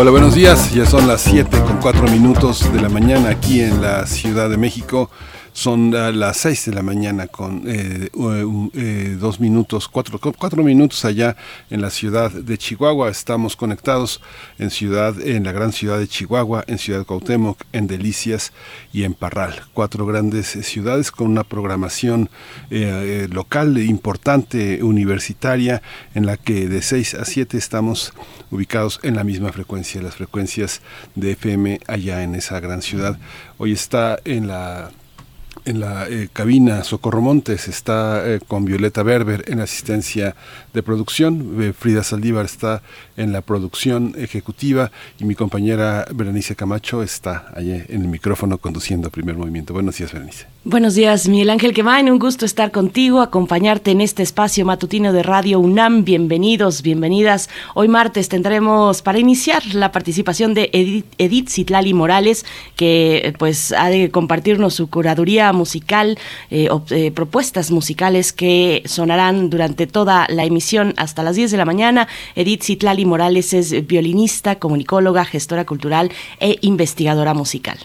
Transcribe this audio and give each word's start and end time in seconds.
Hola, 0.00 0.12
buenos 0.12 0.34
días. 0.34 0.72
Ya 0.72 0.86
son 0.86 1.06
las 1.06 1.20
7 1.20 1.60
con 1.60 1.76
4 1.76 2.04
minutos 2.04 2.72
de 2.72 2.80
la 2.80 2.88
mañana 2.88 3.28
aquí 3.28 3.60
en 3.60 3.82
la 3.82 4.06
Ciudad 4.06 4.48
de 4.48 4.56
México. 4.56 5.10
Son 5.52 5.90
las 5.90 6.36
6 6.38 6.66
de 6.66 6.72
la 6.72 6.82
mañana 6.82 7.26
con 7.26 7.64
eh, 7.66 8.08
eh, 8.74 9.16
dos 9.18 9.40
minutos, 9.40 9.88
cuatro, 9.88 10.18
cuatro, 10.18 10.62
minutos 10.62 11.04
allá 11.04 11.36
en 11.70 11.82
la 11.82 11.90
ciudad 11.90 12.30
de 12.30 12.56
Chihuahua. 12.56 13.10
Estamos 13.10 13.56
conectados 13.56 14.20
en 14.58 14.70
ciudad, 14.70 15.20
en 15.20 15.44
la 15.44 15.52
gran 15.52 15.72
ciudad 15.72 15.98
de 15.98 16.06
Chihuahua, 16.06 16.64
en 16.68 16.78
Ciudad 16.78 17.04
Cuauhtémoc, 17.04 17.62
en 17.72 17.88
Delicias 17.88 18.52
y 18.92 19.02
en 19.02 19.14
Parral. 19.14 19.54
Cuatro 19.74 20.06
grandes 20.06 20.46
ciudades 20.46 21.10
con 21.10 21.26
una 21.26 21.42
programación 21.42 22.30
eh, 22.70 23.28
local 23.30 23.78
importante, 23.78 24.82
universitaria, 24.82 25.82
en 26.14 26.26
la 26.26 26.36
que 26.36 26.68
de 26.68 26.80
6 26.80 27.14
a 27.14 27.24
7 27.24 27.58
estamos 27.58 28.12
ubicados 28.50 29.00
en 29.02 29.16
la 29.16 29.24
misma 29.24 29.52
frecuencia, 29.52 30.00
las 30.00 30.14
frecuencias 30.14 30.80
de 31.16 31.32
FM 31.32 31.80
allá 31.86 32.22
en 32.22 32.34
esa 32.36 32.60
gran 32.60 32.82
ciudad. 32.82 33.18
Hoy 33.58 33.72
está 33.72 34.18
en 34.24 34.46
la 34.46 34.90
en 35.64 35.80
la 35.80 36.08
eh, 36.08 36.28
cabina 36.32 36.84
Socorro 36.84 37.20
Montes, 37.20 37.68
está 37.68 38.22
eh, 38.26 38.40
con 38.46 38.64
Violeta 38.64 39.02
Berber 39.02 39.44
en 39.48 39.60
asistencia 39.60 40.34
de 40.72 40.82
producción, 40.82 41.56
eh, 41.60 41.72
Frida 41.72 42.04
Saldívar 42.04 42.44
está 42.44 42.82
en 43.16 43.32
la 43.32 43.40
producción 43.40 44.14
ejecutiva 44.16 44.90
y 45.18 45.24
mi 45.24 45.34
compañera 45.34 46.06
Berenice 46.14 46.54
Camacho 46.54 47.02
está 47.02 47.52
allí 47.54 47.72
en 47.72 48.02
el 48.02 48.08
micrófono 48.08 48.58
conduciendo 48.58 49.10
primer 49.10 49.36
movimiento. 49.36 49.72
Buenos 49.72 49.96
días, 49.98 50.12
Berenice. 50.12 50.46
Buenos 50.62 50.94
días, 50.94 51.26
Miguel 51.26 51.50
Ángel 51.50 51.74
Quemain. 51.74 52.10
Un 52.10 52.18
gusto 52.18 52.44
estar 52.44 52.70
contigo, 52.70 53.20
acompañarte 53.20 53.90
en 53.90 54.00
este 54.00 54.22
espacio 54.22 54.64
matutino 54.64 55.12
de 55.12 55.22
Radio 55.22 55.58
UNAM. 55.58 56.04
Bienvenidos, 56.04 56.82
bienvenidas. 56.82 57.48
Hoy 57.74 57.88
martes 57.88 58.28
tendremos 58.28 59.02
para 59.02 59.18
iniciar 59.18 59.62
la 59.74 59.90
participación 59.90 60.54
de 60.54 60.70
Edith, 60.72 61.06
Edith 61.18 61.94
Morales, 61.94 62.44
que 62.76 63.34
pues 63.38 63.72
ha 63.72 63.88
de 63.88 64.10
compartirnos 64.10 64.74
su 64.74 64.88
curaduría 64.88 65.52
musical, 65.52 66.18
eh, 66.50 66.68
eh, 66.90 67.10
propuestas 67.10 67.70
musicales 67.70 68.32
que 68.32 68.82
sonarán 68.84 69.50
durante 69.50 69.86
toda 69.86 70.26
la 70.28 70.44
emisión 70.44 70.59
hasta 70.96 71.22
las 71.22 71.36
10 71.36 71.50
de 71.50 71.56
la 71.56 71.64
mañana. 71.64 72.08
Edith 72.34 72.62
Citlali 72.62 73.04
Morales 73.04 73.52
es 73.52 73.86
violinista, 73.86 74.58
comunicóloga, 74.58 75.24
gestora 75.24 75.64
cultural 75.64 76.10
e 76.38 76.58
investigadora 76.60 77.34
musical. 77.34 77.78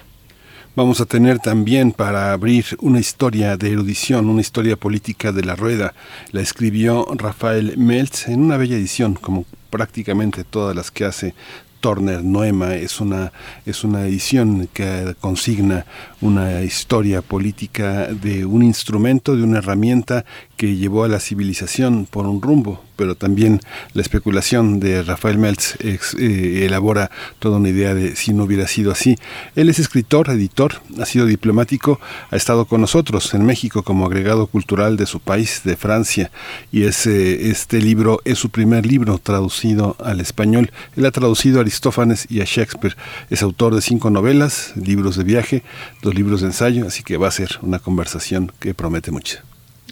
Vamos 0.75 0.99
a 0.99 1.05
tener 1.05 1.39
también 1.39 1.93
para 1.93 2.33
abrir 2.33 2.65
una 2.81 2.99
historia 2.99 3.55
de 3.55 3.71
erudición, 3.71 4.29
una 4.29 4.41
historia 4.41 4.75
política 4.75 5.31
de 5.31 5.45
la 5.45 5.55
rueda. 5.55 5.93
La 6.33 6.41
escribió 6.41 7.07
Rafael 7.15 7.77
Meltz 7.77 8.27
en 8.27 8.41
una 8.41 8.57
bella 8.57 8.75
edición, 8.75 9.13
como 9.13 9.45
prácticamente 9.69 10.43
todas 10.43 10.75
las 10.75 10.91
que 10.91 11.05
hace 11.05 11.33
Turner 11.79 12.23
Noema. 12.23 12.75
Es 12.75 12.99
una, 12.99 13.31
es 13.65 13.83
una 13.83 14.07
edición 14.07 14.67
que 14.73 15.15
consigna 15.21 15.85
una 16.19 16.61
historia 16.63 17.21
política 17.21 18.07
de 18.07 18.43
un 18.43 18.63
instrumento, 18.63 19.35
de 19.35 19.43
una 19.43 19.59
herramienta 19.59 20.25
que 20.57 20.75
llevó 20.75 21.03
a 21.03 21.07
la 21.07 21.19
civilización 21.19 22.05
por 22.05 22.25
un 22.27 22.41
rumbo, 22.41 22.81
pero 22.95 23.15
también 23.15 23.59
la 23.93 24.01
especulación 24.01 24.79
de 24.79 25.03
Rafael 25.03 25.37
Meltz 25.37 25.75
eh, 25.81 26.65
elabora 26.65 27.11
toda 27.39 27.57
una 27.57 27.69
idea 27.69 27.93
de 27.93 28.15
si 28.15 28.33
no 28.33 28.45
hubiera 28.45 28.67
sido 28.67 28.91
así. 28.91 29.17
Él 29.55 29.69
es 29.69 29.79
escritor, 29.79 30.29
editor, 30.29 30.81
ha 30.99 31.05
sido 31.05 31.25
diplomático, 31.25 31.99
ha 32.31 32.35
estado 32.35 32.65
con 32.65 32.81
nosotros 32.81 33.33
en 33.33 33.45
México 33.45 33.83
como 33.83 34.05
agregado 34.05 34.47
cultural 34.47 34.97
de 34.97 35.05
su 35.05 35.19
país, 35.19 35.61
de 35.65 35.75
Francia, 35.75 36.31
y 36.71 36.83
ese, 36.83 37.49
este 37.49 37.81
libro 37.81 38.21
es 38.23 38.39
su 38.39 38.49
primer 38.49 38.85
libro 38.85 39.19
traducido 39.19 39.97
al 40.03 40.21
español. 40.21 40.71
Él 40.95 41.05
ha 41.05 41.11
traducido 41.11 41.59
a 41.59 41.61
Aristófanes 41.61 42.27
y 42.29 42.41
a 42.41 42.45
Shakespeare. 42.45 42.95
Es 43.29 43.41
autor 43.41 43.75
de 43.75 43.81
cinco 43.81 44.09
novelas, 44.09 44.73
libros 44.75 45.17
de 45.17 45.23
viaje, 45.23 45.63
dos 46.01 46.15
libros 46.15 46.41
de 46.41 46.47
ensayo, 46.47 46.87
así 46.87 47.03
que 47.03 47.17
va 47.17 47.27
a 47.27 47.31
ser 47.31 47.59
una 47.61 47.79
conversación 47.79 48.51
que 48.59 48.73
promete 48.73 49.11
mucho. 49.11 49.39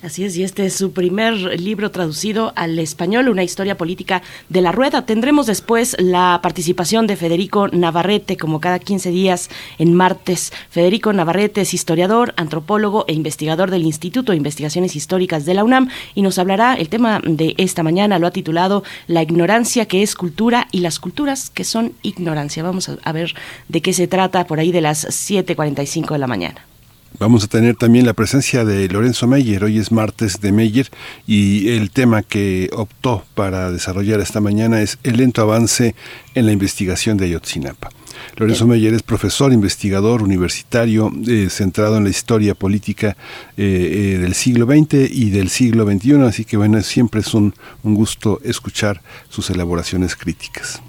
Así 0.03 0.25
es, 0.25 0.35
y 0.35 0.43
este 0.43 0.65
es 0.65 0.73
su 0.73 0.91
primer 0.91 1.33
libro 1.61 1.89
traducido 1.89 2.51
al 2.57 2.77
español, 2.77 3.29
una 3.29 3.45
historia 3.45 3.77
política 3.77 4.21
de 4.49 4.59
la 4.59 4.73
rueda. 4.73 5.05
Tendremos 5.05 5.45
después 5.45 5.95
la 5.97 6.41
participación 6.43 7.07
de 7.07 7.15
Federico 7.15 7.69
Navarrete, 7.69 8.35
como 8.35 8.59
cada 8.59 8.79
15 8.79 9.11
días 9.11 9.49
en 9.77 9.93
martes. 9.93 10.51
Federico 10.69 11.13
Navarrete 11.13 11.61
es 11.61 11.73
historiador, 11.73 12.33
antropólogo 12.35 13.05
e 13.07 13.13
investigador 13.13 13.71
del 13.71 13.83
Instituto 13.83 14.33
de 14.33 14.39
Investigaciones 14.39 14.97
Históricas 14.97 15.45
de 15.45 15.53
la 15.53 15.63
UNAM 15.63 15.87
y 16.15 16.21
nos 16.21 16.37
hablará, 16.37 16.73
el 16.73 16.89
tema 16.89 17.21
de 17.23 17.55
esta 17.57 17.81
mañana 17.81 18.19
lo 18.19 18.27
ha 18.27 18.31
titulado 18.31 18.83
La 19.07 19.23
ignorancia 19.23 19.85
que 19.85 20.03
es 20.03 20.15
cultura 20.15 20.67
y 20.73 20.81
las 20.81 20.99
culturas 20.99 21.49
que 21.49 21.63
son 21.63 21.93
ignorancia. 22.01 22.61
Vamos 22.61 22.91
a 23.01 23.11
ver 23.13 23.35
de 23.69 23.81
qué 23.81 23.93
se 23.93 24.09
trata 24.09 24.47
por 24.47 24.59
ahí 24.59 24.73
de 24.73 24.81
las 24.81 25.07
7.45 25.07 26.11
de 26.11 26.17
la 26.17 26.27
mañana. 26.27 26.72
Vamos 27.19 27.43
a 27.43 27.47
tener 27.47 27.75
también 27.75 28.05
la 28.05 28.13
presencia 28.13 28.65
de 28.65 28.89
Lorenzo 28.89 29.27
Meyer. 29.27 29.63
Hoy 29.63 29.77
es 29.77 29.91
martes 29.91 30.41
de 30.41 30.51
Meyer 30.51 30.89
y 31.27 31.69
el 31.69 31.91
tema 31.91 32.23
que 32.23 32.69
optó 32.73 33.23
para 33.35 33.71
desarrollar 33.71 34.19
esta 34.19 34.41
mañana 34.41 34.81
es 34.81 34.97
el 35.03 35.17
lento 35.17 35.43
avance 35.43 35.95
en 36.33 36.47
la 36.47 36.51
investigación 36.51 37.17
de 37.17 37.25
Ayotzinapa. 37.25 37.89
Lorenzo 38.35 38.65
Meyer 38.65 38.93
es 38.95 39.03
profesor, 39.03 39.53
investigador 39.53 40.23
universitario, 40.23 41.11
eh, 41.27 41.49
centrado 41.49 41.97
en 41.97 42.05
la 42.05 42.09
historia 42.09 42.55
política 42.55 43.15
eh, 43.57 44.15
eh, 44.15 44.17
del 44.17 44.33
siglo 44.33 44.65
XX 44.65 45.11
y 45.11 45.29
del 45.29 45.49
siglo 45.49 45.85
XXI, 45.85 46.21
así 46.23 46.45
que 46.45 46.57
bueno, 46.57 46.81
siempre 46.81 47.21
es 47.21 47.33
un 47.33 47.53
gusto 47.83 48.39
escuchar 48.43 49.01
sus 49.29 49.49
elaboraciones 49.51 50.15
críticas. 50.15 50.81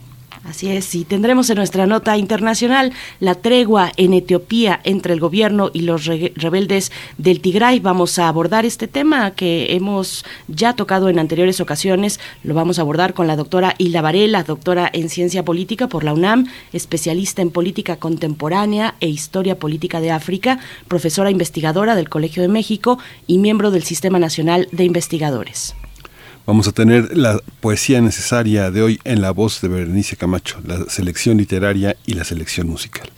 Así 0.44 0.71
es, 0.71 0.94
y 0.94 1.05
tendremos 1.05 1.49
en 1.49 1.56
nuestra 1.56 1.87
nota 1.87 2.19
internacional 2.19 2.93
la 3.19 3.34
tregua 3.34 3.91
en 3.97 4.12
Etiopía 4.12 4.78
entre 4.84 5.15
el 5.15 5.21
gobierno 5.21 5.71
y 5.72 5.81
los 5.81 6.05
rebeldes 6.05 6.93
del 7.16 7.41
Tigray. 7.41 7.81
Vamos 7.81 8.19
a 8.19 8.28
abordar 8.28 8.66
este 8.66 8.87
tema 8.87 9.31
que 9.31 9.75
hemos 9.75 10.22
ya 10.47 10.75
tocado 10.75 11.09
en 11.09 11.19
anteriores 11.19 11.62
ocasiones. 11.62 12.21
Lo 12.43 12.53
vamos 12.53 12.78
a 12.78 12.82
abordar 12.82 13.15
con 13.15 13.27
la 13.27 13.37
doctora 13.37 13.75
Hilda 13.78 14.03
Varela, 14.03 14.43
doctora 14.43 14.91
en 14.93 15.09
ciencia 15.09 15.47
política 15.47 15.88
por 15.88 16.05
la 16.05 16.12
UNAM, 16.12 16.47
especialista 16.75 17.41
en 17.41 17.50
política 17.50 17.97
contemporánea 17.97 18.97
e 19.00 19.09
historia 19.09 19.59
política 19.59 20.00
de 20.00 20.11
África, 20.11 20.59
profesora 20.88 21.31
investigadora 21.31 21.94
del 21.94 22.11
Colegio 22.11 22.43
de 22.43 22.49
México 22.49 22.99
y 23.26 23.38
miembro 23.38 23.71
del 23.71 23.82
Sistema 23.82 24.19
Nacional 24.19 24.69
de 24.72 24.84
Investigadores. 24.84 25.75
Vamos 26.47 26.69
a 26.69 26.72
tener 26.72 27.16
la 27.16 27.41
poesía 27.60 28.03
necesaria 28.03 28.71
de 28.71 28.82
hoy 28.82 29.00
en 29.05 29.22
la 29.22 29.31
voz 29.31 29.62
de 29.62 29.69
Berenice 29.69 30.16
Camacho, 30.16 30.60
la 30.62 30.84
selección 30.91 31.38
literaria 31.38 31.97
y 32.05 32.12
la 32.12 32.25
selección 32.25 32.69
musical. 32.69 33.09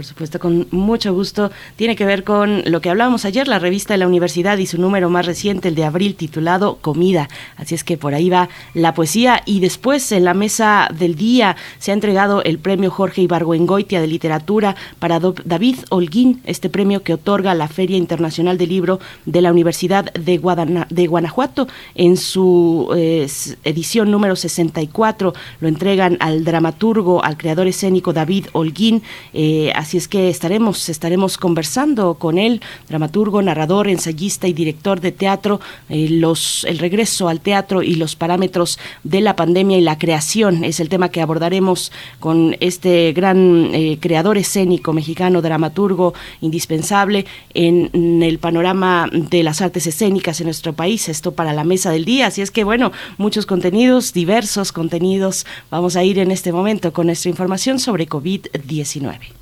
Por 0.00 0.06
supuesto, 0.06 0.38
con 0.38 0.66
mucho 0.70 1.12
gusto. 1.12 1.50
Tiene 1.76 1.94
que 1.94 2.06
ver 2.06 2.24
con 2.24 2.62
lo 2.64 2.80
que 2.80 2.88
hablábamos 2.88 3.26
ayer, 3.26 3.46
la 3.46 3.58
revista 3.58 3.92
de 3.92 3.98
la 3.98 4.06
universidad 4.06 4.56
y 4.56 4.64
su 4.64 4.80
número 4.80 5.10
más 5.10 5.26
reciente, 5.26 5.68
el 5.68 5.74
de 5.74 5.84
abril, 5.84 6.14
titulado 6.14 6.78
Comida. 6.80 7.28
Así 7.58 7.74
es 7.74 7.84
que 7.84 7.98
por 7.98 8.14
ahí 8.14 8.30
va 8.30 8.48
la 8.72 8.94
poesía. 8.94 9.42
Y 9.44 9.60
después, 9.60 10.10
en 10.12 10.24
la 10.24 10.32
mesa 10.32 10.88
del 10.90 11.16
día, 11.16 11.54
se 11.78 11.90
ha 11.90 11.94
entregado 11.94 12.42
el 12.44 12.58
premio 12.58 12.90
Jorge 12.90 13.20
Ibargüengoitia 13.20 14.00
de 14.00 14.06
Literatura 14.06 14.74
para 15.00 15.20
David 15.20 15.76
Holguín, 15.90 16.40
este 16.46 16.70
premio 16.70 17.02
que 17.02 17.12
otorga 17.12 17.54
la 17.54 17.68
Feria 17.68 17.98
Internacional 17.98 18.56
del 18.56 18.70
Libro 18.70 19.00
de 19.26 19.42
la 19.42 19.52
Universidad 19.52 20.10
de, 20.14 20.40
de 20.88 21.06
Guanajuato. 21.08 21.68
En 21.94 22.16
su 22.16 22.88
eh, 22.96 23.28
edición 23.64 24.10
número 24.10 24.34
64 24.34 25.34
lo 25.60 25.68
entregan 25.68 26.16
al 26.20 26.42
dramaturgo, 26.42 27.22
al 27.22 27.36
creador 27.36 27.66
escénico 27.66 28.14
David 28.14 28.46
Holguín. 28.54 29.02
Eh, 29.34 29.70
es 29.96 30.08
que 30.08 30.28
estaremos, 30.28 30.88
estaremos 30.88 31.38
conversando 31.38 32.14
con 32.14 32.38
él, 32.38 32.60
dramaturgo, 32.88 33.42
narrador, 33.42 33.88
ensayista 33.88 34.48
y 34.48 34.52
director 34.52 35.00
de 35.00 35.12
teatro, 35.12 35.60
eh, 35.88 36.08
los, 36.10 36.64
el 36.64 36.78
regreso 36.78 37.28
al 37.28 37.40
teatro 37.40 37.82
y 37.82 37.94
los 37.94 38.16
parámetros 38.16 38.78
de 39.04 39.20
la 39.20 39.36
pandemia 39.36 39.78
y 39.78 39.80
la 39.80 39.98
creación. 39.98 40.64
Es 40.64 40.80
el 40.80 40.88
tema 40.88 41.10
que 41.10 41.20
abordaremos 41.20 41.92
con 42.18 42.56
este 42.60 43.12
gran 43.12 43.70
eh, 43.72 43.98
creador 44.00 44.38
escénico 44.38 44.92
mexicano, 44.92 45.42
dramaturgo 45.42 46.14
indispensable 46.40 47.26
en, 47.54 47.90
el 48.22 48.38
panorama 48.38 49.08
de 49.12 49.42
las 49.42 49.60
artes 49.60 49.86
escénicas 49.86 50.40
en 50.40 50.46
nuestro 50.46 50.72
país. 50.72 51.08
Esto 51.08 51.32
para 51.32 51.52
la 51.52 51.64
mesa 51.64 51.90
del 51.90 52.04
día. 52.04 52.26
Así 52.26 52.42
es 52.42 52.50
que, 52.50 52.64
bueno, 52.64 52.92
muchos 53.18 53.46
contenidos, 53.46 54.12
diversos 54.12 54.72
contenidos. 54.72 55.46
Vamos 55.70 55.96
a 55.96 56.04
ir 56.04 56.18
en 56.18 56.30
este 56.30 56.52
momento 56.52 56.92
con 56.92 57.06
nuestra 57.06 57.30
información 57.30 57.78
sobre 57.78 58.08
COVID-19. 58.08 59.39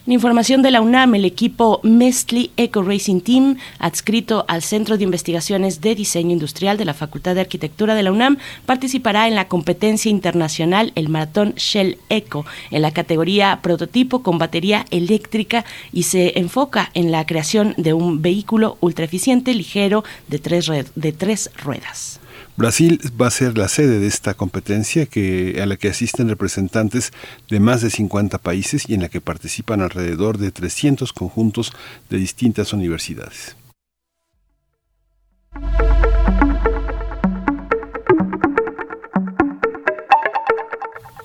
En 0.06 0.12
información 0.12 0.60
de 0.60 0.70
la 0.70 0.82
UNAM, 0.82 1.14
el 1.14 1.24
equipo 1.24 1.80
Mestli 1.82 2.50
Eco 2.58 2.82
Racing 2.82 3.22
Team, 3.22 3.56
adscrito 3.78 4.44
al 4.48 4.60
Centro 4.62 4.98
de 4.98 5.04
Investigaciones 5.04 5.80
de 5.80 5.94
Diseño 5.94 6.32
Industrial 6.32 6.76
de 6.76 6.84
la 6.84 6.92
Facultad 6.92 7.34
de 7.34 7.40
Arquitectura 7.40 7.94
de 7.94 8.02
la 8.02 8.12
UNAM, 8.12 8.36
participará 8.66 9.28
en 9.28 9.34
la 9.34 9.48
competencia 9.48 10.10
internacional 10.10 10.92
el 10.94 11.08
Maratón 11.08 11.54
Shell 11.56 11.96
Eco 12.10 12.44
en 12.70 12.82
la 12.82 12.90
categoría 12.90 13.60
prototipo 13.62 14.22
con 14.22 14.36
batería 14.36 14.84
eléctrica 14.90 15.64
y 15.90 16.02
se 16.02 16.38
enfoca 16.38 16.90
en 16.92 17.10
la 17.10 17.24
creación 17.24 17.72
de 17.78 17.94
un 17.94 18.20
vehículo 18.20 18.76
ultraeficiente 18.80 19.54
ligero 19.54 20.04
de 20.28 20.38
tres, 20.38 20.70
de 20.94 21.12
tres 21.12 21.50
ruedas. 21.56 22.20
Brasil 22.56 23.00
va 23.20 23.26
a 23.26 23.30
ser 23.30 23.58
la 23.58 23.66
sede 23.66 23.98
de 23.98 24.06
esta 24.06 24.34
competencia 24.34 25.06
que, 25.06 25.60
a 25.60 25.66
la 25.66 25.76
que 25.76 25.88
asisten 25.88 26.28
representantes 26.28 27.12
de 27.50 27.58
más 27.58 27.82
de 27.82 27.90
50 27.90 28.38
países 28.38 28.88
y 28.88 28.94
en 28.94 29.00
la 29.00 29.08
que 29.08 29.20
participan 29.20 29.80
alrededor 29.80 30.38
de 30.38 30.52
300 30.52 31.12
conjuntos 31.12 31.72
de 32.10 32.18
distintas 32.18 32.72
universidades. 32.72 33.56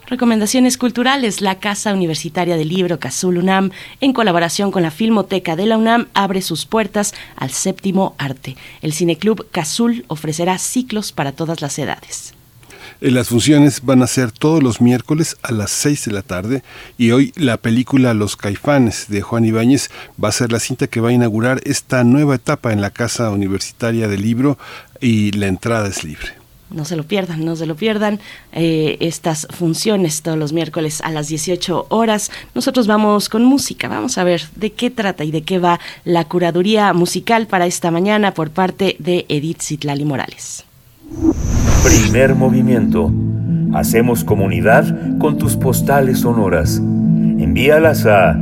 Recomendaciones 0.10 0.80
culturales. 0.80 1.40
La 1.40 1.60
Casa 1.60 1.94
Universitaria 1.94 2.58
del 2.58 2.70
Libro 2.70 3.00
Cazul 3.00 3.38
UNAM, 3.38 3.70
en 4.02 4.12
colaboración 4.12 4.72
con 4.72 4.82
la 4.82 4.90
Filmoteca 4.90 5.56
de 5.56 5.68
la 5.68 5.78
UNAM, 5.78 6.08
abre 6.16 6.42
sus 6.42 6.66
puertas 6.66 7.14
al 7.36 7.52
séptimo 7.52 8.16
arte. 8.18 8.58
El 8.82 8.94
Cineclub 8.94 9.52
Cazul 9.52 10.06
ofrecerá 10.08 10.58
ciclos 10.58 11.12
para 11.12 11.32
todas 11.34 11.62
las 11.62 11.78
edades. 11.78 12.34
Eh, 13.02 13.12
las 13.12 13.28
funciones 13.28 13.86
van 13.86 14.02
a 14.02 14.08
ser 14.08 14.32
todos 14.32 14.64
los 14.64 14.82
miércoles 14.82 15.38
a 15.44 15.52
las 15.52 15.70
6 15.70 16.06
de 16.06 16.12
la 16.12 16.24
tarde 16.24 16.64
y 16.98 17.12
hoy 17.12 17.32
la 17.36 17.58
película 17.58 18.16
Los 18.16 18.36
Caifanes 18.36 19.06
de 19.10 19.22
Juan 19.22 19.46
Ibáñez 19.46 19.92
va 20.22 20.30
a 20.30 20.32
ser 20.32 20.52
la 20.52 20.60
cinta 20.60 20.88
que 20.88 21.02
va 21.02 21.10
a 21.10 21.14
inaugurar 21.14 21.62
esta 21.66 22.04
nueva 22.04 22.34
etapa 22.34 22.74
en 22.74 22.82
la 22.82 22.90
Casa 22.90 23.30
Universitaria 23.30 24.08
del 24.08 24.24
Libro 24.24 24.58
y 25.00 25.34
la 25.34 25.46
entrada 25.46 25.88
es 25.88 26.04
libre. 26.04 26.39
No 26.72 26.86
se 26.86 26.96
lo 26.96 27.04
pierdan, 27.04 27.44
no 27.44 27.56
se 27.56 27.66
lo 27.66 27.76
pierdan 27.76 28.20
eh, 28.52 28.98
estas 29.00 29.48
funciones 29.50 30.22
todos 30.22 30.38
los 30.38 30.54
miércoles 30.54 31.02
a 31.04 31.12
las 31.12 31.28
18 31.28 31.88
horas. 31.90 32.32
Nosotros 32.54 32.86
vamos 32.86 33.30
con 33.30 33.44
música, 33.44 33.88
vamos 33.88 34.18
a 34.18 34.24
ver 34.24 34.42
de 34.56 34.72
qué 34.72 34.90
trata 34.90 35.24
y 35.24 35.32
de 35.32 35.42
qué 35.42 35.60
va 35.60 35.80
la 36.04 36.26
curaduría 36.26 36.94
musical 36.94 37.48
para 37.48 37.66
esta 37.66 37.92
mañana 37.92 38.34
por 38.34 38.52
parte 38.52 38.96
de 39.00 39.26
Edith 39.30 39.62
Zitlali 39.62 40.06
Morales. 40.06 40.66
Primer 41.84 42.36
movimiento. 42.36 43.12
Hacemos 43.74 44.24
comunidad 44.24 45.18
con 45.20 45.38
tus 45.38 45.56
postales 45.56 46.20
sonoras. 46.20 46.78
Envíalas 46.78 48.06
a 48.06 48.36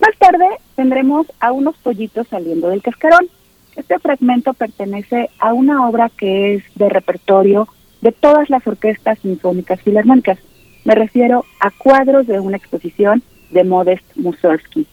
Más 0.00 0.16
tarde 0.18 0.46
tendremos 0.74 1.26
a 1.38 1.52
unos 1.52 1.76
pollitos 1.76 2.26
saliendo 2.28 2.68
del 2.68 2.82
cascarón. 2.82 3.28
Este 3.76 3.98
fragmento 3.98 4.52
pertenece 4.54 5.30
a 5.38 5.52
una 5.52 5.88
obra 5.88 6.10
que 6.10 6.54
es 6.54 6.64
de 6.74 6.88
repertorio 6.88 7.68
de 8.00 8.12
todas 8.12 8.50
las 8.50 8.66
orquestas 8.66 9.18
sinfónicas 9.20 9.80
filarmónicas. 9.82 10.38
Me 10.84 10.94
refiero 10.94 11.44
a 11.60 11.70
cuadros 11.70 12.26
de 12.26 12.40
una 12.40 12.56
exposición 12.56 13.22
de 13.50 13.64
Modest 13.64 14.04
Mussorgsky. 14.16 14.86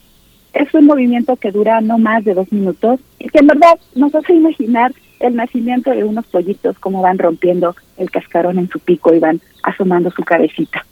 Es 0.54 0.74
un 0.74 0.86
movimiento 0.86 1.36
que 1.38 1.52
dura 1.52 1.82
no 1.82 1.98
más 1.98 2.24
de 2.24 2.34
dos 2.34 2.52
minutos 2.52 3.00
y 3.18 3.30
que 3.30 3.40
en 3.40 3.48
verdad 3.48 3.80
nos 3.96 4.14
hace 4.14 4.34
imaginar 4.34 4.94
el 5.20 5.36
nacimiento 5.36 5.92
de 5.92 6.04
unos 6.04 6.26
pollitos, 6.28 6.78
como 6.80 7.02
van 7.02 7.18
rompiendo 7.18 7.76
el 7.98 8.10
cascarón 8.10 8.58
en 8.58 8.70
su 8.70 8.80
pico 8.80 9.14
y 9.14 9.20
van 9.20 9.42
asomando 9.70 10.12
su 10.12 10.24
cabecita. 10.24 10.86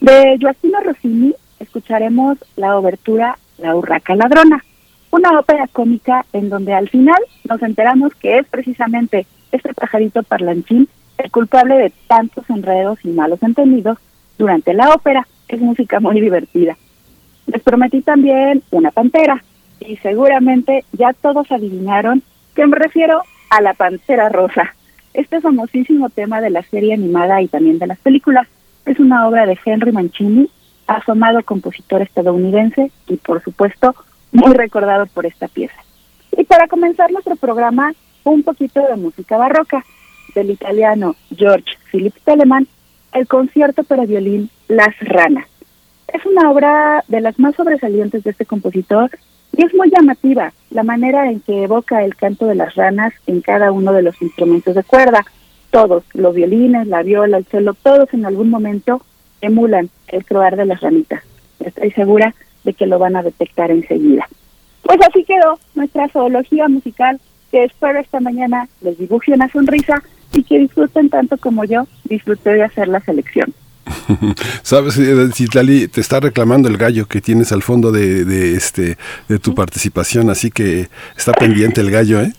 De 0.00 0.36
Joaquino 0.40 0.80
Rossini 0.80 1.34
escucharemos 1.60 2.38
la 2.56 2.76
obertura 2.76 3.38
La 3.58 3.74
Urraca 3.74 4.16
Ladrona, 4.16 4.64
una 5.10 5.38
ópera 5.38 5.68
cómica 5.68 6.24
en 6.32 6.48
donde 6.48 6.74
al 6.74 6.88
final 6.88 7.20
nos 7.48 7.62
enteramos 7.62 8.14
que 8.14 8.38
es 8.38 8.46
precisamente 8.48 9.26
este 9.52 9.74
pajarito 9.74 10.22
parlanchín 10.22 10.88
el 11.18 11.30
culpable 11.30 11.76
de 11.76 11.92
tantos 12.08 12.48
enredos 12.50 12.98
y 13.04 13.08
malos 13.08 13.42
entendidos 13.42 13.98
durante 14.38 14.74
la 14.74 14.90
ópera. 14.90 15.26
Es 15.48 15.60
música 15.60 16.00
muy 16.00 16.20
divertida. 16.20 16.76
Les 17.46 17.62
prometí 17.62 18.00
también 18.00 18.62
una 18.70 18.90
pantera 18.90 19.44
y 19.80 19.96
seguramente 19.98 20.84
ya 20.92 21.12
todos 21.12 21.50
adivinaron 21.52 22.22
que 22.54 22.66
me 22.66 22.76
refiero 22.76 23.22
a 23.50 23.60
la 23.60 23.74
pantera 23.74 24.28
rosa. 24.28 24.74
Este 25.14 25.40
famosísimo 25.40 26.08
tema 26.08 26.40
de 26.40 26.50
la 26.50 26.62
serie 26.62 26.94
animada 26.94 27.42
y 27.42 27.48
también 27.48 27.78
de 27.78 27.86
las 27.86 27.98
películas 27.98 28.48
es 28.86 28.98
una 28.98 29.28
obra 29.28 29.46
de 29.46 29.58
Henry 29.64 29.92
Mancini, 29.92 30.48
asomado 30.86 31.42
compositor 31.44 32.02
estadounidense 32.02 32.90
y 33.06 33.16
por 33.16 33.42
supuesto 33.42 33.94
muy 34.32 34.54
recordado 34.54 35.06
por 35.06 35.26
esta 35.26 35.48
pieza. 35.48 35.76
Y 36.36 36.44
para 36.44 36.66
comenzar 36.66 37.12
nuestro 37.12 37.36
programa, 37.36 37.92
un 38.24 38.42
poquito 38.42 38.80
de 38.80 38.96
música 38.96 39.36
barroca 39.36 39.84
del 40.34 40.50
italiano 40.50 41.14
George 41.36 41.76
Philip 41.90 42.14
Telemann, 42.24 42.66
el 43.12 43.28
concierto 43.28 43.84
para 43.84 44.06
violín 44.06 44.48
Las 44.68 44.98
Ranas. 45.00 45.46
Es 46.08 46.24
una 46.24 46.50
obra 46.50 47.04
de 47.08 47.20
las 47.20 47.38
más 47.38 47.54
sobresalientes 47.54 48.24
de 48.24 48.30
este 48.30 48.46
compositor 48.46 49.10
y 49.56 49.64
es 49.64 49.74
muy 49.74 49.90
llamativa 49.90 50.52
la 50.70 50.82
manera 50.82 51.30
en 51.30 51.40
que 51.40 51.64
evoca 51.64 52.04
el 52.04 52.16
canto 52.16 52.46
de 52.46 52.54
las 52.54 52.74
ranas 52.74 53.12
en 53.26 53.40
cada 53.40 53.70
uno 53.72 53.92
de 53.92 54.02
los 54.02 54.20
instrumentos 54.22 54.74
de 54.74 54.82
cuerda. 54.82 55.24
Todos, 55.70 56.04
los 56.14 56.34
violines, 56.34 56.86
la 56.86 57.02
viola, 57.02 57.38
el 57.38 57.44
cello, 57.46 57.74
todos 57.74 58.12
en 58.14 58.24
algún 58.26 58.50
momento 58.50 59.02
emulan 59.40 59.90
el 60.08 60.24
croar 60.24 60.56
de 60.56 60.66
las 60.66 60.80
ranitas. 60.80 61.22
Estoy 61.60 61.90
segura 61.92 62.34
de 62.64 62.72
que 62.72 62.86
lo 62.86 62.98
van 62.98 63.16
a 63.16 63.22
detectar 63.22 63.70
enseguida. 63.70 64.26
Pues 64.82 64.98
así 65.08 65.24
quedó 65.24 65.58
nuestra 65.74 66.08
zoología 66.08 66.68
musical, 66.68 67.20
que 67.50 67.64
espero 67.64 67.98
esta 67.98 68.20
mañana 68.20 68.68
les 68.80 68.98
dibuje 68.98 69.32
una 69.32 69.48
sonrisa 69.48 70.02
y 70.32 70.42
que 70.44 70.58
disfruten 70.58 71.10
tanto 71.10 71.36
como 71.36 71.64
yo 71.64 71.86
disfruté 72.04 72.54
de 72.54 72.64
hacer 72.64 72.88
la 72.88 73.00
selección. 73.00 73.52
Sabes, 74.62 74.98
eh, 74.98 75.28
Citlali, 75.32 75.88
te 75.88 76.00
está 76.00 76.20
reclamando 76.20 76.68
el 76.68 76.76
gallo 76.76 77.06
que 77.06 77.20
tienes 77.20 77.52
al 77.52 77.62
fondo 77.62 77.92
de, 77.92 78.24
de, 78.24 78.54
este 78.54 78.96
de 79.28 79.38
tu 79.38 79.54
participación, 79.54 80.30
así 80.30 80.50
que 80.50 80.88
está 81.16 81.32
pendiente 81.32 81.80
el 81.80 81.90
gallo, 81.90 82.20
¿eh? 82.20 82.32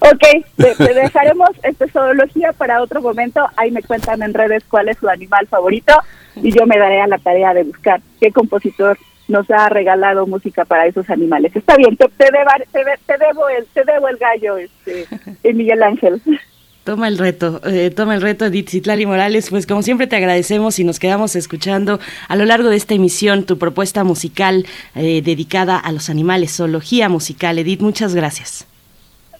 Ok, 0.00 0.44
te, 0.56 0.94
dejaremos 0.94 1.50
esta 1.62 1.86
zoología 1.88 2.52
para 2.52 2.82
otro 2.82 3.00
momento. 3.00 3.40
Ahí 3.56 3.70
me 3.70 3.82
cuentan 3.82 4.22
en 4.22 4.34
redes 4.34 4.64
cuál 4.68 4.88
es 4.88 4.98
su 4.98 5.08
animal 5.08 5.46
favorito 5.46 5.92
y 6.36 6.50
yo 6.50 6.66
me 6.66 6.78
daré 6.78 7.00
a 7.00 7.06
la 7.06 7.18
tarea 7.18 7.54
de 7.54 7.64
buscar 7.64 8.00
qué 8.20 8.32
compositor 8.32 8.98
nos 9.28 9.48
ha 9.50 9.68
regalado 9.68 10.26
música 10.26 10.64
para 10.64 10.86
esos 10.86 11.08
animales. 11.08 11.54
Está 11.54 11.76
bien, 11.76 11.96
te, 11.96 12.06
te, 12.08 12.26
te, 12.26 13.18
debo 13.18 13.48
el 13.48 13.66
te 13.66 13.84
debo 13.84 14.08
el 14.08 14.16
gallo, 14.16 14.56
este, 14.56 15.06
Miguel 15.54 15.82
Ángel. 15.82 16.20
Toma 16.84 17.06
el 17.06 17.16
reto, 17.16 17.60
eh, 17.64 17.90
toma 17.94 18.16
el 18.16 18.22
reto, 18.22 18.44
Edith 18.44 18.70
Citlali 18.70 19.06
Morales. 19.06 19.50
Pues 19.50 19.68
como 19.68 19.82
siempre 19.82 20.08
te 20.08 20.16
agradecemos 20.16 20.80
y 20.80 20.84
nos 20.84 20.98
quedamos 20.98 21.36
escuchando 21.36 22.00
a 22.26 22.34
lo 22.34 22.44
largo 22.44 22.70
de 22.70 22.76
esta 22.76 22.94
emisión 22.94 23.44
tu 23.44 23.56
propuesta 23.56 24.02
musical 24.02 24.66
eh, 24.96 25.22
dedicada 25.22 25.78
a 25.78 25.92
los 25.92 26.10
animales, 26.10 26.56
zoología 26.56 27.08
musical. 27.08 27.56
Edith, 27.60 27.80
muchas 27.82 28.16
gracias. 28.16 28.66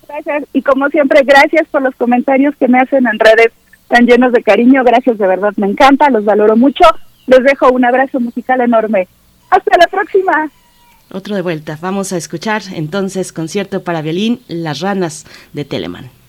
Gracias 0.07 0.45
y 0.53 0.63
como 0.63 0.89
siempre, 0.91 1.23
gracias 1.25 1.67
por 1.69 1.83
los 1.83 1.95
comentarios 1.97 2.55
que 2.57 2.69
me 2.69 2.79
hacen 2.79 3.09
en 3.09 3.19
redes 3.19 3.49
tan 3.89 4.07
llenos 4.07 4.33
de 4.33 4.43
cariño. 4.45 4.85
Gracias, 4.85 5.19
de 5.19 5.27
verdad, 5.27 5.53
me 5.57 5.67
encanta, 5.67 6.11
los 6.11 6.25
valoro 6.25 6.57
mucho. 6.57 6.85
Les 7.27 7.43
dejo 7.43 7.71
un 7.73 7.85
abrazo 7.85 8.21
musical 8.21 8.61
enorme. 8.61 9.09
Hasta 9.51 9.77
la 9.79 9.89
próxima. 9.89 10.49
Otro 11.11 11.35
de 11.35 11.43
vuelta. 11.43 11.77
Vamos 11.81 12.13
a 12.13 12.17
escuchar 12.19 12.63
entonces 12.73 13.33
concierto 13.33 13.83
para 13.83 14.01
violín 14.01 14.41
Las 14.47 14.79
ranas 14.79 15.27
de 15.53 15.65
Telemann. 15.65 16.22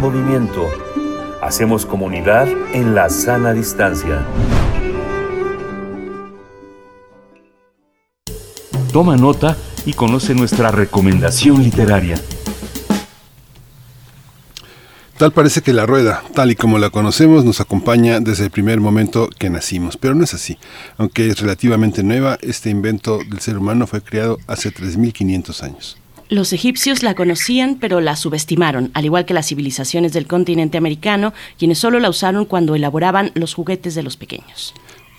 Movimiento. 0.00 0.66
Hacemos 1.42 1.84
comunidad 1.84 2.48
en 2.72 2.94
la 2.94 3.10
sana 3.10 3.52
distancia. 3.52 4.24
Toma 8.94 9.18
nota 9.18 9.58
y 9.84 9.92
conoce 9.92 10.34
nuestra 10.34 10.70
recomendación 10.70 11.62
literaria. 11.62 12.18
Tal 15.18 15.32
parece 15.32 15.60
que 15.60 15.74
la 15.74 15.84
rueda, 15.84 16.22
tal 16.34 16.50
y 16.50 16.56
como 16.56 16.78
la 16.78 16.88
conocemos, 16.88 17.44
nos 17.44 17.60
acompaña 17.60 18.20
desde 18.20 18.44
el 18.44 18.50
primer 18.50 18.80
momento 18.80 19.28
que 19.38 19.50
nacimos, 19.50 19.98
pero 19.98 20.14
no 20.14 20.24
es 20.24 20.32
así. 20.32 20.56
Aunque 20.96 21.28
es 21.28 21.38
relativamente 21.40 22.02
nueva, 22.02 22.38
este 22.40 22.70
invento 22.70 23.18
del 23.18 23.40
ser 23.40 23.58
humano 23.58 23.86
fue 23.86 24.00
creado 24.00 24.38
hace 24.46 24.72
3.500 24.72 25.62
años. 25.62 25.99
Los 26.30 26.52
egipcios 26.52 27.02
la 27.02 27.16
conocían, 27.16 27.76
pero 27.80 28.00
la 28.00 28.14
subestimaron, 28.14 28.92
al 28.94 29.04
igual 29.04 29.24
que 29.24 29.34
las 29.34 29.48
civilizaciones 29.48 30.12
del 30.12 30.28
continente 30.28 30.78
americano, 30.78 31.34
quienes 31.58 31.80
solo 31.80 31.98
la 31.98 32.08
usaron 32.08 32.44
cuando 32.44 32.76
elaboraban 32.76 33.32
los 33.34 33.52
juguetes 33.52 33.96
de 33.96 34.04
los 34.04 34.16
pequeños. 34.16 34.72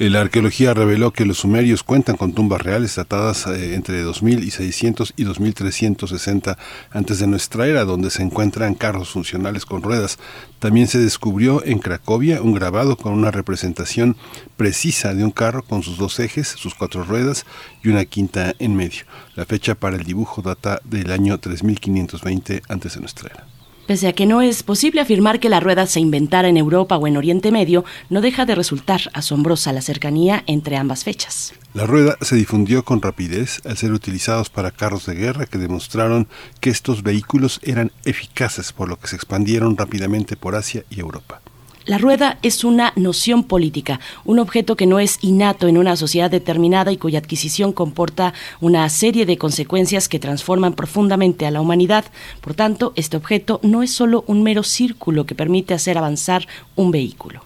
La 0.09 0.21
arqueología 0.21 0.73
reveló 0.73 1.13
que 1.13 1.25
los 1.25 1.37
sumerios 1.37 1.83
cuentan 1.83 2.17
con 2.17 2.33
tumbas 2.33 2.63
reales 2.63 2.95
datadas 2.95 3.45
eh, 3.45 3.75
entre 3.75 4.01
2600 4.01 5.13
y 5.15 5.25
2360 5.25 6.57
antes 6.89 7.19
de 7.19 7.27
nuestra 7.27 7.67
era, 7.67 7.85
donde 7.85 8.09
se 8.09 8.23
encuentran 8.23 8.73
carros 8.73 9.11
funcionales 9.11 9.63
con 9.63 9.83
ruedas. 9.83 10.17
También 10.57 10.87
se 10.87 10.97
descubrió 10.97 11.63
en 11.63 11.77
Cracovia 11.77 12.41
un 12.41 12.55
grabado 12.55 12.97
con 12.97 13.13
una 13.13 13.29
representación 13.29 14.17
precisa 14.57 15.13
de 15.13 15.23
un 15.23 15.29
carro 15.29 15.61
con 15.61 15.83
sus 15.83 15.99
dos 15.99 16.19
ejes, 16.19 16.47
sus 16.47 16.73
cuatro 16.73 17.03
ruedas 17.03 17.45
y 17.83 17.89
una 17.89 18.03
quinta 18.05 18.55
en 18.57 18.75
medio. 18.75 19.03
La 19.35 19.45
fecha 19.45 19.75
para 19.75 19.97
el 19.97 20.03
dibujo 20.03 20.41
data 20.41 20.81
del 20.83 21.11
año 21.11 21.39
3520 21.39 22.63
antes 22.67 22.95
de 22.95 23.01
nuestra 23.01 23.29
era. 23.29 23.50
Pese 23.91 24.07
a 24.07 24.13
que 24.13 24.25
no 24.25 24.41
es 24.41 24.63
posible 24.63 25.01
afirmar 25.01 25.41
que 25.41 25.49
la 25.49 25.59
rueda 25.59 25.85
se 25.85 25.99
inventara 25.99 26.47
en 26.47 26.55
Europa 26.55 26.95
o 26.95 27.07
en 27.07 27.17
Oriente 27.17 27.51
Medio, 27.51 27.83
no 28.09 28.21
deja 28.21 28.45
de 28.45 28.55
resultar 28.55 29.01
asombrosa 29.11 29.73
la 29.73 29.81
cercanía 29.81 30.45
entre 30.47 30.77
ambas 30.77 31.03
fechas. 31.03 31.51
La 31.73 31.85
rueda 31.85 32.15
se 32.21 32.37
difundió 32.37 32.85
con 32.85 33.01
rapidez 33.01 33.59
al 33.65 33.75
ser 33.75 33.91
utilizados 33.91 34.49
para 34.49 34.71
carros 34.71 35.07
de 35.07 35.15
guerra 35.15 35.45
que 35.45 35.57
demostraron 35.57 36.29
que 36.61 36.69
estos 36.69 37.03
vehículos 37.03 37.59
eran 37.63 37.91
eficaces, 38.05 38.71
por 38.71 38.87
lo 38.87 38.97
que 38.97 39.09
se 39.09 39.17
expandieron 39.17 39.75
rápidamente 39.75 40.37
por 40.37 40.55
Asia 40.55 40.85
y 40.89 41.01
Europa. 41.01 41.41
La 41.85 41.97
rueda 41.97 42.37
es 42.43 42.63
una 42.63 42.93
noción 42.95 43.43
política, 43.43 43.99
un 44.23 44.37
objeto 44.37 44.75
que 44.75 44.85
no 44.85 44.99
es 44.99 45.17
innato 45.21 45.67
en 45.67 45.79
una 45.79 45.95
sociedad 45.95 46.29
determinada 46.29 46.91
y 46.91 46.97
cuya 46.97 47.17
adquisición 47.17 47.73
comporta 47.73 48.35
una 48.59 48.87
serie 48.89 49.25
de 49.25 49.39
consecuencias 49.39 50.07
que 50.07 50.19
transforman 50.19 50.73
profundamente 50.73 51.47
a 51.47 51.51
la 51.51 51.59
humanidad. 51.59 52.05
Por 52.39 52.53
tanto, 52.53 52.93
este 52.95 53.17
objeto 53.17 53.59
no 53.63 53.81
es 53.81 53.91
solo 53.91 54.23
un 54.27 54.43
mero 54.43 54.61
círculo 54.61 55.25
que 55.25 55.33
permite 55.33 55.73
hacer 55.73 55.97
avanzar 55.97 56.47
un 56.75 56.91
vehículo. 56.91 57.41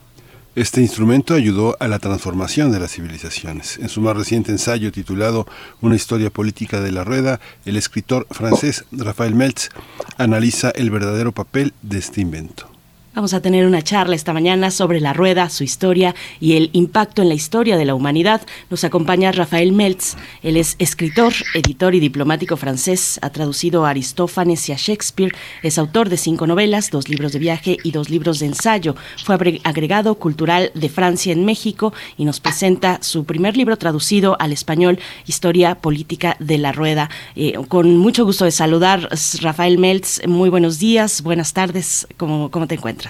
Este 0.53 0.81
instrumento 0.81 1.33
ayudó 1.33 1.77
a 1.79 1.87
la 1.87 1.99
transformación 1.99 2.73
de 2.73 2.79
las 2.79 2.91
civilizaciones. 2.91 3.77
En 3.77 3.87
su 3.87 4.01
más 4.01 4.17
reciente 4.17 4.51
ensayo 4.51 4.91
titulado 4.91 5.47
Una 5.81 5.95
historia 5.95 6.29
política 6.29 6.81
de 6.81 6.91
la 6.91 7.05
rueda, 7.05 7.39
el 7.65 7.77
escritor 7.77 8.27
francés 8.31 8.83
Raphael 8.91 9.35
Meltz 9.35 9.69
analiza 10.17 10.71
el 10.71 10.91
verdadero 10.91 11.31
papel 11.31 11.73
de 11.81 11.99
este 11.99 12.21
invento. 12.21 12.74
Vamos 13.15 13.33
a 13.33 13.39
tener 13.39 13.65
una 13.65 13.81
charla 13.81 14.13
esta 14.13 14.33
mañana 14.33 14.71
sobre 14.71 14.99
la 14.99 15.13
rueda, 15.13 15.49
su 15.49 15.63
historia 15.63 16.13
y 16.41 16.57
el 16.57 16.69
impacto 16.73 17.21
en 17.21 17.29
la 17.29 17.33
historia 17.33 17.77
de 17.77 17.85
la 17.85 17.95
humanidad. 17.95 18.41
Nos 18.69 18.83
acompaña 18.83 19.31
Rafael 19.31 19.71
Meltz. 19.71 20.17
Él 20.43 20.57
es 20.57 20.75
escritor, 20.79 21.31
editor 21.53 21.95
y 21.95 22.01
diplomático 22.01 22.57
francés. 22.57 23.17
Ha 23.21 23.29
traducido 23.29 23.85
a 23.85 23.91
Aristófanes 23.91 24.67
y 24.67 24.73
a 24.73 24.75
Shakespeare. 24.75 25.33
Es 25.63 25.77
autor 25.77 26.09
de 26.09 26.17
cinco 26.17 26.45
novelas, 26.45 26.91
dos 26.91 27.07
libros 27.07 27.31
de 27.31 27.39
viaje 27.39 27.77
y 27.85 27.91
dos 27.91 28.09
libros 28.09 28.39
de 28.39 28.47
ensayo. 28.47 28.97
Fue 29.23 29.35
agregado 29.63 30.15
cultural 30.15 30.71
de 30.73 30.89
Francia 30.89 31.31
en 31.31 31.45
México 31.45 31.93
y 32.17 32.25
nos 32.25 32.41
presenta 32.41 32.99
su 33.01 33.23
primer 33.23 33.55
libro 33.55 33.77
traducido 33.77 34.35
al 34.41 34.51
español, 34.51 34.99
Historia 35.25 35.75
Política 35.75 36.35
de 36.39 36.57
la 36.57 36.73
Rueda. 36.73 37.09
Eh, 37.37 37.53
con 37.69 37.95
mucho 37.95 38.25
gusto 38.25 38.43
de 38.43 38.51
saludar, 38.51 39.07
Rafael 39.39 39.77
Meltz. 39.77 40.27
Muy 40.27 40.49
buenos 40.49 40.79
días, 40.79 41.21
buenas 41.21 41.53
tardes. 41.53 42.09
¿Cómo, 42.17 42.51
cómo 42.51 42.67
te 42.67 42.75
encuentras? 42.75 43.04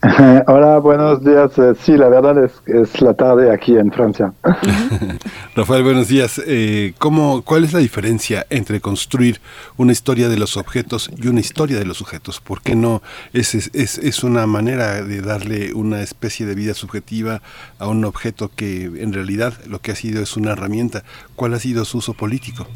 Hola, 0.46 0.78
buenos 0.78 1.24
días. 1.24 1.58
Eh, 1.58 1.74
sí, 1.80 1.96
la 1.96 2.08
verdad 2.08 2.44
es, 2.44 2.52
es 2.66 3.00
la 3.00 3.14
tarde 3.14 3.52
aquí 3.52 3.76
en 3.76 3.90
Francia. 3.90 4.32
Rafael, 5.56 5.82
buenos 5.82 6.06
días. 6.06 6.40
Eh, 6.46 6.94
¿cómo, 6.98 7.42
¿Cuál 7.42 7.64
es 7.64 7.72
la 7.72 7.80
diferencia 7.80 8.46
entre 8.48 8.80
construir 8.80 9.40
una 9.76 9.90
historia 9.90 10.28
de 10.28 10.36
los 10.36 10.56
objetos 10.56 11.10
y 11.16 11.26
una 11.26 11.40
historia 11.40 11.80
de 11.80 11.84
los 11.84 11.96
sujetos? 11.96 12.40
¿Por 12.40 12.62
qué 12.62 12.76
no 12.76 13.02
es, 13.32 13.54
es, 13.54 13.98
es 13.98 14.22
una 14.22 14.46
manera 14.46 15.02
de 15.02 15.20
darle 15.20 15.74
una 15.74 16.00
especie 16.02 16.46
de 16.46 16.54
vida 16.54 16.74
subjetiva 16.74 17.42
a 17.80 17.88
un 17.88 18.04
objeto 18.04 18.52
que 18.54 18.84
en 18.84 19.12
realidad 19.12 19.54
lo 19.66 19.80
que 19.80 19.90
ha 19.90 19.96
sido 19.96 20.22
es 20.22 20.36
una 20.36 20.52
herramienta? 20.52 21.02
¿Cuál 21.34 21.54
ha 21.54 21.58
sido 21.58 21.84
su 21.84 21.98
uso 21.98 22.14
político? 22.14 22.68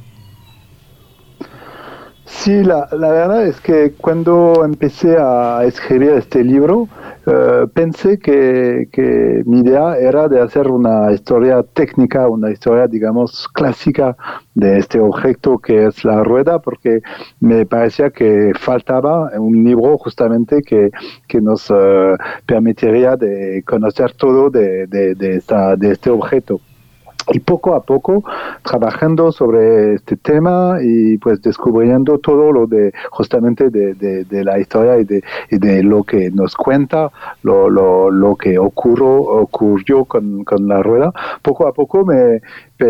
Sí, 2.34 2.64
la, 2.64 2.88
la, 2.92 3.12
verdad 3.12 3.46
es 3.46 3.60
que 3.60 3.92
cuando 3.92 4.64
empecé 4.64 5.16
a 5.18 5.62
escribir 5.64 6.10
este 6.10 6.42
libro, 6.42 6.88
eh, 7.26 7.66
pensé 7.72 8.18
que, 8.18 8.88
que, 8.90 9.42
mi 9.46 9.60
idea 9.60 9.96
era 9.96 10.26
de 10.28 10.40
hacer 10.40 10.66
una 10.68 11.12
historia 11.12 11.62
técnica, 11.62 12.28
una 12.28 12.50
historia, 12.50 12.88
digamos, 12.88 13.46
clásica 13.52 14.16
de 14.54 14.78
este 14.78 14.98
objeto 14.98 15.58
que 15.58 15.86
es 15.86 16.04
la 16.04 16.24
rueda, 16.24 16.58
porque 16.58 17.00
me 17.38 17.64
parecía 17.66 18.10
que 18.10 18.52
faltaba 18.58 19.30
un 19.38 19.62
libro 19.62 19.96
justamente 19.98 20.62
que, 20.62 20.90
que 21.28 21.40
nos 21.40 21.70
uh, 21.70 22.16
permitiría 22.46 23.16
de 23.16 23.62
conocer 23.64 24.14
todo 24.14 24.50
de, 24.50 24.86
de, 24.88 25.14
de, 25.14 25.36
esta, 25.36 25.76
de 25.76 25.92
este 25.92 26.10
objeto 26.10 26.60
y 27.32 27.40
poco 27.40 27.74
a 27.74 27.82
poco 27.82 28.24
trabajando 28.64 29.32
sobre 29.32 29.94
este 29.94 30.16
tema 30.16 30.78
y 30.82 31.18
pues 31.18 31.40
descubriendo 31.42 32.18
todo 32.18 32.52
lo 32.52 32.66
de 32.66 32.92
justamente 33.10 33.70
de, 33.70 33.94
de, 33.94 34.44
la 34.44 34.58
historia 34.58 34.98
y 34.98 35.04
de, 35.04 35.22
y 35.50 35.58
de, 35.58 35.82
lo 35.82 36.02
que 36.04 36.30
nos 36.30 36.56
cuenta 36.56 37.10
lo, 37.42 37.70
lo, 37.70 38.10
lo 38.10 38.36
que 38.36 38.58
ocurrió, 38.58 39.08
ocurrió 39.08 40.04
con, 40.04 40.44
con, 40.44 40.66
la 40.68 40.82
rueda. 40.82 41.12
Poco 41.42 41.66
a 41.66 41.72
poco 41.72 42.04
me, 42.04 42.40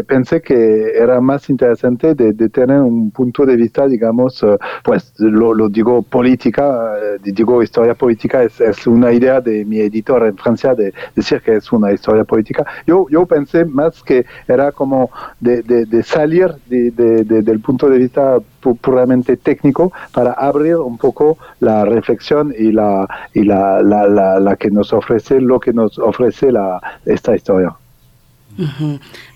pensé 0.02 0.40
que 0.40 0.92
era 0.96 1.20
más 1.20 1.50
interesante 1.50 2.14
de, 2.14 2.32
tener 2.48 2.80
un 2.80 3.10
punto 3.10 3.44
de 3.46 3.56
vista, 3.56 3.86
digamos, 3.86 4.42
eh, 4.42 4.58
pues 4.82 5.12
lo, 5.18 5.68
digo 5.68 6.02
política, 6.02 6.94
eh, 6.98 7.18
digo 7.22 7.62
historia 7.62 7.94
política, 7.94 8.42
es, 8.42 8.60
es, 8.60 8.86
una 8.86 9.12
idea 9.12 9.40
de 9.40 9.64
mi 9.64 9.78
editor 9.80 10.24
en 10.24 10.36
Francia 10.36 10.74
de 10.74 10.92
decir 11.14 11.40
que 11.40 11.56
es 11.56 11.72
una 11.72 11.92
historia 11.92 12.24
política. 12.24 12.64
Yo, 12.86 13.06
yo 13.10 13.26
pensé 13.26 13.64
más 13.64 14.02
que 14.02 14.24
era 14.48 14.72
como 14.72 15.10
de, 15.40 15.62
de, 15.62 16.02
salir 16.02 16.54
del 16.66 17.60
punto 17.60 17.88
de 17.88 17.98
vista 17.98 18.38
puramente 18.80 19.36
técnico 19.36 19.92
para 20.12 20.32
abrir 20.32 20.76
un 20.76 20.98
poco 20.98 21.38
la 21.60 21.84
reflexión 21.84 22.54
y 22.56 22.72
la, 22.72 23.06
y 23.34 23.44
la, 23.44 23.82
la, 23.82 24.06
la, 24.08 24.40
la 24.40 24.56
que 24.56 24.70
nos 24.70 24.92
ofrece, 24.92 25.40
lo 25.40 25.60
que 25.60 25.72
nos 25.72 25.98
ofrece 25.98 26.52
la, 26.52 26.80
esta 27.04 27.34
historia. 27.34 27.76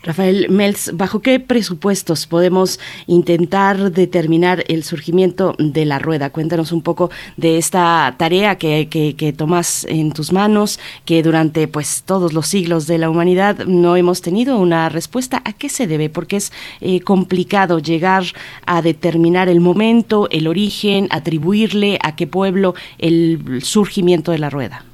Rafael 0.03 0.47
Melz, 0.49 0.91
¿bajo 0.93 1.21
qué 1.21 1.39
presupuestos 1.39 2.27
podemos 2.27 2.79
intentar 3.07 3.91
determinar 3.91 4.63
el 4.67 4.83
surgimiento 4.83 5.55
de 5.57 5.85
la 5.85 5.97
rueda? 5.97 6.29
Cuéntanos 6.29 6.71
un 6.71 6.83
poco 6.83 7.09
de 7.35 7.57
esta 7.57 8.13
tarea 8.17 8.57
que, 8.57 8.87
que, 8.89 9.33
tomas 9.33 9.85
en 9.85 10.11
tus 10.11 10.31
manos, 10.31 10.79
que 11.03 11.23
durante 11.23 11.67
pues 11.67 12.03
todos 12.05 12.33
los 12.33 12.47
siglos 12.47 12.85
de 12.85 12.99
la 12.99 13.09
humanidad 13.09 13.65
no 13.65 13.95
hemos 13.95 14.21
tenido 14.21 14.57
una 14.59 14.89
respuesta. 14.89 15.41
¿A 15.45 15.53
qué 15.53 15.69
se 15.69 15.87
debe? 15.87 16.09
Porque 16.09 16.37
es 16.37 16.51
eh, 16.81 17.01
complicado 17.01 17.79
llegar 17.79 18.23
a 18.65 18.81
determinar 18.81 19.49
el 19.49 19.61
momento, 19.61 20.27
el 20.29 20.47
origen, 20.47 21.07
atribuirle 21.09 21.97
a 22.03 22.15
qué 22.15 22.27
pueblo 22.27 22.75
el 22.99 23.61
surgimiento 23.63 24.31
de 24.31 24.37
la 24.37 24.49
rueda. 24.49 24.86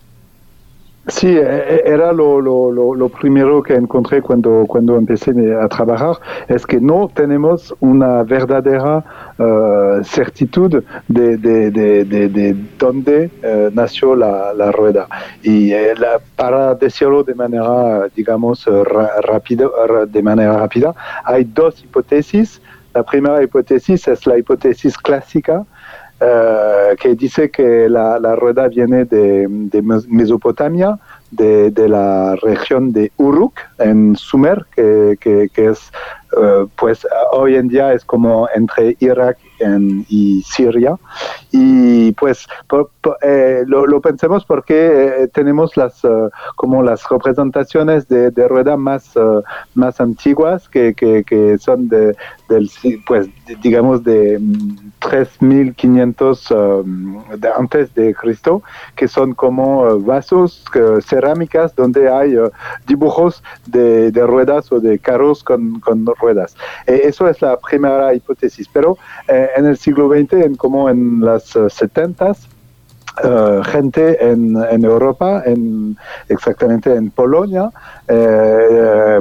Sí, 1.08 1.28
e, 1.28 1.42
e, 1.42 1.82
era 1.86 2.14
lo, 2.14 2.40
lo, 2.40 2.72
lo, 2.72 3.10
primero 3.10 3.62
que 3.62 3.74
encontré 3.74 4.22
cuando, 4.22 4.64
cuando 4.66 4.96
empecé 4.96 5.34
a 5.54 5.68
trabajar, 5.68 6.16
es 6.48 6.66
que 6.66 6.80
no 6.80 7.12
tenemos 7.14 7.76
una 7.82 8.24
verdadera 8.24 9.04
uh, 9.38 10.02
certitud 10.02 10.82
de, 11.10 11.38
de, 11.38 11.72
de, 11.72 12.06
de, 12.06 12.56
dónde 12.80 13.30
uh, 13.44 13.70
nació 13.76 14.16
la, 14.16 14.72
rueda. 14.72 15.08
Y 15.42 15.74
eh, 15.74 15.94
la, 15.98 16.22
para 16.38 16.74
decirlo 16.76 17.22
de 17.24 17.36
manera, 17.36 18.08
digamos, 18.16 18.66
rápida, 18.66 19.68
de 20.08 20.24
manera 20.24 20.58
rápida, 20.58 20.96
hay 21.26 21.44
dos 21.44 21.84
hipótesis. 21.84 22.62
La 22.94 23.04
primera 23.04 23.44
hipótesis 23.44 24.08
es 24.08 24.26
la 24.26 24.38
hipótesis 24.38 24.98
clásica, 24.98 25.66
eh, 26.26 26.96
que 27.00 27.16
dice 27.16 27.52
que 27.52 27.90
la, 27.90 28.18
la 28.18 28.36
rueda 28.36 28.70
viene 28.70 29.04
de, 29.04 29.46
de 29.50 29.82
Mesopotamia, 29.82 30.98
de, 31.32 31.70
de, 31.72 31.90
la 31.90 32.36
región 32.38 32.94
de 32.94 33.12
Uruk, 33.18 33.60
en 33.80 34.16
Sumer, 34.16 34.66
que, 34.74 35.18
que, 35.20 35.50
que 35.54 35.70
es, 35.72 35.92
uh, 36.38 36.68
pues 36.78 37.06
hoy 37.32 37.56
en 37.56 37.68
día 37.68 37.92
es 37.94 38.06
como 38.06 38.48
entre 38.56 38.96
Irak 39.00 39.38
en, 39.64 40.06
y 40.10 40.42
Siria. 40.44 40.98
Y 41.52 42.12
pues 42.14 42.48
eh, 43.22 43.64
lo, 43.68 44.02
pensemos 44.02 44.46
porque 44.46 45.30
tenemos 45.34 45.78
las 45.78 46.02
como 46.56 46.82
las 46.82 47.08
representaciones 47.10 48.08
de, 48.08 48.32
rueda 48.48 48.76
más, 48.78 49.14
más 49.76 50.02
antiguas 50.02 50.68
que, 50.70 50.94
que, 50.94 51.58
son 51.60 51.88
de, 51.90 52.16
del, 52.50 52.70
pues 53.06 53.30
digamos 53.62 54.04
de 54.04 54.42
3500 55.00 56.54
de 57.38 57.50
antes 57.56 57.94
de 57.94 58.14
Cristo, 58.16 58.64
que 58.96 59.08
son 59.08 59.34
como 59.34 60.00
vasos 60.00 60.64
cerámicas 61.06 61.76
donde 61.76 62.10
hay 62.10 62.36
dibujos 62.88 63.44
de, 63.66 64.12
de, 64.12 64.26
ruedas 64.26 64.72
o 64.72 64.80
de 64.80 64.98
carros 65.00 65.44
con, 65.44 65.80
con 65.80 66.06
ruedas. 66.20 66.56
eso 66.88 67.28
es 67.28 67.42
la 67.42 67.58
primera 67.58 68.14
hipótesis, 68.14 68.68
pero 68.72 68.98
eh, 69.28 69.50
en 69.56 69.66
el 69.66 69.78
siglo 69.78 70.10
XX, 70.10 70.34
en, 70.34 70.56
como 70.56 70.90
en 70.90 71.22
las 71.22 71.58
70 71.70 72.32
eh, 72.32 72.34
eh, 73.24 73.62
gente 73.66 74.26
en, 74.32 74.56
en, 74.72 74.84
Europa, 74.84 75.44
en, 75.46 75.98
exactamente 76.30 76.94
en 76.96 77.12
Polonia, 77.12 77.70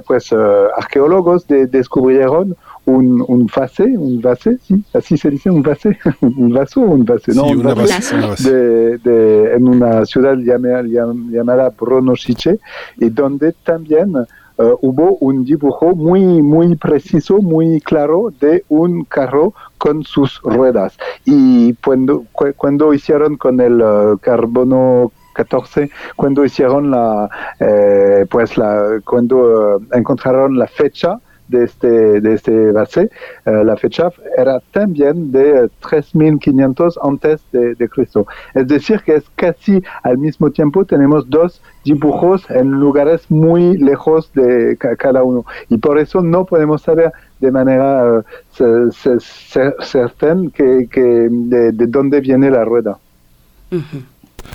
pues 0.07 0.33
arqueólogos 0.77 1.47
descubrieron 1.47 2.57
un, 2.85 3.25
un 3.29 3.47
vase, 3.55 3.85
un 3.85 4.21
vase, 4.21 4.59
¿sí? 4.62 4.83
así 4.92 5.16
se 5.16 5.31
dice, 5.31 5.51
un 5.51 5.62
vase, 5.62 5.97
un 6.21 6.53
vaso 6.53 6.81
un 6.81 7.05
vase, 7.05 7.33
no, 7.35 7.45
un 7.45 7.62
vase, 7.62 8.16
De, 8.51 8.99
de, 8.99 9.55
en 9.55 9.68
una 9.68 10.05
ciudad 10.05 10.37
llamada, 10.37 10.83
llamada 10.83 11.71
Brunosice, 11.71 12.59
y 12.99 13.11
donde 13.11 13.53
también 13.64 14.14
Uh, 14.58 14.76
hubo 14.82 15.16
un 15.20 15.44
dibujo 15.44 15.94
muy, 15.94 16.20
muy 16.42 16.76
preciso, 16.76 17.38
muy 17.38 17.80
claro 17.80 18.32
de 18.40 18.64
un 18.68 19.04
carro 19.04 19.54
con 19.78 20.04
sus 20.04 20.40
ruedas. 20.42 20.96
Y 21.24 21.74
cuando, 21.74 22.24
cuando 22.56 22.92
hicieron 22.92 23.36
con 23.36 23.60
el 23.60 23.80
uh, 23.80 24.18
carbono 24.18 25.12
14 25.34 25.90
cuando 26.16 26.44
hicieron 26.44 26.90
la 26.90 27.30
eh, 27.58 28.26
pues 28.30 28.58
la 28.58 29.00
cuando 29.04 29.78
uh, 29.78 29.86
encontraron 29.92 30.58
la 30.58 30.66
fecha 30.66 31.18
de 31.52 31.64
este, 31.64 32.20
de 32.20 32.34
este 32.34 32.72
base, 32.72 33.10
eh, 33.44 33.64
la 33.64 33.76
fecha 33.76 34.08
era 34.36 34.60
también 34.72 35.30
de 35.30 35.70
3500 35.88 36.98
antes 37.02 37.40
de, 37.52 37.88
Cristo. 37.88 38.26
Es 38.54 38.66
decir, 38.66 39.00
que 39.04 39.16
es 39.16 39.24
casi 39.36 39.82
al 40.02 40.18
mismo 40.18 40.50
tiempo 40.50 40.84
tenemos 40.84 41.28
dos 41.28 41.60
dibujos 41.84 42.48
en 42.50 42.70
lugares 42.70 43.30
muy 43.30 43.76
lejos 43.76 44.32
de 44.32 44.76
cada 44.98 45.22
uno. 45.22 45.44
Y 45.68 45.76
por 45.78 45.98
eso 45.98 46.22
no 46.22 46.44
podemos 46.44 46.82
saber 46.82 47.12
de 47.40 47.50
manera 47.50 48.18
uh, 48.18 48.90
certera 48.90 50.36
que, 50.54 51.28
de, 51.30 51.86
dónde 51.86 52.20
viene 52.20 52.50
la 52.50 52.64
rueda. 52.64 52.98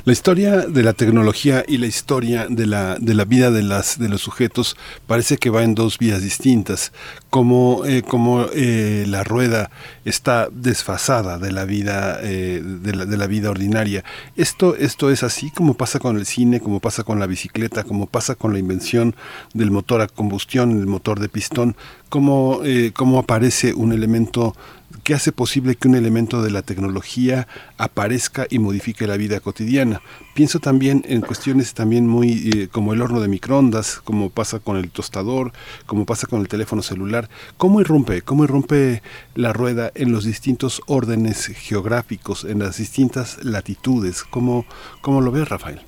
La 0.08 0.14
historia 0.14 0.66
de 0.68 0.84
la 0.84 0.94
tecnología 0.94 1.66
y 1.68 1.78
la 1.80 1.86
historia 1.86 2.48
de 2.50 2.66
la, 2.66 2.98
de 2.98 3.14
la 3.14 3.26
vida 3.26 3.52
de, 3.52 3.62
las, 3.62 4.00
de 4.00 4.08
los 4.08 4.22
sujetos 4.22 4.78
parece 5.06 5.38
que 5.38 5.50
va 5.50 5.64
en 5.64 5.76
dos 5.76 5.98
vías 5.98 6.22
distintas, 6.22 6.94
como, 7.30 7.84
eh, 7.86 8.04
como 8.04 8.46
eh, 8.54 9.04
la 9.08 9.26
rueda 9.26 9.70
está 10.06 10.48
desfasada 10.50 11.40
de 11.40 11.52
la 11.52 11.66
vida, 11.66 12.20
eh, 12.24 12.62
de, 12.64 12.96
la, 12.96 13.06
de, 13.06 13.18
la, 13.18 13.28
vida 13.28 13.50
ordinaria. 13.50 14.06
Esto, 14.38 14.78
esto 14.78 15.12
es 15.12 15.24
así 15.24 15.52
como 15.52 15.74
pasa 15.74 16.00
con 16.00 16.16
el 16.16 16.26
cine, 16.26 16.62
como 16.62 16.80
pasa 16.80 17.04
con 17.04 17.20
la 17.20 17.28
bicicleta, 17.28 17.84
como 17.84 18.08
pasa 18.08 18.36
con 18.36 18.54
la 18.54 18.60
invención 18.60 19.14
del 19.54 19.72
motor 19.72 20.00
a 20.00 20.08
combustión, 20.08 20.72
el 20.72 20.88
motor 20.88 21.20
de 21.20 21.28
pistón, 21.28 21.76
cómo, 22.08 22.62
cómo 22.94 23.20
aparece 23.20 23.74
un 23.74 23.92
elemento 23.92 24.56
¿Qué 25.04 25.14
hace 25.14 25.32
posible 25.32 25.76
que 25.76 25.88
un 25.88 25.96
elemento 25.96 26.42
de 26.42 26.52
la 26.52 26.62
tecnología 26.62 27.48
aparezca 27.78 28.48
y 28.50 28.60
modifique 28.60 29.08
la 29.08 29.18
vida 29.18 29.40
cotidiana. 29.40 30.02
Pienso 30.34 30.60
también 30.60 31.04
en 31.08 31.22
cuestiones 31.22 31.74
también 31.74 32.08
muy 32.08 32.52
eh, 32.54 32.68
como 32.70 32.94
el 32.94 33.02
horno 33.02 33.22
de 33.22 33.28
microondas, 33.28 34.02
como 34.04 34.30
pasa 34.30 34.60
con 34.60 34.78
el 34.78 34.90
tostador, 34.90 35.52
como 35.86 36.06
pasa 36.06 36.28
con 36.28 36.42
el 36.42 36.48
teléfono 36.48 36.82
celular. 36.82 37.30
¿Cómo 37.58 37.82
irrumpe? 37.82 38.22
¿Cómo 38.22 38.44
irrumpe 38.44 39.02
la 39.36 39.54
rueda 39.54 39.92
en 39.96 40.12
los 40.12 40.26
distintos 40.26 40.82
órdenes 40.88 41.48
geográficos, 41.48 42.44
en 42.44 42.60
las 42.60 42.78
distintas 42.78 43.44
latitudes? 43.44 44.24
¿Cómo, 44.24 44.66
cómo 45.02 45.22
lo 45.22 45.32
ves, 45.32 45.48
Rafael? 45.48 45.82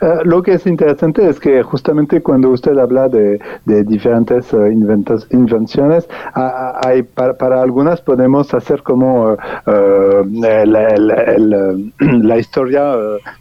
Eh, 0.00 0.18
lo 0.24 0.42
que 0.42 0.52
es 0.54 0.66
interesante 0.66 1.26
es 1.26 1.40
que 1.40 1.62
justamente 1.62 2.22
cuando 2.22 2.50
usted 2.50 2.76
habla 2.76 3.08
de, 3.08 3.40
diferentes 3.64 4.52
uh, 4.52 4.66
invenciones, 4.66 6.08
hay, 6.34 7.02
para, 7.02 7.62
algunas 7.62 8.02
podemos 8.02 8.52
hacer 8.52 8.82
como 8.82 9.32
eh, 9.32 10.22
la, 11.96 12.38
historia, 12.38 12.94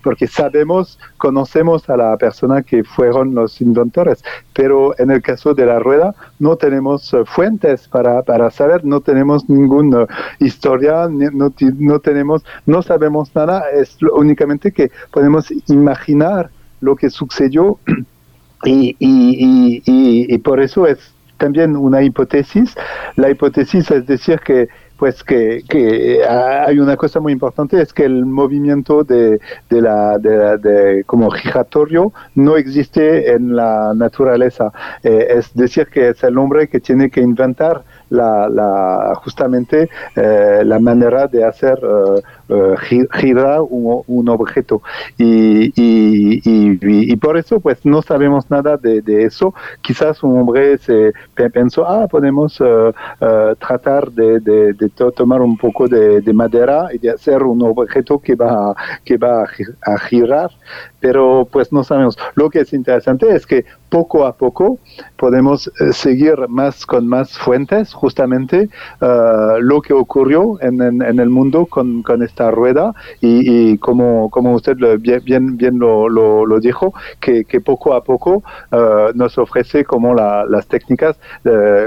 porque 0.03 0.27
sabemos, 0.27 0.97
conocemos 1.17 1.89
a 1.89 1.97
la 1.97 2.15
persona 2.17 2.63
que 2.63 2.83
fueron 2.83 3.35
los 3.35 3.59
inventores, 3.61 4.23
pero 4.53 4.97
en 4.97 5.11
el 5.11 5.21
caso 5.21 5.53
de 5.53 5.65
la 5.65 5.79
rueda 5.79 6.15
no 6.39 6.55
tenemos 6.57 7.15
fuentes 7.25 7.87
para, 7.87 8.21
para 8.23 8.51
saber, 8.51 8.83
no 8.83 9.01
tenemos 9.01 9.49
ninguna 9.49 10.05
historia, 10.39 11.07
no, 11.09 11.53
no 11.77 11.99
tenemos, 11.99 12.43
no 12.65 12.81
sabemos 12.81 13.33
nada, 13.35 13.63
es 13.69 13.97
únicamente 14.13 14.71
que 14.71 14.91
podemos 15.11 15.51
imaginar 15.67 16.49
lo 16.81 16.95
que 16.95 17.09
sucedió 17.09 17.79
y, 18.63 18.95
y, 18.99 19.81
y, 19.85 20.33
y, 20.33 20.37
por 20.39 20.59
eso 20.59 20.87
es 20.87 21.13
también 21.37 21.75
una 21.75 22.01
hipótesis. 22.01 22.75
La 23.15 23.29
hipótesis 23.29 23.89
es 23.91 24.05
decir 24.05 24.39
que 24.39 24.67
pues 24.97 25.23
que, 25.23 25.63
que, 25.67 26.21
hay 26.25 26.79
una 26.79 26.95
cosa 26.95 27.19
muy 27.19 27.33
importante 27.33 27.81
es 27.81 27.93
que 27.93 28.05
el 28.05 28.25
movimiento 28.25 29.03
de, 29.03 29.39
de 29.69 29.81
la 29.81 30.17
de, 30.17 31.03
como 31.05 31.29
giratorio 31.31 32.13
no 32.35 32.55
existe 32.55 33.31
en 33.33 33.55
la 33.55 33.93
naturaleza. 33.95 34.71
Eh, 35.03 35.27
es 35.29 35.53
decir 35.53 35.87
que 35.87 36.09
es 36.09 36.23
el 36.23 36.37
hombre 36.37 36.67
que 36.67 36.79
tiene 36.79 37.09
que 37.09 37.21
inventar 37.21 37.83
la, 38.09 38.49
la 38.49 39.13
justamente 39.23 39.89
eh, 40.15 40.61
la 40.63 40.79
manera 40.79 41.27
de 41.27 41.43
hacer 41.43 41.79
eh, 41.83 42.21
eh, 42.49 43.07
girar 43.13 43.61
un, 43.61 44.29
objeto. 44.29 44.81
Y, 45.17 45.71
y, 45.75 47.15
por 47.17 47.37
eso, 47.37 47.59
pues 47.59 47.85
no 47.85 48.01
sabemos 48.01 48.49
nada 48.49 48.77
de, 48.77 49.23
eso. 49.23 49.53
Quizás 49.81 50.23
un 50.23 50.39
hombre 50.39 50.77
se 50.77 51.13
pensó, 51.53 51.87
ah, 51.87 52.07
podemos 52.07 52.61
tratar 53.59 54.11
de, 54.11 54.39
de, 54.39 54.89
tomar 55.15 55.41
un 55.41 55.57
poco 55.57 55.87
de, 55.87 56.33
madera 56.33 56.89
y 56.93 56.97
de 56.97 57.11
hacer 57.11 57.43
un 57.43 57.61
objeto 57.61 58.19
que 58.19 58.35
va, 58.35 58.75
que 59.03 59.17
va 59.17 59.43
a 59.43 59.97
girar 59.99 60.49
pero 61.05 61.47
pues 61.51 61.71
no 61.71 61.83
sabemos. 61.83 62.17
Lo 62.33 62.49
que 62.49 62.61
es 62.61 62.73
interesante 62.73 63.29
es 63.35 63.45
que 63.45 63.63
poco 63.89 64.25
a 64.25 64.35
poco 64.35 64.79
podemos 65.17 65.67
eh, 65.79 65.93
seguir 65.93 66.35
más 66.49 66.83
con 66.83 67.07
más 67.07 67.37
fuentes 67.37 67.93
justamente 67.93 68.69
uh, 69.01 69.59
lo 69.61 69.83
que 69.83 69.93
ocurrió 69.93 70.59
en, 70.61 70.81
en, 70.81 71.19
el 71.19 71.29
mundo 71.29 71.67
con, 71.67 72.03
esta 72.23 72.49
rueda 72.49 72.95
y, 73.21 73.73
y, 73.73 73.77
como, 73.77 74.31
como 74.31 74.55
usted 74.55 74.77
bien, 74.99 75.57
bien, 75.57 75.77
lo, 75.77 76.09
lo, 76.09 76.43
lo 76.47 76.59
dijo, 76.59 76.91
que, 77.19 77.45
que, 77.45 77.61
poco 77.61 77.93
a 77.93 78.03
poco 78.03 78.41
uh, 78.71 79.11
nos 79.13 79.37
ofrece 79.37 79.85
como 79.85 80.15
la, 80.15 80.43
las 80.49 80.65
técnicas 80.65 81.19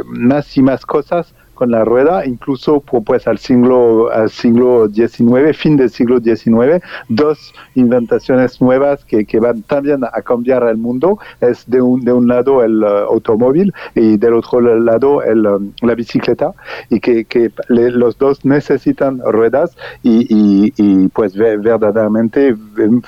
más 0.07 0.57
y 0.57 0.63
más 0.63 0.87
cosas 0.87 1.35
con 1.59 1.73
la 1.73 1.85
rueda, 1.85 2.25
incluso 2.25 2.81
pues 2.81 3.27
al 3.27 3.39
siglo 3.39 4.13
al 4.13 4.31
siglo 4.31 4.89
XIX, 4.89 5.57
fin 5.57 5.77
del 5.77 5.91
siglo 5.91 6.21
XIX, 6.21 6.81
dos 7.09 7.53
inventaciones 7.75 8.61
nuevas 8.61 9.05
que, 9.05 9.25
que 9.25 9.41
van 9.41 9.63
también 9.63 10.05
a 10.05 10.23
cambiar 10.23 10.63
el 10.69 10.77
mundo. 10.77 11.19
Es 11.41 11.69
de 11.69 11.81
un, 11.83 12.01
de 12.03 12.13
un 12.13 12.29
lado 12.29 12.63
el 12.63 12.85
uh, 12.85 13.11
automóvil 13.11 13.75
y 13.97 14.19
del 14.19 14.35
otro 14.35 14.61
lado 14.61 15.21
el, 15.25 15.47
um, 15.49 15.73
la 15.83 15.97
bicicleta 15.97 16.53
y 16.91 17.01
que, 17.01 17.25
que 17.25 17.51
los 17.69 18.17
dos 18.19 18.45
necesitan 18.45 19.19
ruedas 19.19 19.77
y, 20.05 20.73
y, 20.77 21.09
pues 21.09 21.35
verdaderamente 21.35 22.55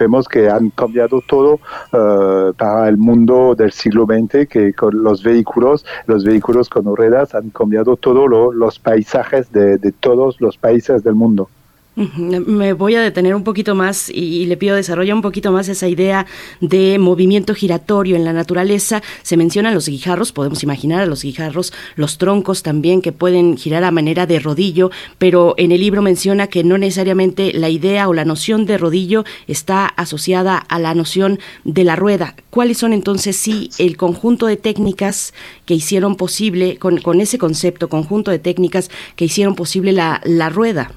vemos 0.01 0.27
que 0.27 0.49
han 0.49 0.71
cambiado 0.71 1.21
todo 1.29 1.61
uh, 1.93 2.53
para 2.55 2.89
el 2.89 2.97
mundo 2.97 3.55
del 3.55 3.71
siglo 3.71 4.07
XX, 4.07 4.49
que 4.49 4.73
con 4.73 5.05
los 5.05 5.23
vehículos, 5.23 5.85
los 6.07 6.25
vehículos 6.25 6.69
con 6.69 6.85
ruedas 6.97 7.35
han 7.35 7.51
cambiado 7.51 7.97
todo 7.97 8.27
lo 8.27 8.40
los 8.53 8.79
paisajes 8.79 9.53
de, 9.53 9.79
todos 10.01 10.41
los 10.41 10.57
países 10.57 11.03
del 11.05 11.15
mundo. 11.15 11.49
Me 11.97 12.73
voy 12.73 12.95
a 12.95 13.03
detener 13.03 13.35
un 13.35 13.43
poquito 13.43 13.75
más 13.75 14.09
y 14.09 14.47
le 14.47 14.57
pido 14.57 14.77
desarrollar 14.77 15.15
un 15.15 15.23
poquito 15.23 15.51
más 15.51 15.69
esa 15.69 15.89
idea 15.89 16.25
de 16.61 16.99
movimiento 16.99 17.53
giratorio 17.55 18.15
en 18.15 18.25
la 18.25 18.33
naturaleza. 18.33 19.03
Se 19.23 19.37
mencionan 19.37 19.75
los 19.75 19.89
guijarros, 19.89 20.31
podemos 20.31 20.63
imaginar 20.63 21.01
a 21.01 21.07
los 21.07 21.25
guijarros, 21.25 21.73
los 21.97 22.17
troncos 22.17 22.63
también 22.63 23.03
que 23.03 23.13
pueden 23.13 23.57
girar 23.57 23.83
a 23.83 23.91
manera 23.91 24.27
de 24.27 24.39
rodillo, 24.39 24.91
pero 25.19 25.55
en 25.59 25.73
el 25.73 25.81
libro 25.81 26.01
menciona 26.01 26.47
que 26.47 26.63
no 26.63 26.79
necesariamente 26.79 27.53
la 27.53 27.69
idea 27.69 28.09
o 28.09 28.15
la 28.15 28.25
noción 28.25 28.67
de 28.67 28.79
rodillo 28.79 29.25
está 29.49 29.87
asociada 29.87 30.57
a 30.57 30.79
la 30.79 30.95
noción 30.95 31.41
de 31.65 31.85
la 31.85 31.97
rueda. 31.97 32.37
¿Cuáles 32.51 32.79
son 32.79 32.93
entonces 32.93 33.37
sí 33.37 33.71
el 33.79 33.97
conjunto 33.97 34.47
de 34.47 34.57
técnicas 34.57 35.35
que 35.67 35.75
hicieron 35.75 36.17
posible, 36.17 36.79
con, 36.79 36.99
con 36.99 37.21
ese 37.21 37.37
concepto, 37.37 37.89
conjunto 37.89 38.31
de 38.31 38.39
técnicas 38.39 38.91
que 39.17 39.25
hicieron 39.27 39.55
posible 39.55 39.93
la, 39.93 40.21
la 40.25 40.49
rueda? 40.51 40.93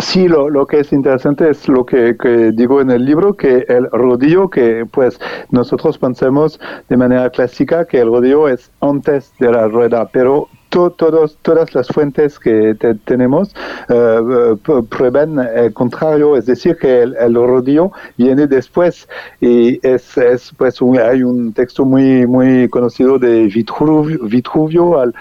Sí, 0.00 0.28
lo, 0.28 0.48
lo, 0.48 0.66
que 0.66 0.80
es 0.80 0.92
interesante 0.92 1.50
es 1.50 1.68
lo 1.68 1.84
que, 1.84 2.16
que, 2.16 2.52
digo 2.52 2.80
en 2.80 2.90
el 2.90 3.04
libro, 3.04 3.34
que 3.34 3.64
el 3.68 3.90
rodillo, 3.90 4.48
que 4.48 4.86
pues 4.90 5.18
nosotros 5.50 5.98
pensamos 5.98 6.60
de 6.88 6.96
manera 6.96 7.30
clásica 7.30 7.84
que 7.84 8.00
el 8.00 8.08
rodillo 8.08 8.48
es 8.48 8.70
antes 8.80 9.32
de 9.38 9.50
la 9.50 9.68
rueda, 9.68 10.08
pero 10.12 10.48
todos, 10.68 11.38
todas 11.42 11.74
las 11.74 11.88
fuentes 11.88 12.38
que 12.38 12.74
tenemos 13.04 13.54
uh, 13.88 14.56
prueban 14.84 15.38
el 15.38 15.72
contrario, 15.72 16.36
es 16.36 16.46
decir, 16.46 16.76
que 16.76 17.02
el, 17.02 17.16
el, 17.16 17.34
rodillo 17.34 17.92
viene 18.16 18.46
después. 18.46 19.08
Y 19.40 19.78
es, 19.86 20.16
es 20.18 20.52
pues 20.56 20.80
un, 20.80 20.98
hay 20.98 21.22
un 21.22 21.52
texto 21.52 21.84
muy 21.84 22.26
muy 22.26 22.68
conocido 22.68 23.18
de 23.18 23.46
Vitruvio, 23.46 24.98
al, 25.00 25.14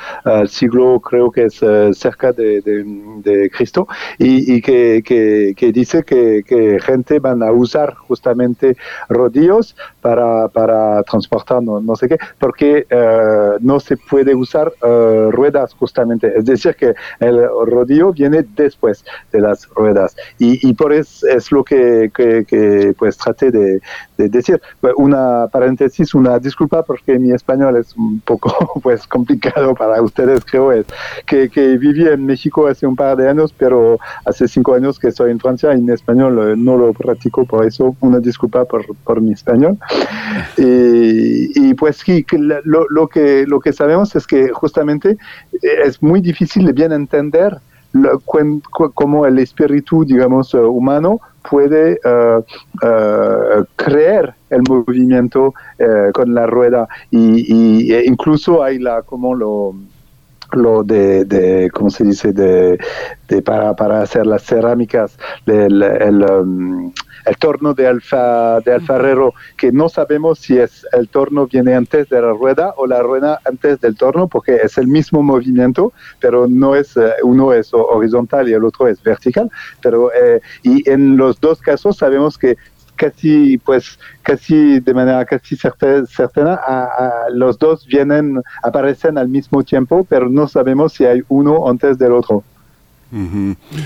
siglo 0.50 1.00
creo 1.00 1.32
que 1.32 1.46
es 1.46 1.62
uh, 1.62 1.94
cerca 1.94 2.32
de, 2.32 2.62
de, 2.62 3.50
Cristo 3.50 3.88
y, 4.18 4.62
que, 4.62 5.02
que, 5.06 5.54
que, 5.56 5.72
dice 5.72 6.04
que, 6.04 6.44
que, 6.46 6.80
gente 6.80 7.20
van 7.20 7.42
a 7.44 7.52
usar 7.52 7.96
justamente 7.96 8.76
rodillos 9.10 9.76
para, 10.02 10.48
para 10.50 11.04
transportar 11.04 11.62
no, 11.64 11.80
no 11.80 11.96
sé 11.96 12.10
qué, 12.10 12.18
porque 12.40 12.86
uh, 12.92 13.58
no 13.62 13.80
se 13.80 13.98
puede 13.98 14.36
usar 14.36 14.72
ruedas 15.38 15.74
justamente. 15.74 16.26
Es 16.36 16.46
decir, 16.46 16.76
que 16.76 16.94
el 17.20 17.36
rodillo 17.66 18.12
viene 18.12 18.46
después 18.56 19.06
de 19.32 19.40
las 19.42 19.68
ruedas. 19.70 20.16
Y, 20.40 20.68
y 20.68 20.74
por 20.74 20.92
eso 20.92 21.28
es 21.28 21.52
lo 21.52 21.64
que, 21.64 22.12
que, 22.16 22.46
que 22.46 22.94
pues 22.98 23.18
traté 23.18 23.52
de, 23.52 23.80
de, 24.18 24.30
decir. 24.30 24.60
Una 24.98 25.48
paréntesis, 25.52 26.14
una 26.14 26.40
disculpa 26.40 26.84
porque 26.84 27.20
mi 27.20 27.32
español 27.32 27.78
es 27.78 27.96
un 27.96 28.20
poco 28.22 28.50
pues 28.84 29.08
complicado 29.08 29.74
para 29.76 30.02
ustedes, 30.02 30.44
creo, 30.46 30.72
es 30.72 30.86
que, 31.26 31.50
que 31.50 31.78
viví 31.78 32.08
en 32.08 32.26
México 32.26 32.68
hace 32.68 32.86
un 32.88 32.96
par 32.96 33.16
de 33.18 33.30
años, 33.30 33.54
pero 33.58 34.00
hace 34.26 34.48
cinco 34.48 34.74
años 34.74 35.00
que 35.00 35.10
estoy 35.10 35.32
en 35.32 35.40
Francia 35.40 35.74
y 35.74 35.80
en 35.80 35.90
español 35.90 36.34
eh, 36.40 36.56
no 36.58 36.78
lo 36.78 36.94
practico, 36.94 37.46
por 37.46 37.66
eso 37.66 37.96
una 38.02 38.20
disculpa 38.20 38.66
por, 38.66 38.84
por 39.04 39.22
mi 39.22 39.34
español. 39.34 39.78
Y, 40.58 41.52
y 41.56 41.74
pues 41.76 41.98
sí, 41.98 42.26
lo, 42.64 42.86
lo, 42.90 43.08
que, 43.08 43.46
lo 43.48 43.60
que 43.60 43.74
sabemos 43.74 44.16
es 44.16 44.26
que 44.26 44.50
justamente 44.50 45.18
es 45.62 46.02
muy 46.02 46.22
difícil 46.22 46.66
de 46.66 46.74
bien 46.74 46.92
entender 46.92 47.58
lo, 47.94 48.20
cómo 48.20 49.26
el 49.26 49.40
espíritu, 49.40 50.04
digamos, 50.06 50.54
uh, 50.54 50.68
humano 50.68 51.20
puede 51.50 52.00
uh, 52.04 52.40
uh, 52.86 53.66
creer 53.76 54.34
el 54.50 54.62
movimiento 54.68 55.54
con 56.14 56.34
la 56.34 56.46
rueda. 56.46 56.88
Y, 57.12 57.92
e 57.94 58.06
incluso 58.06 58.64
hay 58.64 58.80
la 58.80 59.02
como 59.02 59.36
lo 59.36 59.76
lo 60.54 60.84
de, 60.84 61.26
de 61.26 61.70
cómo 61.72 61.90
se 61.90 62.06
dice 62.06 62.32
de, 62.32 62.80
para, 63.44 63.76
para 63.76 64.02
hacer 64.02 64.26
las 64.26 64.44
cerámicas 64.44 65.18
el 65.46 66.24
um, 66.24 66.94
el 67.28 67.38
torno 67.38 67.74
de, 67.74 67.88
alfa, 67.88 68.60
de 68.62 68.74
alfarero, 68.74 69.34
que 69.58 69.72
no 69.72 69.90
sabemos 69.90 70.40
si 70.40 70.58
es 70.58 70.86
el 70.94 71.10
torno 71.10 71.48
viene 71.48 71.76
antes 71.76 72.10
de 72.10 72.22
la 72.22 72.32
rueda 72.32 72.74
o 72.78 72.88
la 72.88 73.02
rueda 73.02 73.40
antes 73.46 73.82
del 73.82 73.96
torno, 73.96 74.28
porque 74.28 74.56
es 74.56 74.78
el 74.78 74.88
mismo 74.88 75.22
movimiento, 75.22 75.94
pero 76.20 76.48
no 76.48 76.76
es, 76.76 76.96
eh, 76.98 77.14
uno 77.24 77.54
es 77.54 77.74
horizontal 77.74 78.48
y 78.50 78.54
el 78.54 78.64
otro 78.64 78.88
es 78.88 79.02
vertical. 79.04 79.52
Pero, 79.82 80.12
eh, 80.14 80.42
y 80.64 80.90
en 80.90 81.18
los 81.18 81.40
dos 81.40 81.60
casos 81.62 81.98
sabemos 81.98 82.38
que 82.38 82.56
casi, 82.96 83.58
pues, 83.60 84.00
casi 84.24 84.80
de 84.80 84.94
manera 84.94 85.24
casi 85.26 85.56
certena, 85.56 86.56
a, 86.56 86.84
a 86.86 87.30
los 87.32 87.60
dos 87.60 87.86
vienen, 87.86 88.42
aparecen 88.64 89.18
al 89.18 89.28
mismo 89.28 89.64
tiempo, 89.64 90.06
pero 90.10 90.30
no 90.30 90.48
sabemos 90.48 90.94
si 90.94 91.06
hay 91.06 91.22
uno 91.28 91.70
antes 91.70 91.98
del 91.98 92.14
otro. 92.14 92.44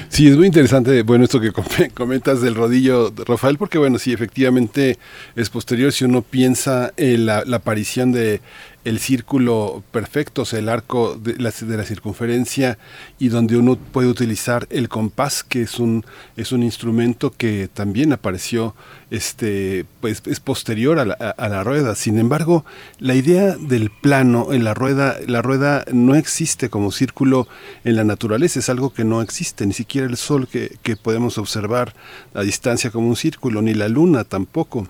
Sí, 0.09 0.27
es 0.27 0.35
muy 0.35 0.47
interesante, 0.47 1.03
bueno, 1.03 1.25
esto 1.25 1.39
que 1.39 1.51
comentas 1.93 2.41
del 2.41 2.55
rodillo, 2.55 3.13
Rafael, 3.25 3.57
porque 3.57 3.77
bueno, 3.77 3.99
sí, 3.99 4.13
efectivamente 4.13 4.97
es 5.35 5.49
posterior 5.49 5.91
si 5.91 6.05
uno 6.05 6.23
piensa 6.23 6.91
en 6.97 7.27
la, 7.27 7.43
aparición 7.51 8.11
de 8.11 8.41
el 8.83 8.99
círculo 8.99 9.83
perfecto, 9.91 10.41
o 10.41 10.45
sea, 10.45 10.59
el 10.59 10.69
arco 10.69 11.15
de 11.15 11.35
la, 11.37 11.51
circunferencia 11.51 12.77
y 13.19 13.29
donde 13.29 13.57
uno 13.57 13.75
puede 13.75 14.07
utilizar 14.07 14.67
el 14.69 14.89
compás, 14.89 15.43
que 15.43 15.61
es 15.61 15.79
un, 15.79 16.05
es 16.35 16.51
un 16.51 16.63
instrumento 16.63 17.31
que 17.31 17.69
también 17.71 18.11
apareció, 18.11 18.75
este, 19.11 19.85
pues 19.99 20.23
es 20.25 20.39
posterior 20.39 20.99
a 20.99 21.05
la, 21.05 21.13
a 21.13 21.49
la 21.49 21.63
rueda. 21.63 21.95
Sin 21.95 22.17
embargo, 22.17 22.65
la 22.99 23.13
idea 23.13 23.55
del 23.55 23.91
plano 23.91 24.51
en 24.51 24.63
la 24.63 24.73
rueda, 24.73 25.17
la 25.27 25.41
rueda 25.41 25.85
no 25.91 26.15
existe 26.15 26.69
como 26.69 26.91
círculo 26.91 27.47
en 27.83 27.95
la 27.95 28.03
naturaleza, 28.03 28.59
es 28.59 28.69
algo 28.69 28.93
que 28.93 29.03
no 29.03 29.21
existe, 29.21 29.65
ni 29.65 29.73
siquiera 29.73 30.07
el 30.07 30.17
sol 30.17 30.47
que, 30.47 30.77
que 30.81 30.95
podemos 30.95 31.37
observar 31.37 31.93
a 32.33 32.41
distancia 32.41 32.89
como 32.89 33.07
un 33.07 33.15
círculo, 33.15 33.61
ni 33.61 33.73
la 33.73 33.89
luna 33.89 34.23
tampoco. 34.23 34.87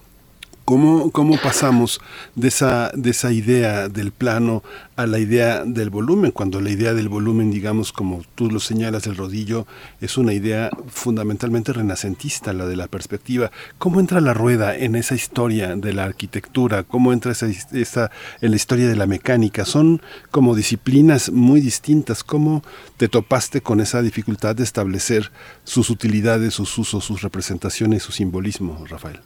¿Cómo, 0.71 1.11
¿Cómo, 1.11 1.37
pasamos 1.37 1.99
de 2.33 2.47
esa, 2.47 2.91
de 2.95 3.09
esa 3.09 3.33
idea 3.33 3.89
del 3.89 4.13
plano 4.13 4.63
a 4.95 5.05
la 5.05 5.19
idea 5.19 5.65
del 5.65 5.89
volumen? 5.89 6.31
Cuando 6.31 6.61
la 6.61 6.69
idea 6.69 6.93
del 6.93 7.09
volumen, 7.09 7.51
digamos, 7.51 7.91
como 7.91 8.23
tú 8.35 8.49
lo 8.49 8.61
señalas, 8.61 9.03
del 9.03 9.17
rodillo, 9.17 9.67
es 9.99 10.17
una 10.17 10.31
idea 10.31 10.69
fundamentalmente 10.87 11.73
renacentista, 11.73 12.53
la 12.53 12.67
de 12.67 12.77
la 12.77 12.87
perspectiva. 12.87 13.51
¿Cómo 13.79 13.99
entra 13.99 14.21
la 14.21 14.33
rueda 14.33 14.73
en 14.73 14.95
esa 14.95 15.13
historia 15.13 15.75
de 15.75 15.91
la 15.91 16.05
arquitectura? 16.05 16.83
¿Cómo 16.83 17.11
entra 17.11 17.33
esa, 17.33 17.47
esa 17.73 18.09
en 18.39 18.51
la 18.51 18.55
historia 18.55 18.87
de 18.87 18.95
la 18.95 19.07
mecánica? 19.07 19.65
Son 19.65 20.01
como 20.29 20.55
disciplinas 20.55 21.33
muy 21.33 21.59
distintas. 21.59 22.23
¿Cómo 22.23 22.63
te 22.95 23.09
topaste 23.09 23.59
con 23.59 23.81
esa 23.81 24.01
dificultad 24.01 24.55
de 24.55 24.63
establecer 24.63 25.33
sus 25.65 25.89
utilidades, 25.89 26.53
sus 26.53 26.77
usos, 26.77 27.03
sus 27.03 27.23
representaciones, 27.23 28.03
su 28.03 28.13
simbolismo, 28.13 28.85
Rafael? 28.87 29.19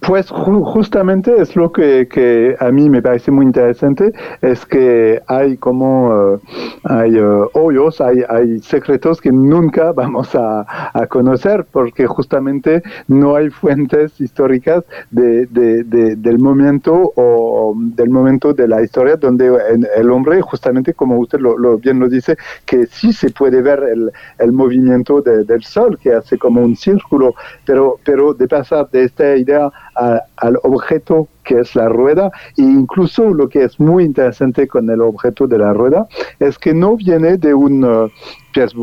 Pues 0.00 0.30
ju 0.30 0.64
justamente 0.64 1.40
es 1.40 1.56
lo 1.56 1.72
que, 1.72 2.56
a 2.60 2.70
mí 2.70 2.88
me 2.88 3.02
parece 3.02 3.30
muy 3.30 3.44
interesante, 3.46 4.12
es 4.40 4.64
que 4.66 5.22
hay 5.26 5.56
como 5.56 6.34
uh, 6.34 6.40
hay 6.84 7.18
uh, 7.18 7.48
hoyos, 7.54 8.00
hay, 8.00 8.22
hay, 8.28 8.60
secretos 8.60 9.20
que 9.20 9.32
nunca 9.32 9.92
vamos 10.00 10.34
a, 10.34 10.66
conocer 11.08 11.66
porque 11.70 12.06
justamente 12.06 12.82
no 13.08 13.34
hay 13.34 13.50
fuentes 13.50 14.20
históricas 14.20 14.84
de, 15.10 15.46
del 15.46 16.38
momento 16.38 17.12
o 17.16 17.74
del 17.76 18.10
momento 18.10 18.52
de 18.52 18.68
la 18.68 18.82
historia 18.82 19.16
donde 19.16 19.50
el 19.96 20.10
hombre, 20.10 20.40
justamente 20.42 20.94
como 20.94 21.18
usted 21.18 21.40
lo, 21.40 21.56
lo 21.58 21.78
bien 21.78 21.98
lo 21.98 22.08
dice, 22.08 22.36
que 22.66 22.86
sí 22.86 23.12
se 23.12 23.30
puede 23.30 23.62
ver 23.62 23.82
el, 23.82 24.12
el 24.38 24.52
movimiento 24.52 25.22
del 25.22 25.62
sol 25.64 25.98
que 25.98 26.12
hace 26.12 26.38
como 26.38 26.62
un 26.62 26.76
círculo, 26.76 27.34
pero, 27.64 27.96
pero 28.04 28.34
de 28.34 28.46
pasar 28.46 28.90
de 28.90 29.04
esta 29.04 29.36
idea 29.36 29.70
a, 29.96 30.22
al 30.36 30.56
objeto 30.62 31.28
que 31.44 31.60
es 31.60 31.74
la 31.74 31.88
rueda. 31.88 32.30
E 32.56 32.62
incluso 32.62 33.34
lo 33.34 33.48
que 33.48 33.64
es 33.64 33.78
muy 33.80 34.04
interesante 34.04 34.68
con 34.68 34.88
el 34.90 35.00
objeto 35.00 35.46
de 35.46 35.58
la 35.58 35.72
rueda 35.72 36.06
es 36.38 36.58
que 36.58 36.74
no 36.74 36.96
viene 36.96 37.36
de 37.36 37.54
un 37.54 37.84
uh, 37.84 38.10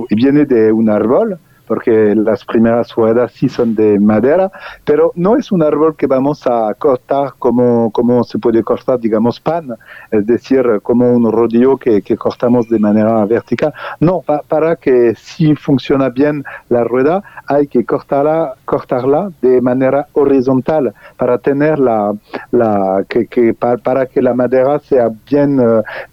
viene 0.09 0.45
de 0.45 0.71
un 0.71 0.89
árbol 0.89 1.39
porque 1.67 2.15
las 2.15 2.45
primeras 2.45 2.93
ruedas 2.95 3.31
sí 3.33 3.49
son 3.49 3.75
de 3.75 3.99
madera, 3.99 4.51
pero 4.85 5.11
no 5.15 5.35
es 5.35 5.51
un 5.51 5.61
árbol 5.61 5.95
que 5.95 6.07
vamos 6.07 6.47
a 6.47 6.73
cortar 6.75 7.33
como, 7.37 7.91
como 7.91 8.23
se 8.23 8.39
puede 8.39 8.63
cortar, 8.63 8.99
digamos, 8.99 9.39
pan, 9.39 9.75
es 10.11 10.25
decir, 10.25 10.79
como 10.81 11.11
un 11.11 11.31
rodillo 11.31 11.77
que, 11.77 12.01
que 12.01 12.17
cortamos 12.17 12.69
de 12.69 12.79
manera 12.79 13.25
vertical. 13.25 13.73
No, 13.99 14.21
pa, 14.21 14.41
para 14.47 14.75
que 14.75 15.13
si 15.15 15.55
funciona 15.55 16.09
bien 16.09 16.43
la 16.69 16.83
rueda, 16.83 17.23
hay 17.47 17.67
que 17.67 17.85
cortarla, 17.85 18.55
cortarla 18.65 19.31
de 19.41 19.61
manera 19.61 20.07
horizontal 20.13 20.93
para 21.17 21.37
tener 21.37 21.79
la, 21.79 22.13
la 22.51 23.05
que, 23.07 23.53
para, 23.53 24.05
que 24.05 24.21
la 24.21 24.33
madera 24.33 24.79
sea 24.79 25.09
bien, 25.29 25.59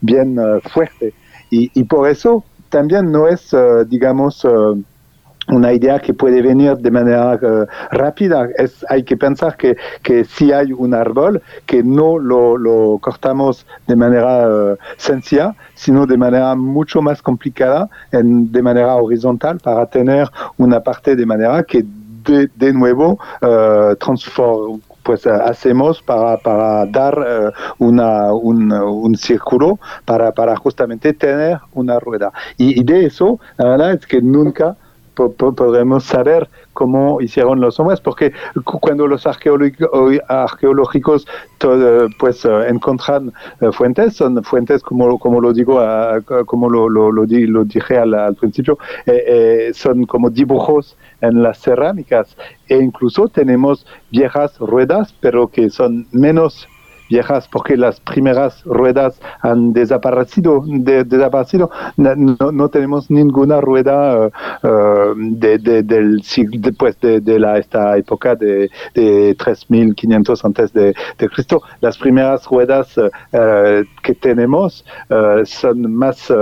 bien 0.01 0.39
uh, 0.39 0.61
fuerte. 0.61 1.15
Y, 1.51 1.85
por 1.85 2.09
eso 2.09 2.43
también 2.69 3.13
no 3.13 3.29
es, 3.29 3.53
uh, 3.53 3.85
digamos, 3.87 4.45
una 5.49 5.73
idea 5.73 5.99
que 5.99 6.15
puede 6.15 6.43
venir 6.43 6.77
de 6.77 6.91
manera 6.91 7.35
eh, 7.35 7.67
rápida. 7.91 8.49
Es, 8.57 8.85
hay 8.89 9.03
que 9.03 9.17
pensar 9.17 9.57
que, 9.57 9.77
que, 10.03 10.25
si 10.25 10.53
hay 10.53 10.73
un 10.73 10.95
árbol, 10.95 11.43
que 11.67 11.83
no 11.83 12.19
lo, 12.19 12.57
lo 12.57 12.99
cortamos 13.01 13.67
de 13.87 13.97
manera 13.97 14.49
uh, 14.49 14.77
sencilla, 14.97 15.55
sino 15.75 16.07
de 16.07 16.17
manera 16.17 16.55
mucho 16.55 17.03
más 17.03 17.21
complicada, 17.23 17.89
en, 18.13 18.51
de 18.51 18.63
manera 18.63 18.95
horizontal, 18.97 19.59
para 19.59 19.87
tener 19.87 20.29
una 20.57 20.81
parte 20.81 21.17
de 21.17 21.27
manera 21.27 21.63
que 21.63 21.85
de, 22.25 22.49
de 22.55 22.73
nuevo 22.73 23.19
uh, 23.43 23.95
transforma 23.97 24.79
pues 25.05 25.27
hacemos 25.27 26.03
para, 26.03 26.39
para 26.39 26.87
dar 26.87 27.19
uh, 27.19 27.85
una, 27.85 28.33
un, 28.33 28.73
un, 28.73 29.15
círculo 29.17 29.79
para, 30.07 30.33
para 30.33 30.57
justamente 30.57 31.13
tener 31.13 31.61
una 31.75 32.01
rueda. 32.01 32.33
Y, 32.57 32.81
y 32.81 32.85
de 32.85 33.05
eso, 33.05 33.39
la 33.59 33.69
verdad 33.69 33.93
es 33.93 34.07
que 34.07 34.23
nunca 34.23 34.77
podremos 35.15 36.05
saber 36.05 36.49
cómo 36.73 37.21
hicieron 37.21 37.61
los 37.61 37.79
hombres, 37.81 38.01
porque 38.01 38.33
cuando 38.81 39.07
los 39.07 39.27
arqueológicos 39.27 41.27
pues 42.19 42.45
eh, 42.45 42.69
encuentran 42.69 43.33
eh, 43.61 43.71
fuentes, 43.73 44.17
son 44.17 44.43
fuentes 44.45 44.83
como, 44.83 45.19
como 45.19 45.41
lo 45.41 45.53
digo, 45.53 45.81
como 46.47 46.69
lo, 46.69 46.89
lo, 46.89 47.13
lo, 47.13 47.27
dije 47.27 47.97
al, 47.97 48.35
principio, 48.35 48.79
eh, 49.07 49.71
son 49.73 50.07
como 50.07 50.31
dibujos 50.31 50.97
en 51.21 51.43
las 51.43 51.61
cerámicas. 51.61 52.37
E 52.69 52.77
incluso 52.77 53.29
tenemos 53.29 53.87
viejas 54.11 54.59
ruedas, 54.59 55.15
pero 55.21 55.49
que 55.49 55.71
son 55.71 56.07
menos 56.13 56.69
viejas 57.09 57.49
porque 57.49 57.77
las 57.77 58.01
primeras 58.01 58.63
ruedas 58.65 59.21
han 59.41 59.73
desaparecido. 59.73 60.63
De, 60.67 61.05
desaparecido. 61.05 61.71
No, 61.97 62.15
no, 62.53 62.69
tenemos 62.69 63.11
ninguna 63.11 63.61
rueda 63.61 64.27
uh, 64.27 65.15
de, 65.17 65.59
de, 65.59 65.83
del 65.83 66.23
después 66.53 66.99
de, 67.01 67.21
de, 67.21 67.39
la, 67.39 67.59
esta 67.59 67.97
época 67.97 68.35
de, 68.35 68.71
de 68.95 69.35
3500 69.35 70.45
antes 70.45 70.73
de, 70.73 70.95
Cristo. 71.35 71.63
Las 71.81 71.97
primeras 71.99 72.47
ruedas 72.47 72.97
uh, 72.99 73.11
que 74.03 74.15
tenemos 74.15 74.85
uh, 75.11 75.45
son 75.45 75.95
más 75.95 76.33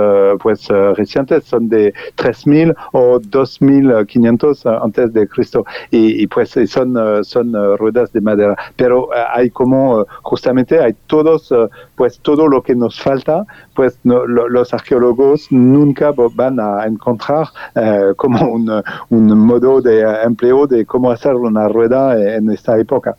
pues 0.41 0.67
recientes, 0.95 1.45
son 1.45 1.69
de 1.69 1.93
3000 2.15 2.73
o 2.93 3.19
2500 3.19 4.65
antes 4.65 5.13
de 5.13 5.27
Cristo 5.27 5.65
y, 5.91 6.23
y 6.23 6.27
pues 6.27 6.55
son, 6.67 7.23
son 7.23 7.77
ruedas 7.77 8.11
de 8.13 8.21
madera. 8.21 8.55
Pero 8.75 9.09
hay 9.33 9.49
como 9.49 10.05
justamente 10.21 10.52
hay 10.57 10.93
todos, 11.07 11.51
eh, 11.51 11.67
pues 11.95 12.19
todo 12.19 12.47
lo 12.47 12.61
que 12.61 12.75
nos 12.75 12.99
falta, 13.01 13.45
pues 13.75 13.99
no, 14.03 14.25
lo, 14.25 14.49
los 14.49 14.73
arqueólogos 14.73 15.51
nunca 15.51 16.11
van 16.11 16.59
a 16.59 16.85
encontrar 16.85 17.47
eh, 17.75 18.13
como 18.15 18.47
un, 18.47 18.83
un, 19.09 19.39
modo 19.39 19.81
de 19.81 20.01
empleo 20.23 20.67
de 20.67 20.85
cómo 20.85 21.11
hacer 21.11 21.35
una 21.35 21.67
rueda 21.67 22.35
en 22.35 22.51
esta 22.51 22.77
época. 22.77 23.15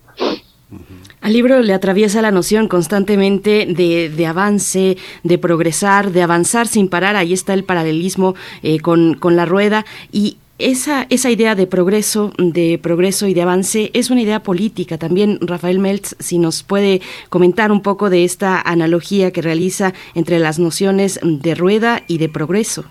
Al 1.25 1.33
libro 1.33 1.63
le 1.63 1.73
atraviesa 1.73 2.21
la 2.21 2.31
noción 2.31 2.69
constantemente 2.69 3.67
de, 3.67 4.11
de, 4.15 4.27
avance, 4.27 4.99
de 5.23 5.39
progresar, 5.39 6.13
de 6.13 6.23
avanzar 6.23 6.67
sin 6.67 6.89
parar. 6.89 7.17
Ahí 7.17 7.33
está 7.33 7.55
el 7.55 7.65
paralelismo 7.65 8.35
eh, 8.63 8.79
con, 8.81 9.15
con, 9.15 9.35
la 9.35 9.47
rueda. 9.47 9.87
Y 10.13 10.37
esa, 10.59 11.07
esa 11.11 11.31
idea 11.31 11.55
de 11.55 11.67
progreso, 11.67 12.33
de 12.39 12.79
progreso 12.79 13.27
y 13.27 13.35
de 13.35 13.43
avance 13.43 13.91
es 13.93 14.11
una 14.11 14.23
idea 14.23 14.43
política. 14.43 14.99
También 14.99 15.39
Rafael 15.41 15.79
Meltz, 15.79 16.15
si 16.21 16.39
nos 16.39 16.63
puede 16.63 17.01
comentar 17.29 17.73
un 17.73 17.83
poco 17.83 18.11
de 18.11 18.25
esta 18.25 18.61
analogía 18.61 19.33
que 19.33 19.43
realiza 19.43 19.95
entre 20.15 20.39
las 20.39 20.59
nociones 20.59 21.19
de 21.23 21.55
rueda 21.55 22.03
y 22.07 22.19
de 22.19 22.29
progreso. 22.29 22.85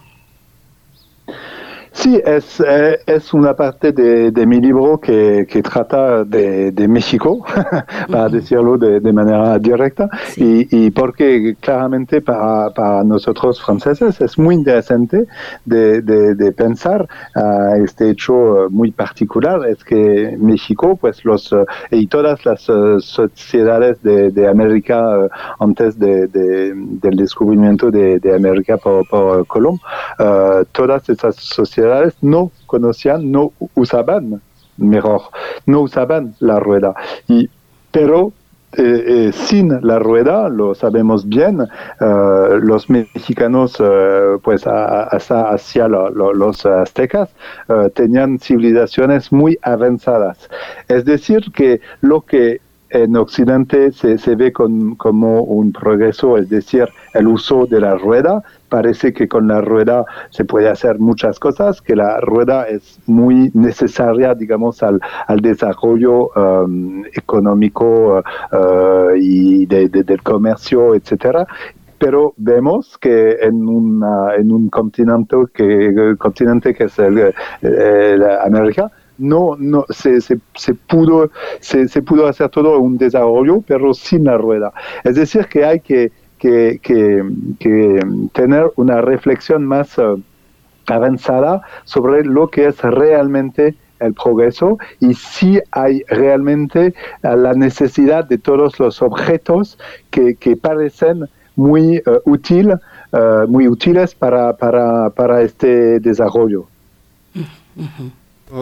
Sí, 1.93 2.19
es, 2.25 2.59
eh, 2.59 2.99
es 3.05 3.33
una 3.33 3.55
parte 3.55 3.91
de, 3.91 4.31
de 4.31 4.45
mi 4.47 4.59
libro 4.59 4.99
que, 4.99 5.45
que 5.47 5.61
trata 5.61 6.23
de, 6.23 6.71
de 6.71 6.87
México, 6.87 7.45
para 8.11 8.29
decirlo 8.29 8.77
de, 8.79 8.99
de 8.99 9.13
manera 9.13 9.59
directa, 9.59 10.09
sí. 10.25 10.67
y, 10.71 10.85
y, 10.85 10.91
porque 10.91 11.55
claramente 11.59 12.19
para, 12.19 12.71
para, 12.71 13.03
nosotros 13.03 13.61
franceses 13.61 14.19
es 14.21 14.37
muy 14.39 14.55
interesante 14.55 15.27
de, 15.65 16.01
de 16.01 16.51
pensar 16.51 17.07
uh, 17.35 17.83
este 17.83 18.09
hecho 18.09 18.67
muy 18.71 18.91
particular, 18.91 19.65
es 19.67 19.83
que 19.83 20.35
México, 20.39 20.97
pues 20.99 21.23
los, 21.23 21.51
uh, 21.51 21.65
y 21.91 22.07
todas 22.07 22.43
las 22.43 22.67
uh, 22.69 22.99
sociedades 22.99 24.01
de, 24.01 24.47
América 24.47 25.29
antes 25.59 25.97
de, 25.97 26.27
del 26.27 27.15
descubrimiento 27.15 27.91
de, 27.91 28.19
América 28.35 28.77
por, 28.77 29.07
por 29.07 29.45
Colón, 29.47 29.79
todas 30.71 31.07
esas 31.07 31.35
sociedades 31.35 31.82
no 32.21 32.51
conocían, 32.65 33.31
no 33.31 33.51
usaban, 33.75 34.41
mejor, 34.77 35.21
no 35.65 35.81
usaban 35.81 36.35
la 36.39 36.59
rueda. 36.59 36.93
Y, 37.27 37.49
pero 37.91 38.33
eh, 38.75 39.27
eh, 39.27 39.31
sin 39.31 39.69
la 39.85 39.99
rueda, 39.99 40.49
lo 40.49 40.73
sabemos 40.73 41.29
bien, 41.29 41.61
uh, 41.61 41.65
los 42.59 42.89
mexicanos, 42.89 43.77
pues 44.41 44.65
hasta 44.65 45.51
hacia 45.51 45.87
lo, 45.87 46.09
lo, 46.09 46.33
los 46.33 46.65
aztecas, 46.65 47.29
tenían 47.93 48.39
civilizaciones 48.39 49.31
muy 49.31 49.59
avanzadas. 49.61 50.49
Es 50.87 51.05
decir, 51.05 51.51
que 51.53 51.81
lo 52.01 52.21
que 52.21 52.61
en 52.93 53.15
Occidente 53.17 53.91
se, 53.91 54.35
ve 54.35 54.53
con, 54.53 54.95
como 54.95 55.41
un 55.41 55.73
progreso, 55.73 56.37
es 56.37 56.47
decir, 56.47 56.87
el 57.15 57.27
uso 57.27 57.65
de 57.65 57.81
la 57.81 57.95
rueda. 57.95 58.43
Parece 58.69 59.13
que 59.13 59.27
con 59.27 59.47
la 59.47 59.61
rueda 59.61 60.05
se 60.29 60.45
puede 60.45 60.69
hacer 60.69 60.99
muchas 60.99 61.39
cosas, 61.39 61.81
que 61.81 61.95
la 61.95 62.19
rueda 62.19 62.67
es 62.67 62.99
muy 63.07 63.49
necesaria, 63.55 64.35
digamos, 64.35 64.83
al, 64.83 64.99
al 65.27 65.39
desarrollo 65.39 66.29
um, 66.35 67.03
económico 67.13 68.19
uh, 68.51 69.15
y 69.15 69.65
de, 69.65 69.89
de, 69.89 70.03
del 70.03 70.21
comercio, 70.21 70.95
etcétera 70.95 71.47
pero 71.99 72.33
vemos 72.35 72.97
que 72.97 73.37
en, 73.41 73.65
una, 73.65 74.35
en 74.35 74.51
un 74.51 74.69
continente 74.69 75.37
que, 75.53 76.15
continente 76.17 76.73
que 76.73 76.85
es 76.85 76.99
el, 76.99 77.33
el 77.61 78.23
América, 78.41 78.91
no, 79.17 79.55
no 79.57 79.85
se, 79.89 80.21
se, 80.21 80.37
pudo, 80.87 81.29
se, 81.59 82.01
pudo 82.01 82.27
hacer 82.27 82.49
todo 82.49 82.79
un 82.79 82.97
desarrollo, 82.97 83.61
pero 83.65 83.93
sin 83.93 84.25
la 84.25 84.37
rueda. 84.37 84.73
Es 85.03 85.15
decir, 85.15 85.45
que 85.47 85.65
hay 85.65 85.79
que, 85.79 86.11
que, 86.37 86.79
que, 87.59 88.01
tener 88.33 88.71
una 88.75 89.01
reflexión 89.01 89.65
más 89.65 89.97
uh, 89.97 90.21
avanzada 90.87 91.61
sobre 91.85 92.25
lo 92.25 92.49
que 92.49 92.67
es 92.67 92.81
realmente 92.81 93.75
el 93.99 94.13
progreso 94.13 94.77
y 94.99 95.13
si 95.13 95.61
hay 95.71 96.03
realmente 96.09 96.93
uh, 97.23 97.35
la 97.37 97.53
necesidad 97.53 98.25
de 98.25 98.37
todos 98.37 98.79
los 98.79 99.01
objetos 99.01 99.77
que, 100.09 100.35
que 100.35 100.57
parecen 100.57 101.29
muy 101.55 101.99
uh, 101.99 102.29
útil, 102.29 102.73
muy 103.47 103.67
útiles 103.67 104.15
para, 104.15 104.57
para, 104.57 105.11
para 105.11 105.43
este 105.43 105.99
desarrollo. 105.99 106.65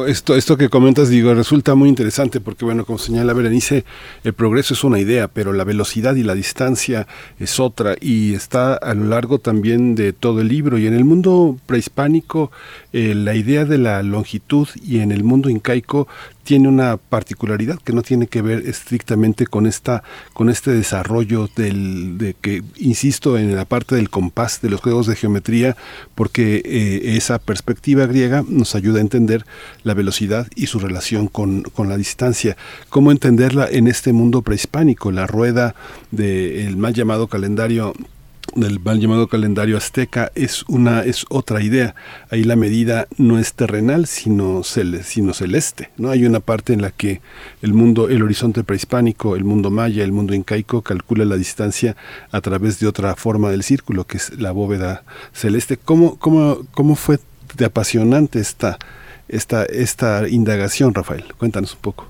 Esto, 0.08 0.38
esto 0.38 0.56
que 0.56 0.70
comentas, 0.70 1.10
digo, 1.10 1.34
resulta 1.34 1.76
muy 1.76 1.90
interesante 1.90 2.40
porque, 2.40 2.64
bueno, 2.64 2.86
como 2.86 2.98
señala 2.98 3.34
Berenice, 3.34 3.84
el 4.24 4.32
progreso 4.32 4.74
es 4.74 4.86
una 4.86 5.00
idea, 5.00 5.28
pero 5.28 5.52
la 5.52 5.66
velocidad 5.66 6.16
y 6.16 6.24
la 6.24 6.34
distancia 6.34 7.08
es 7.42 7.60
otra 7.60 7.96
y 8.00 8.34
está 8.34 8.76
a 8.76 8.94
lo 8.94 9.04
largo 9.04 9.40
también 9.40 9.96
de 9.96 10.14
todo 10.14 10.40
el 10.40 10.48
libro. 10.48 10.78
Y 10.78 10.88
en 10.88 10.94
el 10.94 11.04
mundo 11.04 11.58
prehispánico, 11.66 12.52
eh, 12.94 13.14
la 13.16 13.36
idea 13.36 13.66
de 13.66 13.80
la 13.80 14.02
longitud 14.02 14.70
y 14.82 15.00
en 15.00 15.12
el 15.12 15.26
mundo 15.26 15.50
incaico 15.50 16.08
tiene 16.44 16.68
una 16.68 16.98
particularidad 16.98 17.78
que 17.80 17.94
no 17.94 18.02
tiene 18.02 18.28
que 18.28 18.42
ver 18.42 18.68
estrictamente 18.68 19.46
con 19.46 19.68
esta 19.68 20.04
con 20.34 20.50
este 20.50 20.72
desarrollo 20.72 21.50
del 21.56 22.18
de 22.18 22.36
que 22.40 22.64
insisto 22.78 23.38
en 23.38 23.56
la 23.56 23.66
parte 23.66 23.96
del 23.96 24.10
compás 24.10 24.62
de 24.62 24.70
los 24.70 24.82
juegos 24.82 25.08
de 25.08 25.16
geometría 25.16 25.76
porque 26.16 26.62
eh, 26.66 27.16
esa 27.18 27.40
perspectiva 27.40 28.06
griega 28.06 28.44
nos 28.48 28.76
ayuda 28.76 29.00
a 29.00 29.02
entender 29.02 29.46
la 29.84 29.94
velocidad 29.94 30.48
y 30.56 30.68
su 30.68 30.80
relación 30.80 31.28
con, 31.28 31.64
con 31.64 31.90
la 31.90 31.98
distancia. 31.98 32.58
Cómo 32.90 33.12
entenderla 33.12 33.68
en 33.70 33.88
este 33.88 34.14
mundo 34.14 34.42
prehispánico 34.42 35.12
la 35.12 35.28
rueda 35.28 35.76
del 36.12 36.78
mal 36.78 36.94
llamado 36.94 37.28
calendario 37.28 37.94
del 38.56 38.80
mal 38.80 39.00
llamado 39.00 39.28
calendario 39.28 39.78
azteca 39.78 40.32
es 40.36 40.64
una 40.68 41.04
es 41.04 41.26
otra 41.30 41.62
idea. 41.62 41.96
Ahí 42.30 42.44
la 42.44 42.56
medida 42.56 43.08
no 43.18 43.40
es 43.40 43.54
terrenal 43.54 44.08
sino 44.08 44.64
sino 44.64 45.34
celeste 45.34 45.90
no 45.98 46.10
hay 46.10 46.26
una 46.26 46.40
parte 46.40 46.74
en 46.74 46.82
la 46.82 46.92
que 46.92 47.22
el 47.62 47.74
mundo 47.74 48.10
el 48.10 48.24
horizonte 48.24 48.64
prehispánico 48.64 49.36
el 49.36 49.44
mundo 49.44 49.70
maya 49.70 50.04
el 50.04 50.12
mundo 50.12 50.34
incaico 50.34 50.82
calcula 50.82 51.26
la 51.26 51.38
distancia 51.38 51.96
a 52.32 52.42
través 52.42 52.80
de 52.80 52.88
otra 52.88 53.16
forma 53.16 53.50
del 53.52 53.64
círculo 53.64 54.06
que 54.06 54.18
es 54.18 54.40
la 54.40 54.52
bóveda 54.52 55.04
celeste. 55.34 55.78
Cómo 55.78 56.18
cómo 56.18 56.60
cómo 56.72 56.96
fue 56.96 57.20
de 57.56 57.66
apasionante 57.66 58.40
esta 58.40 58.78
esta 59.28 59.66
esta 59.66 60.28
indagación 60.28 60.94
Rafael 60.94 61.26
cuéntanos 61.38 61.74
un 61.74 61.82
poco. 61.82 62.08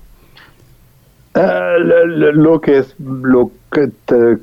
Uh, 1.34 1.78
lo, 1.78 2.32
lo, 2.32 2.60
que 2.60 2.78
es 2.78 2.94
lo 2.98 3.50
que 3.72 3.88
te, 4.04 4.36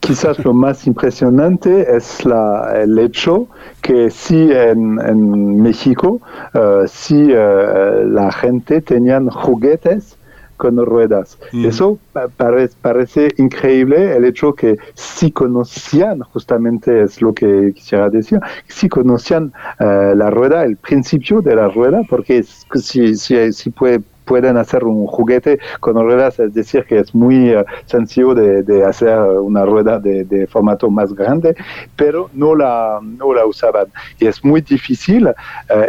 quizás 0.00 0.42
lo 0.44 0.52
más 0.52 0.86
impresionante 0.86 1.96
es 1.96 2.24
la, 2.24 2.72
el 2.82 2.98
hecho 2.98 3.48
que 3.80 4.10
si 4.10 4.50
en, 4.52 5.62
México, 5.62 6.20
uh, 6.54 6.86
si 6.86 7.32
uh, 7.32 8.06
la 8.06 8.32
gente 8.32 8.80
tenían 8.80 9.28
juguetes 9.28 10.16
con 10.56 10.76
ruedas. 10.84 11.38
Mm. 11.52 11.64
Eso 11.64 11.98
parece, 12.36 12.74
parece 12.82 13.28
increíble 13.38 14.14
el 14.14 14.26
hecho 14.26 14.52
que 14.52 14.76
si 14.92 15.32
conocían, 15.32 16.20
justamente 16.20 17.02
es 17.02 17.22
lo 17.22 17.32
que 17.32 17.72
quisiera 17.74 18.10
decir, 18.10 18.40
si 18.68 18.88
conocían 18.88 19.54
uh, 19.80 20.14
la 20.14 20.28
rueda, 20.28 20.64
el 20.64 20.76
principio 20.76 21.40
de 21.40 21.56
la 21.56 21.68
rueda, 21.68 22.02
porque 22.10 22.42
si, 22.42 23.14
si, 23.14 23.52
si 23.52 23.70
puede 23.70 24.02
pueden 24.30 24.56
hacer 24.58 24.84
un 24.84 25.08
juguete 25.08 25.58
con 25.80 25.96
ruedas, 25.96 26.38
es 26.38 26.54
decir, 26.54 26.84
que 26.84 27.00
es 27.00 27.12
muy 27.12 27.52
uh, 27.52 27.64
sencillo 27.86 28.32
de, 28.32 28.84
hacer 28.84 29.18
una 29.18 29.64
rueda 29.64 29.98
de, 29.98 30.46
formato 30.46 30.88
más 30.88 31.12
grande, 31.12 31.56
pero 31.96 32.30
no 32.32 32.54
la, 32.54 33.00
no 33.02 33.34
la 33.34 33.44
usaban. 33.44 33.86
Y 34.20 34.28
es 34.28 34.44
muy 34.44 34.60
difícil, 34.60 35.26
uh, 35.26 35.32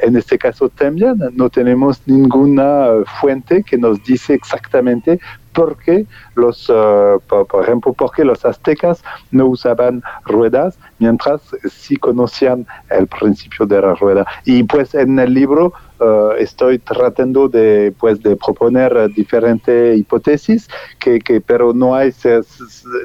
en 0.01 0.15
este 0.15 0.39
caso 0.39 0.69
también, 0.69 1.17
no 1.33 1.51
tenemos 1.51 2.01
ninguna 2.07 2.87
fuente 3.19 3.61
que 3.61 3.77
nos 3.77 4.03
dice 4.03 4.33
exactamente 4.33 5.19
porque 5.53 6.05
los, 6.35 6.69
uh, 6.69 7.19
por, 7.27 7.47
por, 7.47 7.63
ejemplo, 7.63 7.93
porque 7.93 8.23
los 8.23 8.45
aztecas 8.45 9.03
no 9.31 9.47
usaban 9.47 10.03
ruedas, 10.25 10.77
mientras 10.99 11.41
sí 11.69 11.97
conocían 11.97 12.65
el 12.89 13.07
principio 13.07 13.65
de 13.65 13.81
la 13.81 13.95
rueda. 13.95 14.25
Y 14.45 14.63
pues 14.63 14.95
en 14.95 15.19
el 15.19 15.33
libro 15.33 15.73
uh, 15.99 16.31
estoy 16.37 16.79
tratando 16.79 17.47
de, 17.47 17.93
pues, 17.99 18.21
de 18.21 18.35
proponer 18.35 19.09
diferentes 19.13 19.97
hipótesis, 19.97 20.67
que, 20.99 21.19
que, 21.19 21.41
pero 21.41 21.73
no 21.73 21.95
hay, 21.95 22.13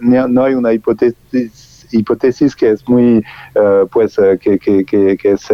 no 0.02 0.44
hay 0.44 0.54
una 0.54 0.72
hipótesis 0.72 1.64
hipótesis 1.92 2.56
que 2.56 2.70
es 2.70 2.88
muy, 2.88 3.24
pues, 3.92 4.16
que, 4.40 4.58
que, 4.58 4.84
que, 4.84 5.16
que 5.16 5.32
es 5.32 5.48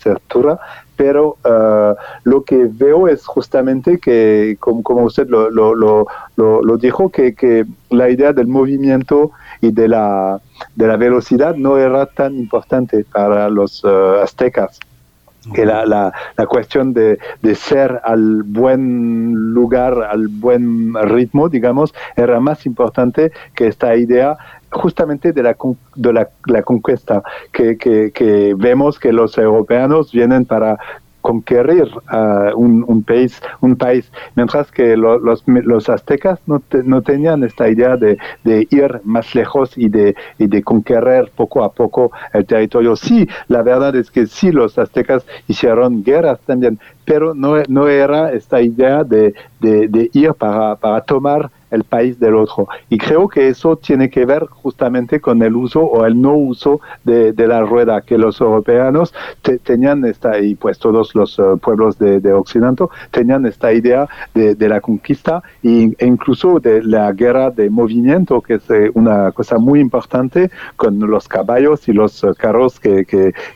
certura, 0.00 0.60
pero 0.96 1.36
uh, 1.44 1.94
lo 2.24 2.42
que 2.44 2.68
veo 2.70 3.08
es 3.08 3.24
justamente 3.26 3.98
que, 3.98 4.56
como, 4.60 5.04
usted 5.04 5.28
lo, 5.28 5.50
lo, 5.50 5.74
lo, 5.74 6.06
lo 6.36 6.76
dijo, 6.76 7.10
que, 7.10 7.34
que, 7.34 7.66
la 7.90 8.10
idea 8.10 8.32
del 8.32 8.48
movimiento 8.48 9.30
y 9.60 9.70
de 9.70 9.88
la, 9.88 10.40
de 10.74 10.86
la 10.88 10.96
velocidad 10.96 11.54
no 11.54 11.78
era 11.78 12.06
tan 12.06 12.36
importante 12.36 13.04
para 13.04 13.48
los 13.48 13.84
uh, 13.84 14.20
aztecas 14.22 14.80
que 15.54 15.64
la, 15.64 15.86
la, 15.86 16.12
la 16.36 16.46
cuestión 16.46 16.92
de, 16.92 17.18
de, 17.42 17.54
ser 17.54 18.00
al 18.04 18.42
buen 18.42 19.32
lugar, 19.52 19.94
al 20.10 20.28
buen 20.28 20.94
ritmo, 20.94 21.48
digamos, 21.48 21.94
era 22.16 22.40
más 22.40 22.66
importante 22.66 23.32
que 23.54 23.66
esta 23.68 23.96
idea 23.96 24.36
justamente 24.70 25.32
de 25.32 25.42
la, 25.42 25.56
de 25.94 26.12
la, 26.12 26.28
la 26.46 26.62
conquista, 26.62 27.22
que, 27.52 27.76
que, 27.76 28.10
que, 28.12 28.54
vemos 28.56 28.98
que 28.98 29.12
los 29.12 29.38
europeanos 29.38 30.12
vienen 30.12 30.44
para 30.44 30.78
conquerir 31.26 31.88
uh, 32.12 32.54
un, 32.54 32.84
un, 32.86 33.02
país, 33.02 33.42
un 33.60 33.74
país, 33.74 34.12
mientras 34.36 34.70
que 34.70 34.96
lo, 34.96 35.18
los, 35.18 35.42
los, 35.46 35.88
aztecas 35.88 36.38
no, 36.46 36.62
no 36.84 37.02
tenían 37.02 37.42
esta 37.42 37.68
idea 37.68 37.96
de, 37.96 38.16
de, 38.44 38.68
ir 38.70 39.00
más 39.02 39.34
lejos 39.34 39.76
y 39.76 39.88
de, 39.88 40.14
y 40.38 40.46
de 40.46 40.62
conquerir 40.62 41.32
poco 41.34 41.64
a 41.64 41.72
poco 41.72 42.12
el 42.32 42.46
territorio. 42.46 42.94
Sí, 42.94 43.28
la 43.48 43.62
verdad 43.62 43.96
es 43.96 44.08
que 44.12 44.28
sí, 44.28 44.52
los 44.52 44.78
aztecas 44.78 45.26
hicieron 45.48 46.04
guerras 46.04 46.38
también, 46.46 46.78
pero 47.04 47.34
no, 47.34 47.60
no 47.66 47.88
era 47.88 48.30
esta 48.30 48.62
idea 48.62 49.02
de, 49.02 49.34
de, 49.58 49.88
de 49.88 50.08
ir 50.12 50.32
para, 50.34 50.76
para 50.76 51.00
tomar 51.00 51.50
el 51.70 51.84
país 51.84 52.18
del 52.18 52.34
otro. 52.34 52.68
Y 52.88 52.98
creo 52.98 53.28
que 53.28 53.48
eso 53.48 53.76
tiene 53.76 54.10
que 54.10 54.24
ver 54.24 54.46
justamente 54.46 55.20
con 55.20 55.42
el 55.42 55.56
uso 55.56 55.82
o 55.82 56.04
el 56.04 56.20
no 56.20 56.34
uso 56.34 56.80
de, 57.04 57.34
la 57.46 57.62
rueda, 57.62 58.00
que 58.00 58.18
los 58.18 58.40
europeanos 58.40 59.14
te, 59.42 59.58
tenían 59.58 60.04
esta, 60.04 60.38
y 60.40 60.56
pues 60.56 60.78
todos 60.78 61.14
los 61.14 61.38
uh, 61.38 61.58
pueblos 61.58 61.98
de, 61.98 62.20
de, 62.20 62.32
Occidente 62.32 62.84
tenían 63.12 63.46
esta 63.46 63.72
idea 63.72 64.08
de, 64.34 64.68
la 64.68 64.80
conquista 64.80 65.42
e, 65.62 65.94
incluso 66.00 66.58
de 66.58 66.82
la 66.82 67.12
guerra 67.12 67.50
de 67.50 67.70
movimiento, 67.70 68.40
que 68.40 68.54
es 68.54 68.70
eh, 68.70 68.90
una 68.94 69.30
cosa 69.30 69.58
muy 69.58 69.78
importante 69.80 70.50
con 70.74 70.98
los 70.98 71.28
caballos 71.28 71.88
y 71.88 71.92
los 71.92 72.24
uh, 72.24 72.34
carros 72.36 72.80
que, 72.80 73.04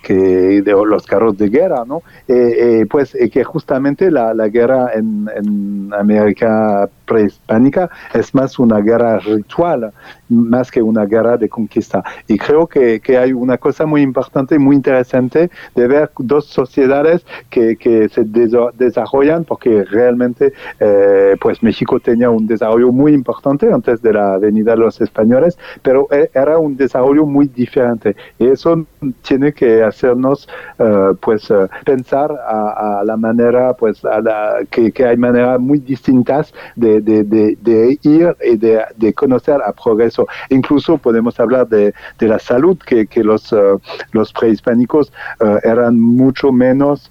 de, 0.08 0.84
los 0.86 1.06
carros 1.06 1.36
de 1.36 1.48
guerra, 1.48 1.84
¿no? 1.86 2.02
Eh, 2.28 2.80
eh, 2.80 2.86
pues 2.88 3.16
que 3.32 3.44
justamente 3.44 4.10
la, 4.10 4.34
la 4.34 4.48
guerra 4.48 4.92
en, 4.94 5.28
en 5.34 5.92
América 5.92 6.88
prehispánica 7.04 7.90
es 8.14 8.34
más 8.34 8.58
una 8.58 8.80
guerra 8.80 9.18
ritual, 9.18 9.92
más 10.28 10.70
que 10.70 10.82
una 10.82 11.04
guerra 11.04 11.36
de 11.36 11.48
conquista. 11.48 12.02
Y 12.26 12.38
creo 12.38 12.66
que, 12.66 13.00
que 13.00 13.18
hay 13.18 13.32
una 13.32 13.58
cosa 13.58 13.86
muy 13.86 14.02
importante, 14.02 14.58
muy 14.58 14.76
interesante 14.76 15.50
de 15.74 15.86
ver 15.88 16.10
dos 16.18 16.46
sociedades 16.46 17.24
que, 17.48 17.76
que 17.76 18.08
se 18.08 18.24
desarrollan, 18.24 19.44
porque 19.44 19.84
realmente 19.84 20.52
eh, 20.78 21.36
pues 21.40 21.62
México 21.62 22.00
tenía 22.00 22.30
un 22.30 22.46
desarrollo 22.46 22.92
muy 22.92 23.12
importante 23.12 23.72
antes 23.72 24.02
de 24.02 24.12
la 24.12 24.38
venida 24.38 24.72
de 24.72 24.78
los 24.78 25.00
españoles, 25.00 25.58
pero 25.82 26.06
e, 26.10 26.30
era 26.34 26.58
un 26.58 26.76
desarrollo 26.76 27.26
muy 27.26 27.48
diferente. 27.48 28.16
Y 28.38 28.46
eso 28.46 28.84
tiene 29.22 29.52
que 29.52 29.82
hacernos 29.82 30.48
uh, 30.78 31.14
pues 31.16 31.50
uh, 31.50 31.68
pensar 31.84 32.30
a, 32.32 33.02
la 33.04 33.16
manera, 33.16 33.74
pues 33.74 34.04
a 34.04 34.20
la, 34.20 34.58
que, 34.70 34.92
hay 35.04 35.16
maneras 35.16 35.60
muy 35.60 35.78
distintas 35.78 36.52
de, 36.76 37.89
ir 38.02 38.36
y 38.44 38.56
de, 38.56 38.82
de, 38.96 39.12
conocer 39.12 39.60
a 39.62 39.72
progreso. 39.72 40.26
Incluso 40.48 40.98
podemos 40.98 41.38
hablar 41.40 41.68
de, 41.68 41.92
la 42.20 42.38
salud, 42.38 42.78
que, 42.78 43.06
los, 43.24 43.52
uh, 43.52 43.80
los 44.12 44.32
prehispánicos 44.32 45.12
uh, 45.40 45.58
eran 45.62 46.00
mucho 46.00 46.52
menos 46.52 47.10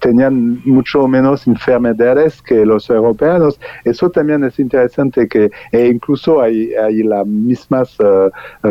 tenían 0.00 0.62
mucho 0.64 1.06
menos 1.06 1.46
enfermedades 1.46 2.40
que 2.40 2.64
los 2.64 2.88
europeos. 2.88 3.60
Eso 3.84 4.08
también 4.08 4.42
es 4.44 4.58
interesante 4.58 5.28
que 5.28 5.50
e 5.70 5.86
incluso 5.86 6.40
hay, 6.40 6.72
las 7.04 7.26
mismas 7.26 7.98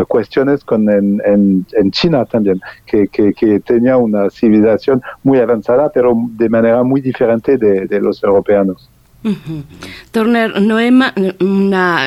cuestiones 0.07 0.63
con 0.63 0.89
en, 0.89 1.91
China 1.91 2.25
también, 2.25 2.59
que, 2.87 3.07
que, 3.07 3.33
que, 3.33 3.59
tenía 3.59 3.97
una 3.97 4.31
civilización 4.31 5.01
muy 5.23 5.37
avanzada, 5.37 5.91
pero 5.93 6.15
de 6.31 6.49
manera 6.49 6.81
muy 6.81 7.01
diferente 7.01 7.59
de, 7.59 7.85
de 7.85 8.01
los 8.01 8.23
europeos. 8.23 8.89
Turner 10.11 10.61
Noema 10.61 11.13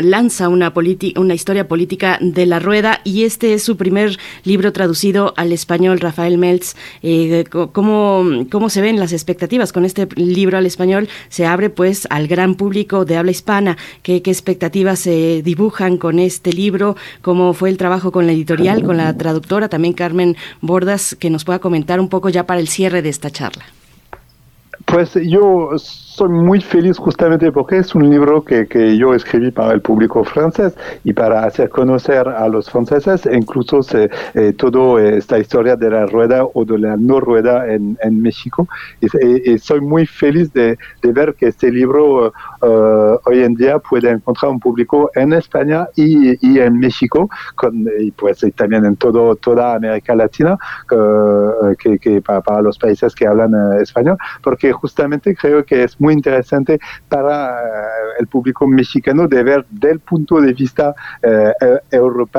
lanza 0.03 0.49
una, 0.49 0.73
una 1.17 1.35
historia 1.35 1.69
política 1.69 2.19
de 2.21 2.47
la 2.47 2.59
rueda 2.59 3.01
y 3.05 3.25
este 3.25 3.53
es 3.55 3.63
su 3.63 3.77
primer 3.77 4.17
libro 4.45 4.73
traducido 4.73 5.35
al 5.37 5.53
español, 5.53 6.01
Rafael 6.01 6.39
Meltz. 6.39 6.77
Eh, 7.03 7.45
¿cómo, 7.73 8.25
¿Cómo 8.51 8.71
se 8.71 8.81
ven 8.81 9.01
las 9.01 9.13
expectativas 9.13 9.73
con 9.73 9.85
este 9.85 10.09
libro 10.15 10.57
al 10.57 10.67
español? 10.67 11.09
Se 11.29 11.47
abre 11.47 11.69
pues 11.69 12.07
al 12.11 12.29
gran 12.29 12.55
público 12.55 13.05
de 13.05 13.17
habla 13.17 13.33
hispana. 13.33 13.77
¿Qué, 14.03 14.23
qué 14.23 14.31
expectativas 14.31 15.01
se 15.01 15.43
dibujan 15.43 15.99
con 15.99 16.19
este 16.19 16.53
libro? 16.53 16.97
¿Cómo 17.23 17.53
fue 17.55 17.71
el 17.71 17.77
trabajo 17.77 18.13
con 18.13 18.27
la 18.27 18.33
editorial, 18.33 18.83
con 18.83 18.97
la 18.97 19.17
traductora, 19.17 19.69
también 19.69 19.95
Carmen 19.95 20.37
Bordas, 20.61 21.17
que 21.19 21.31
nos 21.31 21.45
pueda 21.45 21.59
comentar 21.59 22.01
un 22.01 22.09
poco 22.09 22.29
ya 22.29 22.47
para 22.47 22.61
el 22.61 22.69
cierre 22.69 23.03
de 23.03 23.09
esta 23.09 23.31
charla? 23.31 23.65
Pues 24.87 25.13
yo 25.15 25.71
soy 26.21 26.29
muy 26.29 26.61
feliz 26.61 26.99
justamente 26.99 27.51
porque 27.51 27.79
es 27.79 27.95
un 27.95 28.11
libro 28.11 28.45
que, 28.45 28.67
que, 28.67 28.95
yo 28.99 29.15
escribí 29.15 29.51
para 29.51 29.73
el 29.73 29.81
público 29.81 30.23
francés 30.23 30.77
y 31.03 31.15
para 31.15 31.45
hacer 31.45 31.71
conocer 31.71 32.29
a 32.29 32.47
los 32.47 32.69
franceses, 32.69 33.27
incluso 33.33 33.83
se, 33.83 34.11
eh, 34.35 34.53
toda 34.53 35.01
esta 35.03 35.39
historia 35.39 35.77
de 35.77 35.89
la 35.89 36.05
rueda 36.05 36.45
o 36.45 36.67
de 36.67 36.79
la 36.79 36.99
no 36.99 37.21
rueda 37.21 37.73
en, 37.73 37.97
en 38.03 38.21
México. 38.21 38.69
Y, 39.01 39.07
y, 39.07 39.53
y, 39.53 39.59
soy 39.59 39.81
muy 39.81 40.05
feliz 40.05 40.53
de, 40.53 40.77
de 41.01 41.13
ver 41.13 41.35
que 41.37 41.47
este 41.47 41.73
libro 41.73 42.27
uh, 42.27 43.17
hoy 43.25 43.43
en 43.43 43.55
día 43.55 43.79
puede 43.79 44.11
encontrar 44.11 44.51
un 44.53 44.61
público 44.61 45.11
en 45.15 45.33
España 45.33 45.89
y, 45.97 46.37
y 46.47 46.59
en 46.59 46.79
México, 46.79 47.31
con, 47.55 47.87
y 47.99 48.11
pues 48.11 48.43
y 48.43 48.51
también 48.51 48.85
en 48.85 48.97
todo, 48.97 49.37
toda 49.37 49.77
América 49.77 50.15
Latina, 50.15 50.59
uh, 50.93 51.75
que, 51.79 51.99
que 51.99 52.21
para, 52.21 52.43
para, 52.43 52.61
los 52.61 52.77
países 52.79 53.15
que 53.15 53.27
hablan 53.27 53.55
uh, 53.55 53.81
español, 53.81 54.19
porque 54.43 54.71
justamente 54.71 55.35
creo 55.35 55.65
que 55.65 55.85
es 55.85 55.99
muy 55.99 56.10
interesante 56.13 56.79
para 57.09 57.61
eh, 57.61 57.67
el 58.21 58.27
público 58.27 58.67
mexicano 58.67 59.29
de 59.29 59.43
ver 59.43 59.67
del 59.71 60.01
punto 60.01 60.41
de 60.41 60.53
vista 60.53 60.95
eh, 61.23 61.53
europeo 61.91 62.31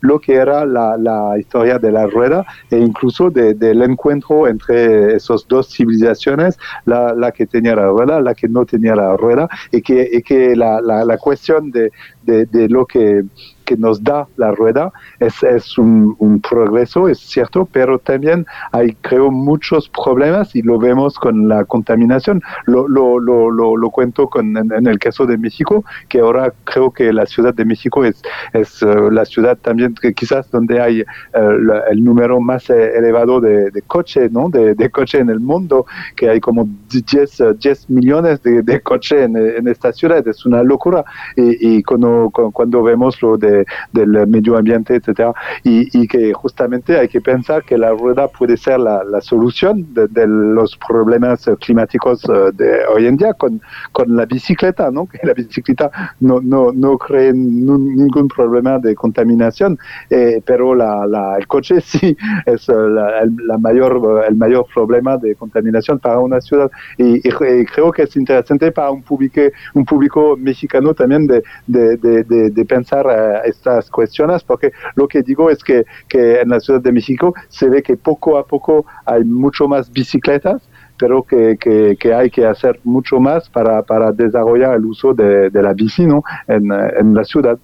lo 0.00 0.18
que 0.20 0.34
era 0.34 0.64
la, 0.64 1.36
historia 1.38 1.78
de 1.78 1.90
la 1.90 2.06
rueda 2.06 2.44
e 2.70 2.78
incluso 2.78 3.30
de, 3.30 3.54
del 3.54 3.82
encuentro 3.82 4.46
entre 4.46 5.14
esas 5.14 5.46
dos 5.48 5.68
civilizaciones, 5.68 6.58
la, 6.84 7.32
que 7.32 7.46
tenía 7.46 7.74
la 7.74 7.86
rueda, 7.86 8.20
la 8.20 8.34
que 8.34 8.48
no 8.48 8.64
tenía 8.64 8.94
la 8.94 9.16
rueda, 9.16 9.48
y 9.70 9.82
que, 9.82 10.08
y 10.12 10.22
que 10.22 10.54
la, 10.56 10.80
la, 10.80 11.18
cuestión 11.18 11.70
de, 11.70 11.90
de 12.22 12.68
lo 12.68 12.86
que 12.86 13.24
que 13.70 13.76
nos 13.76 14.02
da 14.02 14.26
la 14.36 14.50
rueda 14.50 14.92
es, 15.20 15.44
es 15.44 15.78
un, 15.78 16.40
progreso, 16.40 17.08
es 17.08 17.20
cierto, 17.20 17.68
pero 17.70 18.00
también 18.00 18.44
hay, 18.72 18.96
creo, 19.00 19.30
muchos 19.30 19.88
problemas 19.88 20.56
y 20.56 20.62
lo 20.62 20.76
vemos 20.78 21.16
con 21.18 21.48
la 21.48 21.64
contaminación. 21.64 22.42
Lo, 22.66 22.88
lo, 22.88 23.20
lo, 23.20 23.50
lo, 23.50 23.90
cuento 23.90 24.28
con, 24.28 24.56
en, 24.56 24.86
el 24.88 24.98
caso 24.98 25.24
de 25.26 25.38
México, 25.38 25.84
que 26.08 26.18
ahora 26.18 26.52
creo 26.64 26.90
que 26.90 27.12
la 27.12 27.26
Ciudad 27.26 27.54
de 27.54 27.64
México 27.64 28.04
es, 28.04 28.20
es 28.52 28.82
uh, 28.82 29.10
la 29.10 29.24
ciudad 29.24 29.56
también 29.56 29.94
que 29.94 30.14
quizás 30.14 30.50
donde 30.50 30.80
hay 30.80 31.02
uh, 31.02 31.90
el 31.92 32.02
número 32.02 32.40
más 32.40 32.70
eh, 32.70 32.96
elevado 32.96 33.40
de, 33.40 33.70
coches, 33.86 34.32
¿no? 34.32 34.48
De, 34.48 34.74
de 34.74 34.90
coches 34.90 35.20
en 35.20 35.30
el 35.30 35.38
mundo, 35.38 35.86
que 36.16 36.28
hay 36.28 36.40
como 36.40 36.68
10, 36.90 37.42
10 37.56 37.90
millones 37.90 38.42
de, 38.42 38.62
de 38.62 38.80
coches 38.80 39.26
en, 39.26 39.36
en, 39.36 39.68
esta 39.68 39.92
ciudad. 39.92 40.26
Es 40.26 40.44
una 40.44 40.62
locura. 40.64 41.04
Y, 41.36 41.76
y 41.76 41.82
cuando, 41.82 42.30
cuando 42.30 42.82
vemos 42.82 43.20
lo 43.22 43.36
de, 43.36 43.59
del 43.92 44.26
medio 44.26 44.56
ambiente, 44.56 44.96
etcétera, 44.96 45.32
y, 45.64 45.88
y, 45.98 46.06
que 46.06 46.32
justamente 46.32 46.98
hay 46.98 47.08
que 47.08 47.20
pensar 47.20 47.62
que 47.64 47.78
la 47.78 47.90
rueda 47.90 48.28
puede 48.28 48.56
ser 48.56 48.80
la, 48.80 49.04
la 49.04 49.20
solución 49.20 49.92
de, 49.94 50.08
de, 50.08 50.26
los 50.26 50.76
problemas 50.76 51.48
climáticos 51.60 52.24
uh, 52.24 52.50
de 52.52 52.84
hoy 52.86 53.06
en 53.06 53.16
día 53.16 53.34
con, 53.34 53.60
con 53.92 54.16
la 54.16 54.26
bicicleta, 54.26 54.90
¿no? 54.90 55.06
Que 55.06 55.18
la 55.22 55.34
bicicleta 55.34 55.90
no, 56.20 56.40
no, 56.40 56.72
no 56.72 56.98
cree 56.98 57.32
ningún 57.32 58.28
problema 58.28 58.78
de 58.78 58.94
contaminación, 58.94 59.78
eh, 60.08 60.42
pero 60.44 60.74
la, 60.74 61.06
la, 61.06 61.36
el 61.36 61.46
coche 61.46 61.80
sí 61.80 62.16
es 62.46 62.68
uh, 62.68 62.88
la, 62.88 63.22
la 63.46 63.58
mayor, 63.58 64.24
el 64.28 64.36
mayor 64.36 64.66
problema 64.72 65.16
de 65.16 65.34
contaminación 65.34 65.98
para 65.98 66.18
una 66.18 66.40
ciudad. 66.40 66.70
Y, 66.98 67.16
y, 67.16 67.30
y, 67.30 67.64
creo 67.64 67.92
que 67.92 68.02
es 68.02 68.16
interesante 68.16 68.72
para 68.72 68.90
un 68.90 69.02
público, 69.02 69.40
un 69.74 69.84
público 69.84 70.36
mexicano 70.36 70.94
también 70.94 71.26
de, 71.26 71.42
de, 71.66 71.96
de, 71.96 72.50
de 72.50 72.64
pensar 72.64 73.06
uh, 73.06 73.48
estas 73.50 73.90
cuestiones, 73.90 74.42
porque 74.42 74.72
lo 74.94 75.06
que 75.06 75.22
digo 75.22 75.50
es 75.50 75.62
que, 75.62 75.84
que 76.08 76.40
en 76.40 76.48
la 76.48 76.60
Ciudad 76.60 76.80
de 76.80 76.92
México 76.92 77.34
se 77.48 77.68
ve 77.68 77.82
que 77.82 77.96
poco 77.96 78.38
a 78.38 78.46
poco 78.46 78.86
hay 79.04 79.24
mucho 79.24 79.68
más 79.68 79.90
bicicletas 79.92 80.62
pero 80.98 81.22
que, 81.22 81.56
que, 81.98 82.12
hay 82.12 82.28
que 82.28 82.44
hacer 82.44 82.78
mucho 82.84 83.18
más 83.18 83.48
para, 83.48 83.82
para 83.82 84.12
desarrollar 84.12 84.76
el 84.76 84.84
uso 84.84 85.14
de, 85.14 85.48
de 85.48 85.62
la 85.62 85.72
bici 85.72 86.04
¿no? 86.04 86.22
en, 86.46 86.70
en 86.70 87.14
la 87.14 87.24
ciudad. 87.24 87.58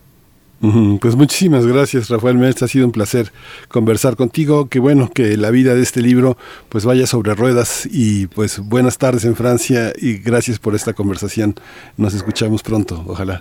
Pues 1.00 1.14
muchísimas 1.14 1.66
gracias 1.66 2.08
Rafael 2.08 2.38
Meltz, 2.38 2.62
ha 2.62 2.68
sido 2.68 2.86
un 2.86 2.92
placer 2.92 3.30
conversar 3.68 4.16
contigo, 4.16 4.68
qué 4.68 4.80
bueno 4.80 5.10
que 5.12 5.36
la 5.36 5.50
vida 5.50 5.74
de 5.74 5.82
este 5.82 6.00
libro 6.00 6.38
pues 6.70 6.86
vaya 6.86 7.06
sobre 7.06 7.34
ruedas 7.34 7.86
y 7.90 8.26
pues 8.28 8.58
buenas 8.58 8.96
tardes 8.96 9.26
en 9.26 9.36
Francia 9.36 9.92
y 9.96 10.16
gracias 10.16 10.58
por 10.58 10.74
esta 10.74 10.94
conversación, 10.94 11.54
nos 11.98 12.14
escuchamos 12.14 12.62
pronto, 12.62 13.04
ojalá. 13.06 13.40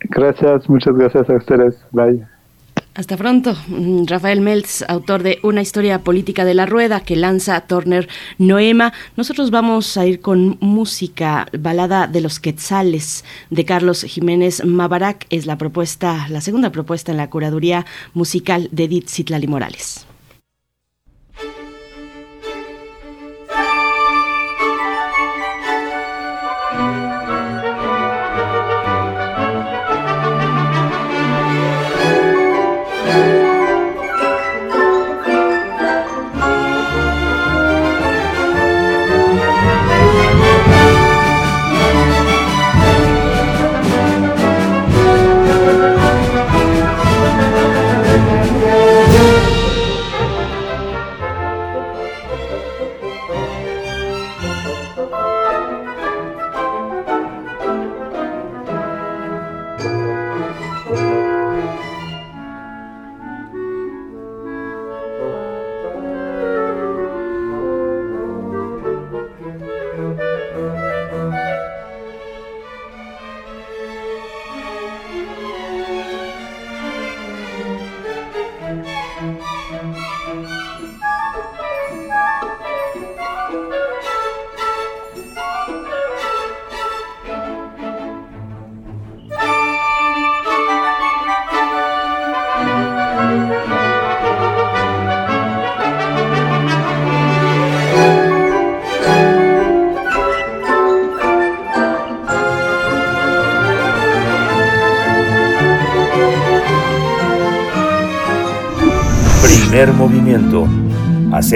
Gracias, 0.00 0.68
muchas 0.68 0.94
gracias 0.94 1.28
a 1.28 1.34
ustedes, 1.34 1.84
bye. 1.92 2.26
Hasta 2.96 3.18
pronto. 3.18 3.54
Rafael 4.06 4.40
Meltz, 4.40 4.82
autor 4.88 5.22
de 5.22 5.38
Una 5.42 5.60
historia 5.60 6.02
política 6.02 6.46
de 6.46 6.54
la 6.54 6.64
rueda 6.64 7.00
que 7.00 7.14
lanza 7.14 7.60
Turner 7.60 8.08
Noema. 8.38 8.94
Nosotros 9.18 9.50
vamos 9.50 9.98
a 9.98 10.06
ir 10.06 10.20
con 10.20 10.56
música, 10.60 11.46
balada 11.58 12.06
de 12.06 12.22
los 12.22 12.40
quetzales 12.40 13.22
de 13.50 13.66
Carlos 13.66 14.02
Jiménez 14.02 14.64
Mabarak. 14.64 15.26
Es 15.28 15.44
la 15.44 15.58
propuesta, 15.58 16.26
la 16.30 16.40
segunda 16.40 16.70
propuesta 16.70 17.12
en 17.12 17.18
la 17.18 17.28
curaduría 17.28 17.84
musical 18.14 18.70
de 18.72 18.84
Edith 18.84 19.08
Citlali 19.08 19.46
Morales. 19.46 20.06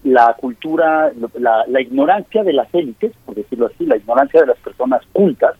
la 0.04 0.34
cultura 0.38 1.12
la, 1.38 1.64
la 1.66 1.80
ignorancia 1.80 2.44
de 2.44 2.52
las 2.52 2.72
élites 2.74 3.12
por 3.24 3.34
decirlo 3.34 3.66
así 3.66 3.86
la 3.86 3.96
ignorancia 3.96 4.40
de 4.40 4.46
las 4.46 4.58
personas 4.58 5.02
cultas 5.12 5.54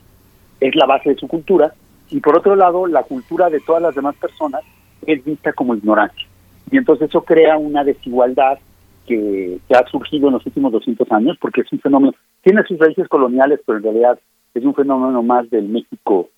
es 0.61 0.75
la 0.77 0.87
base 0.87 1.11
de 1.11 1.17
su 1.17 1.29
cultura 1.29 1.75
y 2.11 2.21
por 2.21 2.39
otro 2.39 2.55
lado 2.55 2.87
la 2.87 3.03
cultura 3.03 3.51
de 3.51 3.61
todas 3.61 3.83
las 3.83 3.95
demás 3.95 4.15
personas 4.17 4.63
es 5.07 5.23
vista 5.25 5.53
como 5.53 5.75
ignorancia. 5.75 6.27
Y 6.71 6.79
entonces 6.79 7.09
eso 7.09 7.23
crea 7.23 7.59
una 7.59 7.85
desigualdad 7.85 8.59
que, 9.07 9.59
que 9.69 9.75
ha 9.75 9.87
surgido 9.87 10.29
en 10.29 10.35
los 10.35 10.47
últimos 10.47 10.73
200 10.73 11.11
años 11.13 11.37
porque 11.41 11.61
es 11.61 11.73
un 11.73 11.81
fenómeno 11.81 12.15
tiene 12.43 12.63
sus 12.65 12.79
raíces 12.79 13.07
coloniales 13.09 13.61
pero 13.67 13.79
en 13.79 13.85
realidad 13.85 14.19
es 14.55 14.65
un 14.65 14.75
fenómeno 14.75 15.23
más 15.23 15.51
del 15.51 15.69
México 15.69 16.31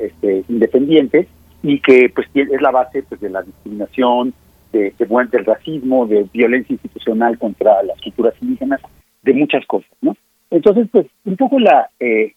este, 0.00 0.44
independiente 0.48 1.28
y 1.62 1.80
que 1.80 2.10
pues 2.14 2.26
es 2.34 2.62
la 2.62 2.70
base 2.70 3.02
pues 3.02 3.20
de 3.20 3.30
la 3.30 3.42
discriminación, 3.42 4.34
de, 4.72 4.94
de, 4.98 5.28
del 5.30 5.44
racismo, 5.44 6.06
de 6.06 6.26
violencia 6.32 6.72
institucional 6.74 7.38
contra 7.38 7.82
las 7.82 8.00
culturas 8.00 8.34
indígenas, 8.40 8.80
de 9.22 9.34
muchas 9.34 9.66
cosas, 9.66 9.90
¿no? 10.00 10.16
Entonces, 10.50 10.88
pues 10.90 11.06
un 11.24 11.36
poco 11.36 11.58
la 11.58 11.90
eh, 12.00 12.34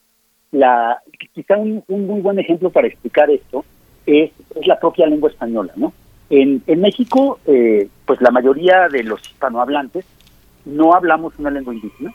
la 0.54 1.02
quizá 1.32 1.56
un, 1.56 1.82
muy 1.88 2.20
buen 2.20 2.38
ejemplo 2.38 2.70
para 2.70 2.86
explicar 2.86 3.28
esto 3.30 3.64
es, 4.06 4.30
es 4.54 4.66
la 4.66 4.78
propia 4.78 5.06
lengua 5.06 5.30
española, 5.30 5.72
¿no? 5.76 5.92
En, 6.30 6.62
en 6.66 6.80
México, 6.80 7.38
eh, 7.46 7.88
pues 8.06 8.20
la 8.20 8.30
mayoría 8.30 8.88
de 8.88 9.02
los 9.02 9.20
hispanohablantes 9.28 10.06
no 10.64 10.94
hablamos 10.94 11.38
una 11.38 11.50
lengua 11.50 11.74
indígena, 11.74 12.12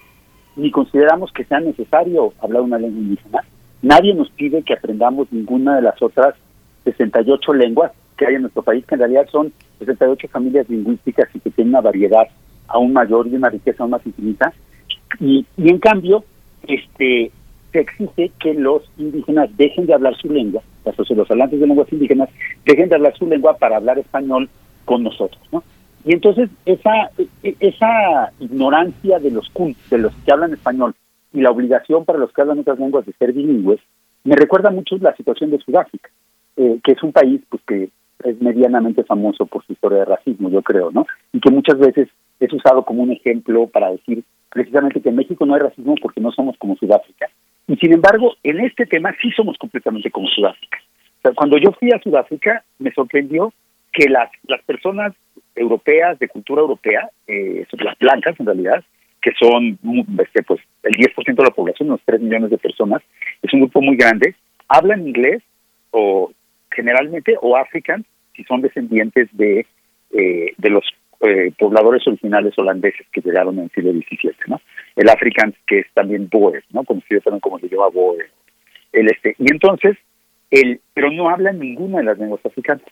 ni 0.56 0.72
consideramos 0.72 1.32
que 1.32 1.43
sea 1.45 1.60
necesario 1.60 2.34
hablar 2.41 2.64
una 2.64 2.80
lengua 2.80 3.00
indígena. 3.00 3.43
Nadie 3.82 4.14
nos 4.14 4.30
pide 4.32 4.64
que 4.64 4.74
aprendamos 4.74 5.32
ninguna 5.32 5.78
de 5.78 5.84
las 5.84 6.02
otras 6.02 6.36
68 6.84 7.54
lenguas 7.54 7.92
que 8.18 8.28
hay 8.28 8.36
en 8.36 8.42
nuestro 8.42 8.62
país, 8.62 8.86
que 8.86 8.96
en 8.96 9.00
realidad 9.00 9.28
son 9.32 9.54
68 9.80 10.28
familias 10.28 10.70
lingüísticas 10.70 11.30
y 11.34 11.40
que 11.40 11.50
tienen 11.52 11.74
una 11.74 11.82
variedad 11.82 12.28
aún 12.68 12.94
mayor 12.94 13.28
y 13.28 13.36
una 13.36 13.50
riqueza 13.50 13.84
aún 13.84 13.92
más 13.92 14.06
infinita. 14.06 14.54
Y, 15.20 15.46
y 15.58 15.70
en 15.70 15.80
cambio, 15.80 16.24
este 16.68 17.32
se 17.72 17.80
exige 17.82 18.32
que 18.40 18.54
los 18.56 18.84
indígenas 18.98 19.56
dejen 19.56 19.86
de 19.86 19.94
hablar 19.94 20.16
su 20.18 20.28
lengua, 20.28 20.64
los 21.10 21.32
hablantes 21.32 21.60
de 21.60 21.68
lenguas 21.68 21.92
indígenas 21.92 22.30
dejen 22.66 22.90
de 22.90 22.96
hablar 22.96 23.16
su 23.18 23.28
lengua 23.28 23.58
para 23.58 23.78
hablar 23.78 24.00
español 24.00 24.50
con 24.86 25.04
nosotros, 25.04 25.42
¿no? 25.52 25.64
Y 26.06 26.14
entonces 26.14 26.50
esa 26.66 27.12
esa 27.44 28.32
ignorancia 28.40 29.20
de 29.20 29.32
los 29.32 29.52
de 29.90 29.98
los 29.98 30.14
que 30.26 30.32
hablan 30.32 30.54
español 30.54 30.96
y 31.34 31.42
la 31.42 31.52
obligación 31.52 32.06
para 32.06 32.20
los 32.20 32.32
que 32.32 32.42
hablan 32.42 32.60
otras 32.60 32.80
lenguas 32.80 33.06
de 33.06 33.14
ser 33.14 33.34
bilingües 33.34 33.80
me 34.24 34.36
recuerda 34.36 34.70
mucho 34.70 34.98
la 34.98 35.16
situación 35.16 35.52
de 35.52 35.60
Sudáfrica, 35.60 36.10
eh, 36.58 36.80
que 36.84 36.92
es 36.92 37.04
un 37.04 37.12
país 37.12 37.42
pues 37.50 37.62
que 37.66 37.90
es 38.24 38.42
medianamente 38.42 39.04
famoso 39.04 39.46
por 39.46 39.66
su 39.66 39.74
historia 39.74 40.00
de 40.00 40.06
racismo, 40.06 40.50
yo 40.50 40.62
creo, 40.62 40.92
¿no? 40.92 41.06
Y 41.32 41.40
que 41.40 41.52
muchas 41.52 41.80
veces 41.80 42.10
es 42.40 42.54
usado 42.54 42.84
como 42.84 43.04
un 43.04 43.12
ejemplo 43.12 43.68
para 43.68 43.92
decir 43.92 44.24
precisamente 44.50 45.02
que 45.02 45.10
en 45.10 45.16
México 45.16 45.46
no 45.46 45.54
hay 45.54 45.62
racismo 45.62 45.96
porque 46.02 46.22
no 46.22 46.32
somos 46.32 46.58
como 46.58 46.76
Sudáfrica. 46.76 47.30
Y 47.68 47.76
sin 47.78 47.94
embargo, 47.94 48.36
en 48.44 48.60
este 48.62 48.86
tema 48.86 49.14
sí 49.22 49.32
somos 49.32 49.58
completamente 49.58 50.12
como 50.12 50.28
Sudáfrica. 50.28 50.80
O 51.20 51.22
sea, 51.22 51.32
cuando 51.34 51.58
yo 51.58 51.72
fui 51.72 51.92
a 51.92 52.02
Sudáfrica, 52.02 52.64
me 52.80 52.92
sorprendió 52.92 53.54
que 53.92 54.10
las, 54.10 54.30
las 54.48 54.62
personas 54.64 55.14
europeas, 55.56 56.18
de 56.20 56.28
cultura 56.28 56.62
europea, 56.62 57.10
eh, 57.28 57.66
las 57.80 57.98
blancas 58.00 58.40
en 58.40 58.46
realidad, 58.46 58.84
que 59.22 59.32
son 59.40 59.78
este, 60.20 60.44
pues, 60.44 60.60
el 60.84 60.94
10% 60.94 61.36
de 61.36 61.44
la 61.44 61.50
población, 61.50 61.90
unos 61.90 62.02
3 62.06 62.22
millones 62.22 62.50
de 62.50 62.58
personas, 62.58 63.02
es 63.42 63.54
un 63.54 63.62
grupo 63.62 63.82
muy 63.82 63.98
grande, 63.98 64.36
hablan 64.68 65.08
inglés 65.08 65.44
o 65.92 66.32
generalmente 66.72 67.36
o 67.42 67.58
african 67.58 68.06
si 68.36 68.44
son 68.46 68.62
descendientes 68.62 69.28
de, 69.34 69.66
eh, 70.12 70.54
de 70.58 70.70
los 70.70 70.86
eh, 71.22 71.52
pobladores 71.58 72.08
originales 72.08 72.58
holandeses 72.58 73.06
que 73.12 73.22
llegaron 73.22 73.58
en 73.58 73.66
el 73.66 73.72
siglo 73.72 73.92
XVII, 73.92 74.32
¿no? 74.48 74.62
El 74.96 75.10
african 75.10 75.54
que 75.68 75.80
es 75.80 75.88
también 75.94 76.30
Boer, 76.30 76.64
¿no? 76.72 76.86
Conocido 76.86 77.20
también 77.22 77.42
como 77.42 77.60
se 77.60 77.68
llama 77.68 77.90
Boer. 77.90 78.30
El 78.94 79.12
este, 79.12 79.36
y 79.38 79.52
entonces, 79.52 79.98
el, 80.50 80.80
pero 80.94 81.12
no 81.12 81.30
hablan 81.30 81.60
ninguna 81.60 81.98
de 81.98 82.06
las 82.06 82.18
lenguas 82.18 82.46
africanas. 82.46 82.86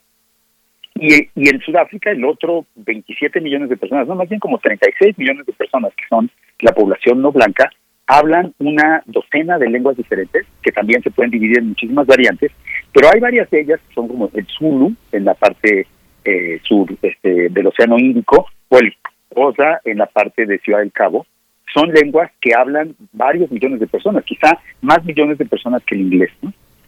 Y, 1.00 1.30
y 1.36 1.50
en 1.50 1.60
Sudáfrica 1.62 2.12
el 2.12 2.24
otro 2.26 2.66
27 2.76 3.42
millones 3.42 3.70
de 3.70 3.78
personas, 3.78 4.08
no 4.08 4.16
más 4.16 4.30
bien 4.30 4.40
como 4.40 4.58
36 4.58 5.18
millones 5.18 5.46
de 5.46 5.54
personas 5.54 5.94
que 5.96 6.08
son 6.10 6.30
la 6.60 6.74
población 6.74 7.22
no 7.22 7.32
blanca, 7.32 7.70
hablan 8.08 8.54
una 8.60 9.04
docena 9.06 9.58
de 9.58 9.70
lenguas 9.70 9.98
diferentes 9.98 10.46
que 10.62 10.72
también 10.72 11.04
se 11.04 11.12
pueden 11.12 11.32
dividir 11.32 11.60
en 11.60 11.70
muchísimas 11.70 12.08
variantes, 12.08 12.52
pero 12.94 13.10
hay 13.14 13.20
varias 13.20 13.50
de 13.50 13.62
ellas 13.62 13.80
que 13.88 13.94
son 13.94 14.08
como 14.08 14.30
el 14.34 14.48
Zulu 14.48 14.96
en 15.12 15.26
la 15.26 15.34
parte 15.34 15.86
eh, 16.24 16.60
sur 16.64 16.88
este, 17.02 17.50
del 17.50 17.68
Océano 17.68 18.00
Índico 18.00 18.48
o 18.70 18.78
el 18.78 18.94
Osa 19.36 19.82
en 19.84 19.98
la 19.98 20.08
parte 20.08 20.46
de 20.46 20.60
Ciudad 20.60 20.80
del 20.80 20.92
Cabo. 20.92 21.26
Son 21.74 21.92
lenguas 21.92 22.32
que 22.42 22.56
hablan 22.56 22.96
varios 23.12 23.52
millones 23.52 23.80
de 23.80 23.88
personas, 23.88 24.24
quizá 24.24 24.58
más 24.82 25.04
millones 25.06 25.38
de 25.38 25.46
personas 25.46 25.84
que 25.84 25.96
el 25.96 26.02
inglés 26.02 26.32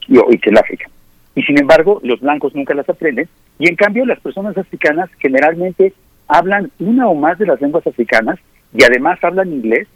y, 0.07 0.37
que 0.39 0.49
el 0.49 0.57
África. 0.57 0.89
Y 1.35 1.43
sin 1.43 1.59
embargo, 1.59 1.99
los 2.03 2.21
blancos 2.21 2.55
nunca 2.55 2.73
las 2.73 2.89
aprenden. 2.89 3.27
Y 3.59 3.67
en 3.67 3.75
cambio, 3.75 4.05
las 4.05 4.19
personas 4.21 4.57
africanas 4.57 5.09
generalmente 5.19 5.93
hablan 6.27 6.71
una 6.79 7.07
o 7.09 7.13
más 7.13 7.37
de 7.37 7.45
las 7.45 7.61
lenguas 7.61 7.85
africanas 7.85 8.39
y 8.73 8.83
además 8.83 9.19
hablan 9.21 9.51
inglés 9.51 9.87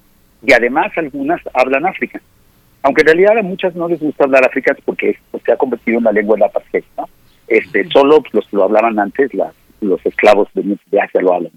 y 0.45 0.51
además 0.51 0.91
algunas 0.97 1.41
hablan 1.53 1.85
africano. 1.85 2.25
Aunque 2.81 3.01
en 3.01 3.07
realidad 3.07 3.37
a 3.37 3.43
muchas 3.43 3.73
no 3.75 3.87
les 3.87 4.01
gusta 4.01 4.25
hablar 4.25 4.45
africano 4.45 4.79
porque 4.83 5.17
se 5.45 5.51
ha 5.51 5.55
convertido 5.55 5.99
en 5.99 6.03
la 6.03 6.11
lengua 6.11 6.35
de 6.35 6.41
la 6.41 6.47
apartheid, 6.47 6.83
¿no? 6.97 7.07
Este, 7.47 7.87
solo 7.89 8.21
los 8.33 8.47
que 8.47 8.57
lo 8.57 8.65
hablaban 8.65 8.99
antes, 8.99 9.31
los 9.79 10.05
esclavos 10.05 10.49
de, 10.53 10.77
Asia 10.99 11.21
lo 11.21 11.33
hablan. 11.33 11.51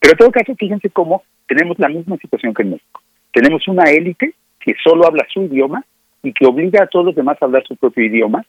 Pero 0.00 0.12
en 0.12 0.18
todo 0.18 0.32
caso, 0.32 0.54
fíjense 0.56 0.90
cómo 0.90 1.22
tenemos 1.46 1.78
la 1.78 1.88
misma 1.88 2.16
situación 2.16 2.54
que 2.54 2.62
en 2.62 2.70
México. 2.70 3.00
Tenemos 3.32 3.66
una 3.68 3.84
élite 3.90 4.34
que 4.58 4.74
solo 4.82 5.06
habla 5.06 5.26
su 5.32 5.42
idioma 5.42 5.84
y 6.22 6.32
que 6.32 6.46
obliga 6.46 6.82
a 6.82 6.86
todos 6.86 7.06
los 7.06 7.14
demás 7.14 7.36
a 7.40 7.44
hablar 7.44 7.64
su 7.66 7.76
propio 7.76 8.04
idioma, 8.04 8.44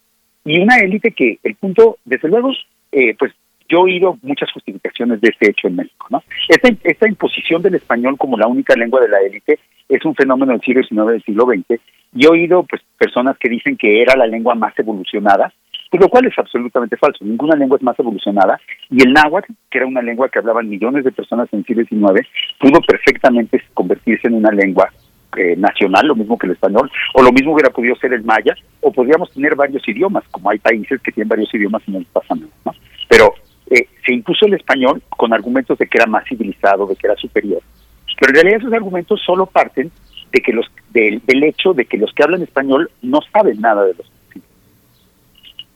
y 0.46 0.60
una 0.60 0.80
élite 0.80 1.12
que 1.12 1.38
el 1.44 1.56
punto, 1.56 1.98
desde 2.06 2.28
luego, 2.28 2.52
eh, 2.92 3.16
pues 3.18 3.34
yo 3.70 3.80
he 3.80 3.82
oído 3.82 4.18
muchas 4.24 4.52
justificaciones 4.52 5.22
de 5.22 5.30
este 5.30 5.52
hecho 5.52 5.68
en 5.68 5.76
México. 5.76 6.08
¿no? 6.10 6.24
Esta, 6.48 6.70
esta 6.84 7.08
imposición 7.08 7.62
del 7.62 7.76
español 7.76 8.18
como 8.18 8.38
la 8.38 8.48
única 8.48 8.76
lengua 8.76 9.00
de 9.00 9.10
la 9.10 9.20
élite 9.20 9.60
es 9.88 10.04
un 10.06 10.16
fenómeno 10.16 10.52
del 10.52 10.62
siglo 10.62 10.82
XIX, 10.84 11.08
del 11.08 11.24
siglo 11.24 11.46
XX, 11.46 11.82
y 12.14 12.26
he 12.26 12.30
oído 12.30 12.64
pues, 12.64 12.82
personas 12.98 13.38
que 13.38 13.50
dicen 13.50 13.78
que 13.78 14.02
era 14.02 14.16
la 14.16 14.28
lengua 14.28 14.56
más 14.56 14.78
evolucionada, 14.78 15.54
pues 15.90 16.02
lo 16.02 16.10
cual 16.10 16.26
es 16.26 16.38
absolutamente 16.38 16.98
falso. 16.98 17.26
Ninguna 17.26 17.56
lengua 17.56 17.78
es 17.78 17.84
más 17.84 18.00
evolucionada. 18.00 18.60
Y 18.90 19.02
el 19.04 19.14
náhuatl, 19.14 19.52
que 19.70 19.80
era 19.80 19.88
una 19.88 20.02
lengua 20.02 20.30
que 20.30 20.40
hablaban 20.40 20.70
millones 20.70 21.04
de 21.04 21.12
personas 21.12 21.48
en 21.52 21.60
el 21.60 21.66
siglo 21.66 21.84
XIX, 21.84 22.28
pudo 22.60 22.82
perfectamente 22.82 23.62
convertirse 23.74 24.28
en 24.28 24.36
una 24.36 24.52
lengua 24.52 24.92
eh, 25.38 25.56
nacional, 25.56 26.08
lo 26.08 26.16
mismo 26.16 26.38
que 26.38 26.48
el 26.48 26.54
español, 26.54 26.92
o 27.14 27.22
lo 27.22 27.32
mismo 27.32 27.54
hubiera 27.54 27.70
podido 27.70 27.96
ser 27.96 28.14
el 28.14 28.24
maya, 28.24 28.56
o 28.82 28.92
podríamos 28.92 29.32
tener 29.32 29.56
varios 29.56 29.88
idiomas, 29.88 30.24
como 30.32 30.50
hay 30.50 30.60
países 30.60 31.02
que 31.02 31.12
tienen 31.12 31.30
varios 31.30 31.54
idiomas 31.54 31.82
y 31.88 31.92
no 31.92 32.00
les 32.00 32.08
pasa 32.08 32.36
nada. 32.36 32.52
¿no? 32.66 32.74
Pero 33.08 33.34
eh, 33.70 33.88
se 34.06 34.14
impuso 34.14 34.46
el 34.46 34.56
español 34.56 35.02
con 35.10 35.34
argumentos 35.34 35.78
de 35.78 35.88
que 35.88 35.98
era 35.98 36.08
más 36.08 36.26
civilizado, 36.28 36.88
de 36.88 36.96
que 36.96 37.08
era 37.08 37.16
superior. 37.16 37.62
Pero 38.20 38.32
en 38.32 38.36
realidad 38.36 38.62
esos 38.62 38.74
argumentos 38.74 39.22
solo 39.26 39.46
parten 39.46 39.92
de 40.32 40.42
que 40.42 40.52
los 40.52 40.66
del, 40.92 41.22
del 41.26 41.44
hecho 41.44 41.74
de 41.74 41.86
que 41.86 41.98
los 41.98 42.12
que 42.14 42.24
hablan 42.24 42.42
español 42.42 42.92
no 43.02 43.20
saben 43.32 43.62
nada 43.62 43.86
de 43.86 43.94
los 43.94 44.12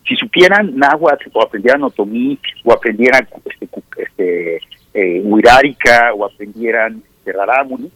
si 0.06 0.16
supieran 0.16 0.76
náhuatl 0.76 1.30
o 1.32 1.42
aprendieran 1.42 1.82
otomí 1.82 2.38
o 2.62 2.72
aprendieran 2.72 3.26
este, 3.46 3.68
este 3.96 4.60
eh, 4.92 5.20
huirárica 5.24 6.12
o 6.14 6.24
aprendieran 6.26 7.02
rarámuri, 7.24 7.90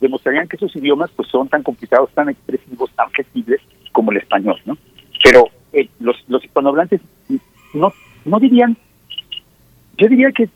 demostrarían 0.00 0.48
que 0.48 0.56
esos 0.56 0.74
idiomas 0.76 1.10
pues 1.14 1.28
son 1.28 1.48
tan 1.48 1.62
complicados, 1.62 2.10
tan 2.12 2.28
expresivos, 2.28 2.90
tan 2.92 3.10
flexibles 3.10 3.60
como 3.92 4.10
el 4.12 4.18
español, 4.18 4.60
¿no? 4.64 4.76
Pero 5.22 5.48
eh, 5.72 5.88
los, 6.00 6.16
los 6.28 6.44
hispanohablantes 6.44 7.00
no, 7.74 7.92
no 8.24 8.38
dirían, 8.40 8.76
yo 9.98 10.08
diría 10.08 10.30
que 10.32 10.48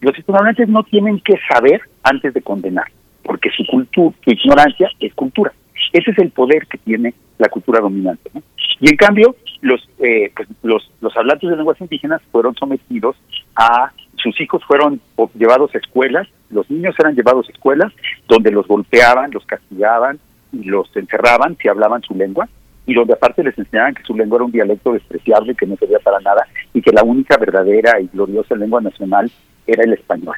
los 0.00 0.18
hispanohablantes 0.18 0.68
no 0.68 0.82
tienen 0.82 1.20
que 1.20 1.34
saber 1.48 1.82
antes 2.02 2.34
de 2.34 2.42
condenar, 2.42 2.86
porque 3.22 3.50
su 3.50 3.64
cultura, 3.66 4.14
su 4.24 4.30
ignorancia 4.30 4.90
es 5.00 5.14
cultura. 5.14 5.52
Ese 5.92 6.10
es 6.10 6.18
el 6.18 6.30
poder 6.30 6.66
que 6.66 6.78
tiene 6.78 7.14
la 7.38 7.48
cultura 7.48 7.80
dominante. 7.80 8.30
¿no? 8.34 8.42
Y 8.80 8.90
en 8.90 8.96
cambio, 8.96 9.36
los, 9.60 9.88
eh, 9.98 10.32
pues, 10.34 10.48
los, 10.62 10.90
los 11.00 11.16
hablantes 11.16 11.48
de 11.48 11.56
lenguas 11.56 11.80
indígenas 11.80 12.20
fueron 12.30 12.54
sometidos 12.56 13.16
a, 13.54 13.92
sus 14.16 14.40
hijos 14.40 14.62
fueron 14.64 15.00
llevados 15.34 15.74
a 15.74 15.78
escuelas, 15.78 16.28
los 16.52 16.70
niños 16.70 16.94
eran 16.98 17.14
llevados 17.14 17.48
a 17.48 17.52
escuelas 17.52 17.92
donde 18.28 18.50
los 18.50 18.66
golpeaban, 18.66 19.30
los 19.30 19.44
castigaban 19.46 20.18
y 20.52 20.64
los 20.64 20.94
encerraban 20.96 21.56
si 21.60 21.68
hablaban 21.68 22.02
su 22.02 22.14
lengua 22.14 22.48
y 22.86 22.94
donde 22.94 23.14
aparte 23.14 23.44
les 23.44 23.56
enseñaban 23.58 23.94
que 23.94 24.02
su 24.02 24.14
lengua 24.14 24.36
era 24.36 24.44
un 24.44 24.52
dialecto 24.52 24.92
despreciable 24.92 25.54
que 25.54 25.66
no 25.66 25.76
servía 25.76 25.98
para 26.00 26.20
nada 26.20 26.46
y 26.74 26.82
que 26.82 26.92
la 26.92 27.02
única 27.02 27.36
verdadera 27.36 28.00
y 28.00 28.08
gloriosa 28.12 28.54
lengua 28.54 28.80
nacional 28.80 29.30
era 29.66 29.84
el 29.84 29.92
español. 29.92 30.36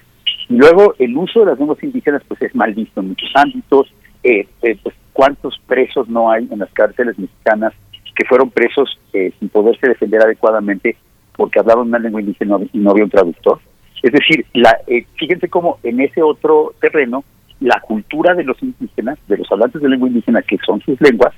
Y 0.49 0.57
luego 0.57 0.95
el 0.99 1.17
uso 1.17 1.41
de 1.41 1.47
las 1.47 1.59
lenguas 1.59 1.83
indígenas 1.83 2.23
pues 2.29 2.41
es 2.43 2.55
mal 2.55 2.75
visto 2.75 3.01
en 3.01 3.09
muchos 3.09 3.31
ámbitos, 3.35 3.93
eh, 4.23 4.47
eh, 4.63 4.79
pues 4.83 4.95
cuántos 5.13 5.59
presos 5.67 6.09
no 6.09 6.31
hay 6.31 6.47
en 6.51 6.59
las 6.59 6.71
cárceles 6.73 7.19
mexicanas 7.19 7.73
que 8.15 8.27
fueron 8.27 8.51
presos 8.51 8.99
eh, 9.13 9.33
sin 9.39 9.49
poderse 9.49 9.89
defender 9.89 10.23
adecuadamente 10.23 10.97
porque 11.37 11.59
hablaban 11.59 11.89
una 11.89 11.99
lengua 11.99 12.21
indígena 12.21 12.59
y 12.73 12.79
no 12.79 12.91
había 12.91 13.05
un 13.05 13.11
traductor. 13.11 13.59
Es 14.05 14.13
decir, 14.13 14.45
la, 14.53 14.77
eh, 14.87 15.07
fíjense 15.17 15.49
cómo 15.49 15.79
en 15.83 15.99
ese 15.99 16.23
otro 16.23 16.75
terreno 16.79 17.25
la 17.61 17.81
cultura 17.81 18.35
de 18.35 18.45
los 18.45 18.63
indígenas, 18.63 19.19
de 19.29 19.39
los 19.39 19.51
hablantes 19.51 19.81
de 19.81 19.89
lengua 19.89 20.09
indígena, 20.09 20.43
que 20.43 20.59
son 20.59 20.79
sus 20.83 21.01
lenguas, 21.01 21.33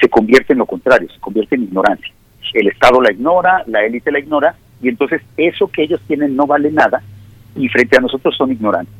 se 0.00 0.08
convierte 0.08 0.52
en 0.52 0.60
lo 0.60 0.66
contrario, 0.66 1.08
se 1.10 1.18
convierte 1.18 1.56
en 1.56 1.64
ignorancia. 1.64 2.12
El 2.54 2.68
Estado 2.68 3.00
la 3.00 3.10
ignora, 3.10 3.64
la 3.66 3.84
élite 3.84 4.12
la 4.12 4.20
ignora, 4.20 4.54
y 4.80 4.88
entonces 4.88 5.20
eso 5.36 5.66
que 5.66 5.82
ellos 5.82 6.00
tienen 6.06 6.36
no 6.36 6.46
vale 6.46 6.70
nada, 6.70 7.02
y 7.56 7.68
frente 7.68 7.98
a 7.98 8.00
nosotros 8.00 8.36
son 8.36 8.52
ignorantes. 8.52 8.94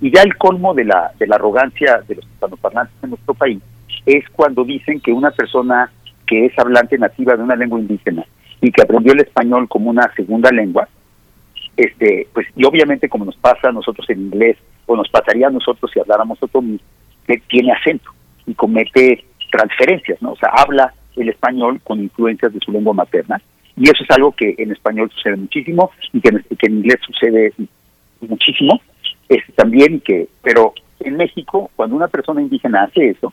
Y 0.00 0.12
ya 0.12 0.22
el 0.22 0.36
colmo 0.36 0.74
de 0.74 0.86
la, 0.86 1.12
de 1.16 1.28
la 1.28 1.36
arrogancia 1.36 2.02
de 2.08 2.16
los 2.16 2.24
hispanoparlantes 2.24 2.96
en 3.04 3.10
nuestro 3.10 3.34
país 3.34 3.62
es 4.04 4.24
cuando 4.30 4.64
dicen 4.64 4.98
que 4.98 5.12
una 5.12 5.30
persona 5.30 5.92
que 6.26 6.46
es 6.46 6.58
hablante 6.58 6.98
nativa 6.98 7.36
de 7.36 7.44
una 7.44 7.54
lengua 7.54 7.78
indígena 7.78 8.24
y 8.60 8.72
que 8.72 8.82
aprendió 8.82 9.12
el 9.12 9.20
español 9.20 9.68
como 9.68 9.90
una 9.90 10.12
segunda 10.16 10.50
lengua, 10.50 10.88
este, 11.76 12.28
pues 12.32 12.46
y 12.56 12.64
obviamente 12.64 13.08
como 13.08 13.24
nos 13.24 13.36
pasa 13.36 13.68
a 13.68 13.72
nosotros 13.72 14.08
en 14.10 14.20
inglés 14.20 14.56
o 14.86 14.96
nos 14.96 15.08
pasaría 15.08 15.48
a 15.48 15.50
nosotros 15.50 15.90
si 15.92 16.00
habláramos 16.00 16.42
otomí, 16.42 16.80
que 17.26 17.38
tiene 17.48 17.72
acento 17.72 18.10
y 18.46 18.54
comete 18.54 19.24
transferencias, 19.50 20.20
¿no? 20.20 20.32
O 20.32 20.36
sea, 20.36 20.50
habla 20.50 20.92
el 21.16 21.28
español 21.28 21.80
con 21.84 22.00
influencias 22.00 22.52
de 22.52 22.60
su 22.60 22.72
lengua 22.72 22.92
materna 22.92 23.40
y 23.76 23.84
eso 23.84 24.04
es 24.04 24.10
algo 24.10 24.32
que 24.32 24.54
en 24.58 24.72
español 24.72 25.10
sucede 25.14 25.36
muchísimo 25.36 25.90
y 26.12 26.20
que 26.20 26.28
en, 26.28 26.74
inglés 26.74 26.98
sucede 27.04 27.52
muchísimo 28.20 28.80
es 29.28 29.42
también 29.56 30.00
que 30.00 30.28
pero 30.42 30.74
en 31.00 31.16
México 31.16 31.70
cuando 31.74 31.96
una 31.96 32.08
persona 32.08 32.40
indígena 32.40 32.84
hace 32.84 33.10
eso 33.10 33.32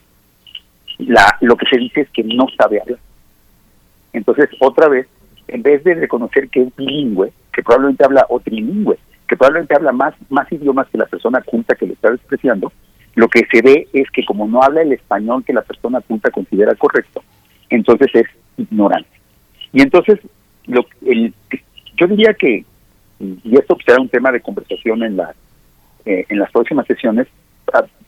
la 0.98 1.36
lo 1.40 1.56
que 1.56 1.66
se 1.66 1.78
dice 1.78 2.02
es 2.02 2.10
que 2.10 2.24
no 2.24 2.46
sabe 2.56 2.80
hablar 2.80 2.98
entonces 4.12 4.48
otra 4.60 4.88
vez 4.88 5.06
en 5.48 5.62
vez 5.62 5.84
de 5.84 5.94
reconocer 5.94 6.48
que 6.48 6.62
es 6.62 6.76
bilingüe 6.76 7.32
que 7.52 7.62
probablemente 7.62 8.04
habla 8.04 8.26
o 8.28 8.40
trilingüe 8.40 8.98
que 9.28 9.36
probablemente 9.36 9.74
habla 9.74 9.92
más 9.92 10.14
más 10.30 10.50
idiomas 10.52 10.88
que 10.88 10.98
la 10.98 11.06
persona 11.06 11.40
culta 11.42 11.74
que 11.74 11.86
le 11.86 11.94
está 11.94 12.10
despreciando 12.10 12.72
lo 13.14 13.28
que 13.28 13.46
se 13.50 13.62
ve 13.62 13.88
es 13.92 14.10
que 14.10 14.24
como 14.24 14.46
no 14.46 14.62
habla 14.62 14.82
el 14.82 14.92
español 14.92 15.44
que 15.44 15.52
la 15.52 15.62
persona 15.62 16.00
culta 16.00 16.30
considera 16.30 16.74
correcto 16.74 17.22
entonces 17.72 18.08
es 18.14 18.26
ignorante. 18.56 19.08
Y 19.72 19.82
entonces, 19.82 20.18
lo, 20.66 20.84
el, 21.06 21.32
yo 21.96 22.06
diría 22.06 22.34
que, 22.34 22.64
y 23.18 23.56
esto 23.56 23.76
será 23.84 24.00
un 24.00 24.08
tema 24.08 24.30
de 24.30 24.40
conversación 24.40 25.02
en, 25.02 25.16
la, 25.16 25.34
eh, 26.04 26.26
en 26.28 26.38
las 26.38 26.50
próximas 26.50 26.86
sesiones, 26.86 27.26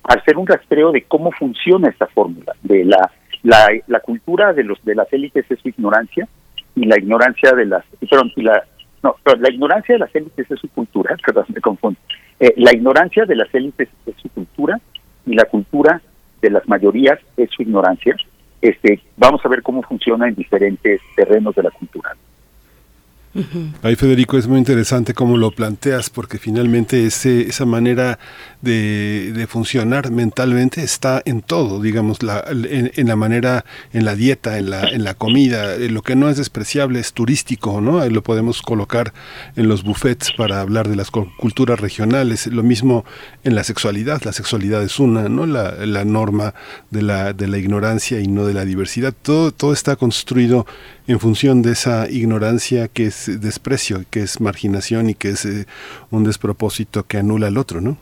hacer 0.03 0.37
un 0.37 0.47
rastreo 0.47 0.93
de 0.93 1.03
cómo 1.03 1.33
funciona 1.33 1.89
esta 1.89 2.07
fórmula, 2.09 2.55
de 2.63 2.85
la, 2.85 3.11
la, 3.43 3.69
la, 3.87 4.01
cultura 4.01 4.53
de 4.53 4.65
los 4.65 4.83
de 4.85 4.95
las 4.95 5.11
élites 5.13 5.47
es 5.51 5.59
su 5.61 5.69
ignorancia 5.69 6.29
y 6.77 6.85
la 6.85 6.99
ignorancia 6.99 7.53
de 7.53 7.65
las, 7.65 7.85
perdón, 8.11 8.31
y 8.37 8.43
la, 8.43 8.65
no, 9.05 9.17
la 9.39 9.51
ignorancia 9.53 9.95
de 9.95 10.01
las 10.01 10.15
élites 10.15 10.51
es 10.51 10.59
su 10.59 10.69
cultura, 10.69 11.17
perdón, 11.25 11.45
me 11.55 11.61
confundo. 11.61 12.01
Eh, 12.41 12.55
la 12.57 12.75
ignorancia 12.75 13.25
de 13.25 13.37
las 13.37 13.55
élites 13.55 13.89
es 14.07 14.15
su 14.21 14.29
cultura 14.31 14.81
y 15.25 15.35
la 15.35 15.45
cultura 15.45 16.03
de 16.43 16.51
las 16.51 16.69
mayorías 16.69 17.21
es 17.37 17.49
su 17.51 17.63
ignorancia 17.63 18.17
este, 18.65 18.99
vamos 19.19 19.43
a 19.45 19.49
ver 19.51 19.63
cómo 19.63 19.83
funciona 19.83 20.27
en 20.27 20.35
diferentes 20.35 20.99
terrenos 21.15 21.55
de 21.55 21.65
la 21.65 21.71
cultura. 21.71 22.17
Ahí 23.83 23.97
Federico 23.97 24.39
es 24.39 24.47
muy 24.47 24.59
interesante 24.59 25.13
cómo 25.13 25.37
lo 25.37 25.51
planteas 25.51 26.09
porque 26.09 26.39
finalmente 26.39 27.05
ese, 27.05 27.49
esa 27.49 27.65
manera 27.65 28.21
de, 28.63 29.47
funcionar 29.49 30.11
mentalmente 30.11 30.83
está 30.83 31.21
en 31.25 31.43
todo, 31.43 31.81
digamos, 31.83 32.19
en, 32.23 33.09
la 33.09 33.17
manera, 33.17 33.65
en 33.93 34.05
la 34.05 34.15
dieta, 34.15 34.59
en 34.59 34.71
la, 34.71 34.89
en 34.89 35.05
la 35.05 35.15
comida, 35.15 35.75
eh, 35.75 35.91
lo 35.91 36.03
que 36.03 36.17
no 36.17 36.29
es 36.29 36.37
despreciable 36.37 37.01
es 37.01 37.13
turístico, 37.13 37.81
¿no? 37.81 38.09
Lo 38.09 38.23
podemos 38.23 38.63
colocar 38.63 39.13
en 39.57 39.69
los 39.69 39.83
buffets 39.83 40.33
para 40.33 40.61
hablar 40.61 40.89
de 40.89 40.97
las 40.97 41.11
culturas 41.11 41.81
regionales, 41.81 42.47
lo 42.47 42.63
mismo 42.63 43.05
en 43.43 43.55
la 43.55 43.65
sexualidad, 43.65 44.23
la 44.25 44.33
sexualidad 44.33 44.83
es 44.83 44.99
una, 44.99 45.29
¿no? 45.29 45.47
La, 45.47 45.73
la 45.87 46.05
norma 46.05 46.55
de 46.91 47.03
la, 47.03 47.33
de 47.33 47.49
la 47.49 47.59
ignorancia 47.59 48.21
y 48.21 48.29
no 48.29 48.47
de 48.47 48.55
la 48.55 48.65
diversidad, 48.65 49.13
todo, 49.23 49.53
todo 49.53 49.73
está 49.73 49.97
construido 49.97 50.67
en 51.07 51.21
función 51.21 51.63
de 51.63 51.73
esa 51.73 52.09
ignorancia 52.11 52.89
que 52.89 53.05
es 53.05 53.41
desprecio, 53.41 54.05
que 54.11 54.21
es 54.21 54.41
marginación 54.41 55.11
y 55.11 55.15
que 55.15 55.29
es 55.31 55.45
eh, 55.45 55.67
un 56.11 56.25
despropósito 56.25 57.05
que 57.05 57.19
anula 57.19 57.49
al 57.49 57.59
otro, 57.59 57.81
¿no? 57.81 57.97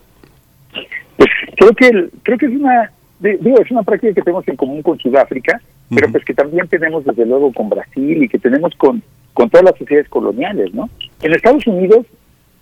Pues 1.17 1.31
creo 1.57 1.73
que 1.73 2.09
creo 2.23 2.39
que 2.39 2.47
es 2.47 2.53
una 2.53 2.93
digo 3.21 3.61
es 3.61 3.71
una 3.71 3.83
práctica 3.83 4.15
que 4.15 4.23
tenemos 4.23 4.47
en 4.49 4.57
común 4.57 4.83
con 4.83 4.99
Sudáfrica, 4.99 5.61
pero 5.91 6.11
pues 6.11 6.25
que 6.25 6.35
también 6.35 6.67
tenemos 6.69 7.05
desde 7.05 7.27
luego 7.27 7.53
con 7.53 7.69
Brasil 7.69 8.23
y 8.23 8.29
que 8.29 8.39
tenemos 8.39 8.75
con 8.77 9.03
con 9.35 9.49
todas 9.49 9.65
las 9.65 9.79
sociedades 9.79 10.09
coloniales, 10.09 10.73
¿no? 10.75 10.89
En 11.23 11.33
Estados 11.33 11.67
Unidos 11.67 12.07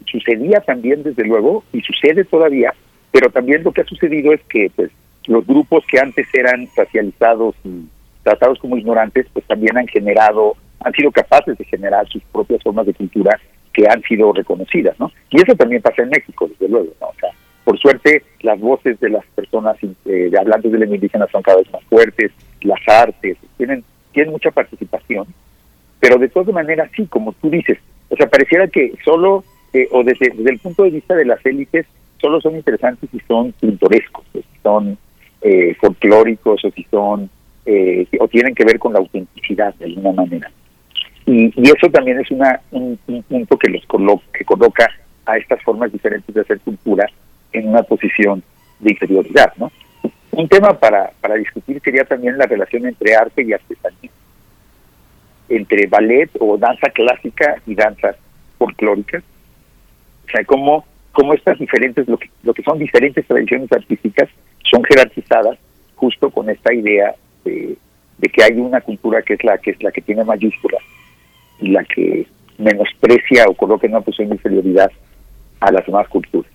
sucedía 0.06 0.60
también 0.60 1.02
desde 1.02 1.24
luego 1.24 1.64
y 1.72 1.80
sucede 1.82 2.24
todavía, 2.24 2.72
pero 3.10 3.30
también 3.30 3.62
lo 3.62 3.72
que 3.72 3.82
ha 3.82 3.86
sucedido 3.86 4.32
es 4.32 4.40
que 4.48 4.70
pues 4.74 4.90
los 5.26 5.46
grupos 5.46 5.84
que 5.86 5.98
antes 5.98 6.26
eran 6.32 6.68
racializados 6.76 7.54
y 7.64 7.84
tratados 8.22 8.58
como 8.58 8.76
ignorantes, 8.76 9.26
pues 9.32 9.44
también 9.46 9.76
han 9.76 9.86
generado, 9.86 10.56
han 10.80 10.92
sido 10.92 11.10
capaces 11.10 11.56
de 11.56 11.64
generar 11.64 12.06
sus 12.08 12.22
propias 12.24 12.62
formas 12.62 12.86
de 12.86 12.94
cultura 12.94 13.38
que 13.72 13.84
han 13.88 14.02
sido 14.02 14.32
reconocidas, 14.32 14.98
¿no? 14.98 15.10
Y 15.30 15.40
eso 15.40 15.54
también 15.54 15.82
pasa 15.82 16.02
en 16.02 16.10
México, 16.10 16.48
desde 16.48 16.68
luego, 16.68 16.92
¿no? 17.00 17.08
O 17.08 17.14
sea, 17.20 17.30
por 17.64 17.78
suerte, 17.78 18.24
las 18.40 18.58
voces 18.58 18.98
de 19.00 19.10
las 19.10 19.24
personas 19.34 19.76
eh, 20.06 20.30
hablantes 20.38 20.72
de 20.72 20.78
la 20.78 20.86
indígena 20.86 21.26
son 21.30 21.42
cada 21.42 21.58
vez 21.58 21.70
más 21.72 21.84
fuertes, 21.84 22.32
las 22.62 22.80
artes, 22.88 23.36
tienen, 23.56 23.84
tienen 24.12 24.32
mucha 24.32 24.50
participación, 24.50 25.26
pero 26.00 26.18
de 26.18 26.28
todas 26.28 26.52
maneras, 26.52 26.90
sí, 26.96 27.06
como 27.06 27.32
tú 27.34 27.50
dices, 27.50 27.78
o 28.08 28.16
sea, 28.16 28.28
pareciera 28.28 28.66
que 28.66 28.92
solo, 29.04 29.44
eh, 29.72 29.88
o 29.92 30.02
desde, 30.02 30.30
desde, 30.34 30.50
el 30.50 30.58
punto 30.58 30.82
de 30.82 30.90
vista 30.90 31.14
de 31.14 31.26
las 31.26 31.44
élites, 31.46 31.86
solo 32.20 32.40
son 32.40 32.56
interesantes 32.56 33.08
si 33.10 33.20
son 33.20 33.52
pintorescos, 33.52 34.24
si 34.32 34.42
son 34.62 34.98
eh, 35.42 35.74
folclóricos 35.80 36.64
o 36.64 36.70
si 36.70 36.84
son 36.90 37.30
eh, 37.66 38.06
o 38.18 38.28
tienen 38.28 38.54
que 38.54 38.64
ver 38.64 38.78
con 38.78 38.92
la 38.92 39.00
autenticidad 39.00 39.74
de 39.74 39.86
alguna 39.86 40.12
manera. 40.12 40.50
Y, 41.26 41.52
eso 41.62 41.88
también 41.90 42.18
es 42.18 42.30
una, 42.30 42.60
un, 42.70 42.98
punto 43.28 43.58
que 43.58 43.70
los 43.70 43.84
coloca, 43.86 44.24
que 44.32 44.44
coloca 44.44 44.88
a 45.26 45.36
estas 45.36 45.62
formas 45.62 45.92
diferentes 45.92 46.34
de 46.34 46.40
hacer 46.40 46.58
cultura 46.60 47.06
en 47.52 47.68
una 47.68 47.82
posición 47.82 48.42
de 48.80 48.92
inferioridad. 48.92 49.52
¿no? 49.56 49.70
Un 50.32 50.48
tema 50.48 50.78
para, 50.78 51.12
para 51.20 51.34
discutir 51.34 51.80
sería 51.84 52.04
también 52.04 52.38
la 52.38 52.46
relación 52.46 52.86
entre 52.86 53.14
arte 53.14 53.42
y 53.42 53.52
artesanía, 53.52 54.10
entre 55.48 55.86
ballet 55.86 56.30
o 56.40 56.56
danza 56.56 56.90
clásica 56.90 57.56
y 57.66 57.74
danzas 57.74 58.16
folclóricas. 58.58 59.22
O 60.26 60.30
sea, 60.30 60.44
cómo, 60.44 60.84
cómo 61.12 61.34
estas 61.34 61.58
diferentes, 61.58 62.08
lo 62.08 62.18
que, 62.18 62.30
lo 62.42 62.54
que 62.54 62.62
son 62.62 62.78
diferentes 62.78 63.26
tradiciones 63.26 63.70
artísticas, 63.70 64.28
son 64.70 64.82
jerarquizadas 64.84 65.58
justo 65.96 66.30
con 66.30 66.48
esta 66.48 66.72
idea 66.72 67.14
de, 67.44 67.76
que 68.32 68.42
hay 68.42 68.58
una 68.58 68.80
cultura 68.80 69.22
que 69.22 69.34
es 69.34 69.44
la 69.44 69.58
que 69.58 69.70
es 69.70 69.82
la 69.82 69.90
que 69.90 70.02
tiene 70.02 70.24
mayúscula 70.24 70.78
y 71.60 71.68
la 71.68 71.84
que 71.84 72.26
menosprecia 72.58 73.44
o 73.48 73.54
coloca 73.54 73.86
en 73.86 73.94
una 73.94 74.02
posición 74.02 74.28
de 74.28 74.34
inferioridad 74.36 74.90
a 75.60 75.72
las 75.72 75.84
demás 75.86 76.08
culturas. 76.08 76.50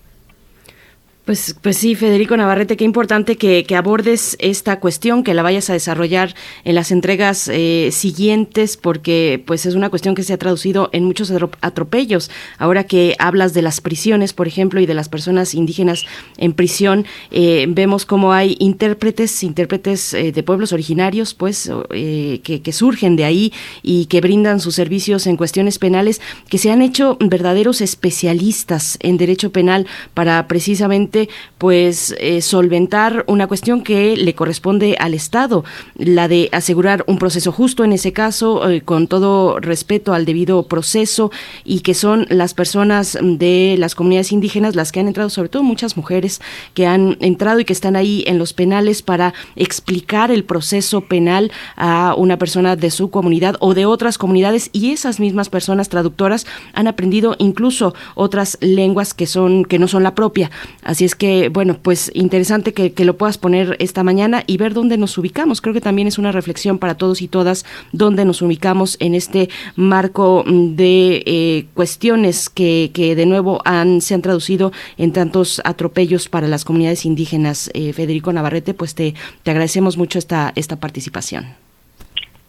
Pues, 1.26 1.56
pues 1.60 1.76
sí, 1.76 1.96
Federico 1.96 2.36
Navarrete, 2.36 2.76
qué 2.76 2.84
importante 2.84 3.34
que, 3.34 3.64
que, 3.64 3.74
abordes 3.74 4.36
esta 4.38 4.78
cuestión, 4.78 5.24
que 5.24 5.34
la 5.34 5.42
vayas 5.42 5.68
a 5.68 5.72
desarrollar 5.72 6.36
en 6.62 6.76
las 6.76 6.92
entregas 6.92 7.50
eh, 7.52 7.88
siguientes, 7.90 8.76
porque 8.76 9.42
pues 9.44 9.66
es 9.66 9.74
una 9.74 9.90
cuestión 9.90 10.14
que 10.14 10.22
se 10.22 10.32
ha 10.32 10.38
traducido 10.38 10.88
en 10.92 11.02
muchos 11.02 11.32
atropellos. 11.62 12.30
Ahora 12.58 12.84
que 12.84 13.16
hablas 13.18 13.54
de 13.54 13.62
las 13.62 13.80
prisiones, 13.80 14.32
por 14.34 14.46
ejemplo, 14.46 14.78
y 14.78 14.86
de 14.86 14.94
las 14.94 15.08
personas 15.08 15.52
indígenas 15.54 16.04
en 16.36 16.52
prisión, 16.52 17.06
eh, 17.32 17.66
vemos 17.70 18.06
cómo 18.06 18.32
hay 18.32 18.56
intérpretes, 18.60 19.42
intérpretes 19.42 20.14
eh, 20.14 20.30
de 20.30 20.42
pueblos 20.44 20.72
originarios, 20.72 21.34
pues, 21.34 21.68
que, 21.90 22.60
que 22.62 22.72
surgen 22.72 23.16
de 23.16 23.24
ahí 23.24 23.52
y 23.82 24.06
que 24.06 24.20
brindan 24.20 24.60
sus 24.60 24.76
servicios 24.76 25.26
en 25.26 25.36
cuestiones 25.36 25.80
penales, 25.80 26.20
que 26.48 26.58
se 26.58 26.70
han 26.70 26.82
hecho 26.82 27.16
verdaderos 27.18 27.80
especialistas 27.80 28.96
en 29.00 29.16
derecho 29.16 29.50
penal 29.50 29.88
para 30.14 30.46
precisamente 30.46 31.15
pues 31.58 32.14
eh, 32.18 32.42
solventar 32.42 33.24
una 33.26 33.46
cuestión 33.46 33.82
que 33.82 34.16
le 34.16 34.34
corresponde 34.34 34.96
al 34.98 35.14
Estado, 35.14 35.64
la 35.96 36.28
de 36.28 36.48
asegurar 36.52 37.04
un 37.06 37.18
proceso 37.18 37.52
justo 37.52 37.84
en 37.84 37.92
ese 37.92 38.12
caso, 38.12 38.68
eh, 38.68 38.82
con 38.82 39.06
todo 39.06 39.58
respeto 39.60 40.12
al 40.12 40.24
debido 40.24 40.64
proceso 40.64 41.30
y 41.64 41.80
que 41.80 41.94
son 41.94 42.26
las 42.28 42.54
personas 42.54 43.18
de 43.20 43.76
las 43.78 43.94
comunidades 43.94 44.32
indígenas 44.32 44.76
las 44.76 44.92
que 44.92 45.00
han 45.00 45.08
entrado, 45.08 45.30
sobre 45.30 45.48
todo 45.48 45.62
muchas 45.62 45.96
mujeres 45.96 46.40
que 46.74 46.86
han 46.86 47.16
entrado 47.20 47.60
y 47.60 47.64
que 47.64 47.72
están 47.72 47.96
ahí 47.96 48.24
en 48.26 48.38
los 48.38 48.52
penales 48.52 49.02
para 49.02 49.34
explicar 49.56 50.30
el 50.30 50.44
proceso 50.44 51.00
penal 51.02 51.50
a 51.76 52.14
una 52.16 52.38
persona 52.38 52.76
de 52.76 52.90
su 52.90 53.10
comunidad 53.10 53.56
o 53.60 53.74
de 53.74 53.86
otras 53.86 54.18
comunidades 54.18 54.70
y 54.72 54.92
esas 54.92 55.20
mismas 55.20 55.48
personas 55.48 55.88
traductoras 55.88 56.46
han 56.72 56.86
aprendido 56.86 57.34
incluso 57.38 57.94
otras 58.14 58.58
lenguas 58.60 59.14
que 59.14 59.26
son 59.26 59.64
que 59.64 59.78
no 59.78 59.88
son 59.88 60.02
la 60.02 60.14
propia. 60.14 60.50
Así 60.82 61.04
es 61.06 61.14
que, 61.14 61.48
bueno, 61.48 61.78
pues 61.80 62.10
interesante 62.14 62.74
que, 62.74 63.04
lo 63.04 63.16
puedas 63.16 63.38
poner 63.38 63.76
esta 63.78 64.02
mañana 64.02 64.42
y 64.46 64.56
ver 64.56 64.74
dónde 64.74 64.98
nos 64.98 65.16
ubicamos. 65.16 65.60
Creo 65.60 65.72
que 65.72 65.80
también 65.80 66.08
es 66.08 66.18
una 66.18 66.32
reflexión 66.32 66.78
para 66.78 66.96
todos 66.96 67.22
y 67.22 67.28
todas 67.28 67.64
dónde 67.92 68.24
nos 68.24 68.42
ubicamos 68.42 68.96
en 69.00 69.14
este 69.14 69.48
marco 69.76 70.44
de 70.46 71.22
eh, 71.24 71.66
cuestiones 71.74 72.50
que, 72.50 72.90
que 72.92 73.14
de 73.14 73.24
nuevo 73.24 73.60
han, 73.64 74.00
se 74.00 74.14
han 74.14 74.22
traducido 74.22 74.72
en 74.98 75.12
tantos 75.12 75.62
atropellos 75.64 76.28
para 76.28 76.48
las 76.48 76.64
comunidades 76.64 77.06
indígenas. 77.06 77.70
Eh, 77.72 77.92
Federico 77.92 78.32
Navarrete, 78.32 78.74
pues 78.74 78.96
te, 78.96 79.14
te 79.44 79.50
agradecemos 79.52 79.96
mucho 79.96 80.18
esta, 80.18 80.52
esta 80.56 80.76
participación. 80.76 81.46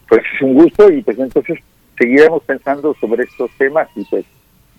Pues 0.08 0.22
es 0.34 0.42
un 0.42 0.54
gusto 0.54 0.90
y 0.90 1.02
pues 1.02 1.18
entonces 1.18 1.60
seguiremos 1.96 2.42
pensando 2.42 2.96
sobre 3.00 3.22
estos 3.22 3.50
temas 3.56 3.88
y 3.94 4.04
pues 4.04 4.24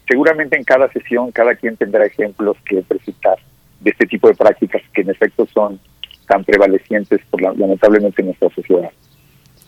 seguramente 0.05 0.57
en 0.57 0.65
cada 0.65 0.91
sesión 0.91 1.31
cada 1.31 1.55
quien 1.55 1.77
tendrá 1.77 2.05
ejemplos 2.05 2.57
que 2.65 2.81
presentar 2.81 3.37
de 3.79 3.91
este 3.91 4.05
tipo 4.05 4.27
de 4.27 4.35
prácticas 4.35 4.81
que 4.93 5.01
en 5.01 5.09
efecto 5.09 5.47
son 5.53 5.79
tan 6.27 6.43
prevalecientes 6.43 7.21
por 7.29 7.41
lamentablemente 7.41 8.21
en 8.21 8.27
nuestra 8.27 8.49
sociedad. 8.49 8.91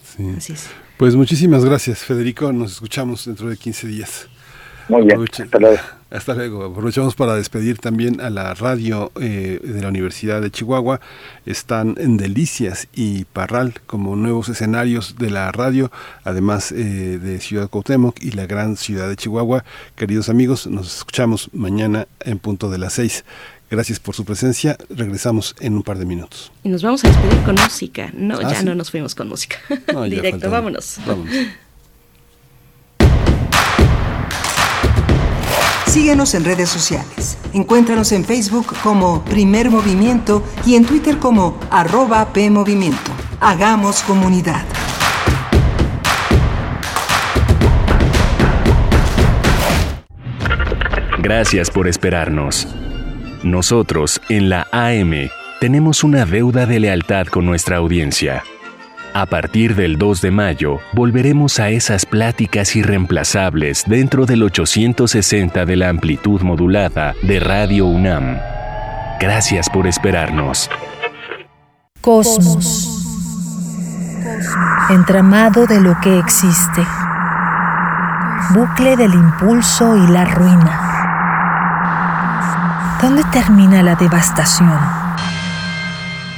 Sí. 0.03 0.53
Pues 0.97 1.15
muchísimas 1.15 1.65
gracias, 1.65 2.05
Federico. 2.05 2.51
Nos 2.53 2.73
escuchamos 2.73 3.25
dentro 3.25 3.49
de 3.49 3.57
15 3.57 3.87
días. 3.87 4.29
Muy 4.87 5.03
bien, 5.03 5.21
hasta 5.21 5.59
luego. 5.59 5.77
Hasta 6.11 6.33
luego. 6.33 6.65
Aprovechamos 6.65 7.15
para 7.15 7.35
despedir 7.35 7.77
también 7.77 8.19
a 8.19 8.29
la 8.29 8.53
radio 8.53 9.13
eh, 9.21 9.61
de 9.63 9.81
la 9.81 9.87
Universidad 9.87 10.41
de 10.41 10.51
Chihuahua. 10.51 10.99
Están 11.45 11.95
en 11.97 12.17
Delicias 12.17 12.89
y 12.93 13.23
Parral 13.23 13.75
como 13.85 14.17
nuevos 14.17 14.49
escenarios 14.49 15.15
de 15.17 15.29
la 15.29 15.49
radio, 15.53 15.89
además 16.25 16.73
eh, 16.73 16.75
de 17.17 17.39
Ciudad 17.39 17.69
Cuauhtémoc 17.69 18.21
y 18.21 18.31
la 18.31 18.45
gran 18.45 18.75
ciudad 18.75 19.07
de 19.07 19.15
Chihuahua. 19.15 19.63
Queridos 19.95 20.27
amigos, 20.27 20.67
nos 20.67 20.97
escuchamos 20.97 21.49
mañana 21.53 22.07
en 22.19 22.39
punto 22.39 22.69
de 22.69 22.77
las 22.77 22.91
seis. 22.91 23.23
Gracias 23.71 24.01
por 24.01 24.13
su 24.13 24.25
presencia. 24.25 24.75
Regresamos 24.89 25.55
en 25.61 25.75
un 25.75 25.81
par 25.81 25.97
de 25.97 26.05
minutos. 26.05 26.51
Y 26.61 26.67
nos 26.67 26.83
vamos 26.83 27.05
a 27.05 27.07
despedir 27.07 27.41
con 27.43 27.55
música. 27.55 28.11
No, 28.13 28.37
ah, 28.37 28.51
ya 28.51 28.63
no 28.63 28.75
nos 28.75 28.91
fuimos 28.91 29.15
con 29.15 29.29
música. 29.29 29.55
Directo, 30.09 30.51
vámonos. 30.51 30.99
Vámonos. 31.07 31.33
Síguenos 35.87 36.33
en 36.33 36.43
redes 36.43 36.67
sociales. 36.67 37.37
Encuéntranos 37.53 38.11
en 38.11 38.25
Facebook 38.25 38.75
como 38.83 39.23
Primer 39.23 39.69
Movimiento 39.69 40.43
y 40.65 40.75
en 40.75 40.85
Twitter 40.85 41.17
como 41.17 41.57
arroba 41.69 42.33
PMovimiento. 42.33 43.11
Hagamos 43.39 44.01
comunidad. 44.03 44.65
Gracias 51.19 51.69
por 51.69 51.87
esperarnos. 51.87 52.67
Nosotros, 53.43 54.21
en 54.29 54.49
la 54.49 54.67
AM, 54.71 55.29
tenemos 55.59 56.03
una 56.03 56.25
deuda 56.25 56.67
de 56.67 56.79
lealtad 56.79 57.25
con 57.25 57.43
nuestra 57.43 57.77
audiencia. 57.77 58.43
A 59.15 59.25
partir 59.25 59.75
del 59.75 59.97
2 59.97 60.21
de 60.21 60.29
mayo, 60.29 60.77
volveremos 60.93 61.59
a 61.59 61.69
esas 61.69 62.05
pláticas 62.05 62.75
irreemplazables 62.75 63.83
dentro 63.87 64.27
del 64.27 64.43
860 64.43 65.65
de 65.65 65.75
la 65.75 65.89
amplitud 65.89 66.41
modulada 66.41 67.15
de 67.23 67.39
Radio 67.39 67.87
UNAM. 67.87 68.37
Gracias 69.19 69.71
por 69.71 69.87
esperarnos. 69.87 70.69
Cosmos. 71.99 72.99
Entramado 74.91 75.65
de 75.65 75.81
lo 75.81 75.97
que 75.99 76.19
existe. 76.19 76.85
Bucle 78.53 78.95
del 78.97 79.15
impulso 79.15 79.97
y 79.97 80.07
la 80.11 80.25
ruina. 80.25 80.91
¿Dónde 83.01 83.23
termina 83.31 83.81
la 83.81 83.95
devastación? 83.95 84.77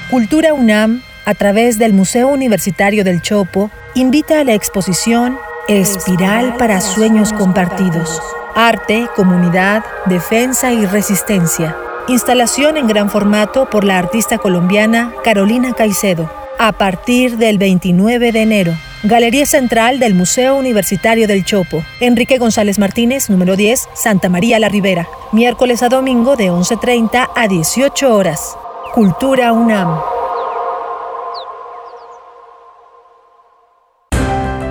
Cultura 0.10 0.54
UNAM 0.54 1.02
a 1.26 1.34
través 1.34 1.78
del 1.78 1.94
Museo 1.94 2.30
Universitario 2.30 3.04
del 3.04 3.22
Chopo, 3.22 3.70
invita 3.96 4.40
a 4.40 4.44
la 4.44 4.54
exposición 4.54 5.38
Espiral 5.68 6.56
para 6.58 6.80
Sueños 6.82 7.34
Compartidos. 7.34 8.22
Arte, 8.56 9.08
Comunidad, 9.16 9.84
Defensa 10.06 10.72
y 10.72 10.86
Resistencia. 10.86 11.76
Instalación 12.08 12.78
en 12.78 12.88
gran 12.88 13.10
formato 13.10 13.70
por 13.70 13.84
la 13.84 13.98
artista 13.98 14.38
colombiana 14.38 15.14
Carolina 15.24 15.74
Caicedo. 15.74 16.30
A 16.60 16.72
partir 16.74 17.38
del 17.38 17.58
29 17.58 18.32
de 18.32 18.42
enero. 18.42 18.74
Galería 19.06 19.46
Central 19.46 20.00
del 20.00 20.14
Museo 20.14 20.56
Universitario 20.56 21.28
del 21.28 21.44
Chopo. 21.44 21.84
Enrique 22.00 22.38
González 22.38 22.80
Martínez, 22.80 23.30
número 23.30 23.58
10, 23.58 23.90
Santa 23.94 24.30
María 24.30 24.60
la 24.60 24.70
Ribera. 24.70 25.10
Miércoles 25.34 25.84
a 25.84 25.90
domingo 25.90 26.38
de 26.38 26.50
11.30 26.50 27.30
a 27.36 27.48
18 27.50 28.16
horas. 28.16 28.58
Cultura 28.94 29.52
UNAM. 29.52 30.00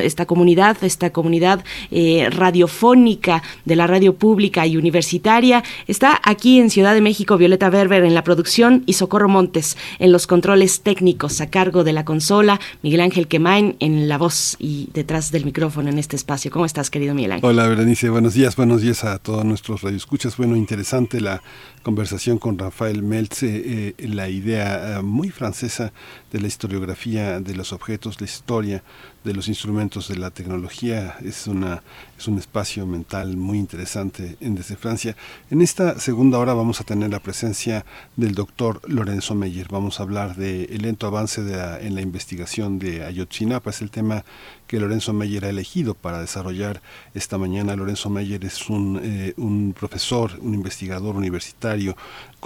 esta 0.00 0.24
comunidad, 0.24 0.82
esta 0.82 1.10
comunidad 1.12 1.65
eh, 1.90 2.28
radiofónica 2.30 3.42
de 3.64 3.76
la 3.76 3.86
radio 3.86 4.14
pública 4.14 4.66
y 4.66 4.76
universitaria. 4.76 5.62
Está 5.86 6.20
aquí 6.22 6.58
en 6.58 6.70
Ciudad 6.70 6.94
de 6.94 7.00
México 7.00 7.36
Violeta 7.36 7.70
Berber 7.70 8.04
en 8.04 8.14
la 8.14 8.24
producción 8.24 8.82
y 8.86 8.94
Socorro 8.94 9.28
Montes 9.28 9.76
en 9.98 10.12
los 10.12 10.26
controles 10.26 10.80
técnicos 10.80 11.40
a 11.40 11.50
cargo 11.50 11.84
de 11.84 11.92
la 11.92 12.04
consola, 12.04 12.60
Miguel 12.82 13.00
Ángel 13.00 13.28
Quemain 13.28 13.76
en 13.80 14.08
la 14.08 14.18
voz 14.18 14.56
y 14.58 14.88
detrás 14.92 15.30
del 15.32 15.44
micrófono 15.44 15.90
en 15.90 15.98
este 15.98 16.16
espacio. 16.16 16.50
¿Cómo 16.50 16.64
estás, 16.64 16.90
querido 16.90 17.14
Miguel 17.14 17.32
Ángel? 17.32 17.48
Hola, 17.48 17.68
Berenice. 17.68 18.08
Buenos 18.10 18.34
días, 18.34 18.56
buenos 18.56 18.82
días 18.82 19.04
a 19.04 19.18
todos 19.18 19.44
nuestros 19.44 19.82
radioescuchas. 19.82 20.36
Bueno, 20.36 20.56
interesante 20.56 21.20
la 21.20 21.42
conversación 21.86 22.38
con 22.38 22.58
Rafael 22.58 23.04
Meltze, 23.04 23.46
eh, 23.46 23.94
la 24.08 24.28
idea 24.28 24.98
eh, 24.98 25.02
muy 25.02 25.30
francesa 25.30 25.92
de 26.32 26.40
la 26.40 26.48
historiografía 26.48 27.38
de 27.38 27.54
los 27.54 27.72
objetos, 27.72 28.20
la 28.20 28.24
historia 28.24 28.82
de 29.22 29.32
los 29.32 29.46
instrumentos 29.46 30.08
de 30.08 30.16
la 30.16 30.32
tecnología. 30.32 31.16
Es 31.24 31.46
una 31.46 31.84
es 32.18 32.28
un 32.28 32.38
espacio 32.38 32.86
mental 32.86 33.36
muy 33.36 33.58
interesante 33.58 34.36
en 34.40 34.54
Desde 34.54 34.76
Francia. 34.76 35.16
En 35.50 35.60
esta 35.60 35.98
segunda 35.98 36.38
hora 36.38 36.54
vamos 36.54 36.80
a 36.80 36.84
tener 36.84 37.10
la 37.10 37.20
presencia 37.20 37.84
del 38.16 38.34
doctor 38.34 38.80
Lorenzo 38.88 39.34
Meyer. 39.34 39.68
Vamos 39.70 40.00
a 40.00 40.04
hablar 40.04 40.36
del 40.36 40.70
el 40.70 40.82
lento 40.82 41.06
avance 41.06 41.40
en 41.80 41.94
la 41.94 42.00
investigación 42.00 42.78
de 42.78 43.04
Ayotzinapa. 43.04 43.70
Es 43.70 43.82
el 43.82 43.90
tema 43.90 44.24
que 44.66 44.80
Lorenzo 44.80 45.12
Meyer 45.12 45.44
ha 45.44 45.50
elegido 45.50 45.94
para 45.94 46.20
desarrollar 46.20 46.80
esta 47.14 47.38
mañana. 47.38 47.76
Lorenzo 47.76 48.10
Meyer 48.10 48.44
es 48.44 48.68
un, 48.68 49.00
eh, 49.02 49.34
un 49.36 49.74
profesor, 49.78 50.38
un 50.40 50.54
investigador 50.54 51.16
universitario 51.16 51.96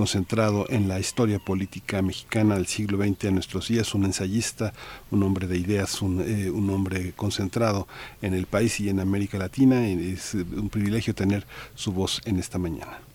concentrado 0.00 0.64
en 0.70 0.88
la 0.88 0.98
historia 0.98 1.38
política 1.38 2.00
mexicana 2.00 2.54
del 2.54 2.66
siglo 2.66 2.96
XX 2.96 3.26
a 3.26 3.30
nuestros 3.32 3.68
días, 3.68 3.94
un 3.94 4.06
ensayista, 4.06 4.72
un 5.10 5.22
hombre 5.22 5.46
de 5.46 5.58
ideas, 5.58 6.00
un, 6.00 6.22
eh, 6.22 6.48
un 6.48 6.70
hombre 6.70 7.12
concentrado 7.12 7.86
en 8.22 8.32
el 8.32 8.46
país 8.46 8.80
y 8.80 8.88
en 8.88 8.98
América 8.98 9.36
Latina. 9.36 9.86
Es 9.86 10.32
un 10.32 10.70
privilegio 10.70 11.14
tener 11.14 11.46
su 11.74 11.92
voz 11.92 12.22
en 12.24 12.38
esta 12.38 12.56
mañana. 12.56 13.09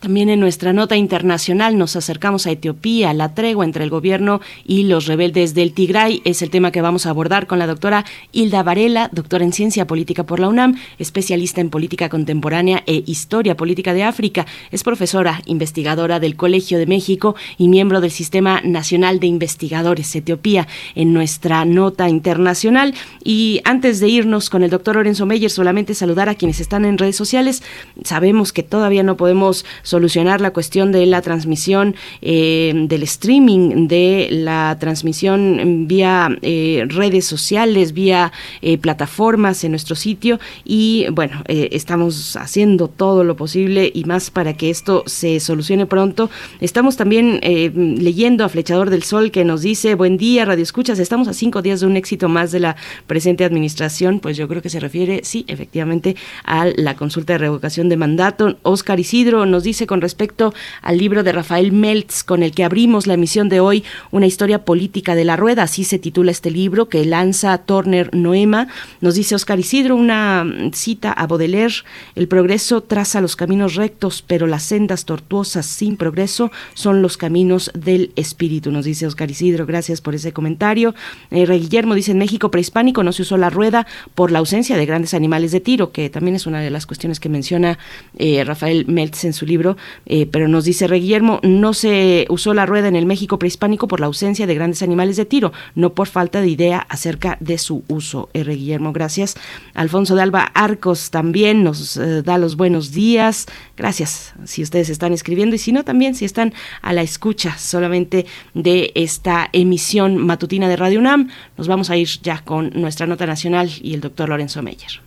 También 0.00 0.30
en 0.30 0.40
nuestra 0.40 0.72
nota 0.72 0.96
internacional 0.96 1.76
nos 1.76 1.94
acercamos 1.94 2.46
a 2.46 2.50
Etiopía. 2.50 3.12
La 3.12 3.34
tregua 3.34 3.66
entre 3.66 3.84
el 3.84 3.90
gobierno 3.90 4.40
y 4.64 4.84
los 4.84 5.06
rebeldes 5.06 5.52
del 5.52 5.74
Tigray 5.74 6.22
es 6.24 6.40
el 6.40 6.48
tema 6.48 6.72
que 6.72 6.80
vamos 6.80 7.04
a 7.04 7.10
abordar 7.10 7.46
con 7.46 7.58
la 7.58 7.66
doctora 7.66 8.06
Hilda 8.32 8.62
Varela, 8.62 9.10
doctora 9.12 9.44
en 9.44 9.52
Ciencia 9.52 9.86
Política 9.86 10.24
por 10.24 10.40
la 10.40 10.48
UNAM, 10.48 10.76
especialista 10.98 11.60
en 11.60 11.68
política 11.68 12.08
contemporánea 12.08 12.82
e 12.86 13.02
historia 13.04 13.58
política 13.58 13.92
de 13.92 14.04
África. 14.04 14.46
Es 14.70 14.84
profesora 14.84 15.42
investigadora 15.44 16.18
del 16.18 16.34
Colegio 16.34 16.78
de 16.78 16.86
México 16.86 17.36
y 17.58 17.68
miembro 17.68 18.00
del 18.00 18.10
Sistema 18.10 18.62
Nacional 18.64 19.20
de 19.20 19.26
Investigadores 19.26 20.16
Etiopía 20.16 20.66
en 20.94 21.12
nuestra 21.12 21.66
nota 21.66 22.08
internacional. 22.08 22.94
Y 23.22 23.60
antes 23.64 24.00
de 24.00 24.08
irnos 24.08 24.48
con 24.48 24.62
el 24.62 24.70
doctor 24.70 24.96
Lorenzo 24.96 25.26
Meyer, 25.26 25.50
solamente 25.50 25.92
saludar 25.92 26.30
a 26.30 26.36
quienes 26.36 26.58
están 26.58 26.86
en 26.86 26.96
redes 26.96 27.16
sociales. 27.16 27.62
Sabemos 28.02 28.54
que 28.54 28.62
todavía 28.62 29.02
no 29.02 29.18
podemos 29.18 29.66
solucionar 29.90 30.40
la 30.40 30.52
cuestión 30.52 30.92
de 30.92 31.04
la 31.04 31.20
transmisión 31.20 31.96
eh, 32.22 32.72
del 32.86 33.02
streaming, 33.02 33.88
de 33.88 34.28
la 34.30 34.76
transmisión 34.78 35.88
vía 35.88 36.28
eh, 36.42 36.84
redes 36.88 37.24
sociales, 37.26 37.92
vía 37.92 38.32
eh, 38.62 38.78
plataformas 38.78 39.64
en 39.64 39.72
nuestro 39.72 39.96
sitio 39.96 40.38
y 40.64 41.06
bueno, 41.10 41.42
estamos 41.48 42.36
haciendo 42.36 42.86
todo 42.86 43.24
lo 43.24 43.34
posible 43.34 43.90
y 43.92 44.04
más 44.04 44.30
para 44.30 44.52
que 44.54 44.70
esto 44.70 45.02
se 45.06 45.40
solucione 45.40 45.86
pronto. 45.86 46.30
Estamos 46.60 46.96
también 46.96 47.40
leyendo 47.42 48.44
a 48.44 48.48
Flechador 48.48 48.90
del 48.90 49.02
Sol 49.02 49.32
que 49.32 49.44
nos 49.44 49.62
dice, 49.62 49.96
buen 49.96 50.16
día, 50.16 50.44
Radio 50.44 50.62
Escuchas, 50.62 51.00
estamos 51.00 51.26
a 51.26 51.32
cinco 51.32 51.62
días 51.62 51.80
de 51.80 51.86
un 51.86 51.96
éxito 51.96 52.28
más 52.28 52.52
de 52.52 52.60
la 52.60 52.76
presente 53.08 53.44
administración, 53.44 54.20
pues 54.20 54.36
yo 54.36 54.46
creo 54.46 54.62
que 54.62 54.68
se 54.68 54.78
refiere, 54.78 55.22
sí, 55.24 55.44
efectivamente, 55.48 56.14
a 56.44 56.66
la 56.76 56.94
consulta 56.94 57.32
de 57.32 57.38
revocación 57.38 57.88
de 57.88 57.96
mandato. 57.96 58.58
Oscar 58.62 59.00
Isidro 59.00 59.46
nos 59.46 59.64
dice, 59.64 59.79
con 59.86 60.00
respecto 60.00 60.52
al 60.82 60.98
libro 60.98 61.22
de 61.22 61.32
Rafael 61.32 61.72
Meltz 61.72 62.24
con 62.24 62.42
el 62.42 62.52
que 62.52 62.64
abrimos 62.64 63.06
la 63.06 63.14
emisión 63.14 63.48
de 63.48 63.60
hoy, 63.60 63.84
Una 64.10 64.26
historia 64.26 64.64
política 64.64 65.14
de 65.14 65.24
la 65.24 65.36
rueda, 65.36 65.62
así 65.62 65.84
se 65.84 65.98
titula 65.98 66.30
este 66.30 66.50
libro 66.50 66.88
que 66.88 67.04
lanza 67.04 67.56
Turner 67.58 68.14
Noema. 68.14 68.68
Nos 69.00 69.14
dice 69.14 69.34
Oscar 69.34 69.58
Isidro 69.58 69.96
una 69.96 70.44
cita 70.72 71.12
a 71.12 71.26
Baudelaire, 71.26 71.74
el 72.14 72.28
progreso 72.28 72.82
traza 72.82 73.20
los 73.20 73.36
caminos 73.36 73.74
rectos, 73.74 74.22
pero 74.26 74.46
las 74.46 74.64
sendas 74.64 75.04
tortuosas 75.04 75.66
sin 75.66 75.96
progreso 75.96 76.50
son 76.74 77.02
los 77.02 77.16
caminos 77.16 77.70
del 77.74 78.12
espíritu, 78.16 78.70
nos 78.70 78.84
dice 78.84 79.06
Oscar 79.06 79.30
Isidro. 79.30 79.66
Gracias 79.66 80.00
por 80.00 80.14
ese 80.14 80.32
comentario. 80.32 80.94
Eh, 81.30 81.46
Guillermo 81.46 81.94
dice, 81.94 82.12
en 82.12 82.18
México 82.18 82.50
prehispánico 82.50 83.02
no 83.02 83.12
se 83.12 83.22
usó 83.22 83.36
la 83.36 83.50
rueda 83.50 83.86
por 84.14 84.30
la 84.30 84.38
ausencia 84.38 84.76
de 84.76 84.86
grandes 84.86 85.14
animales 85.14 85.52
de 85.52 85.60
tiro, 85.60 85.92
que 85.92 86.10
también 86.10 86.36
es 86.36 86.46
una 86.46 86.60
de 86.60 86.70
las 86.70 86.86
cuestiones 86.86 87.20
que 87.20 87.28
menciona 87.28 87.78
eh, 88.18 88.42
Rafael 88.44 88.86
Meltz 88.86 89.24
en 89.24 89.32
su 89.32 89.46
libro 89.46 89.69
eh, 90.06 90.26
pero 90.26 90.48
nos 90.48 90.64
dice 90.64 90.86
Re 90.86 90.98
Guillermo, 90.98 91.40
no 91.42 91.74
se 91.74 92.26
usó 92.28 92.54
la 92.54 92.66
rueda 92.66 92.88
en 92.88 92.96
el 92.96 93.06
México 93.06 93.38
prehispánico 93.38 93.88
por 93.88 94.00
la 94.00 94.06
ausencia 94.06 94.46
de 94.46 94.54
grandes 94.54 94.82
animales 94.82 95.16
de 95.16 95.24
tiro, 95.24 95.52
no 95.74 95.94
por 95.94 96.08
falta 96.08 96.40
de 96.40 96.48
idea 96.48 96.86
acerca 96.88 97.36
de 97.40 97.58
su 97.58 97.84
uso. 97.88 98.28
R. 98.34 98.54
Guillermo, 98.54 98.92
gracias. 98.92 99.36
Alfonso 99.74 100.14
de 100.14 100.22
Alba 100.22 100.42
Arcos 100.54 101.10
también 101.10 101.62
nos 101.62 101.96
eh, 101.96 102.22
da 102.22 102.38
los 102.38 102.56
buenos 102.56 102.92
días. 102.92 103.46
Gracias 103.76 104.34
si 104.44 104.62
ustedes 104.62 104.88
están 104.88 105.12
escribiendo 105.12 105.56
y 105.56 105.58
si 105.58 105.72
no 105.72 105.84
también 105.84 106.14
si 106.14 106.24
están 106.24 106.52
a 106.82 106.92
la 106.92 107.02
escucha 107.02 107.56
solamente 107.58 108.26
de 108.54 108.92
esta 108.94 109.48
emisión 109.52 110.16
matutina 110.18 110.68
de 110.68 110.76
Radio 110.76 111.00
UNAM. 111.00 111.28
Nos 111.56 111.68
vamos 111.68 111.90
a 111.90 111.96
ir 111.96 112.08
ya 112.22 112.42
con 112.44 112.70
nuestra 112.74 113.06
nota 113.06 113.26
nacional 113.26 113.70
y 113.80 113.94
el 113.94 114.00
doctor 114.00 114.28
Lorenzo 114.28 114.62
Meyer. 114.62 115.00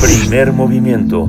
Primer 0.00 0.52
movimiento 0.52 1.28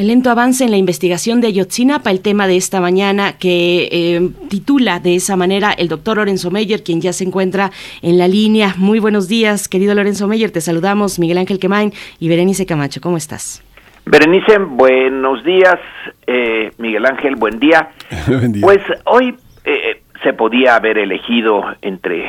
el 0.00 0.06
lento 0.06 0.30
avance 0.30 0.64
en 0.64 0.70
la 0.70 0.78
investigación 0.78 1.42
de 1.42 1.48
Ayotzinapa, 1.48 2.10
el 2.10 2.22
tema 2.22 2.46
de 2.46 2.56
esta 2.56 2.80
mañana 2.80 3.34
que 3.38 3.86
eh, 3.92 4.30
titula 4.48 4.98
de 4.98 5.14
esa 5.14 5.36
manera 5.36 5.72
el 5.72 5.88
doctor 5.88 6.16
Lorenzo 6.16 6.50
Meyer, 6.50 6.82
quien 6.82 7.02
ya 7.02 7.12
se 7.12 7.24
encuentra 7.24 7.70
en 8.00 8.16
la 8.16 8.26
línea. 8.26 8.72
Muy 8.78 8.98
buenos 8.98 9.28
días, 9.28 9.68
querido 9.68 9.94
Lorenzo 9.94 10.26
Meyer, 10.26 10.50
te 10.50 10.62
saludamos, 10.62 11.18
Miguel 11.18 11.36
Ángel 11.36 11.58
Quemain 11.58 11.92
y 12.18 12.30
Berenice 12.30 12.64
Camacho, 12.64 13.02
¿cómo 13.02 13.18
estás? 13.18 13.62
Berenice, 14.06 14.56
buenos 14.58 15.44
días, 15.44 15.78
eh, 16.26 16.70
Miguel 16.78 17.04
Ángel, 17.04 17.36
buen 17.36 17.60
día. 17.60 17.90
Pues 18.62 18.80
hoy 19.04 19.36
eh, 19.66 20.00
se 20.22 20.32
podía 20.32 20.76
haber 20.76 20.96
elegido 20.96 21.62
entre 21.82 22.24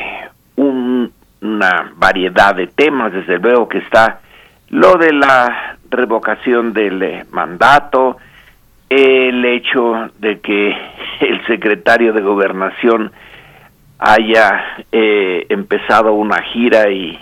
una 0.56 1.92
variedad 1.96 2.54
de 2.54 2.66
temas, 2.66 3.14
desde 3.14 3.38
luego 3.38 3.66
que 3.66 3.78
está 3.78 4.20
lo 4.72 4.94
de 4.94 5.12
la 5.12 5.76
revocación 5.90 6.72
del 6.72 7.02
eh, 7.02 7.26
mandato, 7.30 8.16
el 8.88 9.44
hecho 9.44 10.10
de 10.18 10.40
que 10.40 10.74
el 11.20 11.46
secretario 11.46 12.12
de 12.12 12.22
gobernación 12.22 13.12
haya 13.98 14.84
eh, 14.90 15.46
empezado 15.50 16.14
una 16.14 16.42
gira 16.42 16.90
y 16.90 17.18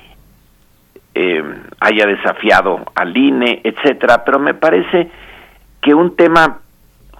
eh, 1.14 1.42
haya 1.80 2.06
desafiado 2.06 2.84
al 2.94 3.16
INE, 3.16 3.60
etcétera, 3.64 4.24
pero 4.24 4.38
me 4.38 4.54
parece 4.54 5.10
que 5.82 5.92
un 5.92 6.14
tema 6.14 6.60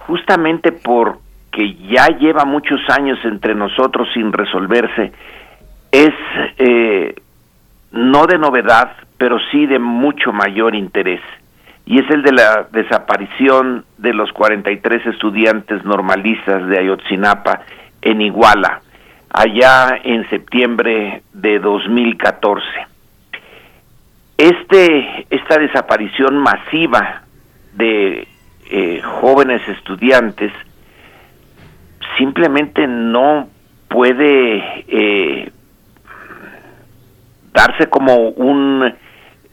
justamente 0.07 0.71
porque 0.71 1.75
ya 1.89 2.07
lleva 2.07 2.45
muchos 2.45 2.79
años 2.89 3.19
entre 3.25 3.53
nosotros 3.53 4.07
sin 4.13 4.31
resolverse 4.31 5.11
es 5.91 6.13
no 7.91 8.25
de 8.25 8.37
novedad, 8.37 8.91
pero 9.17 9.37
sí 9.51 9.65
de 9.65 9.79
mucho 9.79 10.31
mayor 10.31 10.75
interés, 10.75 11.21
y 11.85 11.99
es 11.99 12.09
el 12.09 12.21
de 12.23 12.31
la 12.31 12.67
desaparición 12.71 13.85
de 13.97 14.13
los 14.13 14.31
43 14.31 15.07
estudiantes 15.07 15.83
normalistas 15.83 16.67
de 16.67 16.79
Ayotzinapa 16.79 17.61
en 18.01 18.21
Iguala, 18.21 18.81
allá 19.29 19.99
en 20.03 20.29
septiembre 20.29 21.23
de 21.33 21.59
2014. 21.59 22.65
Este, 24.37 25.27
esta 25.29 25.59
desaparición 25.59 26.37
masiva 26.37 27.23
de 27.73 28.27
eh, 28.69 29.01
jóvenes 29.01 29.61
estudiantes 29.67 30.51
simplemente 32.17 32.87
no 32.87 33.49
puede 33.87 34.85
eh, 34.87 35.51
darse 37.53 37.87
como 37.87 38.29
un 38.29 38.93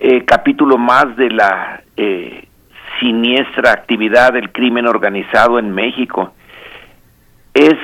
eh, 0.01 0.25
capítulo 0.25 0.79
más 0.79 1.17
de 1.17 1.31
la 1.31 1.83
eh, 1.97 2.47
siniestra 3.01 3.73
actividad 3.73 4.33
del 4.33 4.53
crimen 4.53 4.87
organizado 4.87 5.59
en 5.59 5.73
México. 5.73 6.33
Es 7.55 7.77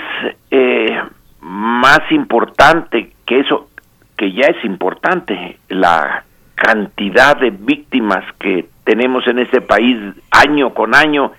eh, 0.51 1.03
más 1.41 2.01
importante 2.11 3.13
que 3.27 3.41
eso, 3.41 3.69
que 4.17 4.33
ya 4.33 4.47
es 4.47 4.65
importante, 4.65 5.59
la 5.69 6.25
cantidad 6.55 7.37
de 7.37 7.51
víctimas 7.51 8.25
que 8.39 8.67
tenemos 8.85 9.27
en 9.27 9.41
este 9.41 9.61
país 9.61 9.99
año 10.31 10.73
con 10.73 10.95
año, 10.95 11.33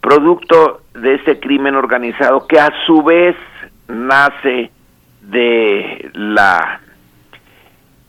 producto 0.00 0.82
de 0.94 1.14
este 1.14 1.38
crimen 1.38 1.74
organizado 1.74 2.46
que 2.46 2.58
a 2.58 2.70
su 2.86 3.02
vez 3.02 3.36
nace 3.86 4.70
de 5.22 6.10
la 6.14 6.80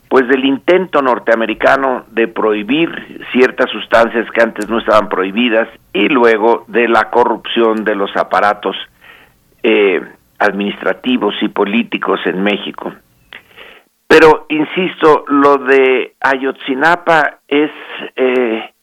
pues 0.10 0.28
del 0.28 0.43
intento 0.43 1.03
norteamericano 1.03 2.05
de 2.10 2.28
prohibir 2.28 3.24
ciertas 3.32 3.70
sustancias 3.70 4.30
que 4.32 4.41
antes 4.41 4.68
no 4.68 4.80
estaban 4.80 5.07
prohibidas 5.07 5.70
y 5.93 6.10
luego 6.10 6.66
de 6.68 6.88
la 6.88 7.12
corrupción 7.12 7.84
de 7.84 7.93
los 7.93 8.10
aparatos 8.18 8.76
eh, 9.62 10.01
administrativos 10.39 11.36
y 11.41 11.49
políticos 11.49 12.20
en 12.26 12.41
México. 12.41 12.91
Pero, 14.07 14.47
insisto, 14.49 15.26
lo 15.28 15.60
de 15.60 16.16
Ayotzinapa 16.20 17.41
es 17.47 17.70
eh, 18.16 18.74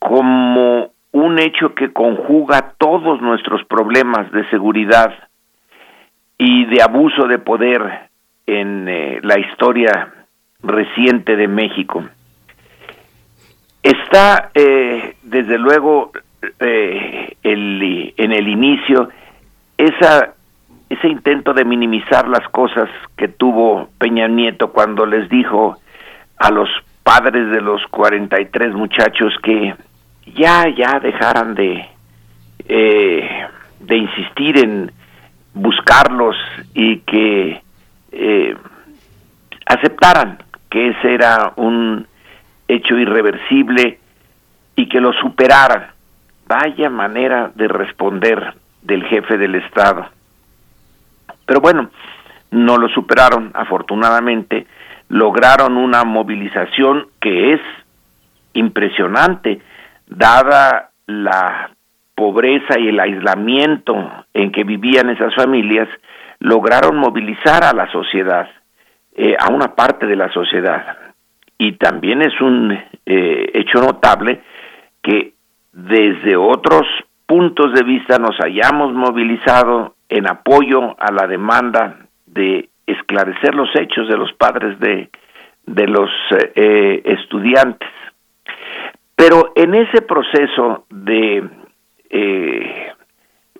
como 0.00 0.90
un 1.12 1.38
hecho 1.38 1.72
que 1.76 1.92
conjuga 1.92 2.74
todos 2.78 3.22
nuestros 3.22 3.64
problemas 3.66 4.32
de 4.32 4.48
seguridad 4.50 5.14
y 6.36 6.64
de 6.64 6.82
abuso 6.82 7.28
de 7.28 7.38
poder 7.38 8.08
en 8.46 8.88
eh, 8.88 9.20
la 9.22 9.38
historia 9.38 10.15
reciente 10.68 11.36
de 11.36 11.48
México. 11.48 12.04
Está, 13.82 14.50
eh, 14.54 15.16
desde 15.22 15.58
luego, 15.58 16.12
eh, 16.60 17.36
en 17.42 18.32
el 18.32 18.48
inicio 18.48 19.08
esa, 19.78 20.34
ese 20.88 21.08
intento 21.08 21.52
de 21.52 21.64
minimizar 21.64 22.28
las 22.28 22.48
cosas 22.50 22.88
que 23.16 23.28
tuvo 23.28 23.88
Peña 23.98 24.28
Nieto 24.28 24.72
cuando 24.72 25.06
les 25.06 25.28
dijo 25.28 25.76
a 26.38 26.50
los 26.50 26.68
padres 27.02 27.50
de 27.50 27.60
los 27.60 27.82
43 27.90 28.74
muchachos 28.74 29.34
que 29.42 29.74
ya, 30.34 30.68
ya 30.76 30.98
dejaran 31.00 31.54
de, 31.54 31.86
eh, 32.68 33.46
de 33.80 33.96
insistir 33.96 34.58
en 34.58 34.90
buscarlos 35.54 36.36
y 36.74 36.98
que 37.00 37.62
eh, 38.12 38.56
aceptaran 39.66 40.38
que 40.70 40.88
ese 40.88 41.14
era 41.14 41.52
un 41.56 42.06
hecho 42.68 42.96
irreversible 42.96 43.98
y 44.74 44.88
que 44.88 45.00
lo 45.00 45.12
superaran. 45.14 45.88
Vaya 46.46 46.90
manera 46.90 47.50
de 47.54 47.68
responder 47.68 48.54
del 48.82 49.04
jefe 49.04 49.36
del 49.36 49.56
Estado. 49.56 50.06
Pero 51.44 51.60
bueno, 51.60 51.90
no 52.50 52.76
lo 52.76 52.88
superaron, 52.88 53.50
afortunadamente, 53.54 54.66
lograron 55.08 55.76
una 55.76 56.04
movilización 56.04 57.08
que 57.20 57.54
es 57.54 57.60
impresionante, 58.54 59.60
dada 60.06 60.90
la 61.06 61.70
pobreza 62.14 62.78
y 62.78 62.88
el 62.88 62.98
aislamiento 62.98 63.94
en 64.32 64.50
que 64.50 64.64
vivían 64.64 65.10
esas 65.10 65.34
familias, 65.34 65.88
lograron 66.40 66.96
movilizar 66.96 67.64
a 67.64 67.72
la 67.72 67.90
sociedad, 67.92 68.48
eh, 69.16 69.34
a 69.38 69.52
una 69.52 69.74
parte 69.74 70.06
de 70.06 70.16
la 70.16 70.30
sociedad. 70.32 70.98
Y 71.58 71.72
también 71.72 72.22
es 72.22 72.38
un 72.40 72.70
eh, 72.72 73.50
hecho 73.54 73.80
notable 73.80 74.42
que 75.02 75.32
desde 75.72 76.36
otros 76.36 76.82
puntos 77.26 77.72
de 77.74 77.82
vista 77.82 78.18
nos 78.18 78.36
hayamos 78.44 78.92
movilizado 78.92 79.96
en 80.08 80.28
apoyo 80.28 80.94
a 81.00 81.10
la 81.12 81.26
demanda 81.26 81.96
de 82.26 82.68
esclarecer 82.86 83.54
los 83.54 83.68
hechos 83.74 84.08
de 84.08 84.16
los 84.16 84.32
padres 84.34 84.78
de, 84.80 85.10
de 85.64 85.86
los 85.88 86.10
eh, 86.54 87.02
estudiantes. 87.04 87.88
Pero 89.16 89.52
en 89.56 89.74
ese 89.74 90.02
proceso 90.02 90.84
de 90.90 91.42
eh, 92.10 92.92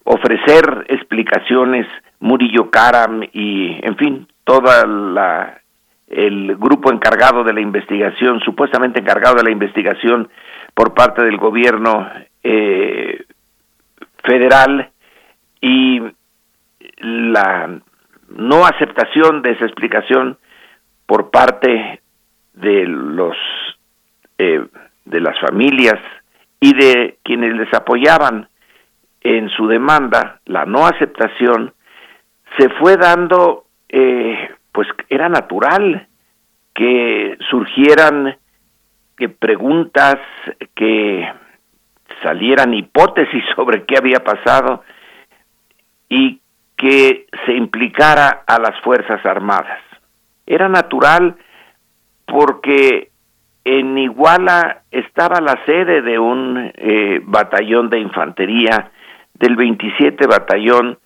ofrecer 0.05 0.85
explicaciones, 0.89 1.87
Murillo 2.21 2.71
Karam 2.71 3.23
y, 3.33 3.79
en 3.83 3.97
fin, 3.97 4.29
toda 4.47 4.87
la 4.87 5.61
el 6.07 6.55
grupo 6.57 6.93
encargado 6.93 7.43
de 7.43 7.53
la 7.53 7.61
investigación, 7.61 8.39
supuestamente 8.41 9.01
encargado 9.01 9.35
de 9.35 9.43
la 9.43 9.51
investigación 9.51 10.29
por 10.73 10.95
parte 10.95 11.25
del 11.25 11.37
gobierno 11.37 12.09
eh, 12.45 13.25
federal 14.23 14.91
y 15.61 16.01
la 16.99 17.81
no 18.29 18.65
aceptación 18.65 19.43
de 19.43 19.51
esa 19.51 19.65
explicación 19.65 20.39
por 21.07 21.31
parte 21.31 22.01
de 22.55 22.87
los 22.87 23.37
eh, 24.39 24.65
de 25.05 25.21
las 25.21 25.39
familias 25.41 26.01
y 26.61 26.73
de 26.75 27.19
quienes 27.25 27.55
les 27.55 27.73
apoyaban 27.75 28.49
en 29.21 29.49
su 29.51 29.67
demanda, 29.67 30.41
la 30.45 30.65
no 30.67 30.87
aceptación, 30.87 31.75
se 32.59 32.69
fue 32.71 32.97
dando, 32.97 33.66
eh, 33.89 34.51
pues 34.73 34.89
era 35.09 35.29
natural 35.29 36.09
que 36.75 37.39
surgieran 37.49 38.37
que 39.17 39.29
preguntas, 39.29 40.17
que 40.75 41.27
salieran 42.23 42.75
hipótesis 42.75 43.43
sobre 43.57 43.85
qué 43.85 43.97
había 43.97 44.23
pasado 44.23 44.85
y 46.09 46.41
que 46.77 47.27
se 47.47 47.53
implicara 47.55 48.45
a 48.47 48.59
las 48.61 48.79
Fuerzas 48.83 49.25
Armadas. 49.25 49.81
Era 50.47 50.69
natural 50.69 51.37
porque 52.27 53.11
en 53.65 53.99
Iguala 53.99 54.83
estaba 54.91 55.41
la 55.41 55.65
sede 55.65 56.03
de 56.03 56.19
un 56.19 56.71
eh, 56.75 57.21
batallón 57.25 57.89
de 57.91 57.99
infantería, 57.99 58.93
del 59.35 59.57
27 59.57 60.27
batallón, 60.27 60.99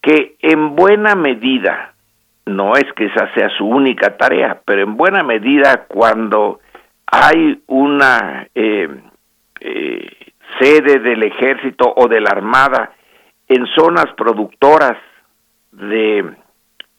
que 0.00 0.36
en 0.40 0.74
buena 0.74 1.14
medida, 1.14 1.93
no 2.46 2.74
es 2.74 2.84
que 2.94 3.06
esa 3.06 3.32
sea 3.34 3.48
su 3.56 3.66
única 3.66 4.16
tarea, 4.16 4.60
pero 4.64 4.82
en 4.82 4.96
buena 4.96 5.22
medida 5.22 5.86
cuando 5.88 6.60
hay 7.06 7.62
una 7.66 8.46
eh, 8.54 8.88
eh, 9.60 10.10
sede 10.60 10.98
del 10.98 11.22
ejército 11.22 11.92
o 11.96 12.06
de 12.08 12.20
la 12.20 12.30
armada 12.30 12.92
en 13.48 13.66
zonas 13.66 14.06
productoras 14.16 14.96
de 15.72 16.18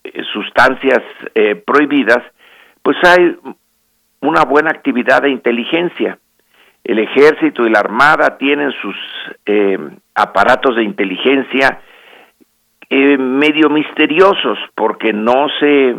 eh, 0.04 0.24
sustancias 0.34 1.02
prohibidas, 1.66 2.24
pues 2.82 2.98
hay 3.04 3.38
una 4.22 4.44
buena 4.44 4.72
actividad 4.72 5.22
de 5.22 5.30
inteligencia. 5.30 6.18
El 6.84 7.00
ejército 7.00 7.66
y 7.66 7.72
la 7.72 7.80
armada 7.80 8.38
tienen 8.38 8.72
sus 8.74 8.96
aparatos 10.14 10.76
de 10.76 10.84
inteligencia 10.84 11.82
medio 12.90 13.70
misteriosos 13.70 14.58
porque 14.76 15.14
no 15.14 15.48
se 15.60 15.96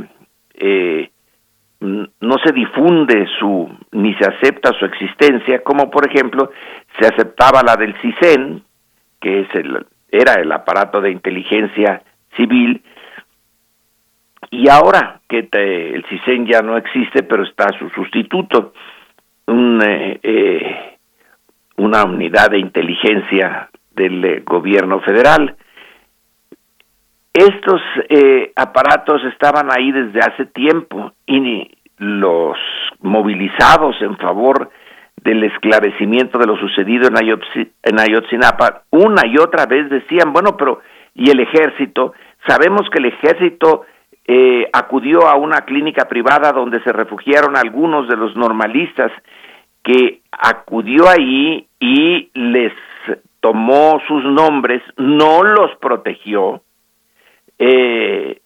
no 1.79 2.37
se 2.43 2.53
difunde 2.53 3.27
su 3.39 3.69
ni 3.93 4.15
se 4.15 4.27
acepta 4.27 4.73
su 4.79 4.87
existencia 4.87 5.63
como 5.63 5.91
por 5.91 6.09
ejemplo 6.09 6.51
se 6.99 7.07
aceptaba 7.07 7.63
la 7.63 7.77
del 7.77 7.95
CISEN 8.01 8.63
que 9.21 9.41
es 9.41 9.55
el 9.55 9.87
era 10.11 10.35
el 10.35 10.51
aparato 10.53 11.01
de 11.01 11.11
inteligencia 11.11 12.03
civil, 12.37 12.83
y 14.51 14.69
ahora 14.69 15.21
que 15.29 15.49
el 15.53 16.05
CISEN 16.09 16.47
ya 16.47 16.61
no 16.61 16.77
existe, 16.77 17.23
pero 17.23 17.43
está 17.43 17.69
su 17.79 17.89
sustituto, 17.91 18.73
un, 19.47 19.83
eh, 19.83 20.21
eh, 20.23 20.97
una 21.79 22.05
unidad 22.05 22.51
de 22.51 22.59
inteligencia 22.59 23.69
del 23.93 24.25
eh, 24.25 24.43
gobierno 24.45 25.01
federal. 25.01 25.57
Estos 27.37 27.83
aparatos 28.57 29.23
estaban 29.25 29.69
ahí 29.71 29.93
desde 29.93 30.21
hace 30.21 30.47
tiempo 30.47 31.13
y 31.27 31.71
los 31.99 32.57
movilizados 33.01 34.01
en 34.01 34.17
favor 34.17 34.71
del 35.17 35.45
esclarecimiento 35.45 36.39
de 36.39 36.47
lo 36.47 36.57
sucedido 36.57 37.09
en, 37.09 38.01
Ayotzinapa, 38.01 38.85
una 38.91 39.27
y 39.27 39.37
otra 39.39 39.67
vez 39.67 39.91
decían, 39.91 40.33
bueno, 40.33 40.57
pero 40.57 40.81
¿y 41.15 41.31
el 41.31 41.41
ejército? 41.41 42.13
Sabemos 42.47 42.89
que 42.91 42.99
el 42.99 43.07
ejército 43.07 43.85
eh, 44.27 44.69
acudió 44.73 45.27
a 45.29 45.37
una 45.37 45.63
clínica 45.63 46.07
privada 46.07 46.53
donde 46.53 46.81
se 46.85 46.93
refugiaron 46.93 47.57
algunos 47.57 48.09
de 48.09 48.17
los 48.17 48.37
normalistas, 48.37 49.11
que 49.83 50.21
acudió 50.33 51.09
ahí 51.09 51.67
y 51.79 52.31
les 52.35 52.73
tomó 53.41 54.01
sus 54.09 54.25
nombres, 54.25 54.83
no 54.97 55.45
los 55.45 55.77
protegió, 55.77 56.63
eh, 57.59 58.41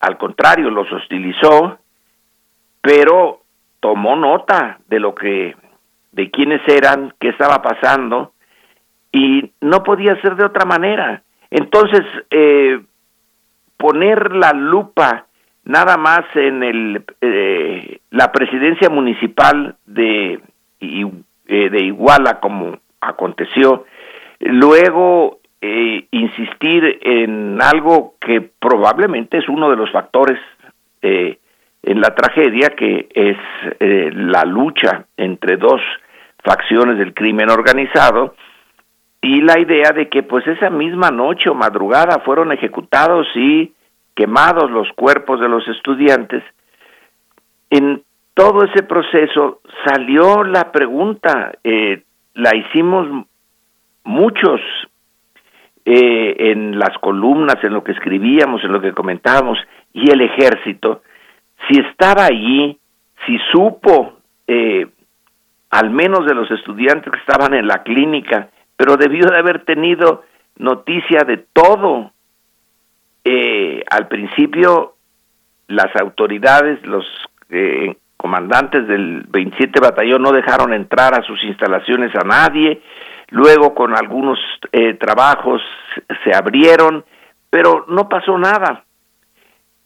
al 0.00 0.18
contrario, 0.18 0.70
los 0.70 0.90
hostilizó, 0.92 1.78
pero 2.80 3.40
tomó 3.80 4.16
nota 4.16 4.78
de 4.88 5.00
lo 5.00 5.14
que 5.14 5.56
de 6.12 6.30
quiénes 6.30 6.60
eran, 6.68 7.12
qué 7.18 7.30
estaba 7.30 7.60
pasando, 7.62 8.32
y 9.10 9.50
no 9.60 9.82
podía 9.82 10.20
ser 10.20 10.36
de 10.36 10.44
otra 10.44 10.64
manera. 10.64 11.22
Entonces, 11.50 12.02
eh, 12.30 12.80
poner 13.76 14.34
la 14.34 14.52
lupa 14.52 15.26
nada 15.64 15.96
más 15.96 16.24
en 16.34 16.62
el, 16.62 17.04
eh, 17.20 18.00
la 18.10 18.32
presidencia 18.32 18.90
municipal 18.90 19.76
de, 19.86 20.40
eh, 20.80 21.70
de 21.70 21.84
Iguala, 21.84 22.40
como 22.40 22.78
aconteció, 23.00 23.84
luego 24.40 25.38
insistir 26.10 26.98
en 27.02 27.60
algo 27.62 28.14
que 28.20 28.40
probablemente 28.40 29.38
es 29.38 29.48
uno 29.48 29.70
de 29.70 29.76
los 29.76 29.90
factores 29.90 30.38
en 31.02 32.00
la 32.00 32.14
tragedia, 32.14 32.70
que 32.70 33.08
es 33.14 33.36
la 33.80 34.44
lucha 34.44 35.06
entre 35.16 35.56
dos 35.56 35.80
facciones 36.42 36.98
del 36.98 37.14
crimen 37.14 37.50
organizado 37.50 38.34
y 39.24 39.40
la 39.40 39.58
idea 39.58 39.90
de 39.92 40.10
que 40.10 40.22
pues 40.22 40.46
esa 40.46 40.68
misma 40.68 41.10
noche 41.10 41.48
o 41.48 41.54
madrugada 41.54 42.20
fueron 42.20 42.52
ejecutados 42.52 43.26
y 43.34 43.72
quemados 44.14 44.70
los 44.70 44.86
cuerpos 44.94 45.40
de 45.40 45.48
los 45.48 45.66
estudiantes. 45.66 46.44
En 47.70 48.02
todo 48.34 48.64
ese 48.64 48.82
proceso 48.82 49.62
salió 49.86 50.44
la 50.44 50.70
pregunta, 50.70 51.52
eh, 51.64 52.02
la 52.34 52.54
hicimos 52.54 53.26
muchos 54.04 54.60
eh, 55.84 56.36
en 56.38 56.78
las 56.78 56.96
columnas, 56.98 57.56
en 57.62 57.72
lo 57.72 57.84
que 57.84 57.92
escribíamos, 57.92 58.64
en 58.64 58.72
lo 58.72 58.80
que 58.80 58.92
comentábamos, 58.92 59.58
y 59.92 60.10
el 60.10 60.20
ejército, 60.22 61.02
si 61.68 61.80
estaba 61.80 62.26
allí, 62.26 62.78
si 63.26 63.38
supo, 63.52 64.14
eh, 64.46 64.86
al 65.70 65.90
menos 65.90 66.26
de 66.26 66.34
los 66.34 66.50
estudiantes 66.50 67.12
que 67.12 67.18
estaban 67.18 67.54
en 67.54 67.66
la 67.66 67.82
clínica, 67.82 68.48
pero 68.76 68.96
debió 68.96 69.26
de 69.26 69.38
haber 69.38 69.64
tenido 69.64 70.24
noticia 70.56 71.24
de 71.26 71.38
todo. 71.52 72.12
Eh, 73.24 73.82
al 73.90 74.08
principio, 74.08 74.94
las 75.68 75.94
autoridades, 75.96 76.84
los 76.86 77.04
eh, 77.50 77.96
comandantes 78.16 78.86
del 78.86 79.24
27 79.28 79.80
batallón 79.80 80.22
no 80.22 80.32
dejaron 80.32 80.72
entrar 80.72 81.18
a 81.18 81.22
sus 81.22 81.42
instalaciones 81.44 82.14
a 82.14 82.24
nadie, 82.24 82.80
luego 83.34 83.74
con 83.74 83.96
algunos 83.96 84.38
eh, 84.70 84.94
trabajos 84.94 85.60
se 86.22 86.32
abrieron, 86.32 87.04
pero 87.50 87.84
no 87.88 88.08
pasó 88.08 88.38
nada. 88.38 88.84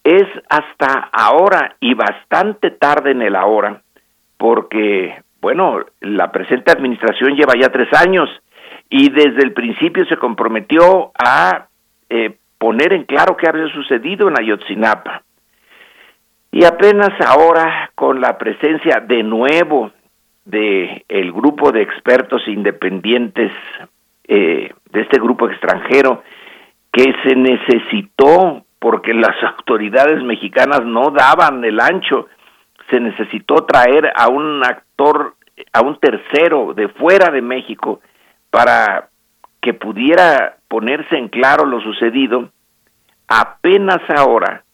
Es 0.04 0.26
hasta 0.50 1.08
ahora 1.10 1.76
y 1.80 1.94
bastante 1.94 2.70
tarde 2.70 3.12
en 3.12 3.22
el 3.22 3.34
ahora, 3.34 3.80
porque, 4.36 5.22
bueno, 5.40 5.80
la 6.00 6.30
presente 6.30 6.70
administración 6.70 7.36
lleva 7.36 7.54
ya 7.58 7.70
tres 7.70 7.88
años 7.94 8.28
y 8.90 9.10
desde 9.10 9.42
el 9.42 9.54
principio 9.54 10.04
se 10.04 10.18
comprometió 10.18 11.12
a 11.18 11.68
eh, 12.10 12.36
poner 12.58 12.92
en 12.92 13.04
claro 13.04 13.34
qué 13.38 13.48
había 13.48 13.72
sucedido 13.72 14.28
en 14.28 14.38
Ayotzinapa. 14.38 15.22
Y 16.52 16.64
apenas 16.64 17.10
ahora, 17.26 17.92
con 17.94 18.20
la 18.20 18.36
presencia 18.36 19.00
de 19.06 19.22
nuevo 19.22 19.90
de 20.48 21.04
el 21.08 21.30
grupo 21.30 21.72
de 21.72 21.82
expertos 21.82 22.40
independientes 22.48 23.52
eh, 24.26 24.72
de 24.90 25.00
este 25.02 25.20
grupo 25.20 25.46
extranjero 25.48 26.22
que 26.90 27.14
se 27.22 27.36
necesitó 27.36 28.64
porque 28.78 29.12
las 29.12 29.36
autoridades 29.58 30.22
mexicanas 30.22 30.84
no 30.84 31.10
daban 31.10 31.62
el 31.64 31.78
ancho, 31.78 32.28
se 32.90 32.98
necesitó 32.98 33.66
traer 33.66 34.10
a 34.16 34.28
un 34.28 34.64
actor, 34.64 35.34
a 35.74 35.82
un 35.82 35.98
tercero 36.00 36.72
de 36.72 36.88
fuera 36.88 37.30
de 37.30 37.42
México 37.42 38.00
para 38.50 39.10
que 39.60 39.74
pudiera 39.74 40.56
ponerse 40.66 41.18
en 41.18 41.28
claro 41.28 41.66
lo 41.66 41.82
sucedido, 41.82 42.50
apenas 43.26 44.00
ahora 44.16 44.64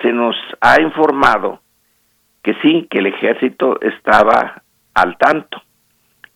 se 0.00 0.14
nos 0.14 0.34
ha 0.62 0.80
informado 0.80 1.60
que 2.42 2.54
sí, 2.62 2.88
que 2.90 3.00
el 3.00 3.06
ejército 3.08 3.78
estaba 3.82 4.62
al 4.94 5.16
tanto, 5.18 5.62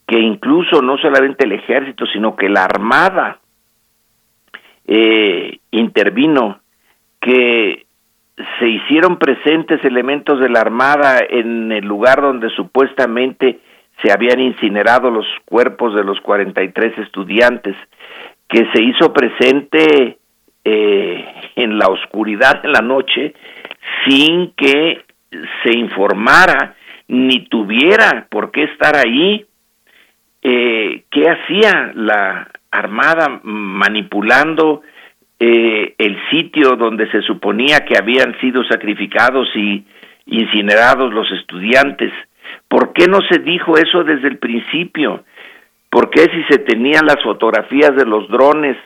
que 0.06 0.18
incluso 0.18 0.82
no 0.82 0.98
solamente 0.98 1.44
el 1.44 1.52
ejército, 1.52 2.06
sino 2.06 2.36
que 2.36 2.48
la 2.48 2.64
armada 2.64 3.40
eh, 4.86 5.58
intervino, 5.70 6.60
que 7.20 7.86
se 8.58 8.68
hicieron 8.68 9.18
presentes 9.18 9.84
elementos 9.84 10.40
de 10.40 10.48
la 10.48 10.60
armada 10.60 11.20
en 11.28 11.70
el 11.72 11.84
lugar 11.84 12.20
donde 12.20 12.50
supuestamente 12.50 13.60
se 14.02 14.12
habían 14.12 14.40
incinerado 14.40 15.10
los 15.10 15.26
cuerpos 15.44 15.94
de 15.94 16.04
los 16.04 16.20
43 16.20 16.98
estudiantes, 16.98 17.76
que 18.48 18.66
se 18.74 18.82
hizo 18.82 19.12
presente 19.12 20.18
eh, 20.64 21.24
en 21.56 21.78
la 21.78 21.86
oscuridad 21.86 22.62
de 22.62 22.68
la 22.68 22.80
noche 22.80 23.34
sin 24.06 24.52
que 24.52 25.04
se 25.62 25.78
informara 25.78 26.74
ni 27.08 27.46
tuviera 27.46 28.26
por 28.30 28.50
qué 28.50 28.64
estar 28.64 28.96
ahí. 28.96 29.46
Eh, 30.42 31.04
¿Qué 31.10 31.28
hacía 31.28 31.92
la 31.94 32.50
Armada 32.70 33.40
manipulando 33.44 34.82
eh, 35.38 35.94
el 35.98 36.18
sitio 36.30 36.72
donde 36.76 37.10
se 37.10 37.22
suponía 37.22 37.84
que 37.84 37.96
habían 37.96 38.38
sido 38.40 38.64
sacrificados 38.64 39.48
y 39.54 39.84
incinerados 40.26 41.12
los 41.12 41.30
estudiantes? 41.32 42.12
¿Por 42.68 42.92
qué 42.92 43.06
no 43.06 43.20
se 43.30 43.38
dijo 43.38 43.76
eso 43.76 44.04
desde 44.04 44.28
el 44.28 44.38
principio? 44.38 45.24
¿Por 45.90 46.10
qué 46.10 46.22
si 46.22 46.42
se 46.50 46.58
tenían 46.58 47.06
las 47.06 47.22
fotografías 47.22 47.94
de 47.94 48.04
los 48.04 48.28
drones 48.28 48.76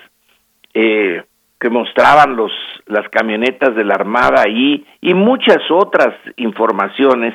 eh, 0.74 1.22
que 1.58 1.70
mostraban 1.70 2.36
los, 2.36 2.52
las 2.86 3.08
camionetas 3.08 3.74
de 3.74 3.84
la 3.84 3.94
Armada 3.94 4.42
ahí 4.42 4.84
y 5.00 5.14
muchas 5.14 5.58
otras 5.70 6.14
informaciones, 6.36 7.34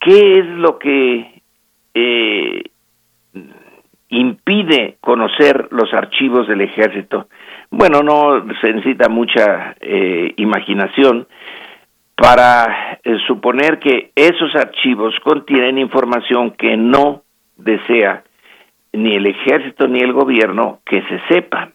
¿qué 0.00 0.38
es 0.38 0.46
lo 0.46 0.78
que 0.78 1.42
eh, 1.94 2.62
impide 4.08 4.96
conocer 5.00 5.68
los 5.70 5.92
archivos 5.92 6.48
del 6.48 6.60
ejército? 6.60 7.28
Bueno, 7.70 8.02
no 8.02 8.44
se 8.60 8.72
necesita 8.72 9.08
mucha 9.08 9.76
eh, 9.80 10.32
imaginación, 10.36 11.26
para 12.16 12.98
eh, 13.04 13.18
suponer 13.26 13.78
que 13.78 14.10
esos 14.16 14.54
archivos 14.56 15.14
contienen 15.22 15.78
información 15.78 16.52
que 16.52 16.76
no 16.76 17.22
desea 17.56 18.24
ni 18.92 19.14
el 19.14 19.26
ejército 19.26 19.86
ni 19.86 20.00
el 20.00 20.12
gobierno 20.12 20.80
que 20.86 21.02
se 21.02 21.20
sepa. 21.28 21.70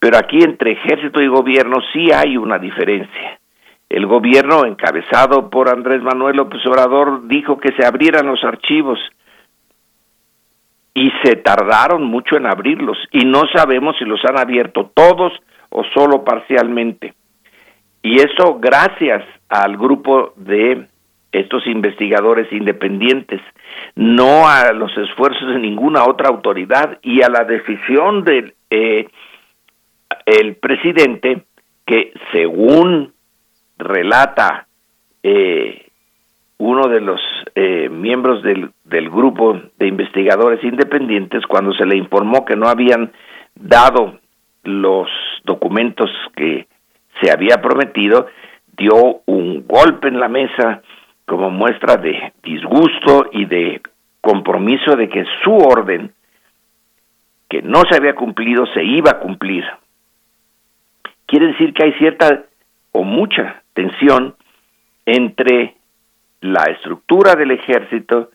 Pero 0.00 0.18
aquí 0.18 0.38
entre 0.42 0.72
ejército 0.72 1.22
y 1.22 1.28
gobierno 1.28 1.76
sí 1.92 2.10
hay 2.12 2.36
una 2.36 2.58
diferencia. 2.58 3.39
El 3.90 4.06
gobierno, 4.06 4.64
encabezado 4.64 5.50
por 5.50 5.68
Andrés 5.68 6.00
Manuel 6.00 6.36
López 6.36 6.64
Obrador, 6.64 7.26
dijo 7.26 7.58
que 7.58 7.72
se 7.72 7.84
abrieran 7.84 8.28
los 8.28 8.44
archivos 8.44 9.00
y 10.94 11.10
se 11.24 11.34
tardaron 11.34 12.04
mucho 12.04 12.36
en 12.36 12.46
abrirlos 12.46 12.96
y 13.10 13.24
no 13.24 13.42
sabemos 13.52 13.96
si 13.98 14.04
los 14.04 14.24
han 14.24 14.38
abierto 14.38 14.92
todos 14.94 15.32
o 15.70 15.82
solo 15.92 16.22
parcialmente. 16.22 17.14
Y 18.00 18.20
eso 18.20 18.60
gracias 18.60 19.24
al 19.48 19.76
grupo 19.76 20.34
de 20.36 20.86
estos 21.32 21.66
investigadores 21.66 22.52
independientes, 22.52 23.40
no 23.96 24.48
a 24.48 24.72
los 24.72 24.96
esfuerzos 24.98 25.48
de 25.48 25.58
ninguna 25.58 26.04
otra 26.04 26.28
autoridad 26.28 26.98
y 27.02 27.22
a 27.22 27.28
la 27.28 27.42
decisión 27.42 28.22
del 28.22 28.54
eh, 28.70 29.08
el 30.26 30.54
presidente 30.56 31.42
que 31.86 32.12
según 32.32 33.14
relata 33.80 34.66
eh, 35.22 35.86
uno 36.58 36.88
de 36.88 37.00
los 37.00 37.20
eh, 37.54 37.88
miembros 37.88 38.42
del, 38.42 38.70
del 38.84 39.10
grupo 39.10 39.58
de 39.78 39.86
investigadores 39.86 40.62
independientes 40.62 41.46
cuando 41.46 41.72
se 41.72 41.86
le 41.86 41.96
informó 41.96 42.44
que 42.44 42.56
no 42.56 42.68
habían 42.68 43.12
dado 43.54 44.18
los 44.62 45.08
documentos 45.44 46.10
que 46.36 46.66
se 47.20 47.30
había 47.30 47.56
prometido, 47.62 48.28
dio 48.76 49.22
un 49.26 49.66
golpe 49.66 50.08
en 50.08 50.20
la 50.20 50.28
mesa 50.28 50.82
como 51.26 51.50
muestra 51.50 51.96
de 51.96 52.32
disgusto 52.42 53.26
y 53.32 53.44
de 53.44 53.80
compromiso 54.20 54.96
de 54.96 55.08
que 55.08 55.24
su 55.42 55.54
orden, 55.54 56.12
que 57.48 57.62
no 57.62 57.82
se 57.88 57.96
había 57.96 58.14
cumplido, 58.14 58.66
se 58.74 58.84
iba 58.84 59.12
a 59.12 59.20
cumplir. 59.20 59.64
Quiere 61.26 61.48
decir 61.48 61.72
que 61.72 61.84
hay 61.84 61.92
cierta 61.94 62.44
o 62.92 63.04
mucha 63.04 63.62
entre 65.06 65.74
la 66.40 66.64
estructura 66.64 67.34
del 67.34 67.52
ejército 67.52 68.30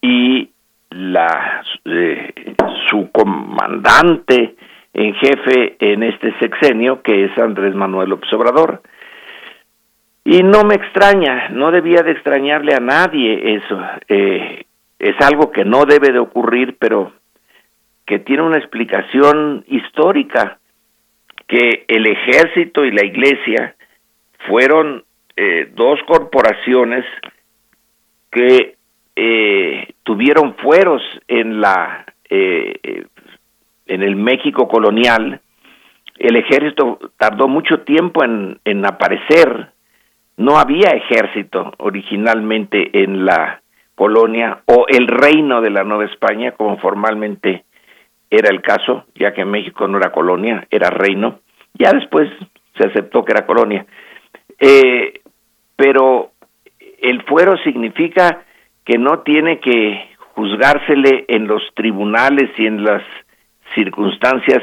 y 0.00 0.50
la 0.90 1.62
eh, 1.84 2.54
su 2.88 3.10
comandante 3.10 4.56
en 4.94 5.14
jefe 5.14 5.76
en 5.78 6.02
este 6.02 6.36
sexenio, 6.38 7.02
que 7.02 7.26
es 7.26 7.38
Andrés 7.38 7.74
Manuel 7.74 8.10
López 8.10 8.32
Obrador. 8.32 8.82
Y 10.24 10.42
no 10.42 10.64
me 10.64 10.74
extraña, 10.74 11.48
no 11.50 11.70
debía 11.70 12.02
de 12.02 12.12
extrañarle 12.12 12.74
a 12.74 12.80
nadie 12.80 13.56
eso. 13.56 13.80
Eh, 14.08 14.64
es 14.98 15.14
algo 15.20 15.52
que 15.52 15.64
no 15.64 15.84
debe 15.84 16.12
de 16.12 16.18
ocurrir, 16.18 16.76
pero 16.78 17.12
que 18.04 18.18
tiene 18.18 18.42
una 18.42 18.58
explicación 18.58 19.64
histórica, 19.68 20.58
que 21.46 21.84
el 21.88 22.06
ejército 22.06 22.84
y 22.84 22.90
la 22.90 23.04
iglesia 23.04 23.74
fueron 24.46 25.04
eh, 25.36 25.70
dos 25.74 25.98
corporaciones 26.06 27.04
que 28.30 28.76
eh, 29.16 29.88
tuvieron 30.02 30.54
fueros 30.56 31.02
en 31.26 31.60
la 31.60 32.04
en 33.88 34.02
el 34.02 34.16
México 34.16 34.68
colonial, 34.68 35.40
el 36.18 36.36
ejército 36.36 36.98
tardó 37.16 37.48
mucho 37.48 37.80
tiempo 37.80 38.22
en, 38.22 38.60
en 38.64 38.84
aparecer. 38.84 39.70
No 40.36 40.58
había 40.58 40.90
ejército 40.90 41.72
originalmente 41.78 43.02
en 43.02 43.24
la 43.24 43.62
colonia 43.94 44.62
o 44.66 44.86
el 44.88 45.08
reino 45.08 45.60
de 45.60 45.70
la 45.70 45.84
Nueva 45.84 46.04
España, 46.04 46.52
como 46.52 46.78
formalmente 46.78 47.64
era 48.30 48.50
el 48.50 48.62
caso, 48.62 49.06
ya 49.14 49.32
que 49.32 49.44
México 49.44 49.88
no 49.88 49.98
era 49.98 50.12
colonia, 50.12 50.66
era 50.70 50.90
reino. 50.90 51.40
Ya 51.74 51.92
después 51.92 52.28
se 52.76 52.86
aceptó 52.86 53.24
que 53.24 53.32
era 53.32 53.46
colonia. 53.46 53.86
Eh, 54.58 55.20
pero 55.76 56.32
el 57.00 57.22
fuero 57.22 57.56
significa 57.58 58.44
que 58.84 58.98
no 58.98 59.20
tiene 59.20 59.60
que 59.60 60.08
juzgársele 60.34 61.24
en 61.28 61.46
los 61.46 61.62
tribunales 61.74 62.50
y 62.58 62.66
en 62.66 62.84
las 62.84 63.02
circunstancias 63.74 64.62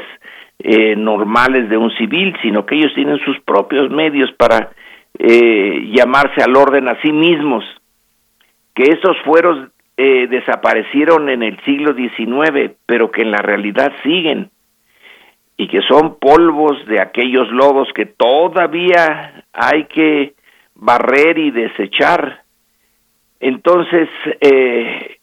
eh, 0.58 0.96
normales 0.96 1.68
de 1.68 1.76
un 1.76 1.90
civil, 1.92 2.34
sino 2.42 2.64
que 2.64 2.76
ellos 2.76 2.92
tienen 2.94 3.18
sus 3.20 3.38
propios 3.40 3.90
medios 3.90 4.32
para 4.32 4.70
eh, 5.18 5.90
llamarse 5.94 6.42
al 6.42 6.56
orden 6.56 6.88
a 6.88 7.00
sí 7.02 7.12
mismos, 7.12 7.64
que 8.74 8.84
esos 8.84 9.16
fueros 9.24 9.68
eh, 9.96 10.26
desaparecieron 10.28 11.28
en 11.28 11.42
el 11.42 11.58
siglo 11.64 11.94
XIX, 11.94 12.72
pero 12.86 13.10
que 13.10 13.22
en 13.22 13.30
la 13.30 13.38
realidad 13.38 13.92
siguen, 14.02 14.50
y 15.56 15.68
que 15.68 15.80
son 15.82 16.18
polvos 16.18 16.84
de 16.86 17.00
aquellos 17.00 17.50
lodos 17.50 17.88
que 17.94 18.06
todavía 18.06 19.44
hay 19.52 19.84
que 19.84 20.34
barrer 20.74 21.38
y 21.38 21.50
desechar. 21.50 22.42
Entonces, 23.40 24.08
eh, 24.40 25.18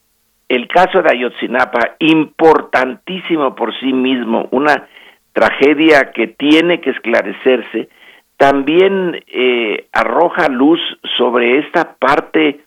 el 0.49 0.67
caso 0.67 1.01
de 1.01 1.11
Ayotzinapa, 1.11 1.95
importantísimo 1.99 3.55
por 3.55 3.77
sí 3.79 3.93
mismo, 3.93 4.47
una 4.51 4.87
tragedia 5.33 6.11
que 6.11 6.27
tiene 6.27 6.81
que 6.81 6.91
esclarecerse, 6.91 7.89
también 8.37 9.23
eh, 9.27 9.87
arroja 9.91 10.47
luz 10.49 10.79
sobre 11.17 11.59
esta 11.59 11.95
parte 11.95 12.59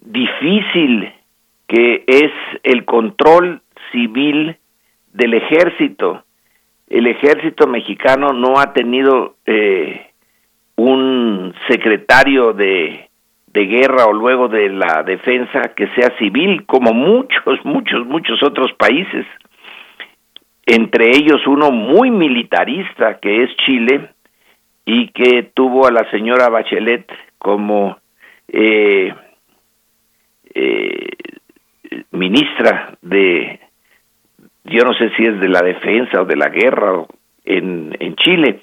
difícil 0.00 1.12
que 1.66 2.04
es 2.06 2.32
el 2.64 2.84
control 2.84 3.62
civil 3.92 4.56
del 5.12 5.34
ejército. 5.34 6.24
El 6.90 7.06
ejército 7.06 7.66
mexicano 7.66 8.32
no 8.32 8.58
ha 8.58 8.72
tenido 8.72 9.36
eh, 9.46 10.10
un 10.76 11.54
secretario 11.68 12.52
de, 12.52 13.08
de 13.52 13.66
guerra 13.66 14.06
o 14.06 14.12
luego 14.12 14.48
de 14.48 14.68
la 14.70 15.02
defensa 15.04 15.72
que 15.76 15.86
sea 15.94 16.16
civil, 16.18 16.66
como 16.66 16.92
muchos, 16.92 17.58
muchos, 17.64 18.06
muchos 18.06 18.42
otros 18.42 18.72
países. 18.72 19.24
Entre 20.66 21.16
ellos 21.16 21.46
uno 21.46 21.70
muy 21.70 22.10
militarista 22.10 23.18
que 23.18 23.44
es 23.44 23.56
Chile 23.56 24.10
y 24.84 25.08
que 25.08 25.50
tuvo 25.54 25.86
a 25.86 25.92
la 25.92 26.08
señora 26.10 26.48
Bachelet 26.48 27.10
como 27.38 27.98
eh, 28.48 29.14
eh, 30.54 31.08
ministra 32.10 32.96
de, 33.02 33.60
yo 34.64 34.84
no 34.84 34.92
sé 34.94 35.10
si 35.16 35.24
es 35.24 35.40
de 35.40 35.48
la 35.48 35.62
defensa 35.62 36.20
o 36.20 36.24
de 36.24 36.36
la 36.36 36.48
guerra 36.48 37.04
en, 37.44 37.96
en 37.98 38.16
Chile, 38.16 38.60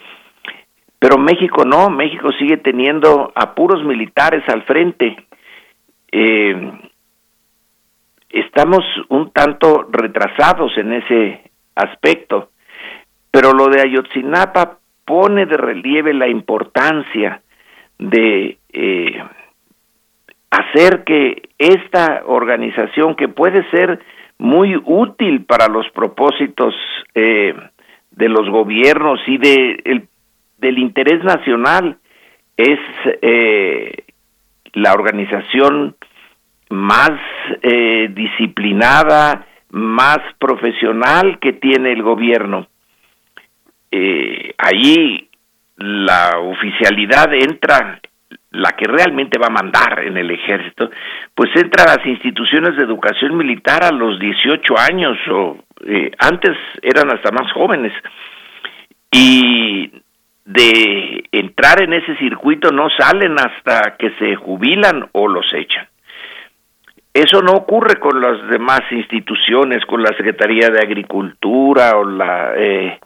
pero 0.99 1.17
México 1.17 1.63
no, 1.65 1.89
México 1.89 2.29
sigue 2.39 2.57
teniendo 2.57 3.31
a 3.35 3.53
puros 3.53 3.83
militares 3.83 4.43
al 4.47 4.63
frente. 4.63 5.15
Eh, 6.11 6.71
estamos 8.29 8.83
un 9.09 9.31
tanto 9.31 9.87
retrasados 9.91 10.75
en 10.77 10.93
ese 10.93 11.51
aspecto. 11.75 12.49
Pero 13.31 13.53
lo 13.53 13.67
de 13.67 13.81
Ayotzinapa 13.81 14.79
pone 15.05 15.45
de 15.45 15.57
relieve 15.57 16.13
la 16.13 16.27
importancia 16.27 17.41
de 17.99 18.57
eh, 18.73 19.23
hacer 20.49 21.03
que 21.03 21.49
esta 21.57 22.23
organización, 22.25 23.15
que 23.15 23.27
puede 23.27 23.69
ser 23.69 23.99
muy 24.39 24.75
útil 24.85 25.45
para 25.45 25.67
los 25.67 25.89
propósitos 25.91 26.75
eh, 27.15 27.53
de 28.11 28.29
los 28.29 28.49
gobiernos 28.49 29.19
y 29.27 29.37
de, 29.37 30.07
del 30.57 30.79
interés 30.79 31.23
nacional, 31.23 31.97
es 32.55 32.79
eh, 33.21 34.03
la 34.73 34.93
organización 34.93 35.95
más 36.69 37.11
disciplinada, 38.09 39.45
más 39.69 40.19
profesional 40.39 41.39
que 41.39 41.53
tiene 41.53 41.93
el 41.93 42.03
gobierno. 42.03 42.67
Eh, 43.91 44.53
ahí 44.57 45.29
la 45.77 46.39
oficialidad 46.39 47.33
entra, 47.33 48.01
la 48.51 48.71
que 48.71 48.85
realmente 48.85 49.37
va 49.37 49.47
a 49.47 49.61
mandar 49.61 50.03
en 50.05 50.17
el 50.17 50.31
ejército, 50.31 50.89
pues 51.35 51.49
entra 51.55 51.83
a 51.83 51.97
las 51.97 52.05
instituciones 52.05 52.75
de 52.77 52.83
educación 52.83 53.35
militar 53.35 53.83
a 53.83 53.91
los 53.91 54.19
18 54.19 54.77
años 54.77 55.17
o 55.29 55.57
eh, 55.85 56.11
antes 56.17 56.57
eran 56.81 57.11
hasta 57.11 57.31
más 57.31 57.51
jóvenes. 57.51 57.93
Y 59.11 59.91
de 60.45 61.25
entrar 61.31 61.81
en 61.81 61.93
ese 61.93 62.15
circuito 62.17 62.71
no 62.71 62.89
salen 62.97 63.35
hasta 63.37 63.97
que 63.97 64.11
se 64.11 64.35
jubilan 64.35 65.09
o 65.11 65.27
los 65.27 65.53
echan. 65.53 65.87
Eso 67.13 67.41
no 67.41 67.53
ocurre 67.53 67.99
con 67.99 68.21
las 68.21 68.47
demás 68.47 68.81
instituciones, 68.91 69.83
con 69.85 70.03
la 70.03 70.15
Secretaría 70.15 70.69
de 70.69 70.79
Agricultura 70.79 71.97
o 71.97 72.05
la 72.05 72.53
eh, 72.55 72.99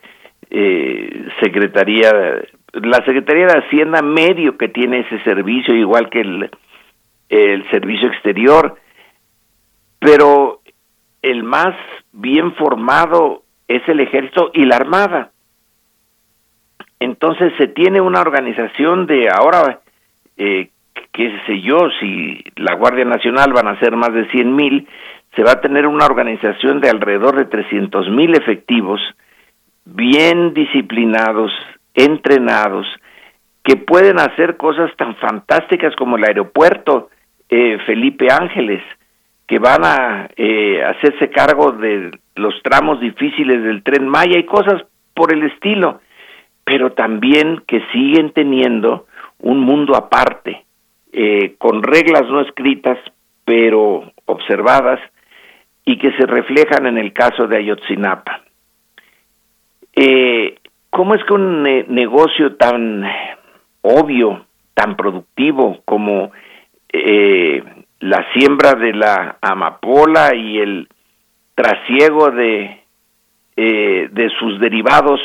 eh, 0.49 1.27
Secretaría, 1.41 2.11
la 2.73 3.03
Secretaría 3.05 3.47
de 3.47 3.59
Hacienda 3.59 4.01
medio 4.01 4.57
que 4.57 4.69
tiene 4.69 4.99
ese 5.01 5.21
servicio, 5.23 5.75
igual 5.75 6.09
que 6.09 6.21
el, 6.21 6.49
el 7.29 7.69
servicio 7.69 8.07
exterior, 8.09 8.75
pero 9.99 10.61
el 11.21 11.43
más 11.43 11.75
bien 12.11 12.53
formado 12.55 13.43
es 13.67 13.87
el 13.87 13.99
ejército 13.99 14.51
y 14.53 14.65
la 14.65 14.77
armada. 14.77 15.31
Entonces 16.99 17.53
se 17.57 17.67
tiene 17.67 17.99
una 17.99 18.21
organización 18.21 19.07
de 19.07 19.27
ahora 19.29 19.81
eh, 20.37 20.69
qué 21.11 21.31
sé 21.45 21.61
yo, 21.61 21.77
si 21.99 22.43
la 22.55 22.75
Guardia 22.75 23.05
Nacional 23.05 23.53
van 23.53 23.67
a 23.67 23.79
ser 23.79 23.95
más 23.95 24.13
de 24.13 24.27
100 24.29 24.55
mil, 24.55 24.87
se 25.35 25.43
va 25.43 25.53
a 25.53 25.61
tener 25.61 25.87
una 25.87 26.05
organización 26.05 26.81
de 26.81 26.89
alrededor 26.89 27.37
de 27.37 27.45
300 27.45 28.09
mil 28.09 28.35
efectivos, 28.35 29.01
bien 29.85 30.53
disciplinados, 30.53 31.51
entrenados, 31.93 32.87
que 33.63 33.75
pueden 33.75 34.19
hacer 34.19 34.57
cosas 34.57 34.91
tan 34.97 35.15
fantásticas 35.17 35.95
como 35.95 36.17
el 36.17 36.23
aeropuerto 36.23 37.09
eh, 37.49 37.77
Felipe 37.85 38.27
Ángeles, 38.31 38.81
que 39.47 39.59
van 39.59 39.83
a 39.83 40.29
eh, 40.35 40.81
hacerse 40.83 41.29
cargo 41.29 41.73
de 41.73 42.11
los 42.35 42.53
tramos 42.63 42.99
difíciles 43.01 43.61
del 43.63 43.83
tren 43.83 44.07
Maya 44.07 44.39
y 44.39 44.45
cosas 44.45 44.83
por 45.13 45.33
el 45.33 45.43
estilo, 45.43 45.99
pero 46.63 46.93
también 46.93 47.61
que 47.67 47.81
siguen 47.91 48.31
teniendo 48.31 49.07
un 49.39 49.59
mundo 49.59 49.95
aparte, 49.95 50.65
eh, 51.11 51.55
con 51.57 51.83
reglas 51.83 52.23
no 52.29 52.41
escritas, 52.41 52.97
pero 53.43 54.11
observadas, 54.25 54.99
y 55.83 55.97
que 55.97 56.11
se 56.13 56.25
reflejan 56.25 56.85
en 56.85 56.97
el 56.97 57.11
caso 57.11 57.47
de 57.47 57.57
Ayotzinapa. 57.57 58.41
Eh, 59.93 60.55
¿Cómo 60.91 61.15
es 61.15 61.23
que 61.23 61.33
un 61.33 61.63
negocio 61.63 62.55
tan 62.55 63.03
obvio, 63.81 64.45
tan 64.75 64.95
productivo 64.95 65.81
como 65.85 66.31
eh, 66.93 67.63
la 67.99 68.25
siembra 68.33 68.75
de 68.75 68.93
la 68.93 69.37
amapola 69.41 70.35
y 70.35 70.59
el 70.59 70.87
trasiego 71.55 72.29
de, 72.31 72.83
de 73.55 74.29
sus 74.39 74.59
derivados 74.59 75.19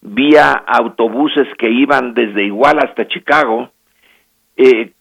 vía 0.00 0.52
autobuses 0.52 1.48
que 1.56 1.70
iban 1.70 2.14
desde 2.14 2.44
Iguala 2.44 2.82
hasta 2.84 3.08
Chicago, 3.08 3.70
eh, 4.56 4.92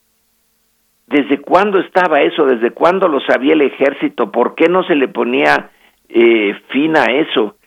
¿Desde 1.12 1.40
cuándo 1.40 1.80
estaba 1.80 2.22
eso? 2.22 2.46
¿Desde 2.46 2.72
cuándo 2.72 3.10
lo 3.10 3.20
sabía 3.20 3.54
el 3.54 3.62
ejército? 3.62 4.32
¿Por 4.32 4.56
qué 4.56 4.70
no 4.70 4.84
se 4.84 4.96
le 4.96 5.10
ponía 5.10 5.70
eh, 6.08 6.56
fin 6.70 6.96
a 6.96 7.04
eso? 7.04 7.58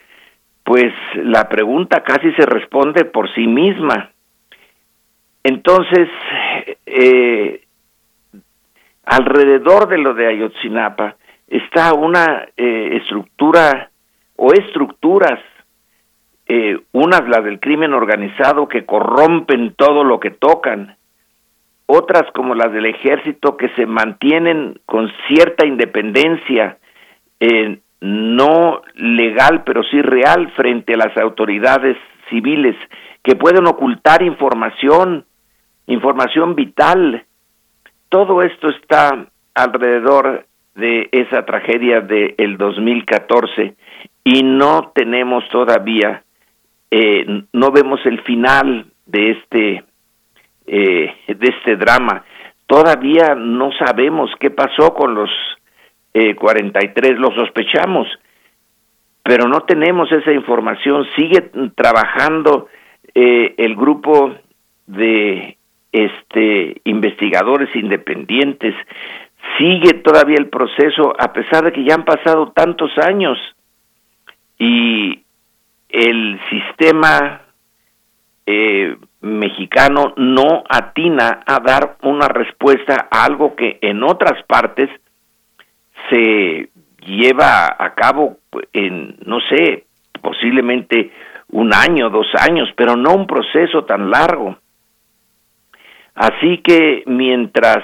Pues 0.65 0.91
la 1.13 1.47
pregunta 1.47 2.03
casi 2.03 2.33
se 2.33 2.45
responde 2.45 3.05
por 3.05 3.33
sí 3.35 3.45
misma. 3.47 4.09
Entonces, 5.43 6.09
eh, 6.87 7.61
alrededor 9.05 9.87
de 9.87 9.99
lo 9.99 10.15
de 10.15 10.27
Ayotzinapa 10.27 11.17
está 11.47 11.93
una 11.93 12.47
eh, 12.57 12.97
estructura 12.99 13.91
o 14.37 14.53
estructuras, 14.53 15.39
eh, 16.47 16.79
unas 16.93 17.29
las 17.29 17.43
del 17.43 17.59
crimen 17.59 17.93
organizado 17.93 18.67
que 18.67 18.85
corrompen 18.85 19.75
todo 19.75 20.03
lo 20.03 20.19
que 20.19 20.31
tocan, 20.31 20.97
otras 21.85 22.23
como 22.33 22.55
las 22.55 22.71
del 22.73 22.87
ejército 22.87 23.55
que 23.55 23.69
se 23.75 23.85
mantienen 23.85 24.79
con 24.87 25.11
cierta 25.27 25.67
independencia, 25.67 26.79
eh, 27.39 27.77
no 28.01 28.81
legal 28.95 29.63
pero 29.63 29.83
sí 29.83 30.01
real 30.01 30.51
frente 30.55 30.93
a 30.93 30.97
las 30.97 31.17
autoridades 31.17 31.97
civiles, 32.29 32.75
que 33.23 33.35
pueden 33.35 33.67
ocultar 33.67 34.21
información, 34.21 35.25
información 35.87 36.55
vital. 36.55 37.25
Todo 38.09 38.41
esto 38.41 38.69
está 38.69 39.27
alrededor 39.53 40.45
de 40.75 41.09
esa 41.11 41.45
tragedia 41.45 42.01
del 42.01 42.35
el 42.37 42.57
2014 42.57 43.75
y 44.23 44.43
no 44.43 44.91
tenemos 44.93 45.47
todavía, 45.49 46.23
eh, 46.91 47.43
no 47.53 47.71
vemos 47.71 47.99
el 48.05 48.21
final 48.21 48.87
de 49.05 49.31
este 49.31 49.83
eh, 50.67 51.15
de 51.27 51.47
este 51.47 51.75
drama. 51.75 52.23
todavía 52.65 53.35
no 53.35 53.71
sabemos 53.73 54.31
qué 54.39 54.49
pasó 54.49 54.95
con 54.95 55.13
los 55.13 55.29
eh, 56.17 56.33
43, 56.33 57.19
lo 57.19 57.29
sospechamos, 57.35 58.07
pero 59.21 59.49
no 59.49 59.63
tenemos 59.63 60.09
esa 60.13 60.31
información. 60.31 61.05
Sigue 61.13 61.51
trabajando 61.75 62.69
eh, 63.13 63.53
el 63.57 63.75
grupo 63.75 64.33
de 64.87 65.57
este 65.91 66.81
investigadores 66.85 67.67
independientes, 67.75 68.73
sigue 69.57 69.95
todavía 69.95 70.37
el 70.39 70.47
proceso 70.47 71.13
a 71.19 71.33
pesar 71.33 71.65
de 71.65 71.73
que 71.73 71.83
ya 71.83 71.95
han 71.95 72.05
pasado 72.05 72.53
tantos 72.53 72.91
años 72.97 73.37
y 74.57 75.21
el 75.89 76.39
sistema 76.49 77.41
eh, 78.45 78.95
mexicano 79.19 80.13
no 80.15 80.63
atina 80.69 81.41
a 81.45 81.59
dar 81.59 81.97
una 82.03 82.29
respuesta 82.29 83.09
a 83.11 83.25
algo 83.25 83.57
que 83.57 83.79
en 83.81 84.01
otras 84.01 84.41
partes 84.43 84.89
se 86.09 86.69
lleva 87.05 87.75
a 87.77 87.93
cabo 87.93 88.37
en, 88.73 89.15
no 89.25 89.39
sé, 89.49 89.85
posiblemente 90.21 91.11
un 91.49 91.73
año, 91.73 92.09
dos 92.09 92.27
años, 92.39 92.69
pero 92.75 92.95
no 92.95 93.13
un 93.13 93.27
proceso 93.27 93.85
tan 93.85 94.09
largo. 94.09 94.57
Así 96.15 96.59
que 96.59 97.03
mientras 97.07 97.83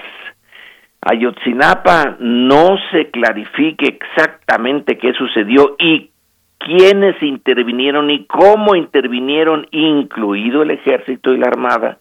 Ayotzinapa 1.02 2.18
no 2.20 2.78
se 2.92 3.10
clarifique 3.10 4.00
exactamente 4.00 4.98
qué 4.98 5.14
sucedió 5.14 5.76
y 5.80 6.12
quiénes 6.60 7.22
intervinieron 7.22 8.10
y 8.10 8.26
cómo 8.26 8.76
intervinieron, 8.76 9.68
incluido 9.72 10.62
el 10.62 10.72
ejército 10.72 11.34
y 11.34 11.38
la 11.38 11.48
armada, 11.48 11.98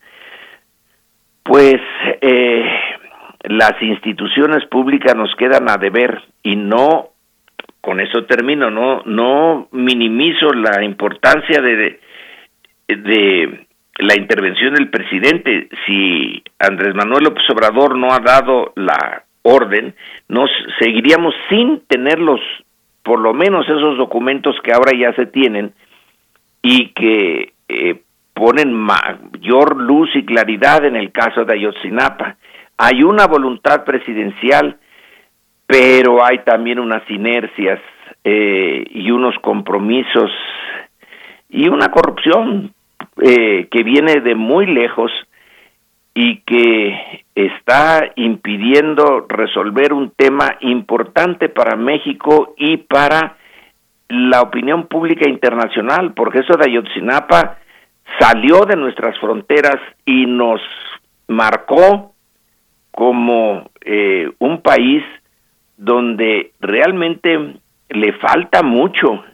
pues 1.42 1.80
eh, 2.20 2.64
las 3.44 3.80
instituciones 3.80 4.66
públicas 4.66 5.14
nos 5.16 5.34
quedan 5.36 5.68
a 5.68 5.76
deber 5.76 6.22
y 6.42 6.56
no, 6.56 7.10
con 7.80 8.00
eso 8.00 8.24
termino, 8.24 8.70
no, 8.70 9.02
no 9.04 9.68
minimizo 9.72 10.52
la 10.52 10.84
importancia 10.84 11.60
de, 11.60 12.00
de, 12.88 13.66
la 13.98 14.14
intervención 14.16 14.74
del 14.74 14.90
presidente. 14.90 15.68
Si 15.86 16.42
Andrés 16.58 16.94
Manuel 16.94 17.24
López 17.24 17.44
Obrador 17.50 17.96
no 17.96 18.12
ha 18.12 18.18
dado 18.18 18.72
la 18.76 19.24
orden, 19.42 19.94
nos 20.28 20.50
seguiríamos 20.78 21.34
sin 21.48 21.80
tener 21.86 22.18
los 22.18 22.40
por 23.02 23.18
lo 23.18 23.32
menos 23.32 23.66
esos 23.66 23.96
documentos 23.96 24.54
que 24.62 24.72
ahora 24.72 24.92
ya 24.96 25.14
se 25.14 25.24
tienen 25.26 25.72
y 26.62 26.88
que 26.88 27.54
eh, 27.68 28.02
ponen 28.34 28.74
mayor 28.74 29.76
luz 29.76 30.10
y 30.14 30.24
claridad 30.24 30.84
en 30.84 30.96
el 30.96 31.10
caso 31.10 31.44
de 31.44 31.54
Ayotzinapa. 31.54 32.36
Hay 32.82 33.02
una 33.02 33.26
voluntad 33.26 33.84
presidencial, 33.84 34.78
pero 35.66 36.24
hay 36.24 36.38
también 36.44 36.78
unas 36.78 37.02
inercias 37.10 37.78
eh, 38.24 38.86
y 38.88 39.10
unos 39.10 39.34
compromisos 39.42 40.30
y 41.50 41.68
una 41.68 41.90
corrupción 41.90 42.72
eh, 43.20 43.68
que 43.70 43.82
viene 43.82 44.22
de 44.22 44.34
muy 44.34 44.64
lejos 44.64 45.12
y 46.14 46.38
que 46.38 47.22
está 47.34 48.12
impidiendo 48.16 49.26
resolver 49.28 49.92
un 49.92 50.12
tema 50.12 50.56
importante 50.60 51.50
para 51.50 51.76
México 51.76 52.54
y 52.56 52.78
para 52.78 53.36
la 54.08 54.40
opinión 54.40 54.86
pública 54.86 55.28
internacional, 55.28 56.14
porque 56.14 56.38
eso 56.38 56.56
de 56.56 56.70
Ayotzinapa 56.70 57.58
salió 58.18 58.64
de 58.64 58.76
nuestras 58.76 59.18
fronteras 59.20 59.76
y 60.06 60.24
nos 60.24 60.62
marcó 61.28 62.14
como 63.00 63.70
eh, 63.80 64.30
un 64.40 64.60
país 64.60 65.02
donde 65.78 66.52
realmente 66.60 67.54
le 67.88 68.12
falta 68.18 68.62
mucho 68.62 69.24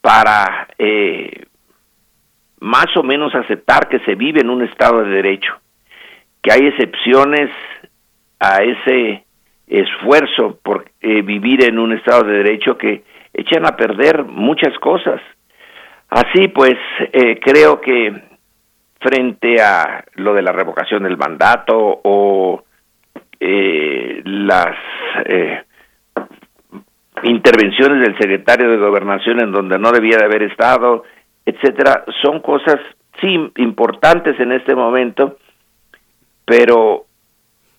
para 0.00 0.68
eh, 0.78 1.44
más 2.60 2.86
o 2.96 3.02
menos 3.02 3.34
aceptar 3.34 3.88
que 3.88 3.98
se 4.04 4.14
vive 4.14 4.42
en 4.42 4.48
un 4.48 4.62
Estado 4.62 5.02
de 5.02 5.10
Derecho 5.10 5.58
que 6.40 6.52
hay 6.52 6.68
excepciones 6.68 7.50
a 8.38 8.62
ese 8.62 9.24
esfuerzo 9.66 10.60
por 10.62 10.84
eh, 11.00 11.22
vivir 11.22 11.64
en 11.64 11.80
un 11.80 11.92
Estado 11.92 12.22
de 12.22 12.44
Derecho 12.44 12.78
que 12.78 13.02
echan 13.34 13.66
a 13.66 13.74
perder 13.74 14.22
muchas 14.22 14.78
cosas. 14.78 15.20
Así 16.10 16.46
pues, 16.46 16.76
eh, 17.12 17.40
creo 17.42 17.80
que 17.80 18.22
frente 19.00 19.60
a 19.60 20.04
lo 20.14 20.32
de 20.32 20.42
la 20.42 20.52
revocación 20.52 21.02
del 21.02 21.16
mandato 21.16 21.74
o 22.04 22.62
eh, 23.40 24.22
las 24.24 24.76
intervenciones 27.22 28.06
del 28.06 28.16
secretario 28.18 28.70
de 28.70 28.76
Gobernación 28.76 29.40
en 29.40 29.52
donde 29.52 29.78
no 29.78 29.92
debía 29.92 30.16
de 30.18 30.24
haber 30.24 30.42
estado, 30.44 31.04
etcétera, 31.44 32.04
son 32.22 32.40
cosas 32.40 32.76
sí 33.20 33.52
importantes 33.56 34.38
en 34.40 34.52
este 34.52 34.74
momento, 34.74 35.38
pero 36.44 37.06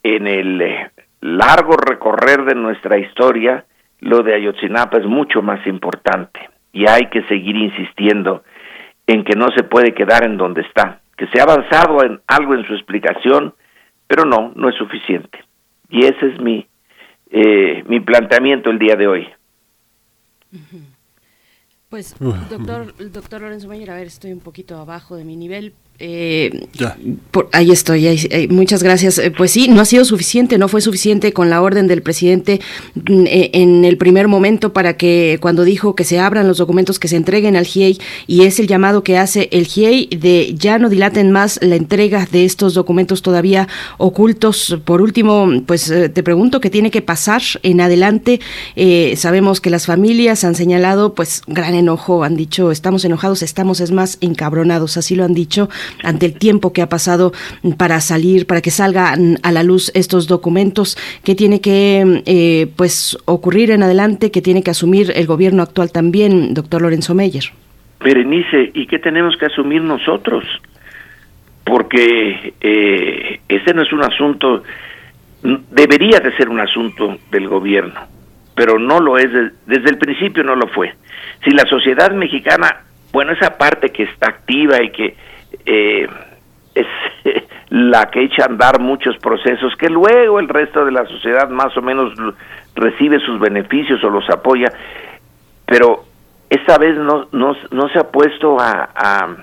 en 0.03 0.27
el 0.27 0.61
eh, 0.61 0.91
largo 1.21 1.77
recorrer 1.77 2.45
de 2.45 2.55
nuestra 2.55 2.97
historia, 2.97 3.65
lo 3.99 4.23
de 4.23 4.35
Ayotzinapa 4.35 4.97
es 4.97 5.05
mucho 5.05 5.41
más 5.41 5.65
importante 5.67 6.49
y 6.73 6.88
hay 6.88 7.07
que 7.09 7.23
seguir 7.23 7.55
insistiendo 7.55 8.43
en 9.07 9.23
que 9.23 9.35
no 9.35 9.47
se 9.55 9.63
puede 9.63 9.93
quedar 9.93 10.23
en 10.23 10.38
donde 10.38 10.61
está, 10.61 11.01
que 11.17 11.27
se 11.27 11.39
ha 11.39 11.43
avanzado 11.43 12.03
en 12.03 12.21
algo 12.27 12.55
en 12.55 12.65
su 12.65 12.73
explicación, 12.73 13.53
pero 14.07 14.25
no, 14.25 14.51
no 14.55 14.69
es 14.69 14.75
suficiente. 14.75 15.39
Y 15.91 16.05
ese 16.05 16.27
es 16.27 16.39
mi, 16.39 16.65
eh, 17.30 17.84
mi 17.88 17.99
planteamiento 17.99 18.69
el 18.69 18.80
día 18.80 18.95
de 18.95 19.07
hoy. 19.07 19.27
Pues, 21.89 22.15
doctor, 22.49 22.95
doctor 23.11 23.41
Lorenzo 23.41 23.68
Mayer, 23.68 23.91
a 23.91 23.95
ver, 23.95 24.07
estoy 24.07 24.31
un 24.31 24.39
poquito 24.39 24.77
abajo 24.77 25.18
de 25.18 25.26
mi 25.26 25.35
nivel, 25.35 25.73
eh, 26.03 26.68
ahí 27.52 27.69
estoy, 27.69 28.48
muchas 28.49 28.82
gracias. 28.82 29.19
Eh, 29.19 29.30
pues 29.30 29.52
sí, 29.52 29.68
no 29.68 29.82
ha 29.82 29.86
sido 29.86 30.03
suficiente, 30.03 30.57
no 30.57 30.68
fue 30.68 30.82
suficiente 30.82 31.32
con 31.32 31.52
la 31.52 31.61
orden 31.61 31.86
del 31.86 32.02
presidente 32.02 32.60
mm, 32.95 33.26
eh, 33.28 33.52
en 33.53 33.86
el 33.86 33.98
primer 33.98 34.28
momento 34.28 34.73
para 34.73 34.98
que 34.98 35.38
cuando 35.41 35.64
dijo 35.64 35.94
que 35.94 36.03
se 36.03 36.18
abran 36.18 36.48
los 36.48 36.57
documentos 36.57 36.98
que 36.98 37.07
se 37.07 37.18
entreguen 37.18 37.56
al 37.56 37.68
GIEI 37.68 37.99
y 38.26 38.45
es 38.45 38.60
el 38.60 38.65
llamado 38.65 39.03
que 39.03 39.19
hace 39.19 39.48
el 39.52 39.68
GIEI 39.68 40.07
de 40.07 40.56
ya 40.57 40.80
no 40.80 40.90
dilaten 40.90 41.30
más 41.32 41.60
la 41.61 41.76
entrega 41.76 42.28
de 42.32 42.45
estos 42.45 42.73
documentos 42.73 43.22
todavía 43.22 43.68
ocultos. 43.99 44.80
Por 44.84 45.03
último, 45.03 45.52
pues 45.68 45.86
te 45.86 46.23
pregunto 46.23 46.61
qué 46.61 46.72
tiene 46.72 46.90
que 46.90 47.03
pasar 47.03 47.44
en 47.61 47.80
adelante. 47.80 48.40
sabemos 49.15 49.61
que 49.61 49.69
las 49.69 49.86
familias 49.86 50.44
han 50.45 50.56
señalado 50.56 51.14
pues 51.14 51.44
gran 51.45 51.76
enojo, 51.76 52.23
han 52.23 52.36
dicho 52.36 52.72
estamos 52.72 53.06
enojados, 53.06 53.44
estamos 53.44 53.82
es 53.82 53.91
más 53.91 54.18
encabronados, 54.22 54.98
así 54.98 55.15
lo 55.15 55.26
han 55.26 55.36
dicho 55.36 55.69
ante 56.03 56.26
el 56.26 56.34
tiempo 56.34 56.73
que 56.73 56.81
ha 56.81 56.89
pasado 56.89 57.31
para 57.77 57.99
salir, 58.01 58.47
para 58.47 58.61
que 58.61 58.72
salgan 58.72 59.38
a 59.43 59.51
la 59.51 59.63
luz 59.63 59.91
estos 59.93 60.27
documentos, 60.27 60.97
que 61.23 61.35
tiene 61.35 61.61
que 61.61 62.23
eh, 62.26 62.68
pues 62.76 63.18
ocurrir 63.26 63.72
en 63.72 63.84
adelante, 63.84 64.31
que 64.31 64.41
tiene 64.41 64.63
que 64.63 64.72
asumir 64.72 65.11
el 65.15 65.27
gobierno 65.27 65.63
actual 65.63 65.91
también, 65.91 66.53
doctor 66.53 66.81
Lorenzo 66.81 67.13
Meyer. 67.13 67.45
Berenice, 68.03 68.72
¿y 68.73 68.88
qué 68.88 68.99
tenemos 68.99 69.38
que 69.38 69.45
asumir 69.45 69.81
nosotros? 69.81 70.43
Porque 71.63 72.53
eh, 72.59 73.39
ese 73.47 73.73
no 73.73 73.84
es 73.84 73.93
un 73.93 74.03
asunto, 74.03 74.63
debería 75.43 76.19
de 76.19 76.35
ser 76.35 76.49
un 76.49 76.59
asunto 76.59 77.18
del 77.31 77.47
gobierno, 77.47 77.99
pero 78.55 78.80
no 78.80 78.99
lo 78.99 79.18
es, 79.18 79.30
desde 79.68 79.89
el 79.89 79.97
principio 79.97 80.43
no 80.43 80.55
lo 80.55 80.68
fue. 80.68 80.93
Si 81.43 81.51
la 81.51 81.65
sociedad 81.65 82.11
mexicana, 82.11 82.81
bueno, 83.11 83.34
esa 83.34 83.57
parte 83.57 83.89
que 83.89 84.03
está 84.03 84.30
activa 84.30 84.81
y 84.81 84.91
que 84.91 85.15
eh, 85.65 86.07
es 86.76 86.88
la 87.69 88.10
que 88.10 88.23
echa 88.23 88.44
a 88.44 88.48
andar 88.48 88.80
muchos 88.80 89.18
procesos 89.18 89.73
que 89.78 89.90
luego 89.90 90.40
el 90.40 90.49
resto 90.49 90.86
de 90.86 90.91
la 90.91 91.06
sociedad 91.06 91.49
más 91.49 91.76
o 91.78 91.82
menos 91.82 92.14
recibe 92.76 93.19
sus 93.19 93.40
beneficios 93.40 94.03
o 94.03 94.10
los 94.10 94.30
apoya, 94.30 94.72
pero 95.65 96.03
esta 96.49 96.78
vez 96.78 96.98
no, 96.98 97.28
no, 97.32 97.56
no 97.72 97.90
se 97.90 97.99
ha 97.99 98.11
puesto 98.11 98.57
a, 98.60 99.38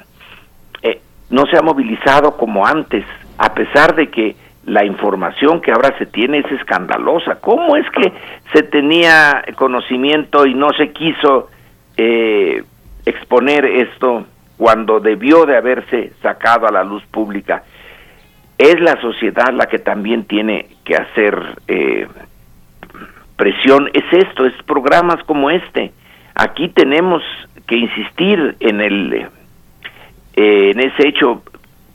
eh, 0.83 1.01
no 1.31 1.47
se 1.47 1.57
ha 1.57 1.63
movilizado 1.63 2.37
como 2.37 2.67
antes, 2.67 3.05
a 3.39 3.55
pesar 3.55 3.95
de 3.95 4.11
que 4.11 4.37
la 4.67 4.85
información 4.85 5.63
que 5.63 5.73
ahora 5.73 5.97
se 5.97 6.05
tiene 6.05 6.41
es 6.41 6.53
escandalosa. 6.53 7.41
¿Cómo 7.41 7.77
es 7.77 7.87
que 7.91 8.13
se 8.53 8.63
tenía 8.65 9.43
conocimiento 9.57 10.45
y 10.45 10.53
no 10.53 10.69
se 10.77 10.93
quiso 10.93 11.49
eh, 11.97 12.63
exponer 13.07 13.65
esto 13.65 14.27
cuando 14.59 14.99
debió 15.01 15.47
de 15.47 15.57
haberse 15.57 16.13
sacado 16.21 16.67
a 16.67 16.73
la 16.73 16.85
luz 16.85 17.03
pública. 17.07 17.63
Es 18.59 18.79
la 18.81 19.01
sociedad 19.01 19.53
la 19.53 19.67
que 19.67 19.79
también 19.79 20.25
tiene 20.25 20.67
que 20.85 20.97
hacer 20.97 21.41
eh, 21.69 22.09
presión. 23.37 23.89
Es 23.95 24.05
esto, 24.11 24.45
es 24.45 24.53
programas 24.65 25.23
como 25.25 25.49
este. 25.49 25.93
Aquí 26.35 26.69
tenemos 26.71 27.23
que 27.67 27.77
insistir 27.77 28.57
en 28.59 28.81
el 28.81 29.13
eh, 30.35 30.71
en 30.71 30.81
ese 30.81 31.09
hecho 31.09 31.43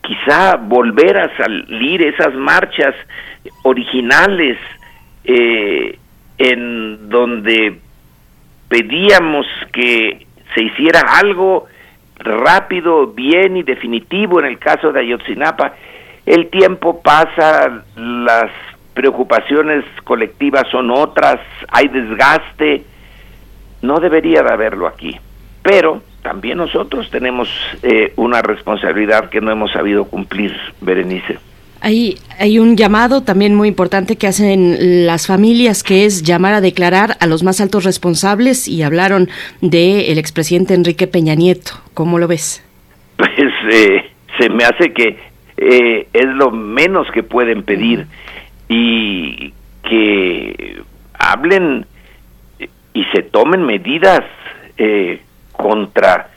quizá 0.02 0.56
volver 0.56 1.18
a 1.18 1.36
salir 1.36 2.02
esas 2.02 2.34
marchas 2.34 2.96
originales 3.64 4.58
eh, 5.26 5.98
en 6.38 7.10
donde 7.10 7.80
pedíamos 8.70 9.46
que 9.72 10.28
se 10.54 10.64
hiciera 10.64 11.02
algo 11.20 11.68
rápido, 12.24 13.08
bien 13.08 13.58
y 13.58 13.64
definitivo 13.64 14.40
en 14.40 14.46
el 14.46 14.60
caso 14.60 14.92
de 14.92 15.02
Ayotzinapa. 15.02 15.74
El 16.26 16.50
tiempo 16.50 17.02
pasa, 17.02 17.84
las 17.96 18.52
preocupaciones 18.94 19.84
colectivas 20.04 20.64
son 20.72 20.92
otras, 20.92 21.40
hay 21.68 21.88
desgaste, 21.88 22.84
no 23.82 24.00
debería 24.00 24.42
de 24.42 24.54
haberlo 24.54 24.88
aquí. 24.88 25.20
Pero 25.62 26.02
también 26.22 26.58
nosotros 26.58 27.10
tenemos 27.10 27.50
eh, 27.82 28.14
una 28.16 28.42
responsabilidad 28.42 29.30
que 29.30 29.42
no 29.42 29.52
hemos 29.52 29.72
sabido 29.72 30.06
cumplir, 30.06 30.56
Berenice. 30.82 31.38
Hay, 31.86 32.16
hay 32.40 32.60
un 32.60 32.78
llamado 32.78 33.24
también 33.24 33.56
muy 33.56 33.68
importante 33.68 34.16
que 34.16 34.26
hacen 34.26 35.06
las 35.06 35.28
familias, 35.28 35.84
que 35.84 36.06
es 36.06 36.24
llamar 36.24 36.54
a 36.54 36.62
declarar 36.62 37.18
a 37.20 37.28
los 37.28 37.44
más 37.44 37.60
altos 37.60 37.84
responsables 37.84 38.70
y 38.70 38.84
hablaron 38.84 39.28
del 39.60 40.06
el 40.10 40.18
expresidente 40.18 40.74
Enrique 40.74 41.08
Peña 41.08 41.36
Nieto. 41.36 41.74
¿Cómo 41.94 42.20
lo 42.20 42.28
ves? 42.30 42.66
Pues 43.18 43.32
eh, 43.70 44.10
se 44.40 44.50
me 44.50 44.64
hace 44.64 44.94
que 44.94 45.18
eh, 45.58 46.08
es 46.14 46.26
lo 46.28 46.52
menos 46.52 47.06
que 47.12 47.22
pueden 47.22 47.64
pedir 47.64 48.08
y 48.70 49.54
que 49.84 50.82
hablen 51.20 51.86
y 52.94 53.04
se 53.14 53.24
tomen 53.24 53.66
medidas 53.66 54.22
eh, 54.78 55.22
contra 55.52 56.30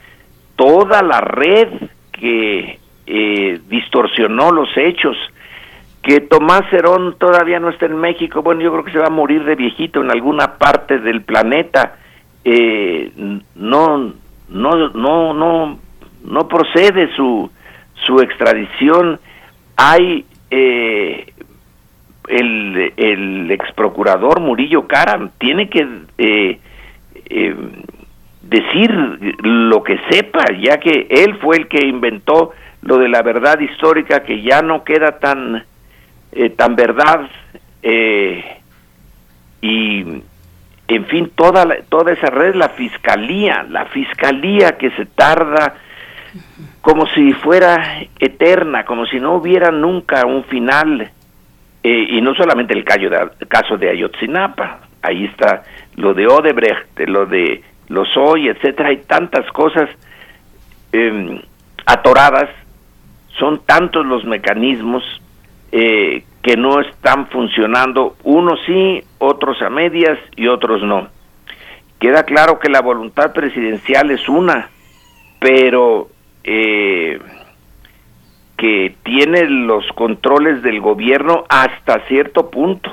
toda 0.57 1.01
la 1.01 1.21
red 1.21 1.69
que 2.11 2.79
eh, 3.05 3.59
distorsionó 3.69 4.51
los 4.51 4.69
hechos. 4.75 5.15
Que 6.07 6.21
Tomás 6.21 6.71
Herón 6.71 7.17
todavía 7.19 7.59
no 7.59 7.67
está 7.67 7.85
en 7.85 7.97
México, 7.97 8.41
bueno, 8.41 8.61
yo 8.61 8.71
creo 8.71 8.85
que 8.85 8.93
se 8.93 8.97
va 8.99 9.07
a 9.07 9.09
morir 9.09 9.43
de 9.43 9.55
viejito 9.55 10.01
en 10.01 10.09
alguna 10.09 10.53
parte 10.57 10.99
del 10.99 11.21
planeta. 11.21 11.97
Eh, 12.45 13.11
no, 13.55 14.13
no, 14.47 14.89
no, 14.93 15.33
no, 15.33 15.79
no 16.23 16.47
procede 16.47 17.13
su, 17.13 17.51
su 18.05 18.21
extradición. 18.21 19.19
Hay 19.75 20.23
eh, 20.49 21.33
el, 22.29 22.93
el 22.95 23.51
ex 23.51 23.69
procurador 23.73 24.39
Murillo 24.39 24.87
Karam 24.87 25.31
tiene 25.37 25.67
que 25.69 25.85
eh, 26.19 26.59
eh, 27.29 27.55
decir 28.43 28.91
lo 29.43 29.83
que 29.83 29.99
sepa, 30.09 30.45
ya 30.57 30.79
que 30.79 31.07
él 31.09 31.37
fue 31.41 31.57
el 31.57 31.67
que 31.67 31.85
inventó 31.85 32.53
lo 32.81 32.97
de 32.97 33.09
la 33.09 33.23
verdad 33.23 33.59
histórica 33.59 34.23
que 34.23 34.41
ya 34.41 34.61
no 34.61 34.85
queda 34.85 35.19
tan 35.19 35.65
eh, 36.31 36.49
tan 36.51 36.75
verdad 36.75 37.29
y 39.61 40.01
en 40.87 41.05
fin 41.05 41.31
toda 41.35 41.65
toda 41.89 42.11
esa 42.11 42.27
red 42.27 42.55
la 42.55 42.69
fiscalía 42.69 43.65
la 43.69 43.85
fiscalía 43.85 44.77
que 44.77 44.91
se 44.91 45.05
tarda 45.05 45.75
como 46.81 47.07
si 47.07 47.31
fuera 47.33 48.01
eterna 48.19 48.83
como 48.83 49.05
si 49.05 49.19
no 49.19 49.35
hubiera 49.35 49.71
nunca 49.71 50.25
un 50.25 50.43
final 50.45 51.11
y 51.83 52.19
no 52.19 52.35
solamente 52.35 52.73
el 52.73 52.83
caso 52.83 53.09
de, 53.09 53.47
caso 53.47 53.77
de 53.77 53.89
Ayotzinapa 53.89 54.81
ahí 55.01 55.25
está 55.25 55.63
lo 55.95 56.13
de 56.13 56.27
Odebrecht 56.27 56.99
lo 57.07 57.25
de 57.25 57.63
los 57.89 58.07
hoy, 58.17 58.49
etcétera, 58.49 58.89
hay 58.89 58.97
tantas 58.97 59.49
cosas 59.51 59.89
em, 60.91 61.41
atoradas, 61.85 62.49
son 63.37 63.61
tantos 63.65 64.05
los 64.05 64.25
mecanismos 64.25 65.03
eh, 65.71 66.23
que 66.41 66.55
no 66.55 66.79
están 66.79 67.27
funcionando, 67.27 68.15
unos 68.23 68.59
sí, 68.65 69.03
otros 69.17 69.61
a 69.61 69.69
medias 69.69 70.17
y 70.35 70.47
otros 70.47 70.81
no. 70.81 71.09
Queda 71.99 72.23
claro 72.23 72.59
que 72.59 72.69
la 72.69 72.81
voluntad 72.81 73.33
presidencial 73.33 74.11
es 74.11 74.29
una, 74.29 74.69
pero 75.39 76.09
eh, 76.43 77.19
que 78.55 78.95
tiene 79.03 79.45
los 79.49 79.85
controles 79.93 80.63
del 80.63 80.79
gobierno 80.79 81.43
hasta 81.49 82.05
cierto 82.07 82.49
punto, 82.49 82.91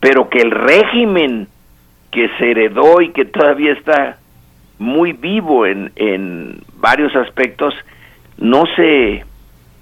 pero 0.00 0.28
que 0.28 0.40
el 0.40 0.50
régimen 0.50 1.48
que 2.10 2.28
se 2.38 2.50
heredó 2.50 3.00
y 3.00 3.10
que 3.10 3.24
todavía 3.24 3.72
está 3.72 4.18
muy 4.78 5.12
vivo 5.12 5.66
en, 5.66 5.92
en 5.96 6.60
varios 6.74 7.14
aspectos, 7.16 7.74
no 8.36 8.64
se, 8.76 9.24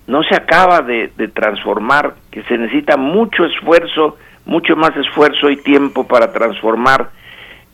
no 0.07 0.23
se 0.25 0.35
acaba 0.35 0.83
de, 0.83 1.09
transformar, 1.35 2.15
que 2.31 2.43
se 2.45 2.59
necesita 2.59 2.97
mucho 2.97 3.45
esfuerzo, 3.45 4.19
mucho 4.45 4.77
más 4.77 4.97
esfuerzo 4.97 5.51
y 5.51 5.57
tiempo 5.57 6.07
para 6.07 6.33
transformar 6.33 7.11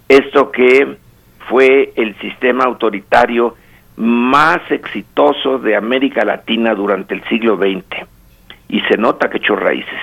esto 0.09 0.51
que 0.51 0.97
fue 1.49 1.93
el 1.97 2.19
sistema 2.21 2.65
autoritario 2.65 3.57
más 3.97 4.59
exitoso 4.71 5.59
de 5.59 5.75
América 5.75 6.25
Latina 6.25 6.75
durante 6.75 7.15
el 7.15 7.25
siglo 7.25 7.57
XX. 7.57 8.07
Y 8.69 8.81
se 8.83 8.97
nota 8.97 9.31
que 9.31 9.39
echó 9.39 9.57
raíces. 9.57 9.99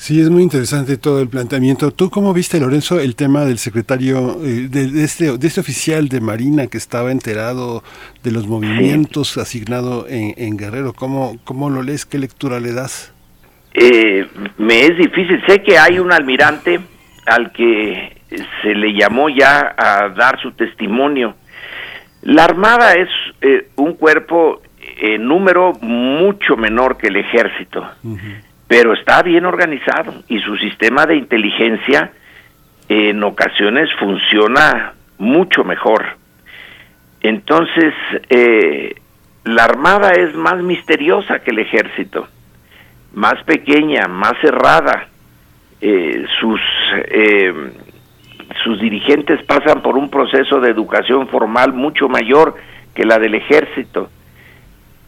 Sí, 0.00 0.18
es 0.18 0.30
muy 0.30 0.42
interesante 0.42 0.96
todo 0.96 1.20
el 1.20 1.28
planteamiento. 1.28 1.90
¿Tú 1.90 2.08
cómo 2.08 2.32
viste, 2.32 2.58
Lorenzo, 2.58 2.98
el 2.98 3.14
tema 3.14 3.44
del 3.44 3.58
secretario, 3.58 4.38
eh, 4.42 4.66
de, 4.70 5.04
este, 5.04 5.36
de 5.36 5.46
este 5.46 5.60
oficial 5.60 6.08
de 6.08 6.22
Marina 6.22 6.68
que 6.68 6.78
estaba 6.78 7.12
enterado 7.12 7.82
de 8.24 8.32
los 8.32 8.46
movimientos 8.46 9.36
asignado 9.36 10.06
en, 10.08 10.56
Guerrero? 10.56 10.94
¿Cómo, 10.94 11.36
¿Cómo 11.44 11.68
lo 11.68 11.82
lees? 11.82 12.06
¿Qué 12.06 12.18
lectura 12.18 12.60
le 12.60 12.72
das? 12.72 13.12
Eh, 13.74 14.26
me 14.56 14.86
es 14.86 14.96
difícil. 14.96 15.38
Sé 15.46 15.62
que 15.62 15.76
hay 15.76 15.98
un 15.98 16.10
almirante 16.14 16.80
al 17.26 17.52
que 17.52 18.22
se 18.62 18.74
le 18.74 18.94
llamó 18.94 19.28
ya 19.28 19.74
a 19.76 20.08
dar 20.16 20.40
su 20.40 20.52
testimonio. 20.52 21.34
La 22.22 22.44
Armada 22.44 22.94
es 22.94 23.10
eh, 23.42 23.68
un 23.76 23.92
cuerpo 23.92 24.62
en 24.98 25.28
número 25.28 25.74
mucho 25.82 26.56
menor 26.56 26.96
que 26.96 27.08
el 27.08 27.16
ejército 27.16 27.86
pero 28.70 28.92
está 28.92 29.20
bien 29.24 29.46
organizado 29.46 30.22
y 30.28 30.38
su 30.38 30.56
sistema 30.56 31.04
de 31.04 31.16
inteligencia 31.16 32.12
en 32.88 33.20
ocasiones 33.24 33.90
funciona 33.98 34.92
mucho 35.18 35.64
mejor. 35.64 36.06
Entonces, 37.20 37.92
eh, 38.28 38.94
la 39.42 39.64
Armada 39.64 40.12
es 40.12 40.36
más 40.36 40.62
misteriosa 40.62 41.40
que 41.40 41.50
el 41.50 41.58
ejército, 41.58 42.28
más 43.12 43.42
pequeña, 43.42 44.06
más 44.06 44.34
cerrada. 44.40 45.08
Eh, 45.80 46.24
sus, 46.38 46.60
eh, 47.08 47.52
sus 48.62 48.80
dirigentes 48.80 49.42
pasan 49.46 49.82
por 49.82 49.96
un 49.96 50.08
proceso 50.10 50.60
de 50.60 50.70
educación 50.70 51.26
formal 51.26 51.72
mucho 51.72 52.08
mayor 52.08 52.54
que 52.94 53.04
la 53.04 53.18
del 53.18 53.34
ejército. 53.34 54.10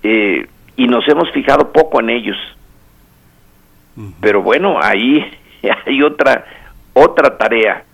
y 0.02 0.88
nos 0.88 1.06
hemos 1.06 1.30
fijado 1.30 1.70
poco 1.70 2.00
en 2.00 2.10
ellos 2.10 2.36
pero 4.20 4.42
bueno, 4.42 4.78
ahí 4.80 5.24
hay 5.86 6.02
otra 6.02 6.44
otra 6.92 7.36
tarea. 7.36 7.84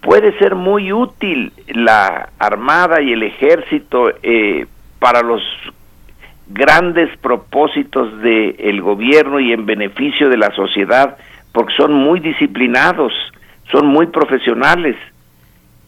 Puede 0.00 0.36
ser 0.38 0.54
muy 0.54 0.92
útil 0.92 1.52
la 1.68 2.30
armada 2.38 3.00
y 3.02 3.12
el 3.12 3.22
ejército 3.22 4.12
eh, 4.22 4.66
para 4.98 5.22
los 5.22 5.42
grandes 6.48 7.16
propósitos 7.18 8.20
del 8.22 8.80
gobierno 8.82 9.40
y 9.40 9.52
en 9.52 9.66
beneficio 9.66 10.28
de 10.28 10.36
la 10.36 10.54
sociedad, 10.54 11.16
porque 11.52 11.74
son 11.76 11.92
muy 11.92 12.20
disciplinados, 12.20 13.12
son 13.72 13.86
muy 13.86 14.06
profesionales. 14.06 14.96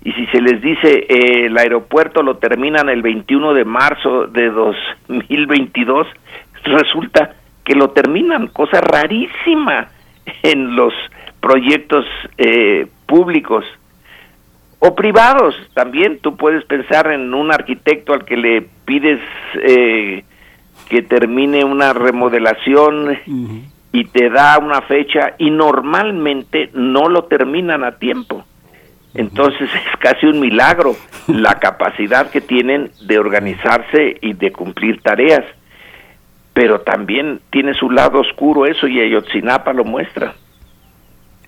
Y 0.03 0.13
si 0.13 0.27
se 0.27 0.41
les 0.41 0.61
dice 0.61 1.07
eh, 1.09 1.47
el 1.47 1.57
aeropuerto 1.59 2.23
lo 2.23 2.39
terminan 2.39 2.89
el 2.89 3.03
21 3.03 3.55
de 3.55 3.65
marzo 3.65 4.27
de 4.27 4.51
2022, 4.51 6.07
resulta 6.65 7.35
que 7.69 7.75
lo 7.75 7.91
terminan, 7.91 8.47
cosa 8.47 8.81
rarísima 8.81 9.89
en 10.43 10.75
los 10.75 10.95
proyectos 11.39 12.07
eh, 12.39 12.87
públicos 13.05 13.63
o 14.79 14.95
privados 14.95 15.55
también. 15.75 16.19
Tú 16.21 16.35
puedes 16.35 16.65
pensar 16.65 17.13
en 17.13 17.35
un 17.35 17.53
arquitecto 17.53 18.15
al 18.15 18.25
que 18.25 18.39
le 18.39 18.63
pides 18.87 19.21
eh, 19.63 20.25
que 20.89 21.03
termine 21.03 21.63
una 21.63 21.93
remodelación 21.93 23.19
y 23.93 24.05
te 24.05 24.31
da 24.31 24.57
una 24.57 24.81
fecha 24.81 25.35
y 25.37 25.51
normalmente 25.51 26.71
no 26.73 27.11
lo 27.11 27.25
terminan 27.25 27.85
a 27.85 27.99
tiempo. 27.99 28.47
Entonces 29.13 29.69
es 29.75 29.97
casi 29.99 30.25
un 30.25 30.41
milagro 30.41 30.97
la 31.27 31.57
capacidad 31.57 32.31
que 32.31 32.41
tienen 32.41 32.93
de 33.03 33.19
organizarse 33.19 34.17
y 34.23 34.33
de 34.33 34.53
cumplir 34.53 35.03
tareas 35.03 35.45
pero 36.59 36.81
también 36.81 37.41
tiene 37.53 37.73
su 37.73 37.89
lado 37.89 38.19
oscuro 38.19 38.67
eso 38.67 38.89
y 38.89 38.99
Ayotzinapa 38.99 39.73
lo 39.73 39.85
muestra. 39.85 40.35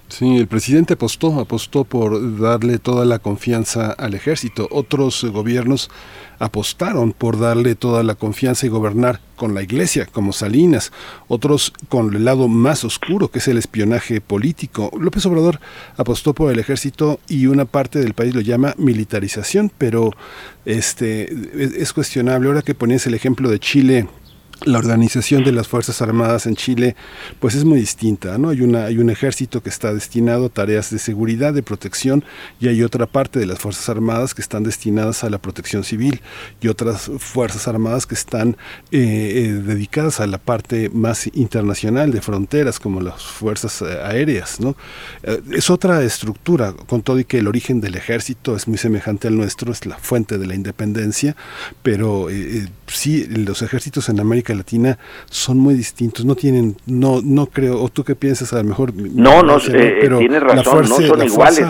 Sí, 0.06 0.36
el 0.36 0.46
presidente 0.46 0.94
apostó, 0.94 1.40
apostó 1.40 1.82
por 1.82 2.38
darle 2.38 2.78
toda 2.78 3.04
la 3.04 3.18
confianza 3.18 3.90
al 3.90 4.14
ejército. 4.14 4.68
Otros 4.70 5.24
gobiernos 5.24 5.90
apostaron 6.38 7.12
por 7.12 7.40
darle 7.40 7.74
toda 7.74 8.04
la 8.04 8.14
confianza 8.14 8.66
y 8.66 8.68
gobernar 8.68 9.18
con 9.34 9.52
la 9.52 9.62
iglesia, 9.62 10.06
como 10.06 10.32
Salinas, 10.32 10.92
otros 11.26 11.72
con 11.88 12.14
el 12.14 12.24
lado 12.24 12.46
más 12.46 12.84
oscuro, 12.84 13.28
que 13.28 13.40
es 13.40 13.48
el 13.48 13.58
espionaje 13.58 14.20
político. 14.20 14.92
López 14.96 15.26
Obrador 15.26 15.58
apostó 15.96 16.34
por 16.34 16.52
el 16.52 16.60
ejército 16.60 17.18
y 17.28 17.46
una 17.46 17.64
parte 17.64 17.98
del 17.98 18.14
país 18.14 18.32
lo 18.32 18.42
llama 18.42 18.74
militarización, 18.78 19.72
pero 19.76 20.12
este 20.64 21.32
es 21.54 21.92
cuestionable. 21.92 22.48
Ahora 22.48 22.62
que 22.62 22.74
ponías 22.74 23.06
el 23.06 23.14
ejemplo 23.14 23.50
de 23.50 23.58
Chile 23.58 24.06
la 24.64 24.78
organización 24.78 25.44
de 25.44 25.52
las 25.52 25.68
Fuerzas 25.68 26.02
Armadas 26.02 26.46
en 26.46 26.56
Chile 26.56 26.96
pues 27.38 27.54
es 27.54 27.64
muy 27.64 27.78
distinta, 27.78 28.38
¿no? 28.38 28.50
Hay 28.50 28.60
una 28.60 28.84
hay 28.84 28.98
un 28.98 29.10
ejército 29.10 29.62
que 29.62 29.68
está 29.68 29.94
destinado 29.94 30.46
a 30.46 30.48
tareas 30.48 30.90
de 30.90 30.98
seguridad, 30.98 31.54
de 31.54 31.62
protección 31.62 32.24
y 32.60 32.68
hay 32.68 32.82
otra 32.82 33.06
parte 33.06 33.38
de 33.38 33.46
las 33.46 33.58
Fuerzas 33.58 33.88
Armadas 33.88 34.34
que 34.34 34.42
están 34.42 34.62
destinadas 34.62 35.24
a 35.24 35.30
la 35.30 35.38
protección 35.38 35.84
civil 35.84 36.20
y 36.60 36.68
otras 36.68 37.10
Fuerzas 37.18 37.68
Armadas 37.68 38.06
que 38.06 38.14
están 38.14 38.56
eh, 38.90 38.98
eh, 39.46 39.52
dedicadas 39.52 40.20
a 40.20 40.26
la 40.26 40.38
parte 40.38 40.90
más 40.90 41.28
internacional 41.34 42.10
de 42.10 42.20
fronteras 42.20 42.78
como 42.78 43.00
las 43.00 43.22
Fuerzas 43.22 43.82
eh, 43.82 44.00
Aéreas, 44.02 44.60
¿no? 44.60 44.76
es 45.52 45.70
otra 45.70 46.02
estructura, 46.02 46.72
con 46.72 47.02
todo 47.02 47.18
y 47.18 47.24
que 47.24 47.38
el 47.38 47.48
origen 47.48 47.80
del 47.80 47.94
ejército 47.94 48.56
es 48.56 48.68
muy 48.68 48.78
semejante 48.78 49.28
al 49.28 49.36
nuestro, 49.36 49.72
es 49.72 49.86
la 49.86 49.96
fuente 49.96 50.38
de 50.38 50.46
la 50.46 50.54
independencia, 50.54 51.36
pero 51.82 52.28
sí, 52.96 53.26
los 53.26 53.62
ejércitos 53.62 54.08
en 54.08 54.20
América 54.20 54.54
Latina 54.54 54.98
son 55.26 55.58
muy 55.58 55.74
distintos, 55.74 56.24
no 56.24 56.34
tienen, 56.34 56.76
no, 56.86 57.20
no 57.22 57.46
creo, 57.46 57.82
o 57.82 57.88
tú 57.88 58.04
qué 58.04 58.14
piensas, 58.14 58.52
a 58.52 58.58
lo 58.58 58.64
mejor... 58.64 58.92
No, 58.94 59.42
no, 59.42 59.58
eh, 59.58 59.98
pero 60.00 60.18
tiene 60.18 60.40
razón, 60.40 60.88
no 60.88 60.96
son 60.96 61.22
iguales. 61.22 61.66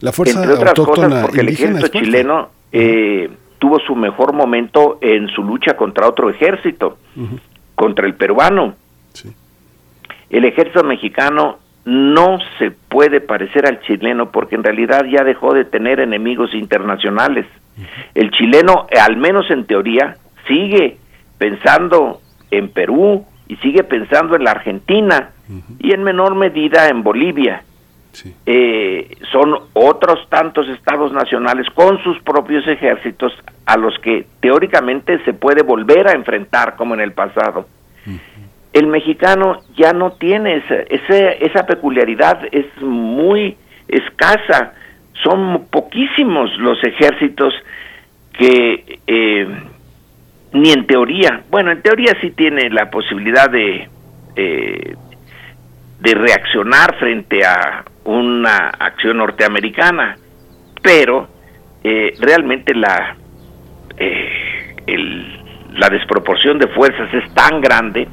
la 0.00 0.12
fuerza 0.12 0.40
Entre 0.40 0.54
otras 0.54 0.74
cosas, 0.74 1.22
porque 1.24 1.40
el 1.40 1.48
ejército 1.48 1.88
chileno 1.88 2.50
eh, 2.72 3.30
tuvo 3.58 3.78
su 3.80 3.94
mejor 3.94 4.32
momento 4.32 4.98
en 5.00 5.28
su 5.28 5.42
lucha 5.42 5.76
contra 5.76 6.08
otro 6.08 6.30
ejército, 6.30 6.98
contra 7.74 8.06
el 8.06 8.14
peruano. 8.14 8.74
El 10.28 10.44
ejército 10.44 10.82
mexicano 10.82 11.58
no 11.84 12.38
se 12.58 12.72
puede 12.72 13.20
parecer 13.20 13.64
al 13.66 13.80
chileno 13.82 14.32
porque 14.32 14.56
en 14.56 14.64
realidad 14.64 15.04
ya 15.04 15.22
dejó 15.22 15.54
de 15.54 15.64
tener 15.64 16.00
enemigos 16.00 16.52
internacionales. 16.52 17.46
El 18.14 18.30
chileno, 18.32 18.86
al 19.00 19.16
menos 19.16 19.50
en 19.50 19.66
teoría, 19.66 20.16
sigue 20.46 20.98
pensando 21.38 22.20
en 22.50 22.68
Perú 22.70 23.24
y 23.48 23.56
sigue 23.56 23.84
pensando 23.84 24.36
en 24.36 24.44
la 24.44 24.52
Argentina 24.52 25.30
y 25.78 25.92
en 25.92 26.02
menor 26.02 26.34
medida 26.34 26.88
en 26.88 27.02
Bolivia. 27.02 27.62
Eh, 28.46 29.16
son 29.30 29.54
otros 29.74 30.26
tantos 30.30 30.68
estados 30.68 31.12
nacionales 31.12 31.66
con 31.74 32.02
sus 32.02 32.18
propios 32.20 32.66
ejércitos 32.66 33.32
a 33.66 33.76
los 33.76 33.98
que 33.98 34.26
teóricamente 34.40 35.22
se 35.24 35.34
puede 35.34 35.62
volver 35.62 36.08
a 36.08 36.12
enfrentar 36.12 36.76
como 36.76 36.94
en 36.94 37.00
el 37.00 37.12
pasado. 37.12 37.66
El 38.72 38.86
mexicano 38.86 39.60
ya 39.76 39.92
no 39.92 40.12
tiene 40.12 40.56
esa, 40.56 40.74
esa, 40.88 41.30
esa 41.32 41.66
peculiaridad, 41.66 42.40
es 42.52 42.66
muy 42.80 43.56
escasa, 43.88 44.74
son 45.22 45.66
poquísimos 45.70 46.50
los 46.58 46.82
ejércitos 46.84 47.54
que 48.32 49.00
eh, 49.06 49.48
ni 50.56 50.72
en 50.72 50.86
teoría, 50.86 51.42
bueno, 51.50 51.70
en 51.70 51.82
teoría 51.82 52.16
sí 52.20 52.30
tiene 52.30 52.70
la 52.70 52.90
posibilidad 52.90 53.50
de, 53.50 53.88
eh, 54.36 54.94
de 56.00 56.14
reaccionar 56.14 56.96
frente 56.98 57.44
a 57.44 57.84
una 58.04 58.68
acción 58.78 59.18
norteamericana, 59.18 60.16
pero 60.82 61.28
eh, 61.82 62.14
realmente 62.20 62.74
la, 62.74 63.16
eh, 63.98 64.28
la 65.72 65.88
desproporción 65.90 66.58
de 66.58 66.68
fuerzas 66.68 67.12
es 67.12 67.34
tan 67.34 67.60
grande 67.60 68.08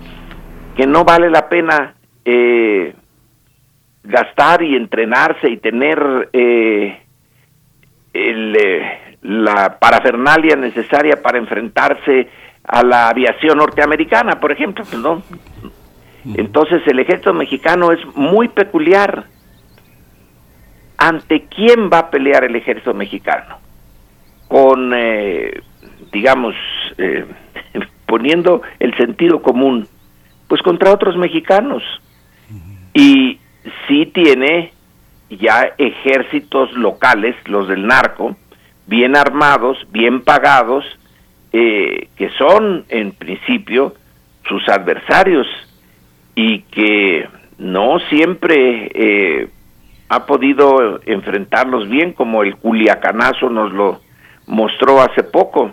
que 0.76 0.86
no 0.86 1.04
vale 1.04 1.30
la 1.30 1.48
pena 1.48 1.94
gastar 4.04 4.64
y 4.64 4.76
entrenarse 4.76 5.50
y 5.50 5.58
tener 5.58 6.30
el 8.14 8.58
la 9.24 9.80
parafernalia 9.80 10.56
necesaria 10.56 11.22
para 11.22 11.38
enfrentarse 11.38 12.30
a 12.64 12.84
la 12.84 13.10
aviación 13.10 13.58
norteamericana, 13.58 14.40
por 14.40 14.52
ejemplo, 14.52 14.86
¿no? 14.98 15.24
Entonces 16.36 16.82
el 16.88 17.00
ejército 17.00 17.34
mexicano 17.34 17.92
es 17.92 18.00
muy 18.16 18.48
peculiar. 18.48 19.26
¿Ante 20.98 21.46
quién 21.48 21.90
va 21.92 22.00
a 22.00 22.10
pelear 22.10 22.46
el 22.46 22.56
ejército 22.56 22.94
mexicano? 22.94 23.58
Con, 24.48 24.94
eh, 24.96 25.62
digamos, 26.12 26.56
eh, 26.98 27.26
poniendo 28.06 28.62
el 28.80 28.96
sentido 28.96 29.42
común, 29.42 29.88
pues 30.48 30.62
contra 30.62 30.94
otros 30.94 31.18
mexicanos. 31.18 31.84
Y 32.94 33.40
sí 33.88 34.06
tiene 34.14 34.72
ya 35.30 35.74
ejércitos 35.78 36.72
locales, 36.74 37.36
los 37.48 37.68
del 37.68 37.88
narco, 37.88 38.36
bien 38.88 39.16
armados, 39.16 39.78
bien 39.92 40.22
pagados, 40.22 40.86
eh, 41.52 42.08
que 42.18 42.30
son 42.38 42.86
en 42.90 43.12
principio 43.12 43.94
sus 44.48 44.68
adversarios 44.68 45.48
y 46.36 46.62
que 46.64 47.28
no 47.58 48.00
siempre 48.10 48.92
eh, 48.94 49.50
ha 50.10 50.26
podido 50.26 51.00
enfrentarlos 51.06 51.88
bien, 51.90 52.14
como 52.14 52.44
el 52.44 52.56
culiacanazo 52.58 53.50
nos 53.50 53.72
lo 53.72 54.02
mostró 54.48 55.02
hace 55.02 55.24
poco. 55.24 55.72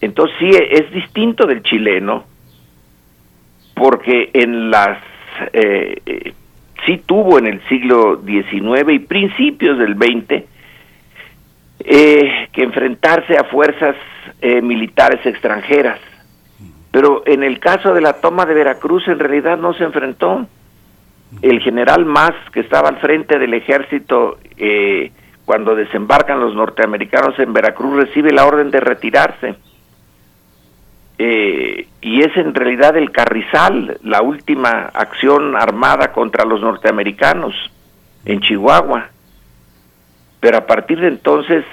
Entonces 0.00 0.36
sí 0.40 0.48
es 0.48 0.90
distinto 0.92 1.46
del 1.46 1.62
chileno, 1.62 2.24
porque 3.74 4.30
en 4.32 4.70
las 4.70 4.98
eh, 5.52 6.32
sí 6.86 7.02
tuvo 7.06 7.38
en 7.38 7.46
el 7.46 7.62
siglo 7.68 8.20
XIX 8.24 8.92
y 8.92 8.98
principios 8.98 9.78
del 9.78 9.94
XX 9.94 10.51
eh, 11.84 12.48
que 12.52 12.62
enfrentarse 12.62 13.36
a 13.36 13.44
fuerzas 13.44 13.96
eh, 14.40 14.62
militares 14.62 15.24
extranjeras. 15.26 15.98
Pero 16.90 17.22
en 17.26 17.42
el 17.42 17.58
caso 17.58 17.94
de 17.94 18.00
la 18.00 18.14
toma 18.14 18.46
de 18.46 18.54
Veracruz 18.54 19.08
en 19.08 19.18
realidad 19.18 19.58
no 19.58 19.74
se 19.74 19.84
enfrentó. 19.84 20.46
El 21.40 21.60
general 21.60 22.04
Mas, 22.04 22.34
que 22.52 22.60
estaba 22.60 22.90
al 22.90 22.98
frente 23.00 23.38
del 23.38 23.54
ejército 23.54 24.38
eh, 24.58 25.10
cuando 25.46 25.74
desembarcan 25.74 26.40
los 26.40 26.54
norteamericanos 26.54 27.38
en 27.38 27.52
Veracruz, 27.52 27.96
recibe 27.96 28.32
la 28.32 28.46
orden 28.46 28.70
de 28.70 28.80
retirarse. 28.80 29.54
y 31.18 32.20
es 32.20 32.36
en 32.36 32.54
realidad 32.54 32.96
el 32.96 33.10
Carrizal, 33.10 33.98
la 34.02 34.22
última 34.22 34.90
acción 34.92 35.56
armada 35.56 36.12
contra 36.12 36.44
los 36.44 36.60
norteamericanos 36.60 37.54
en 38.24 38.40
Chihuahua 38.40 39.11
pero 40.42 40.58
a 40.58 40.66
partir 40.66 41.00
de 41.00 41.06
entonces 41.06 41.64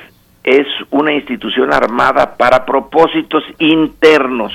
es 0.43 0.67
una 0.91 1.11
institución 1.11 1.73
armada 1.73 2.37
para 2.37 2.67
propósitos 2.67 3.43
internos 3.57 4.53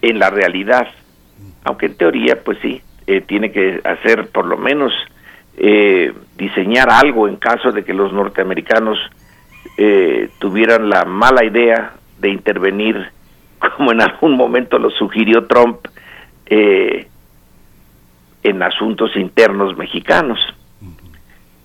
en 0.00 0.18
la 0.18 0.30
realidad, 0.30 0.88
aunque 1.64 1.84
en 1.86 1.98
teoría, 1.98 2.42
pues 2.42 2.56
sí, 2.62 2.80
eh, 3.06 3.20
tiene 3.20 3.52
que 3.52 3.82
hacer 3.84 4.30
por 4.30 4.46
lo 4.46 4.56
menos 4.56 4.90
eh, 5.58 6.14
diseñar 6.38 6.88
algo 6.88 7.28
en 7.28 7.36
caso 7.36 7.70
de 7.72 7.84
que 7.84 7.92
los 7.92 8.10
norteamericanos 8.10 8.96
eh, 9.76 10.30
tuvieran 10.38 10.88
la 10.88 11.04
mala 11.04 11.44
idea 11.44 11.92
de 12.18 12.30
intervenir, 12.30 13.10
como 13.76 13.92
en 13.92 14.00
algún 14.00 14.34
momento 14.34 14.78
lo 14.78 14.88
sugirió 14.88 15.44
Trump, 15.44 15.80
en 16.48 17.06
asuntos 18.62 19.14
internos 19.16 19.76
mexicanos 19.76 20.38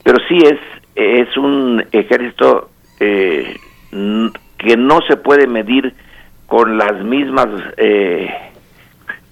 pero 0.03 0.17
sí 0.27 0.37
es, 0.37 0.59
es 0.95 1.37
un 1.37 1.83
ejército 1.91 2.69
eh, 2.99 3.57
que 4.57 4.77
no 4.77 4.99
se 5.07 5.17
puede 5.17 5.47
medir 5.47 5.93
con 6.47 6.77
las 6.77 7.03
mismas 7.03 7.47
eh, 7.77 8.29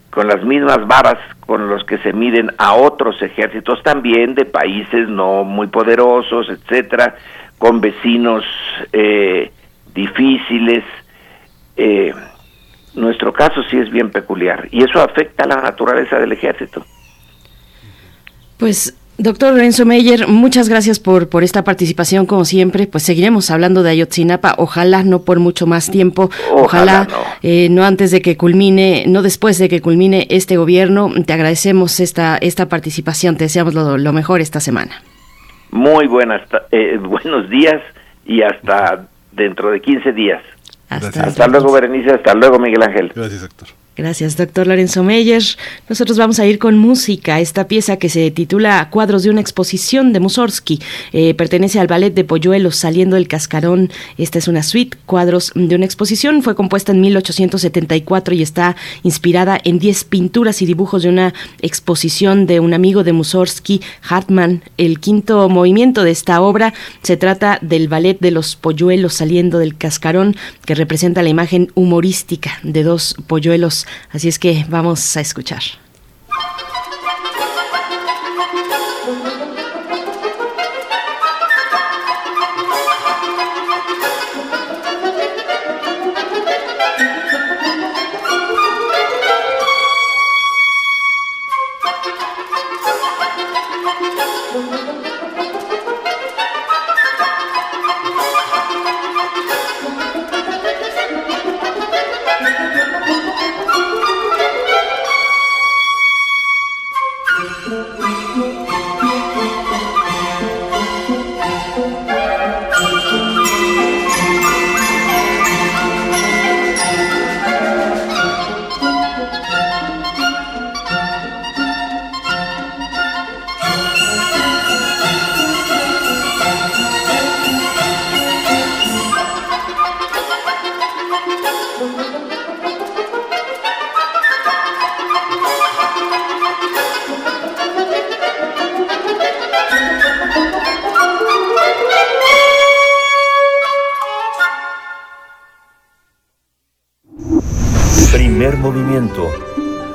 con 0.09 0.27
las 0.27 0.43
mismas 0.43 0.87
varas 0.87 1.17
con 1.45 1.69
los 1.69 1.83
que 1.83 1.97
se 1.99 2.13
miden 2.13 2.51
a 2.57 2.73
otros 2.73 3.21
ejércitos 3.21 3.81
también 3.83 4.35
de 4.35 4.45
países 4.45 5.07
no 5.07 5.43
muy 5.43 5.67
poderosos 5.67 6.49
etcétera 6.49 7.15
con 7.57 7.81
vecinos 7.81 8.45
eh, 8.93 9.51
difíciles. 9.93 10.83
Nuestro 12.95 13.31
caso 13.31 13.61
sí 13.69 13.77
es 13.77 13.89
bien 13.89 14.09
peculiar 14.11 14.67
y 14.71 14.83
eso 14.83 14.99
afecta 14.99 15.43
a 15.43 15.47
la 15.47 15.61
naturaleza 15.61 16.19
del 16.19 16.31
ejército. 16.31 16.85
Pues 18.57 18.98
Doctor 19.19 19.51
Lorenzo 19.51 19.85
Meyer, 19.85 20.29
muchas 20.29 20.69
gracias 20.69 20.97
por, 20.97 21.27
por 21.27 21.43
esta 21.43 21.65
participación, 21.65 22.25
como 22.25 22.45
siempre. 22.45 22.87
Pues 22.87 23.03
seguiremos 23.03 23.51
hablando 23.51 23.83
de 23.83 23.89
Ayotzinapa, 23.89 24.55
ojalá 24.57 25.03
no 25.03 25.23
por 25.23 25.39
mucho 25.39 25.67
más 25.67 25.91
tiempo, 25.91 26.29
ojalá, 26.53 27.03
no. 27.03 27.17
Eh, 27.41 27.67
no. 27.69 27.83
antes 27.83 28.11
de 28.11 28.21
que 28.21 28.37
culmine, 28.37 29.03
no 29.07 29.21
después 29.21 29.57
de 29.57 29.67
que 29.67 29.81
culmine 29.81 30.25
este 30.29 30.55
gobierno. 30.55 31.11
Te 31.25 31.33
agradecemos 31.33 31.99
esta, 31.99 32.37
esta 32.37 32.69
participación, 32.69 33.35
te 33.35 33.43
deseamos 33.43 33.73
lo, 33.73 33.97
lo 33.97 34.13
mejor 34.13 34.39
esta 34.39 34.61
semana. 34.61 35.03
Muy 35.71 36.07
buenas, 36.07 36.41
eh, 36.71 36.97
buenos 36.97 37.49
días 37.49 37.81
y 38.25 38.41
hasta 38.41 39.05
dentro 39.33 39.71
de 39.71 39.81
15 39.81 40.13
días. 40.13 40.41
Hasta, 40.87 41.25
hasta 41.25 41.47
luego, 41.49 41.73
Berenice, 41.73 42.11
hasta 42.11 42.33
luego, 42.35 42.57
Miguel 42.57 42.83
Ángel. 42.83 43.11
Gracias, 43.13 43.41
doctor. 43.41 43.67
Gracias, 43.99 44.37
doctor 44.37 44.65
Lorenzo 44.65 45.03
Meyer. 45.03 45.43
Nosotros 45.89 46.17
vamos 46.17 46.39
a 46.39 46.45
ir 46.45 46.57
con 46.57 46.77
música. 46.77 47.41
Esta 47.41 47.67
pieza 47.67 47.97
que 47.97 48.07
se 48.07 48.31
titula 48.31 48.89
Cuadros 48.89 49.23
de 49.23 49.29
una 49.29 49.41
exposición 49.41 50.13
de 50.13 50.21
Mussorgsky 50.21 50.79
eh, 51.11 51.33
pertenece 51.33 51.81
al 51.81 51.87
ballet 51.87 52.13
de 52.13 52.23
Polluelos 52.23 52.77
saliendo 52.77 53.17
del 53.17 53.27
cascarón. 53.27 53.91
Esta 54.17 54.37
es 54.37 54.47
una 54.47 54.63
suite, 54.63 54.97
Cuadros 55.05 55.51
de 55.53 55.75
una 55.75 55.83
exposición. 55.83 56.43
Fue 56.43 56.55
compuesta 56.55 56.93
en 56.93 57.01
1874 57.01 58.35
y 58.35 58.41
está 58.41 58.77
inspirada 59.03 59.59
en 59.61 59.79
10 59.79 60.05
pinturas 60.05 60.61
y 60.61 60.65
dibujos 60.65 61.03
de 61.03 61.09
una 61.09 61.33
exposición 61.61 62.45
de 62.45 62.61
un 62.61 62.73
amigo 62.73 63.03
de 63.03 63.11
Mussorgsky, 63.11 63.81
Hartmann. 64.07 64.63
El 64.77 65.01
quinto 65.01 65.49
movimiento 65.49 66.05
de 66.05 66.11
esta 66.11 66.39
obra 66.39 66.73
se 67.03 67.17
trata 67.17 67.59
del 67.61 67.89
ballet 67.89 68.17
de 68.21 68.31
los 68.31 68.55
polluelos 68.55 69.15
saliendo 69.15 69.59
del 69.59 69.75
cascarón, 69.75 70.37
que 70.63 70.73
representa 70.73 71.21
la 71.21 71.27
imagen 71.27 71.69
humorística 71.75 72.59
de 72.63 72.83
dos 72.83 73.15
polluelos 73.27 73.87
Así 74.11 74.27
es 74.27 74.39
que 74.39 74.65
vamos 74.69 75.17
a 75.17 75.21
escuchar. 75.21 75.61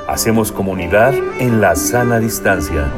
Hacemos 0.09 0.51
comunidad 0.51 1.15
en 1.39 1.61
la 1.61 1.77
sana 1.77 2.19
distancia. 2.19 2.93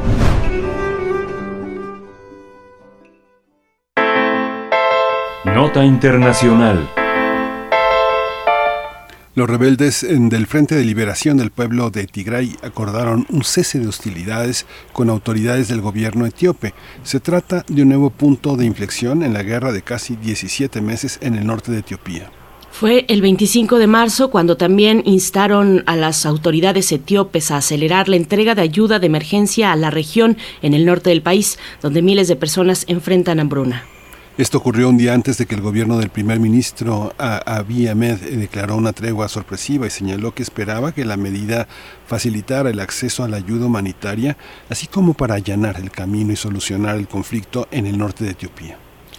Nota 5.45 5.83
Internacional. 5.85 6.89
Los 9.35 9.49
rebeldes 9.49 10.05
del 10.09 10.47
Frente 10.47 10.75
de 10.75 10.83
Liberación 10.83 11.37
del 11.37 11.51
Pueblo 11.51 11.91
de 11.91 12.07
Tigray 12.07 12.57
acordaron 12.63 13.27
un 13.29 13.43
cese 13.43 13.79
de 13.79 13.87
hostilidades 13.87 14.65
con 14.93 15.09
autoridades 15.09 15.67
del 15.67 15.81
gobierno 15.81 16.25
etíope. 16.25 16.73
Se 17.03 17.19
trata 17.19 17.63
de 17.67 17.83
un 17.83 17.89
nuevo 17.89 18.09
punto 18.09 18.57
de 18.57 18.65
inflexión 18.65 19.21
en 19.21 19.33
la 19.33 19.43
guerra 19.43 19.71
de 19.71 19.83
casi 19.83 20.15
17 20.15 20.81
meses 20.81 21.19
en 21.21 21.35
el 21.35 21.45
norte 21.45 21.71
de 21.71 21.79
Etiopía. 21.79 22.31
Fue 22.79 23.05
el 23.07 23.23
25 23.23 23.79
de 23.79 23.87
marzo 23.87 24.29
cuando 24.29 24.55
también 24.55 25.01
instaron 25.03 25.81
a 25.87 25.95
las 25.95 26.27
autoridades 26.27 26.91
etíopes 26.91 27.49
a 27.49 27.57
acelerar 27.57 28.07
la 28.07 28.17
entrega 28.17 28.53
de 28.53 28.61
ayuda 28.61 28.99
de 28.99 29.07
emergencia 29.07 29.71
a 29.71 29.75
la 29.75 29.89
región 29.89 30.37
en 30.61 30.75
el 30.75 30.85
norte 30.85 31.09
del 31.09 31.23
país, 31.23 31.57
donde 31.81 32.03
miles 32.03 32.27
de 32.27 32.35
personas 32.35 32.85
enfrentan 32.87 33.39
hambruna. 33.39 33.83
Esto 34.37 34.59
ocurrió 34.59 34.89
un 34.89 34.97
día 34.97 35.15
antes 35.15 35.39
de 35.39 35.47
que 35.47 35.55
el 35.55 35.61
gobierno 35.61 35.97
del 35.97 36.09
primer 36.09 36.39
ministro 36.39 37.15
Abiy 37.17 37.87
Ahmed 37.87 38.17
declaró 38.37 38.75
una 38.75 38.93
tregua 38.93 39.27
sorpresiva 39.27 39.87
y 39.87 39.89
señaló 39.89 40.35
que 40.35 40.43
esperaba 40.43 40.91
que 40.91 41.03
la 41.03 41.17
medida 41.17 41.67
facilitara 42.05 42.69
el 42.69 42.79
acceso 42.79 43.23
a 43.23 43.27
la 43.27 43.37
ayuda 43.37 43.65
humanitaria, 43.65 44.37
así 44.69 44.85
como 44.85 45.15
para 45.15 45.33
allanar 45.33 45.79
el 45.79 45.89
camino 45.89 46.31
y 46.31 46.35
solucionar 46.35 46.97
el 46.97 47.07
conflicto 47.07 47.67
en 47.71 47.87
el 47.87 47.97
norte 47.97 48.23
de 48.23 48.29
Etiopía. 48.29 48.77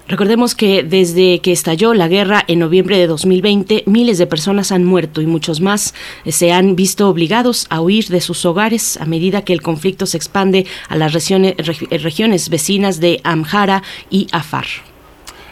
Recordemos 0.08 0.54
que 0.54 0.82
desde 0.84 1.40
que 1.40 1.52
estalló 1.52 1.92
la 1.92 2.08
guerra 2.08 2.42
en 2.48 2.60
noviembre 2.60 2.96
de 2.96 3.06
2020, 3.06 3.84
miles 3.86 4.16
de 4.16 4.26
personas 4.26 4.72
han 4.72 4.82
muerto 4.82 5.20
y 5.20 5.26
muchos 5.26 5.60
más 5.60 5.92
se 6.26 6.50
han 6.50 6.76
visto 6.76 7.10
obligados 7.10 7.66
a 7.68 7.82
huir 7.82 8.08
de 8.08 8.22
sus 8.22 8.46
hogares 8.46 8.96
a 8.96 9.04
medida 9.04 9.42
que 9.42 9.52
el 9.52 9.60
conflicto 9.60 10.06
se 10.06 10.16
expande 10.16 10.64
a 10.88 10.96
las 10.96 11.12
regiones, 11.12 11.56
regiones 11.90 12.48
vecinas 12.48 13.00
de 13.00 13.20
Amhara 13.22 13.82
y 14.08 14.28
Afar. 14.32 14.64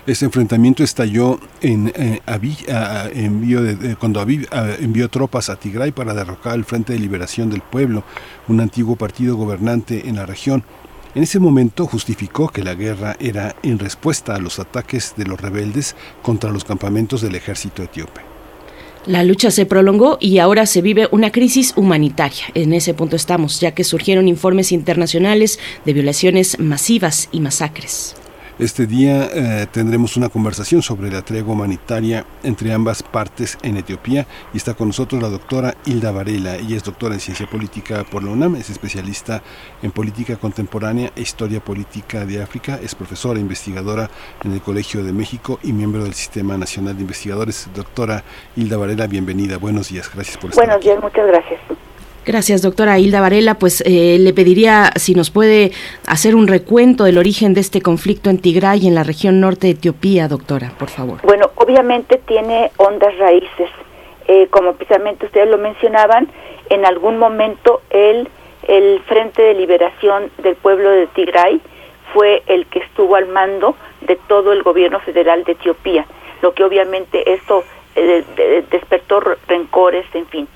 Este 0.06 0.24
enfrentamiento 0.24 0.82
estalló 0.82 1.38
en, 1.60 1.92
eh, 1.94 2.20
cuando 3.98 4.22
envió 4.22 5.08
tropas 5.10 5.50
a 5.50 5.56
Tigray 5.56 5.92
para 5.92 6.14
derrocar 6.14 6.54
el 6.54 6.64
Frente 6.64 6.94
de 6.94 6.98
Liberación 6.98 7.50
del 7.50 7.60
Pueblo, 7.60 8.04
un 8.48 8.60
antiguo 8.60 8.96
partido 8.96 9.36
gobernante 9.36 10.08
en 10.08 10.16
la 10.16 10.24
región. 10.24 10.64
En 11.16 11.22
ese 11.22 11.38
momento 11.38 11.86
justificó 11.86 12.48
que 12.48 12.62
la 12.62 12.74
guerra 12.74 13.16
era 13.18 13.56
en 13.62 13.78
respuesta 13.78 14.34
a 14.34 14.38
los 14.38 14.58
ataques 14.58 15.14
de 15.16 15.24
los 15.24 15.40
rebeldes 15.40 15.96
contra 16.20 16.50
los 16.50 16.64
campamentos 16.64 17.22
del 17.22 17.34
ejército 17.34 17.82
etíope. 17.82 18.20
La 19.06 19.24
lucha 19.24 19.50
se 19.50 19.64
prolongó 19.64 20.18
y 20.20 20.40
ahora 20.40 20.66
se 20.66 20.82
vive 20.82 21.08
una 21.12 21.32
crisis 21.32 21.72
humanitaria. 21.74 22.44
En 22.52 22.74
ese 22.74 22.92
punto 22.92 23.16
estamos, 23.16 23.60
ya 23.60 23.72
que 23.72 23.82
surgieron 23.82 24.28
informes 24.28 24.72
internacionales 24.72 25.58
de 25.86 25.94
violaciones 25.94 26.58
masivas 26.58 27.30
y 27.32 27.40
masacres. 27.40 28.14
Este 28.58 28.86
día 28.86 29.28
eh, 29.34 29.66
tendremos 29.70 30.16
una 30.16 30.30
conversación 30.30 30.80
sobre 30.80 31.10
la 31.10 31.20
tregua 31.20 31.52
humanitaria 31.52 32.24
entre 32.42 32.72
ambas 32.72 33.02
partes 33.02 33.58
en 33.62 33.76
Etiopía 33.76 34.26
y 34.54 34.56
está 34.56 34.72
con 34.72 34.86
nosotros 34.86 35.22
la 35.22 35.28
doctora 35.28 35.74
Hilda 35.84 36.10
Varela. 36.10 36.56
Ella 36.56 36.78
es 36.78 36.82
doctora 36.82 37.12
en 37.12 37.20
ciencia 37.20 37.46
política 37.46 38.04
por 38.10 38.24
la 38.24 38.30
UNAM, 38.30 38.56
es 38.56 38.70
especialista 38.70 39.42
en 39.82 39.90
política 39.90 40.36
contemporánea 40.36 41.10
e 41.14 41.20
historia 41.20 41.60
política 41.60 42.24
de 42.24 42.42
África, 42.42 42.80
es 42.82 42.94
profesora 42.94 43.38
e 43.38 43.42
investigadora 43.42 44.08
en 44.42 44.52
el 44.52 44.62
Colegio 44.62 45.04
de 45.04 45.12
México 45.12 45.58
y 45.62 45.74
miembro 45.74 46.04
del 46.04 46.14
Sistema 46.14 46.56
Nacional 46.56 46.96
de 46.96 47.02
Investigadores. 47.02 47.68
Doctora 47.74 48.24
Hilda 48.56 48.78
Varela, 48.78 49.06
bienvenida. 49.06 49.58
Buenos 49.58 49.90
días, 49.90 50.10
gracias 50.14 50.38
por 50.38 50.48
estar 50.48 50.64
Buenos 50.64 50.82
días, 50.82 50.98
muchas 51.02 51.26
gracias. 51.26 51.60
Gracias, 52.26 52.60
doctora 52.60 52.98
Hilda 52.98 53.20
Varela. 53.20 53.54
Pues 53.54 53.84
eh, 53.86 54.16
le 54.18 54.34
pediría 54.34 54.90
si 54.96 55.14
nos 55.14 55.30
puede 55.30 55.70
hacer 56.08 56.34
un 56.34 56.48
recuento 56.48 57.04
del 57.04 57.18
origen 57.18 57.54
de 57.54 57.60
este 57.60 57.80
conflicto 57.80 58.30
en 58.30 58.38
Tigray, 58.38 58.88
en 58.88 58.96
la 58.96 59.04
región 59.04 59.40
norte 59.40 59.68
de 59.68 59.74
Etiopía, 59.74 60.26
doctora, 60.26 60.72
por 60.76 60.88
favor. 60.88 61.20
Bueno, 61.22 61.50
obviamente 61.54 62.20
tiene 62.26 62.72
hondas 62.78 63.16
raíces. 63.18 63.70
Eh, 64.26 64.48
como 64.50 64.72
precisamente 64.72 65.26
ustedes 65.26 65.48
lo 65.48 65.56
mencionaban, 65.56 66.26
en 66.68 66.84
algún 66.84 67.16
momento 67.16 67.82
el, 67.90 68.28
el 68.66 69.00
Frente 69.06 69.42
de 69.42 69.54
Liberación 69.54 70.32
del 70.42 70.56
Pueblo 70.56 70.90
de 70.90 71.06
Tigray 71.06 71.60
fue 72.12 72.42
el 72.48 72.66
que 72.66 72.80
estuvo 72.80 73.14
al 73.14 73.28
mando 73.28 73.76
de 74.00 74.18
todo 74.26 74.52
el 74.52 74.64
gobierno 74.64 74.98
federal 74.98 75.44
de 75.44 75.52
Etiopía, 75.52 76.04
lo 76.42 76.54
que 76.54 76.64
obviamente 76.64 77.34
esto 77.34 77.62
eh, 77.94 78.24
despertó 78.68 79.20
rencores, 79.46 80.06
en 80.12 80.26
fin 80.26 80.48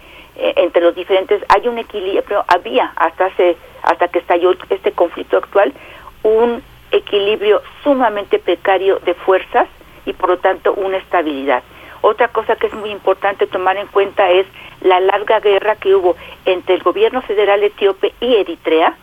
entre 0.56 0.82
los 0.82 0.94
diferentes 0.94 1.42
hay 1.48 1.68
un 1.68 1.78
equilibrio 1.78 2.44
había 2.48 2.92
hasta 2.96 3.26
hace 3.26 3.56
hasta 3.82 4.08
que 4.08 4.20
estalló 4.20 4.54
este 4.70 4.92
conflicto 4.92 5.36
actual 5.36 5.72
un 6.22 6.62
equilibrio 6.90 7.62
sumamente 7.84 8.38
precario 8.38 8.98
de 9.00 9.14
fuerzas 9.14 9.68
y 10.06 10.12
por 10.12 10.30
lo 10.30 10.38
tanto 10.38 10.72
una 10.74 10.96
estabilidad 10.96 11.62
otra 12.02 12.28
cosa 12.28 12.56
que 12.56 12.66
es 12.66 12.74
muy 12.74 12.90
importante 12.90 13.46
tomar 13.46 13.76
en 13.76 13.86
cuenta 13.88 14.30
es 14.30 14.46
la 14.80 15.00
larga 15.00 15.40
guerra 15.40 15.76
que 15.76 15.94
hubo 15.94 16.16
entre 16.46 16.74
el 16.74 16.82
gobierno 16.82 17.20
federal 17.22 17.62
etíope 17.62 18.14
y 18.20 18.36
Eritrea 18.36 18.96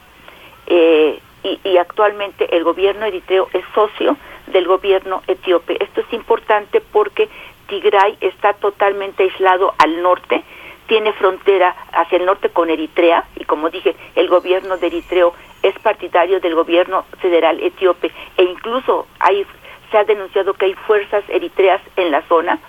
eh, 0.65 1.19
y, 1.63 1.77
actualmente 1.77 2.55
el 2.55 2.63
gobierno 2.63 3.05
eritreo 3.05 3.47
es 3.53 3.63
socio 3.73 4.17
del 4.47 4.67
gobierno 4.67 5.21
etíope. 5.27 5.81
Esto 5.81 6.01
es 6.01 6.11
importante 6.11 6.81
porque 6.81 7.29
Tigray 7.67 8.17
está 8.21 8.53
totalmente 8.53 9.23
aislado 9.23 9.73
al 9.77 10.01
norte, 10.01 10.43
tiene 10.87 11.13
frontera 11.13 11.75
hacia 11.91 12.17
el 12.17 12.25
norte 12.25 12.49
con 12.49 12.69
Eritrea 12.69 13.25
y 13.35 13.45
como 13.45 13.69
dije, 13.69 13.95
el 14.15 14.27
gobierno 14.27 14.77
de 14.77 14.87
Eritreo 14.87 15.33
es 15.63 15.77
partidario 15.79 16.39
del 16.39 16.55
gobierno 16.55 17.05
federal 17.19 17.59
etíope 17.61 18.11
e 18.37 18.43
incluso 18.43 19.07
hay, 19.19 19.45
se 19.91 19.97
ha 19.97 20.03
denunciado 20.03 20.53
que 20.53 20.65
hay 20.65 20.73
fuerzas 20.73 21.23
eritreas 21.29 21.81
en 21.95 22.11
la 22.11 22.21
zona. 22.23 22.59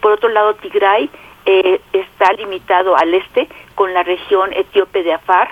Por 0.00 0.12
otro 0.12 0.28
lado, 0.28 0.54
Tigray 0.54 1.10
eh, 1.46 1.80
está 1.92 2.32
limitado 2.32 2.96
al 2.96 3.14
este 3.14 3.48
con 3.74 3.92
la 3.94 4.02
región 4.02 4.52
etíope 4.52 5.02
de 5.02 5.12
Afar, 5.12 5.50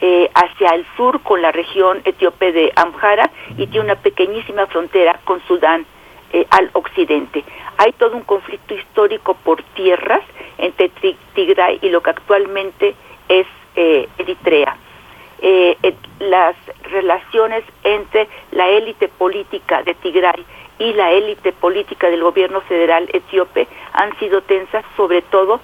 eh, 0.00 0.30
hacia 0.34 0.70
el 0.74 0.86
sur 0.96 1.22
con 1.22 1.40
la 1.40 1.52
región 1.52 2.02
etíope 2.04 2.52
de 2.52 2.70
Amhara 2.76 3.30
y 3.56 3.66
tiene 3.66 3.86
una 3.86 3.94
pequeñísima 3.94 4.66
frontera 4.66 5.20
con 5.24 5.40
Sudán 5.46 5.86
eh, 6.32 6.46
al 6.50 6.70
occidente. 6.72 7.44
Hay 7.78 7.92
todo 7.92 8.16
un 8.16 8.22
conflicto 8.22 8.74
histórico 8.74 9.34
por 9.34 9.62
tierras 9.74 10.22
entre 10.58 10.90
Tigray 11.34 11.78
y 11.82 11.90
lo 11.90 12.02
que 12.02 12.10
actualmente 12.10 12.94
es 13.28 13.46
eh, 13.74 14.08
Eritrea. 14.18 14.76
las 16.18 16.56
relaciones 16.90 17.62
entre 17.84 18.28
la 18.52 18.68
élite 18.68 19.08
política 19.08 19.82
de 19.82 19.94
Tigray 19.94 20.44
y 20.78 20.92
la 20.92 21.12
élite 21.12 21.52
política 21.52 22.08
del 22.08 22.22
gobierno 22.22 22.60
federal 22.62 23.08
etíope 23.12 23.66
han 23.92 24.16
sido 24.18 24.42
tensas, 24.42 24.84
sobre 24.96 25.22
todo 25.22 25.60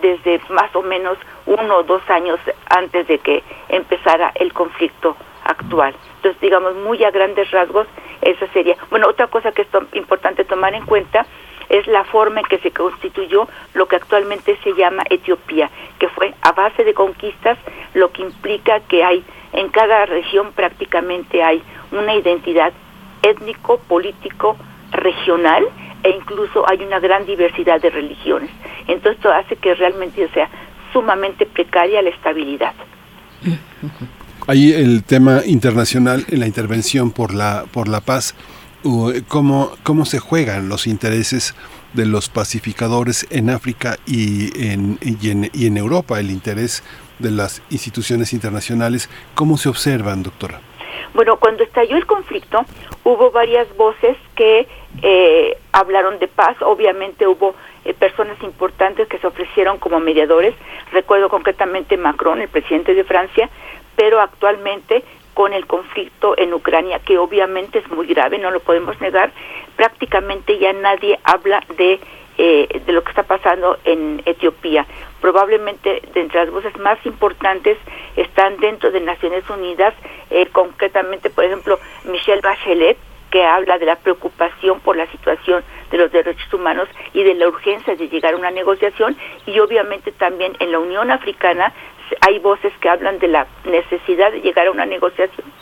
desde 0.00 0.40
más 0.50 0.74
o 0.74 0.82
menos 0.82 1.18
uno 1.46 1.78
o 1.78 1.82
dos 1.82 2.02
años 2.10 2.38
antes 2.68 3.06
de 3.06 3.18
que 3.18 3.42
empezara 3.68 4.32
el 4.34 4.52
conflicto 4.52 5.16
actual. 5.44 5.94
Entonces, 6.20 6.40
digamos, 6.42 6.74
muy 6.74 7.02
a 7.02 7.10
grandes 7.10 7.50
rasgos, 7.50 7.86
esa 8.20 8.46
sería. 8.48 8.76
Bueno, 8.90 9.08
otra 9.08 9.28
cosa 9.28 9.52
que 9.52 9.62
es 9.62 9.68
importante 9.94 10.44
tomar 10.44 10.74
en 10.74 10.84
cuenta 10.84 11.24
es 11.70 11.86
la 11.86 12.04
forma 12.04 12.40
en 12.40 12.46
que 12.46 12.58
se 12.58 12.72
constituyó 12.72 13.48
lo 13.72 13.88
que 13.88 13.96
actualmente 13.96 14.58
se 14.62 14.74
llama 14.74 15.02
Etiopía, 15.08 15.70
que 15.98 16.08
fue 16.08 16.34
a 16.42 16.52
base 16.52 16.84
de 16.84 16.92
conquistas, 16.92 17.56
lo 17.94 18.12
que 18.12 18.20
implica 18.20 18.80
que 18.80 19.02
hay 19.02 19.24
en 19.54 19.70
cada 19.70 20.04
región 20.04 20.52
prácticamente 20.52 21.42
hay 21.42 21.62
una 21.90 22.14
identidad 22.14 22.74
étnico, 23.22 23.78
político, 23.78 24.58
regional 24.90 25.64
e 26.02 26.10
incluso 26.10 26.68
hay 26.68 26.82
una 26.82 27.00
gran 27.00 27.24
diversidad 27.24 27.80
de 27.80 27.88
religiones. 27.88 28.50
Entonces 28.88 29.16
esto 29.16 29.32
hace 29.32 29.56
que 29.56 29.74
realmente 29.74 30.28
sea 30.34 30.50
sumamente 30.92 31.46
precaria 31.46 32.02
la 32.02 32.10
estabilidad. 32.10 32.74
Ahí 34.50 34.72
el 34.72 35.04
tema 35.04 35.42
internacional 35.46 36.24
en 36.28 36.40
la 36.40 36.48
intervención 36.48 37.12
por 37.12 37.32
la 37.32 37.66
por 37.72 37.86
la 37.86 38.00
paz, 38.00 38.34
cómo 39.28 39.70
cómo 39.84 40.04
se 40.04 40.18
juegan 40.18 40.68
los 40.68 40.88
intereses 40.88 41.54
de 41.92 42.04
los 42.04 42.28
pacificadores 42.28 43.28
en 43.30 43.48
África 43.48 43.98
y 44.06 44.50
en, 44.60 44.98
y 45.02 45.30
en, 45.30 45.48
y 45.54 45.68
en 45.68 45.76
Europa, 45.76 46.18
el 46.18 46.32
interés 46.32 46.82
de 47.20 47.30
las 47.30 47.62
instituciones 47.70 48.32
internacionales, 48.32 49.08
¿cómo 49.36 49.56
se 49.56 49.68
observan, 49.68 50.24
doctora? 50.24 50.60
Bueno, 51.14 51.36
cuando 51.38 51.62
estalló 51.62 51.96
el 51.96 52.06
conflicto, 52.06 52.64
hubo 53.04 53.30
varias 53.30 53.68
voces 53.76 54.16
que 54.34 54.66
eh, 55.02 55.56
hablaron 55.72 56.18
de 56.18 56.28
paz. 56.28 56.56
Obviamente 56.60 57.26
hubo 57.26 57.54
eh, 57.84 57.94
personas 57.94 58.36
importantes 58.42 59.08
que 59.08 59.18
se 59.18 59.26
ofrecieron 59.26 59.78
como 59.78 60.00
mediadores. 60.00 60.54
Recuerdo 60.92 61.28
concretamente 61.28 61.96
Macron, 61.96 62.40
el 62.40 62.48
presidente 62.48 62.94
de 62.94 63.04
Francia, 63.04 63.48
pero 64.00 64.18
actualmente 64.18 65.04
con 65.34 65.52
el 65.52 65.66
conflicto 65.66 66.34
en 66.38 66.54
Ucrania, 66.54 67.00
que 67.00 67.18
obviamente 67.18 67.80
es 67.80 67.90
muy 67.90 68.06
grave, 68.06 68.38
no 68.38 68.50
lo 68.50 68.60
podemos 68.60 68.98
negar, 68.98 69.30
prácticamente 69.76 70.58
ya 70.58 70.72
nadie 70.72 71.18
habla 71.22 71.62
de, 71.76 72.00
eh, 72.38 72.80
de 72.86 72.92
lo 72.94 73.04
que 73.04 73.10
está 73.10 73.24
pasando 73.24 73.76
en 73.84 74.22
Etiopía. 74.24 74.86
Probablemente 75.20 76.00
de 76.14 76.20
entre 76.22 76.40
las 76.40 76.50
voces 76.50 76.74
más 76.78 76.96
importantes 77.04 77.76
están 78.16 78.56
dentro 78.56 78.90
de 78.90 79.00
Naciones 79.00 79.44
Unidas, 79.50 79.92
eh, 80.30 80.46
concretamente, 80.50 81.28
por 81.28 81.44
ejemplo, 81.44 81.78
Michelle 82.04 82.40
Bachelet, 82.40 82.96
que 83.30 83.44
habla 83.44 83.76
de 83.76 83.84
la 83.84 83.96
preocupación 83.96 84.80
por 84.80 84.96
la 84.96 85.06
situación 85.08 85.62
de 85.90 85.98
los 85.98 86.10
derechos 86.10 86.52
humanos 86.54 86.88
y 87.12 87.22
de 87.22 87.34
la 87.34 87.48
urgencia 87.48 87.94
de 87.94 88.08
llegar 88.08 88.32
a 88.32 88.38
una 88.38 88.50
negociación 88.50 89.14
y 89.44 89.58
obviamente 89.60 90.10
también 90.10 90.56
en 90.58 90.72
la 90.72 90.78
Unión 90.78 91.10
Africana 91.10 91.72
hay 92.20 92.38
voces 92.38 92.72
que 92.80 92.88
hablan 92.88 93.18
de 93.18 93.28
la 93.28 93.46
necesidad 93.64 94.32
de 94.32 94.40
llegar 94.40 94.66
a 94.66 94.70
una 94.70 94.86
negociación. 94.86 95.52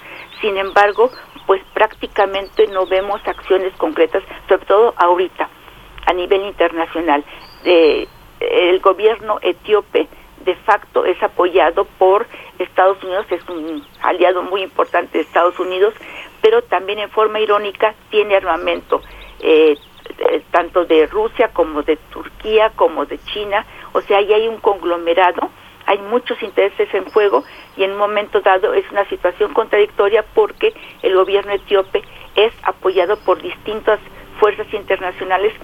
Sin 0.40 0.56
embargo, 0.56 1.10
pues 1.46 1.62
prácticamente 1.74 2.66
no 2.68 2.86
vemos 2.86 3.20
acciones 3.26 3.74
concretas, 3.76 4.22
sobre 4.48 4.66
todo 4.66 4.94
ahorita, 4.96 5.48
a 6.06 6.12
nivel 6.12 6.42
internacional. 6.42 7.24
Eh, 7.64 8.06
el 8.40 8.78
gobierno 8.80 9.38
etíope 9.42 10.08
de 10.44 10.54
facto 10.56 11.04
es 11.04 11.20
apoyado 11.22 11.84
por 11.84 12.26
Estados 12.58 13.02
Unidos, 13.02 13.26
es 13.30 13.46
un 13.48 13.84
aliado 14.02 14.42
muy 14.42 14.62
importante 14.62 15.18
de 15.18 15.24
Estados 15.24 15.58
Unidos, 15.58 15.94
pero 16.40 16.62
también 16.62 16.98
en 17.00 17.10
forma 17.10 17.40
irónica 17.40 17.94
tiene 18.10 18.36
armamento, 18.36 19.02
eh, 19.40 19.76
eh, 20.18 20.42
tanto 20.50 20.84
de 20.84 21.06
Rusia 21.06 21.48
como 21.52 21.82
de 21.82 21.96
Turquía 22.10 22.70
como 22.76 23.04
de 23.04 23.18
China, 23.18 23.66
o 23.92 24.00
sea, 24.00 24.18
ahí 24.18 24.32
hay 24.32 24.48
un 24.48 24.58
conglomerado, 24.58 25.50
hay 25.88 25.98
muchos 26.02 26.40
intereses 26.42 26.92
en 26.92 27.06
juego 27.06 27.44
y 27.74 27.82
en 27.82 27.92
un 27.92 27.98
momento 27.98 28.42
dado 28.42 28.74
es 28.74 28.84
una 28.92 29.08
situación 29.08 29.54
contradictoria 29.54 30.22
porque 30.34 30.74
el 31.02 31.14
gobierno 31.14 31.52
etíope 31.52 32.02
es 32.36 32.52
apoyado 32.62 33.16
por 33.20 33.40
distintas 33.40 33.98
fuerzas 34.38 34.66
internacionales, 34.74 35.54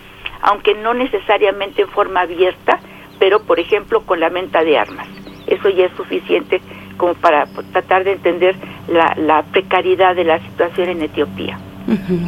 aunque 0.40 0.74
no 0.74 0.94
necesariamente 0.94 1.82
en 1.82 1.88
forma 1.88 2.22
abierta, 2.22 2.80
pero 3.18 3.40
por 3.40 3.60
ejemplo 3.60 4.06
con 4.06 4.18
la 4.18 4.30
venta 4.30 4.64
de 4.64 4.78
armas. 4.78 5.09
Eso 5.46 5.68
ya 5.68 5.86
es 5.86 5.92
suficiente 5.94 6.62
como 6.96 7.12
para 7.14 7.44
tratar 7.72 8.05
de 8.05 8.12
entender 8.12 8.56
la, 8.88 9.44
precariedad 9.52 10.16
de 10.16 10.24
la 10.24 10.38
situación 10.40 10.88
en 10.88 11.02
Etiopía. 11.02 11.59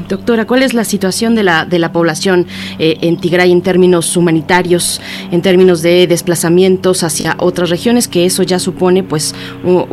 Doctora, 0.09 0.47
¿cuál 0.47 0.63
es 0.63 0.75
la 0.75 0.85
situación 0.85 1.35
de 1.35 1.43
la, 1.43 1.65
de 1.65 1.79
la 1.79 1.93
población 1.93 2.47
eh, 2.79 2.97
en 3.03 3.21
Tigray 3.21 3.53
en 3.53 3.63
términos 3.63 4.17
humanitarios, 4.17 5.01
en 5.31 5.43
términos 5.43 5.83
de 5.83 6.07
desplazamientos 6.07 7.03
hacia 7.03 7.37
otras 7.39 7.71
regiones, 7.71 8.09
que 8.09 8.27
eso 8.27 8.43
ya 8.43 8.59
supone 8.59 9.03
pues 9.03 9.35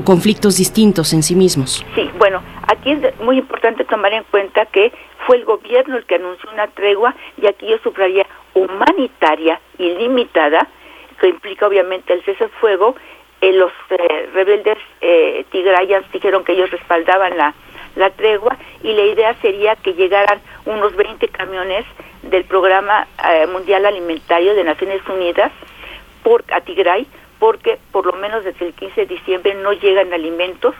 conflictos 0.03 0.57
distintos 0.57 1.13
en 1.13 1.23
sí 1.23 1.35
mismos? 1.35 1.85
Sí, 1.95 2.09
bueno, 2.17 2.41
aquí 2.67 2.91
es 2.91 3.19
muy 3.21 3.37
importante 3.37 3.85
tomar 3.85 4.13
en 4.13 4.23
cuenta 4.31 4.65
que 4.65 4.91
fue 5.25 5.37
el 5.37 5.45
gobierno 5.45 5.97
el 5.97 6.05
que 6.05 6.15
anunció 6.15 6.49
una 6.51 6.67
tregua 6.67 7.15
y 7.41 7.47
aquí 7.47 7.67
yo 7.67 7.77
subrayaría 7.83 8.27
humanitaria 8.53 9.59
y 9.77 9.89
limitada, 9.95 10.67
que 11.19 11.29
implica 11.29 11.67
obviamente 11.67 12.13
el 12.13 12.23
cese 12.23 12.47
fuego 12.59 12.95
eh, 13.43 13.51
los 13.51 13.73
eh, 13.89 14.29
rebeldes 14.33 14.77
eh, 15.01 15.45
tigrayas 15.51 16.09
dijeron 16.13 16.45
que 16.45 16.53
ellos 16.53 16.71
respaldaban 16.71 17.37
la, 17.37 17.53
la 17.95 18.09
tregua 18.11 18.57
y 18.81 18.93
la 18.93 19.03
idea 19.03 19.35
sería 19.41 19.75
que 19.75 19.93
llegaran 19.93 20.41
unos 20.65 20.95
20 20.95 21.27
camiones 21.29 21.85
del 22.23 22.43
programa 22.45 23.07
eh, 23.23 23.47
mundial 23.47 23.85
alimentario 23.85 24.55
de 24.55 24.63
Naciones 24.63 25.01
Unidas 25.07 25.51
por 26.23 26.43
a 26.51 26.61
Tigray 26.61 27.07
porque 27.39 27.77
por 27.91 28.05
lo 28.05 28.13
menos 28.13 28.43
desde 28.43 28.67
el 28.67 28.73
15 28.73 29.01
de 29.01 29.07
diciembre 29.07 29.53
no 29.55 29.73
llegan 29.73 30.13
alimentos 30.13 30.75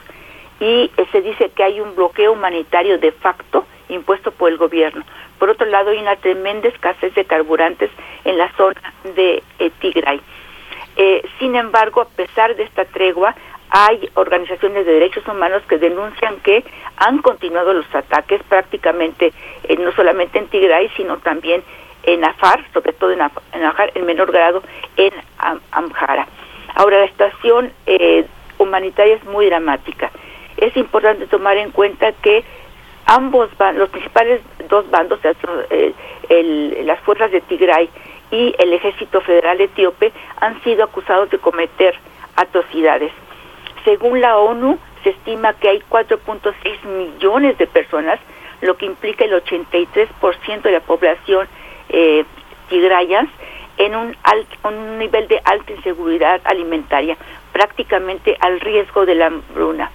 y 0.60 0.90
se 1.11 1.22
dice 1.22 1.49
que 1.49 1.64
hay 1.64 1.81
un 1.81 1.95
bloqueo 1.95 2.31
humanitario 2.31 2.98
de 2.98 3.11
facto 3.11 3.65
impuesto 3.90 4.31
por 4.31 4.49
el 4.49 4.57
gobierno. 4.57 5.03
Por 5.40 5.49
otro 5.49 5.68
lado, 5.68 5.90
hay 5.90 5.98
una 5.98 6.15
tremenda 6.15 6.69
escasez 6.69 7.14
de 7.15 7.26
carburantes 7.26 7.91
en 8.23 8.38
la 8.38 8.49
zona 8.56 8.94
de 9.15 9.44
Tigray. 9.81 10.22
Eh, 10.95 11.27
sin 11.40 11.56
embargo, 11.56 12.02
a 12.02 12.07
pesar 12.07 12.56
de 12.56 12.64
esta 12.64 12.85
tregua, 12.85 13.35
hay 13.75 14.07
organizaciones 14.13 14.85
de 14.85 14.93
derechos 14.93 15.27
humanos 15.27 15.63
que 15.67 15.79
denuncian 15.79 16.39
que 16.41 16.63
han 16.97 17.23
continuado 17.23 17.73
los 17.73 17.95
ataques 17.95 18.39
prácticamente 18.43 19.33
eh, 19.63 19.77
no 19.77 19.91
solamente 19.93 20.37
en 20.37 20.47
Tigray, 20.47 20.89
sino 20.95 21.17
también 21.17 21.63
en 22.03 22.23
Afar, 22.23 22.63
sobre 22.71 22.93
todo 22.93 23.11
en, 23.11 23.21
Afar, 23.21 23.91
en 23.95 24.05
menor 24.05 24.31
grado 24.31 24.61
en 24.95 25.11
Amhara. 25.71 26.27
Ahora, 26.75 26.99
la 26.99 27.07
situación 27.07 27.73
eh, 27.87 28.27
humanitaria 28.59 29.15
es 29.15 29.23
muy 29.23 29.47
dramática. 29.47 30.11
Es 30.57 30.77
importante 30.77 31.25
tomar 31.25 31.57
en 31.57 31.71
cuenta 31.71 32.11
que 32.11 32.43
ambos 33.07 33.49
los 33.73 33.89
principales 33.89 34.41
dos 34.69 34.87
bandos, 34.91 35.19
las 36.29 36.99
fuerzas 36.99 37.31
de 37.31 37.41
Tigray 37.41 37.89
y 38.29 38.53
el 38.59 38.71
ejército 38.71 39.19
federal 39.21 39.59
etíope 39.59 40.11
han 40.39 40.61
sido 40.63 40.83
acusados 40.83 41.31
de 41.31 41.39
cometer 41.39 41.95
atrocidades. 42.35 43.11
Según 43.84 44.22
la 44.22 44.38
ONU, 44.38 44.80
se 45.03 45.10
estima 45.10 45.53
que 45.53 45.69
hay 45.69 45.84
4.6 45.89 46.84
millones 46.84 47.57
de 47.57 47.68
personas, 47.68 48.19
lo 48.61 48.77
que 48.77 48.85
implica 48.85 49.26
el 49.26 49.34
83% 49.34 50.61
de 50.61 50.72
la 50.72 50.80
población 50.80 51.47
eh, 51.89 52.23
tigrayas 52.69 53.27
en 53.77 53.95
un, 53.95 54.15
un 54.64 54.99
nivel 54.99 55.27
de 55.27 55.41
alta 55.43 55.73
inseguridad 55.73 56.41
alimentaria, 56.45 57.18
prácticamente 57.51 58.38
al 58.39 58.60
riesgo 58.60 59.05
de 59.05 59.15
la 59.15 59.27
hambruna. 59.27 59.91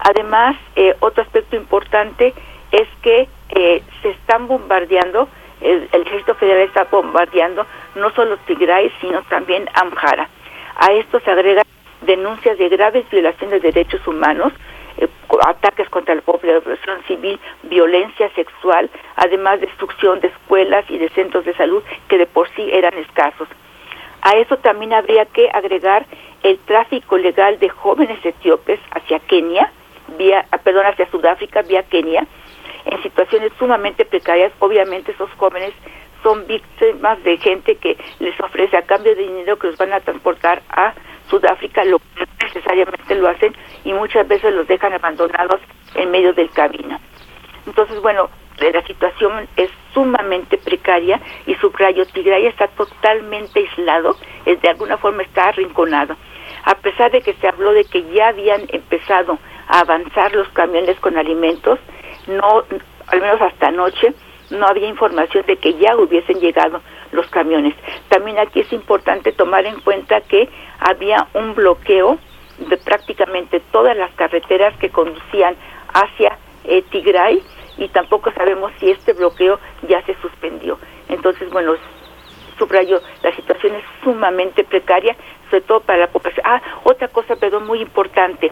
Además, 0.00 0.56
eh, 0.76 0.94
otro 1.00 1.22
aspecto 1.22 1.56
importante 1.56 2.32
es 2.70 2.88
que 3.02 3.28
eh, 3.50 3.82
se 4.02 4.10
están 4.10 4.46
bombardeando, 4.46 5.28
el, 5.60 5.88
ejército 5.92 6.34
federal 6.36 6.68
está 6.68 6.84
bombardeando 6.84 7.66
no 7.96 8.10
solo 8.10 8.36
Tigray, 8.46 8.92
sino 9.00 9.22
también 9.22 9.68
Amhara. 9.74 10.28
A 10.76 10.92
esto 10.92 11.18
se 11.20 11.30
agregan 11.30 11.64
denuncias 12.08 12.56
de 12.58 12.70
graves 12.70 13.08
violaciones 13.10 13.62
de 13.62 13.70
derechos 13.70 14.04
humanos, 14.06 14.52
eh, 14.96 15.06
ataques 15.46 15.88
contra 15.90 16.14
la 16.14 16.22
población 16.22 17.02
civil, 17.06 17.38
violencia 17.64 18.30
sexual, 18.34 18.90
además 19.14 19.60
destrucción 19.60 20.18
de 20.20 20.28
escuelas 20.28 20.84
y 20.88 20.96
de 20.96 21.10
centros 21.10 21.44
de 21.44 21.54
salud 21.54 21.82
que 22.08 22.16
de 22.18 22.26
por 22.26 22.48
sí 22.56 22.68
eran 22.72 22.96
escasos. 22.98 23.46
A 24.22 24.36
eso 24.36 24.56
también 24.56 24.94
habría 24.94 25.26
que 25.26 25.48
agregar 25.52 26.06
el 26.42 26.58
tráfico 26.60 27.18
legal 27.18 27.58
de 27.58 27.68
jóvenes 27.68 28.18
etíopes 28.24 28.80
hacia 28.90 29.20
Kenia, 29.20 29.70
vía, 30.16 30.46
ah, 30.50 30.58
perdón, 30.58 30.86
hacia 30.86 31.10
Sudáfrica, 31.10 31.62
vía 31.62 31.82
Kenia, 31.82 32.26
en 32.86 33.02
situaciones 33.02 33.52
sumamente 33.58 34.06
precarias. 34.06 34.52
Obviamente 34.60 35.12
esos 35.12 35.30
jóvenes 35.32 35.72
son 36.22 36.46
víctimas 36.46 37.22
de 37.22 37.36
gente 37.36 37.76
que 37.76 37.96
les 38.18 38.38
ofrece 38.40 38.76
a 38.76 38.82
cambio 38.82 39.14
de 39.14 39.22
dinero 39.22 39.58
que 39.58 39.68
los 39.68 39.76
van 39.76 39.92
a 39.92 40.00
transportar 40.00 40.62
a 40.70 40.94
Sudáfrica, 41.28 41.84
lo 41.84 42.00
necesariamente 42.42 43.14
lo 43.14 43.28
hacen 43.28 43.54
y 43.84 43.92
muchas 43.92 44.26
veces 44.26 44.54
los 44.54 44.66
dejan 44.66 44.92
abandonados 44.92 45.60
en 45.94 46.10
medio 46.10 46.32
del 46.32 46.50
camino. 46.50 46.98
Entonces, 47.66 48.00
bueno, 48.00 48.30
la 48.58 48.82
situación 48.82 49.48
es 49.56 49.70
sumamente 49.94 50.58
precaria 50.58 51.20
y 51.46 51.54
subrayo, 51.56 52.06
Tigray 52.06 52.46
está 52.46 52.66
totalmente 52.68 53.60
aislado, 53.60 54.16
es, 54.46 54.60
de 54.60 54.68
alguna 54.70 54.96
forma 54.96 55.22
está 55.22 55.48
arrinconado. 55.48 56.16
A 56.64 56.74
pesar 56.74 57.10
de 57.12 57.20
que 57.20 57.34
se 57.34 57.46
habló 57.46 57.72
de 57.72 57.84
que 57.84 58.02
ya 58.12 58.28
habían 58.28 58.62
empezado 58.68 59.38
a 59.68 59.80
avanzar 59.80 60.34
los 60.34 60.48
camiones 60.48 60.98
con 61.00 61.16
alimentos, 61.16 61.78
no, 62.26 62.64
al 63.06 63.20
menos 63.20 63.40
hasta 63.40 63.68
anoche, 63.68 64.12
no 64.50 64.66
había 64.66 64.88
información 64.88 65.44
de 65.46 65.56
que 65.56 65.74
ya 65.74 65.96
hubiesen 65.96 66.40
llegado 66.40 66.80
los 67.12 67.26
camiones. 67.28 67.74
También 68.08 68.38
aquí 68.38 68.60
es 68.60 68.72
importante 68.72 69.32
tomar 69.32 69.66
en 69.66 69.80
cuenta 69.80 70.20
que 70.20 70.48
había 70.78 71.28
un 71.34 71.54
bloqueo 71.54 72.18
de 72.58 72.76
prácticamente 72.76 73.60
todas 73.72 73.96
las 73.96 74.10
carreteras 74.12 74.76
que 74.78 74.90
conducían 74.90 75.56
hacia 75.92 76.36
eh, 76.64 76.82
Tigray 76.90 77.42
y 77.78 77.88
tampoco 77.88 78.32
sabemos 78.32 78.72
si 78.78 78.90
este 78.90 79.12
bloqueo 79.12 79.58
ya 79.88 80.02
se 80.02 80.14
suspendió. 80.20 80.78
Entonces, 81.08 81.48
bueno, 81.50 81.74
subrayo, 82.58 83.00
la 83.22 83.34
situación 83.34 83.76
es 83.76 83.84
sumamente 84.02 84.64
precaria, 84.64 85.16
sobre 85.48 85.62
todo 85.62 85.80
para 85.80 86.00
la 86.00 86.06
población. 86.08 86.44
Ah, 86.44 86.60
otra 86.84 87.08
cosa, 87.08 87.36
perdón, 87.36 87.66
muy 87.66 87.80
importante. 87.80 88.50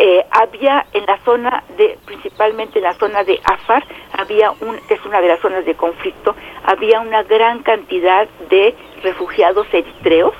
Eh, 0.00 0.24
había 0.30 0.86
en 0.92 1.04
la 1.06 1.18
zona 1.24 1.64
de, 1.76 1.98
principalmente 2.06 2.78
en 2.78 2.84
la 2.84 2.94
zona 2.94 3.24
de 3.24 3.40
Afar, 3.42 3.84
había 4.12 4.52
un, 4.52 4.78
es 4.88 5.04
una 5.04 5.20
de 5.20 5.26
las 5.26 5.40
zonas 5.40 5.66
de 5.66 5.74
conflicto, 5.74 6.36
había 6.62 7.00
una 7.00 7.24
gran 7.24 7.64
cantidad 7.64 8.28
de 8.48 8.76
refugiados 9.02 9.66
eritreos 9.72 10.34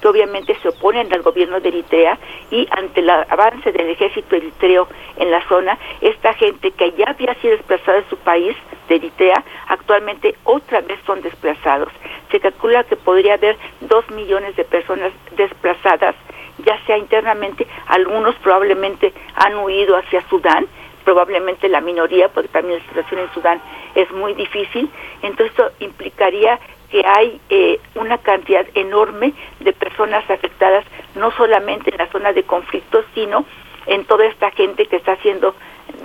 que 0.00 0.08
obviamente 0.08 0.56
se 0.62 0.68
oponen 0.68 1.12
al 1.12 1.20
gobierno 1.20 1.60
de 1.60 1.68
Eritrea 1.68 2.18
y 2.50 2.66
ante 2.70 3.00
el 3.00 3.10
avance 3.10 3.70
del 3.70 3.90
ejército 3.90 4.34
eritreo 4.34 4.88
en 5.18 5.30
la 5.30 5.46
zona, 5.46 5.78
esta 6.00 6.32
gente 6.32 6.70
que 6.70 6.92
ya 6.92 7.10
había 7.10 7.34
sido 7.34 7.54
desplazada 7.54 8.00
de 8.00 8.08
su 8.08 8.16
país, 8.16 8.56
de 8.88 8.94
Eritrea, 8.94 9.44
actualmente 9.68 10.36
otra 10.44 10.80
vez 10.80 10.98
son 11.04 11.20
desplazados. 11.20 11.92
Se 12.30 12.40
calcula 12.40 12.84
que 12.84 12.96
podría 12.96 13.34
haber 13.34 13.58
dos 13.82 14.08
millones 14.10 14.56
de 14.56 14.64
personas 14.64 15.12
desplazadas 15.36 16.14
ya 16.58 16.78
sea 16.86 16.96
internamente, 16.96 17.66
algunos 17.86 18.34
probablemente 18.36 19.12
han 19.34 19.56
huido 19.58 19.96
hacia 19.96 20.26
Sudán, 20.28 20.66
probablemente 21.04 21.68
la 21.68 21.80
minoría, 21.80 22.28
porque 22.28 22.48
también 22.48 22.80
la 22.80 22.86
situación 22.86 23.20
en 23.20 23.32
Sudán 23.32 23.60
es 23.94 24.10
muy 24.12 24.34
difícil, 24.34 24.90
entonces 25.22 25.50
esto 25.50 25.70
implicaría 25.80 26.58
que 26.90 27.04
hay 27.04 27.40
eh, 27.50 27.80
una 27.94 28.18
cantidad 28.18 28.66
enorme 28.74 29.32
de 29.60 29.72
personas 29.72 30.28
afectadas, 30.30 30.84
no 31.14 31.30
solamente 31.32 31.90
en 31.90 31.98
la 31.98 32.06
zona 32.08 32.32
de 32.32 32.44
conflicto, 32.44 33.04
sino 33.14 33.44
en 33.86 34.04
toda 34.04 34.26
esta 34.26 34.50
gente 34.50 34.86
que 34.86 34.96
está 34.96 35.16
siendo 35.16 35.54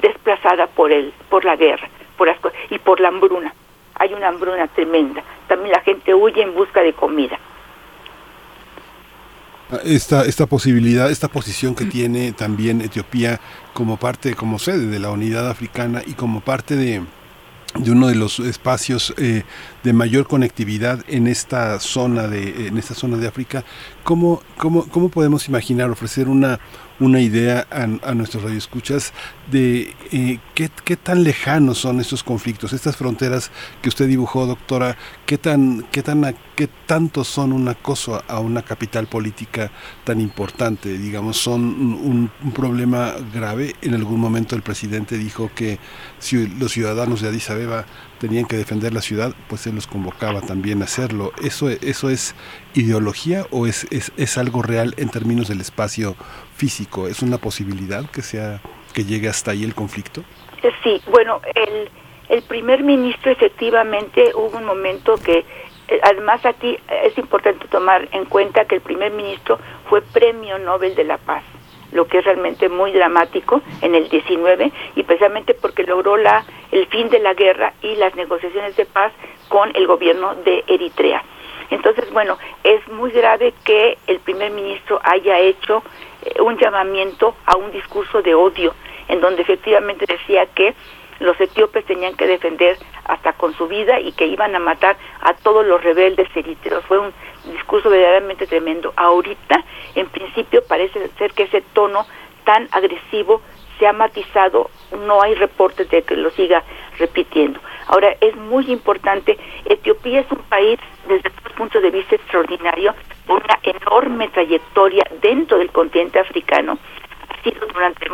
desplazada 0.02 0.68
por 0.68 0.91
el, 0.91 1.14
por 1.30 1.45
la 1.45 1.56
guerra, 1.56 1.88
por 2.18 2.28
las, 2.28 2.38
y 2.69 2.78
por 2.80 2.99
la 2.99 3.10
hambruna. 3.10 3.53
Hay 3.95 4.14
una 4.14 4.30
hambruna 4.30 4.68
tremenda. 4.68 5.23
También 5.48 5.72
la 5.72 5.82
gente 5.82 6.14
huye 6.14 6.41
en 6.41 6.53
busca 6.56 6.82
de 6.82 6.94
comida 6.94 7.40
esta, 9.84 10.26
esta 10.26 10.45
posibilidad, 10.45 11.10
esta 11.10 11.27
posición 11.27 11.76
que 11.76 11.85
tiene 11.85 12.31
también 12.31 12.81
Etiopía 12.81 13.39
como 13.73 13.98
parte, 13.98 14.35
como 14.35 14.60
sede 14.60 14.88
de 14.88 14.99
la 14.99 15.11
unidad 15.11 15.49
africana 15.49 16.02
y 16.06 16.14
como 16.14 16.41
parte 16.41 16.76
de, 16.76 17.02
de 17.76 17.91
uno 17.91 18.07
de 18.07 18.15
los 18.15 18.39
espacios 18.39 19.14
eh, 19.18 19.43
de 19.84 19.93
mayor 19.93 20.27
conectividad 20.27 21.03
en 21.07 21.27
esta 21.27 21.80
zona 21.80 22.27
de 22.27 22.68
en 22.68 22.77
esta 22.77 22.93
zona 22.93 23.18
de 23.18 23.27
África 23.27 23.64
cómo 24.03 24.41
cómo 24.57 24.88
cómo 24.89 25.10
podemos 25.10 25.48
imaginar 25.48 25.89
ofrecer 25.89 26.27
una 26.27 26.60
una 27.02 27.19
idea 27.19 27.68
a, 27.72 27.84
a 28.10 28.14
nuestros 28.14 28.44
radioescuchas 28.44 29.11
de 29.52 29.94
eh, 30.11 30.40
qué, 30.56 30.69
qué, 30.86 30.95
tan 30.95 31.23
lejanos 31.23 31.80
son 31.80 31.99
estos 31.99 32.23
conflictos, 32.23 32.73
estas 32.73 32.95
fronteras 32.95 33.52
que 33.82 33.90
usted 33.90 34.07
dibujó, 34.07 34.45
doctora, 34.45 34.98
qué 35.26 35.38
tan, 35.38 35.84
qué 35.91 36.03
tan, 36.03 36.36
qué 36.56 36.69
tanto 36.86 37.23
son 37.23 37.52
un 37.52 37.68
acoso 37.68 38.23
a 38.28 38.40
una 38.40 38.61
capital 38.61 39.07
política 39.07 39.72
tan 40.03 40.22
importante, 40.22 40.98
digamos, 40.98 41.38
son 41.38 41.64
un, 41.64 42.32
problema 42.53 43.15
grave. 43.34 43.76
En 43.82 43.95
algún 43.95 44.19
momento 44.19 44.56
el 44.56 44.61
presidente 44.61 45.18
dijo 45.18 45.49
que 45.56 45.80
si 46.19 46.48
los 46.48 46.72
ciudadanos 46.72 47.22
de 47.22 47.30
Addis 47.30 47.49
Abeba 47.49 47.86
tenían 48.19 48.45
que 48.45 48.57
defender 48.57 48.94
la 48.94 49.02
ciudad, 49.02 49.34
pues 49.49 49.65
él 49.68 49.76
los 49.76 49.88
convocaba 49.88 50.41
también 50.41 50.82
a 50.82 50.86
hacerlo. 50.86 51.34
¿Eso, 51.41 51.69
eso 51.69 52.10
es 52.10 52.36
ideología 52.76 53.48
o 53.52 53.68
es, 53.68 53.88
es, 53.90 54.11
es 54.18 54.38
algo 54.38 54.61
real 54.61 54.94
en 54.98 55.10
términos 55.10 55.48
del 55.48 55.61
espacio 55.61 56.15
físico? 56.62 57.08
¿Es 57.08 57.24
una 57.24 57.40
posibilidad 57.40 58.04
que 58.12 58.22
sea 58.22 58.62
que 58.94 59.04
llegue 59.04 59.28
hasta 59.28 59.50
ahí 59.50 59.64
el 59.64 59.74
conflicto? 59.74 60.22
Eh, 60.62 60.72
sí, 60.84 61.02
bueno, 61.10 61.42
el, 61.56 61.90
el 62.30 62.44
primer 62.44 62.84
ministro 62.84 63.32
efectivamente 63.32 64.32
hubo 64.36 64.58
un 64.58 64.66
momento 64.66 65.16
que 65.18 65.40
eh, 65.88 66.00
Además, 66.04 66.46
aquí 66.46 66.78
es 67.04 67.18
importante 67.18 67.68
tomar 67.68 68.08
en 68.12 68.26
cuenta 68.26 68.66
que 68.66 68.76
el 68.76 68.82
primer 68.82 69.12
ministro 69.12 69.60
fue 69.90 70.02
Premio 70.02 70.60
Nobel 70.60 70.94
de 70.96 71.04
la 71.04 71.18
Paz 71.18 71.44
lo 71.92 72.08
que 72.08 72.20
es 72.20 72.24
realmente 72.24 72.70
muy 72.70 72.94
dramático 72.94 73.62
en 73.82 73.96
el 73.96 74.08
19 74.08 74.72
y 74.96 75.04
precisamente 75.04 75.54
porque 75.54 75.84
logró 75.84 76.16
la 76.16 76.46
el 76.72 76.86
fin 76.88 77.10
de 77.10 77.20
la 77.20 77.34
guerra 77.34 77.74
y 77.82 77.96
las 77.96 78.16
negociaciones 78.16 78.78
de 78.78 78.86
paz 78.86 79.12
con 79.50 79.76
el 79.76 79.88
gobierno 79.88 80.36
de 80.36 80.64
Eritrea. 80.68 81.22
Entonces, 81.70 82.12
bueno, 82.12 82.38
es 82.64 82.86
muy 82.90 83.12
grave 83.12 83.54
que 83.64 83.98
el 84.08 84.20
primer 84.20 84.52
ministro 84.52 85.00
haya 85.04 85.40
hecho 85.40 85.84
un 86.39 86.57
llamamiento 86.57 87.35
a 87.45 87.57
un 87.57 87.72
discurso 87.72 88.22
de 88.22 88.35
odio, 88.35 88.73
en 89.07 89.22
donde 89.22 89.41
efectivamente 89.41 90.06
decía 90.06 90.45
que 90.48 90.73
los 91.19 91.39
etíopes 91.39 91.85
tenían 91.85 92.15
que 92.15 92.26
defender 92.26 92.77
hasta 93.06 93.34
con 93.34 93.53
su 93.53 93.68
vida 93.68 93.99
y 93.99 94.11
que 94.11 94.26
iban 94.26 94.56
a 94.56 94.60
matar 94.60 94.98
a 95.22 95.34
todos 95.34 95.65
los 95.65 95.84
rebeldes 95.84 96.27
eritreos. 96.35 96.84
Fue 96.85 96.98
un 96.98 97.14
discurso 97.45 97.89
verdaderamente 97.89 98.48
tremendo. 98.48 98.91
Ahorita, 98.95 99.64
en 99.95 100.07
principio, 100.10 100.64
parece 100.68 101.10
ser 101.19 101.34
que 101.34 101.43
ese 101.43 101.61
tono 101.73 102.06
tan 102.43 102.68
agresivo 102.72 103.41
se 103.82 103.88
ha 103.88 103.94
matizado, 103.94 104.70
no 105.08 105.24
hay 105.24 105.34
reportes 105.34 105.90
de 105.90 106.03
que 106.03 106.16
lo 106.16 106.30
siga 106.30 106.64
repitiendo. 106.99 107.60
Ahora, 107.88 108.16
es 108.22 108.36
muy 108.36 108.72
importante, 108.72 109.40
Etiopía 109.66 110.20
es 110.20 110.32
un 110.32 110.44
país 110.44 110.80
desde 111.08 111.32
todo 111.32 111.56
punto 111.56 111.82
de 111.82 111.90
vista 111.90 112.14
extraordinario, 112.16 112.94
con 113.26 113.38
una 113.38 113.58
enorme 113.64 114.28
trayectoria 114.28 115.03
dentro 115.20 115.58
del 115.58 115.72
continente 115.72 116.20
africano, 116.20 116.78
ha 117.28 117.41
sido 117.41 117.66
durante 117.66 118.06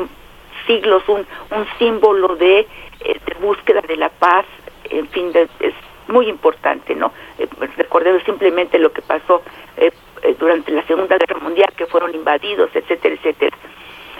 siglos 0.66 1.04
un, 1.10 1.28
un 1.52 1.68
símbolo 1.78 2.38
de, 2.38 2.60
eh, 2.60 3.20
de 3.26 3.34
búsqueda 3.42 3.82
de 3.82 3.98
la 3.98 4.08
paz, 4.08 4.46
en 4.90 5.08
fin, 5.10 5.34
es 5.60 5.74
muy 6.08 6.30
importante, 6.30 6.96
¿no? 6.96 7.12
Eh, 7.40 7.48
recordemos 7.76 8.24
simplemente 8.24 8.80
lo 8.80 8.94
que 8.94 9.02
pasó 9.02 9.42
eh, 9.76 9.92
eh, 10.24 10.36
durante 10.40 10.72
la 10.72 10.84
Segunda 10.84 11.18
Guerra 11.18 11.42
Mundial, 11.42 11.74
que 11.76 11.88
fueron 11.88 12.16
invadidos, 12.16 12.70
etcétera, 12.74 13.16
etcétera. 13.16 13.58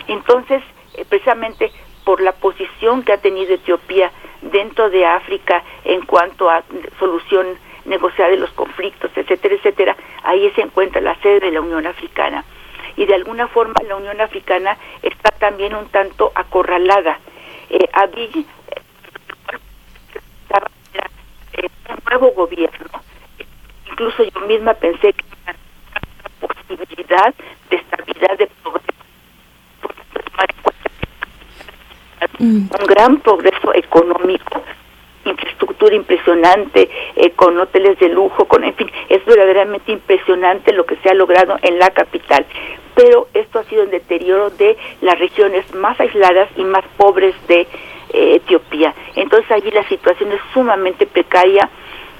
Entonces, 0.08 0.62
precisamente 1.08 1.70
por 2.04 2.20
la 2.20 2.32
posición 2.32 3.02
que 3.02 3.12
ha 3.12 3.18
tenido 3.18 3.54
Etiopía 3.54 4.10
dentro 4.40 4.88
de 4.90 5.04
África 5.04 5.62
en 5.84 6.02
cuanto 6.02 6.48
a 6.48 6.62
solución 6.98 7.46
negociada 7.84 8.30
de 8.30 8.38
los 8.38 8.50
conflictos, 8.50 9.10
etcétera, 9.14 9.54
etcétera, 9.54 9.96
ahí 10.22 10.50
se 10.54 10.62
encuentra 10.62 11.00
la 11.00 11.14
sede 11.20 11.40
de 11.40 11.50
la 11.50 11.60
Unión 11.60 11.86
Africana. 11.86 12.44
Y 12.96 13.06
de 13.06 13.14
alguna 13.14 13.48
forma 13.48 13.74
la 13.86 13.96
Unión 13.96 14.20
Africana 14.20 14.76
está 15.02 15.30
también 15.38 15.74
un 15.74 15.88
tanto 15.88 16.32
acorralada. 16.34 17.18
Eh, 17.70 17.88
un 21.88 21.98
nuevo 22.10 22.32
gobierno. 22.32 22.88
Incluso 23.90 24.24
yo 24.24 24.40
misma 24.46 24.74
pensé 24.74 25.12
que 25.12 25.24
una 25.44 25.54
posibilidad 26.40 27.34
de 27.70 27.76
estabilidad 27.76 28.38
de 28.38 28.46
progreso, 28.46 28.92
tomar 30.30 30.50
en 30.50 30.62
cuenta 30.62 30.90
que 31.00 31.06
un 32.40 32.68
gran 32.86 33.18
progreso 33.18 33.74
económico, 33.74 34.62
infraestructura 35.24 35.94
impresionante, 35.94 36.88
eh, 37.16 37.30
con 37.32 37.58
hoteles 37.58 37.98
de 37.98 38.08
lujo, 38.08 38.46
con 38.46 38.64
en 38.64 38.74
fin, 38.74 38.90
es 39.08 39.24
verdaderamente 39.24 39.92
impresionante 39.92 40.72
lo 40.72 40.86
que 40.86 40.96
se 40.96 41.10
ha 41.10 41.14
logrado 41.14 41.58
en 41.62 41.78
la 41.78 41.90
capital. 41.90 42.46
Pero 42.94 43.28
esto 43.34 43.60
ha 43.60 43.64
sido 43.64 43.82
el 43.82 43.90
deterioro 43.90 44.50
de 44.50 44.76
las 45.00 45.18
regiones 45.18 45.72
más 45.74 45.98
aisladas 46.00 46.48
y 46.56 46.64
más 46.64 46.84
pobres 46.96 47.34
de 47.46 47.60
eh, 47.60 48.36
Etiopía. 48.36 48.94
Entonces 49.14 49.50
allí 49.50 49.70
la 49.70 49.86
situación 49.88 50.32
es 50.32 50.40
sumamente 50.52 51.06
precaria 51.06 51.68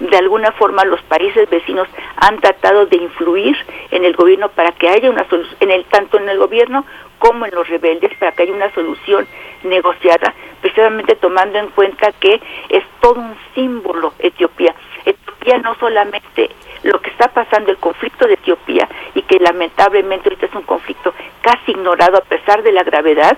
de 0.00 0.16
alguna 0.16 0.52
forma 0.52 0.84
los 0.84 1.02
países 1.02 1.48
vecinos 1.50 1.88
han 2.16 2.38
tratado 2.40 2.86
de 2.86 2.96
influir 2.96 3.56
en 3.90 4.04
el 4.04 4.14
gobierno 4.14 4.48
para 4.50 4.72
que 4.72 4.88
haya 4.88 5.10
una 5.10 5.28
solución, 5.28 5.56
en 5.60 5.70
el, 5.70 5.84
tanto 5.86 6.18
en 6.18 6.28
el 6.28 6.38
gobierno 6.38 6.84
como 7.18 7.46
en 7.46 7.54
los 7.54 7.68
rebeldes, 7.68 8.12
para 8.18 8.32
que 8.32 8.44
haya 8.44 8.52
una 8.52 8.72
solución 8.74 9.26
negociada, 9.64 10.34
precisamente 10.60 11.16
tomando 11.16 11.58
en 11.58 11.68
cuenta 11.68 12.12
que 12.12 12.40
es 12.68 12.84
todo 13.00 13.20
un 13.20 13.36
símbolo 13.54 14.14
Etiopía. 14.20 14.74
Etiopía 15.04 15.58
no 15.58 15.74
solamente 15.80 16.50
lo 16.84 17.00
que 17.00 17.10
está 17.10 17.28
pasando, 17.28 17.72
el 17.72 17.78
conflicto 17.78 18.26
de 18.26 18.34
Etiopía, 18.34 18.88
y 19.14 19.22
que 19.22 19.40
lamentablemente 19.40 20.28
ahorita 20.28 20.46
es 20.46 20.54
un 20.54 20.62
conflicto 20.62 21.12
casi 21.42 21.72
ignorado 21.72 22.18
a 22.18 22.22
pesar 22.22 22.62
de 22.62 22.72
la 22.72 22.84
gravedad, 22.84 23.36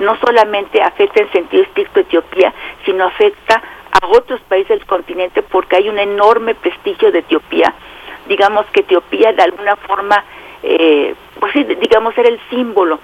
no 0.00 0.16
solamente 0.16 0.82
afecta 0.82 1.22
en 1.22 1.30
sentido 1.30 1.62
estricto 1.62 2.00
a 2.00 2.02
Etiopía, 2.02 2.52
sino 2.84 3.04
afecta 3.04 3.62
a 3.92 4.06
otros 4.06 4.40
países 4.42 4.70
del 4.70 4.86
continente 4.86 5.42
porque 5.42 5.76
hay 5.76 5.88
un 5.88 5.98
enorme 5.98 6.54
prestigio 6.54 7.12
de 7.12 7.20
Etiopía. 7.20 7.74
Digamos 8.26 8.66
que 8.72 8.80
Etiopía 8.80 9.32
de 9.32 9.42
alguna 9.42 9.76
forma, 9.76 10.24
eh, 10.62 11.14
pues 11.38 11.52
digamos, 11.80 12.16
era 12.16 12.28
el 12.28 12.40
símbolo. 12.50 12.98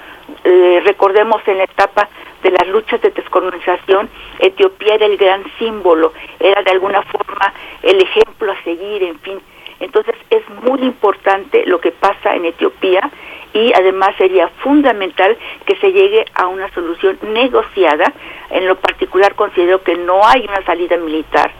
Eh, 0.44 0.82
recordemos 0.84 1.42
en 1.46 1.58
la 1.58 1.64
etapa 1.64 2.08
de 2.42 2.50
las 2.50 2.68
luchas 2.68 3.00
de 3.00 3.10
descolonización, 3.10 4.08
Etiopía 4.38 4.94
era 4.94 5.06
el 5.06 5.16
gran 5.16 5.42
símbolo, 5.58 6.12
era 6.38 6.62
de 6.62 6.70
alguna 6.70 7.02
forma 7.02 7.52
el 7.82 8.00
ejemplo 8.00 8.52
a 8.52 8.62
seguir, 8.62 9.02
en 9.02 9.18
fin. 9.20 9.40
Entonces 9.80 10.14
es 10.30 10.42
muy 10.62 10.80
importante 10.82 11.64
lo 11.66 11.80
que 11.80 11.92
pasa 11.92 12.34
en 12.34 12.44
Etiopía 12.44 13.10
y 13.52 13.72
además 13.74 14.14
sería 14.18 14.48
fundamental 14.62 15.36
que 15.66 15.76
se 15.76 15.92
llegue 15.92 16.24
a 16.34 16.46
una 16.46 16.72
solución 16.74 17.18
negociada. 17.32 18.12
En 18.50 18.66
lo 18.66 18.76
particular 18.76 19.34
considero 19.34 19.82
que 19.82 19.96
no 19.96 20.24
hay 20.26 20.44
una 20.48 20.62
salida 20.64 20.96
militar, 20.96 21.50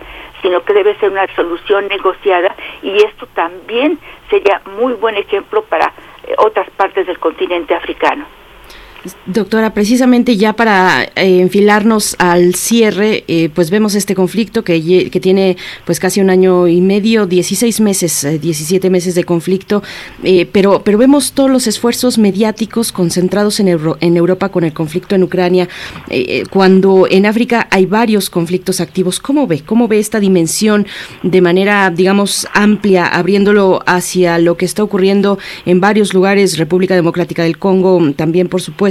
sino 0.42 0.62
que 0.62 0.74
debe 0.74 0.96
ser 0.96 1.10
una 1.10 1.26
solución 1.34 1.88
negociada 1.88 2.54
y 2.82 2.96
esto 3.02 3.26
también 3.34 3.98
sería 4.30 4.60
muy 4.78 4.94
buen 4.94 5.16
ejemplo 5.16 5.62
para 5.62 5.92
eh, 6.26 6.34
otras 6.38 6.68
partes 6.70 7.06
del 7.06 7.18
continente 7.18 7.74
africano. 7.74 8.26
Doctora, 9.26 9.74
precisamente 9.74 10.36
ya 10.36 10.54
para 10.54 11.04
eh, 11.04 11.40
enfilarnos 11.40 12.16
al 12.18 12.56
cierre, 12.56 13.22
eh, 13.28 13.48
pues 13.54 13.70
vemos 13.70 13.94
este 13.94 14.16
conflicto 14.16 14.64
que, 14.64 15.08
que, 15.08 15.20
tiene 15.20 15.56
pues 15.84 16.00
casi 16.00 16.20
un 16.20 16.30
año 16.30 16.66
y 16.66 16.80
medio, 16.80 17.26
16 17.26 17.80
meses, 17.80 18.26
17 18.40 18.84
eh, 18.84 18.90
meses 18.90 19.14
de 19.14 19.22
conflicto, 19.22 19.84
pero, 20.52 20.82
pero 20.84 20.98
vemos 20.98 21.32
todos 21.32 21.48
los 21.48 21.68
esfuerzos 21.68 22.18
mediáticos 22.18 22.90
concentrados 22.90 23.60
en, 23.60 23.68
en 23.68 24.16
Europa 24.16 24.48
con 24.48 24.64
el 24.64 24.72
conflicto 24.72 25.14
en 25.14 25.22
Ucrania, 25.22 25.68
cuando 26.50 27.06
en 27.08 27.26
África 27.26 27.68
hay 27.70 27.86
varios 27.86 28.30
conflictos 28.30 28.80
activos. 28.80 29.20
¿Cómo 29.20 29.46
ve? 29.46 29.62
¿Cómo 29.64 29.86
ve 29.86 30.00
esta 30.00 30.18
dimensión 30.18 30.86
de 31.22 31.40
manera, 31.40 31.90
digamos, 31.90 32.48
amplia, 32.52 33.06
abriéndolo 33.06 33.82
hacia 33.86 34.38
lo 34.38 34.56
que 34.56 34.64
está 34.64 34.82
ocurriendo 34.82 35.38
en 35.66 35.80
varios 35.80 36.14
lugares, 36.14 36.58
República 36.58 36.94
Democrática 36.94 37.44
del 37.44 37.58
Congo, 37.58 38.12
también 38.16 38.48
por 38.48 38.60
supuesto, 38.60 38.87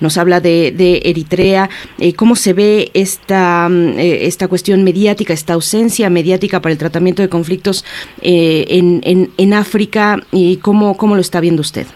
nos 0.00 0.18
habla 0.18 0.40
de, 0.40 1.00
Eritrea, 1.04 1.68
eh, 1.98 2.14
cómo 2.14 2.36
se 2.36 2.52
ve 2.52 2.90
esta, 2.94 3.68
mm, 3.68 3.98
eh, 3.98 4.26
esta 4.26 4.48
cuestión 4.48 4.84
mediática, 4.84 5.32
esta 5.32 5.54
ausencia 5.54 6.10
mediática 6.10 6.60
para 6.60 6.72
el 6.72 6.78
tratamiento 6.78 7.22
de 7.22 7.28
conflictos 7.28 7.84
eh, 8.22 8.64
en, 8.68 9.00
en, 9.36 9.54
África 9.54 10.18
y 10.32 10.58
cómo, 10.58 10.96
cómo 10.96 11.14
lo 11.14 11.20
está 11.20 11.40
viendo 11.40 11.60
usted. 11.62 11.86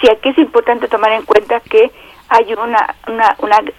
Sí, 0.00 0.08
aquí 0.10 0.30
es 0.30 0.38
importante 0.38 0.88
tomar 0.88 1.12
en 1.12 1.22
cuenta 1.22 1.60
que 1.60 1.90
hay 2.28 2.52
una, 2.54 2.94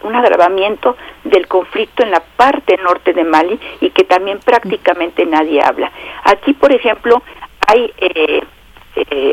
un 0.04 0.16
agravamiento 0.16 0.96
del 1.24 1.48
conflicto 1.48 2.04
en 2.04 2.12
la 2.12 2.22
parte 2.38 2.78
norte 2.78 3.14
de 3.14 3.24
Mali 3.24 3.60
y 3.82 3.90
que 3.90 4.04
también 4.04 4.40
prácticamente 4.40 5.26
nadie 5.26 5.62
habla. 5.62 5.92
Aquí, 6.24 6.54
por 6.54 6.72
ejemplo, 6.72 7.22
hay 7.68 7.92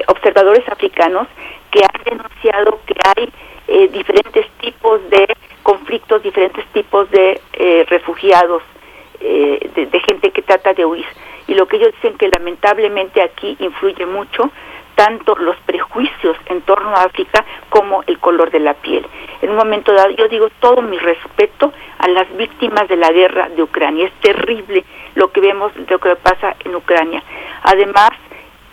observadores 0.08 0.66
africanos 0.68 1.28
que 1.70 1.80
han 1.84 2.04
denunciado 2.04 2.80
que 2.86 2.94
hay 3.16 3.32
eh, 3.74 3.88
diferentes 3.88 4.46
tipos 4.60 5.00
de 5.08 5.26
conflictos, 5.62 6.22
diferentes 6.22 6.66
tipos 6.74 7.10
de 7.10 7.40
eh, 7.54 7.86
refugiados, 7.88 8.62
eh, 9.18 9.70
de, 9.74 10.00
gente 10.00 10.30
que 10.30 10.42
trata 10.42 10.74
de 10.74 10.84
huir. 10.84 11.06
Y 11.46 11.54
lo 11.54 11.66
que 11.66 11.78
ellos 11.78 11.92
dicen 11.94 12.18
que 12.18 12.28
lamentablemente 12.28 13.22
aquí 13.22 13.56
influye 13.60 14.04
mucho 14.04 14.50
tanto 14.94 15.34
los 15.36 15.56
prejuicios 15.60 16.36
en 16.50 16.60
torno 16.60 16.90
a 16.90 17.04
África 17.04 17.46
como 17.70 18.02
el 18.06 18.18
color 18.18 18.50
de 18.50 18.60
la 18.60 18.74
piel. 18.74 19.06
En 19.40 19.48
un 19.48 19.56
momento 19.56 19.94
dado, 19.94 20.10
yo 20.10 20.28
digo 20.28 20.48
todo 20.60 20.82
mi 20.82 20.98
respeto 20.98 21.72
a 21.96 22.08
las 22.08 22.30
víctimas 22.36 22.88
de 22.88 22.96
la 22.96 23.10
guerra 23.10 23.48
de 23.48 23.62
Ucrania. 23.62 24.04
Es 24.04 24.20
terrible 24.20 24.84
lo 25.14 25.32
que 25.32 25.40
vemos, 25.40 25.72
lo 25.88 25.98
que 25.98 26.14
pasa 26.16 26.56
en 26.62 26.74
Ucrania. 26.74 27.22
Además, 27.62 28.10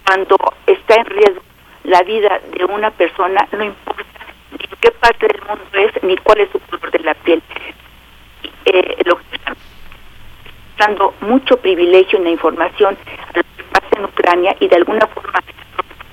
cuando 0.06 0.36
está 0.68 0.96
en 0.96 1.06
riesgo 1.06 1.42
la 1.86 2.02
vida 2.02 2.42
de 2.52 2.66
una 2.66 2.92
persona, 2.92 3.48
no 3.54 3.64
importa 3.64 4.19
qué 4.82 4.92
parte 4.92 5.28
del 5.28 5.42
mundo 5.42 5.66
es, 5.74 6.04
ni 6.04 6.18
cuál 6.18 6.42
es 6.42 6.50
su 6.52 6.60
color 6.60 6.92
de 6.92 7.00
la 7.00 7.14
piel. 7.16 7.42
Eh, 8.66 8.96
lo 9.06 9.18
que 9.18 9.36
está 9.36 9.56
dando 10.78 11.14
mucho 11.22 11.58
privilegio 11.58 12.18
en 12.18 12.26
la 12.26 12.32
información 12.32 12.98
a 13.28 13.38
lo 13.38 13.44
que 13.44 13.64
pasa 13.72 13.88
en 13.98 14.06
Ucrania 14.06 14.56
y 14.60 14.68
de 14.68 14.76
alguna 14.76 15.08
forma 15.08 15.40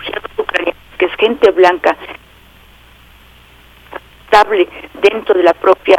los 0.01 0.38
ucranianos, 0.38 0.82
que 0.98 1.06
es 1.06 1.14
gente 1.16 1.51
blanca, 1.51 1.97
estable 4.24 4.68
dentro 4.94 5.34
de 5.34 5.44
la 5.44 5.55
propia 5.55 5.97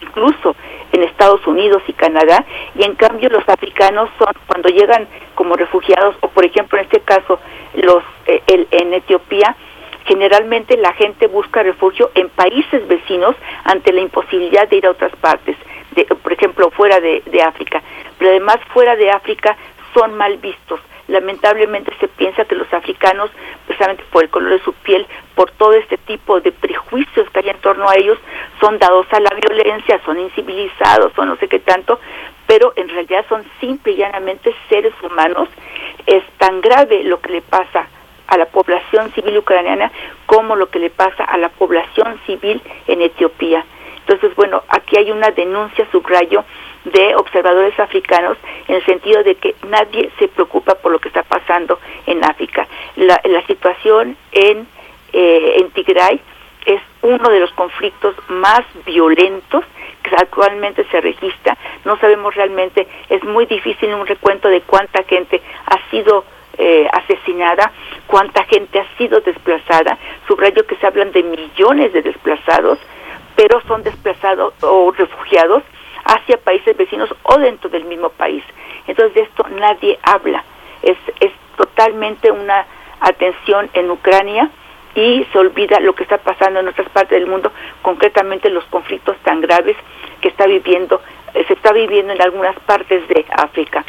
incluso 0.00 0.56
en 0.92 1.02
Estados 1.02 1.46
Unidos 1.46 1.82
y 1.86 1.92
Canadá 1.92 2.44
y 2.74 2.84
en 2.84 2.94
cambio 2.94 3.28
los 3.30 3.48
africanos 3.48 4.10
son 4.18 4.32
cuando 4.46 4.68
llegan 4.68 5.06
como 5.34 5.54
refugiados 5.54 6.16
o 6.20 6.28
por 6.28 6.44
ejemplo 6.44 6.78
en 6.78 6.84
este 6.84 7.00
caso 7.00 7.38
los 7.74 8.02
eh, 8.26 8.42
el, 8.46 8.68
en 8.70 8.94
Etiopía 8.94 9.56
generalmente 10.08 10.76
la 10.78 10.94
gente 10.94 11.26
busca 11.26 11.62
refugio 11.62 12.10
en 12.14 12.30
países 12.30 12.88
vecinos 12.88 13.36
ante 13.64 13.92
la 13.92 14.00
imposibilidad 14.00 14.66
de 14.66 14.76
ir 14.78 14.86
a 14.86 14.90
otras 14.90 15.14
partes, 15.16 15.56
de, 15.92 16.06
por 16.06 16.32
ejemplo, 16.32 16.70
fuera 16.70 16.98
de, 16.98 17.22
África. 17.42 17.82
Pero 18.18 18.30
además 18.30 18.56
fuera 18.72 18.96
de 18.96 19.10
África 19.10 19.56
son 19.94 20.16
mal 20.16 20.38
vistos. 20.38 20.80
Lamentablemente 21.06 21.92
se 22.00 22.08
piensa 22.08 22.44
que 22.44 22.54
los 22.54 22.72
africanos, 22.72 23.30
precisamente 23.66 24.04
por 24.10 24.24
el 24.24 24.30
color 24.30 24.50
de 24.50 24.64
su 24.64 24.72
piel, 24.72 25.06
por 25.34 25.50
todo 25.52 25.74
este 25.74 25.96
tipo 25.98 26.40
de 26.40 26.52
prejuicios 26.52 27.30
que 27.30 27.40
hay 27.40 27.50
en 27.50 27.60
torno 27.60 27.88
a 27.88 27.94
ellos, 27.94 28.18
son 28.60 28.78
dados 28.78 29.06
a 29.12 29.20
la 29.20 29.30
violencia, 29.30 30.00
son 30.04 30.18
incivilizados, 30.18 31.12
son 31.14 31.28
no 31.28 31.36
sé 31.36 31.48
qué 31.48 31.60
tanto, 31.60 32.00
pero 32.46 32.72
en 32.76 32.88
realidad 32.88 33.24
son 33.28 33.44
simple 33.60 33.92
y 33.92 33.96
llanamente 33.96 34.54
seres 34.68 34.92
humanos. 35.02 35.48
Es 36.06 36.24
tan 36.38 36.60
grave 36.60 37.04
lo 37.04 37.20
que 37.20 37.32
le 37.32 37.42
pasa 37.42 37.88
a 38.28 38.36
la 38.36 38.46
población 38.46 39.10
civil 39.12 39.38
ucraniana 39.38 39.90
como 40.26 40.54
lo 40.54 40.70
que 40.70 40.78
le 40.78 40.90
pasa 40.90 41.24
a 41.24 41.36
la 41.38 41.48
población 41.48 42.20
civil 42.26 42.62
en 42.86 43.02
Etiopía. 43.02 43.64
Entonces, 44.00 44.34
bueno, 44.36 44.62
aquí 44.68 44.96
hay 44.96 45.10
una 45.10 45.30
denuncia, 45.30 45.86
subrayo, 45.90 46.44
de 46.84 47.14
observadores 47.16 47.78
africanos 47.78 48.38
en 48.66 48.76
el 48.76 48.84
sentido 48.84 49.22
de 49.22 49.34
que 49.34 49.54
nadie 49.68 50.10
se 50.18 50.28
preocupa 50.28 50.76
por 50.76 50.92
lo 50.92 50.98
que 50.98 51.08
está 51.08 51.22
pasando 51.22 51.78
en 52.06 52.24
África. 52.24 52.66
La, 52.96 53.20
situación 53.46 54.16
en, 54.32 54.66
eh, 55.12 55.56
en 55.58 55.70
Tigray 55.70 56.20
es 56.66 56.80
uno 57.02 57.30
de 57.30 57.40
los 57.40 57.50
conflictos 57.52 58.14
más 58.28 58.62
violentos 58.84 59.64
que 60.02 60.14
actualmente 60.14 60.84
se 60.90 61.00
registra. 61.00 61.56
No 61.84 61.98
sabemos 61.98 62.34
realmente, 62.34 62.86
es 63.08 63.22
muy 63.24 63.46
difícil 63.46 63.92
un 63.94 64.06
recuento 64.06 64.48
de 64.48 64.60
cuánta 64.62 65.02
gente 65.04 65.40
ha 65.66 65.90
sido 65.90 66.24
eh, 66.58 66.88
asesinada, 66.92 67.72
cuánta 68.06 68.44
gente 68.44 68.80
ha 68.80 68.96
sido 68.96 69.20
desplazada. 69.20 69.96
Subrayo 70.26 70.66
que 70.66 70.76
se 70.76 70.86
hablan 70.86 71.12
de 71.12 71.22
millones 71.22 71.92
de 71.92 72.02
desplazados, 72.02 72.78
pero 73.36 73.60
son 73.68 73.82
desplazados 73.82 74.54
o 74.62 74.90
refugiados 74.92 75.62
hacia 76.04 76.38
países 76.38 76.76
vecinos 76.76 77.14
o 77.22 77.38
dentro 77.38 77.70
del 77.70 77.84
mismo 77.84 78.08
país. 78.10 78.42
Entonces 78.86 79.14
de 79.14 79.20
esto 79.22 79.46
nadie 79.50 79.98
habla. 80.02 80.44
Es, 80.82 80.96
es 81.20 81.32
totalmente 81.56 82.30
una 82.30 82.66
atención 83.00 83.70
en 83.74 83.90
Ucrania 83.90 84.50
y 84.94 85.24
se 85.32 85.38
olvida 85.38 85.78
lo 85.80 85.94
que 85.94 86.02
está 86.02 86.18
pasando 86.18 86.60
en 86.60 86.68
otras 86.68 86.88
partes 86.88 87.20
del 87.20 87.28
mundo, 87.28 87.52
concretamente 87.82 88.50
los 88.50 88.64
conflictos 88.64 89.16
tan 89.18 89.40
graves 89.40 89.76
que 90.20 90.28
está 90.28 90.46
viviendo, 90.46 91.00
eh, 91.34 91.44
se 91.46 91.54
está 91.54 91.72
viviendo 91.72 92.12
en 92.12 92.22
algunas 92.22 92.58
partes 92.60 93.06
de 93.08 93.24
África. 93.30 93.84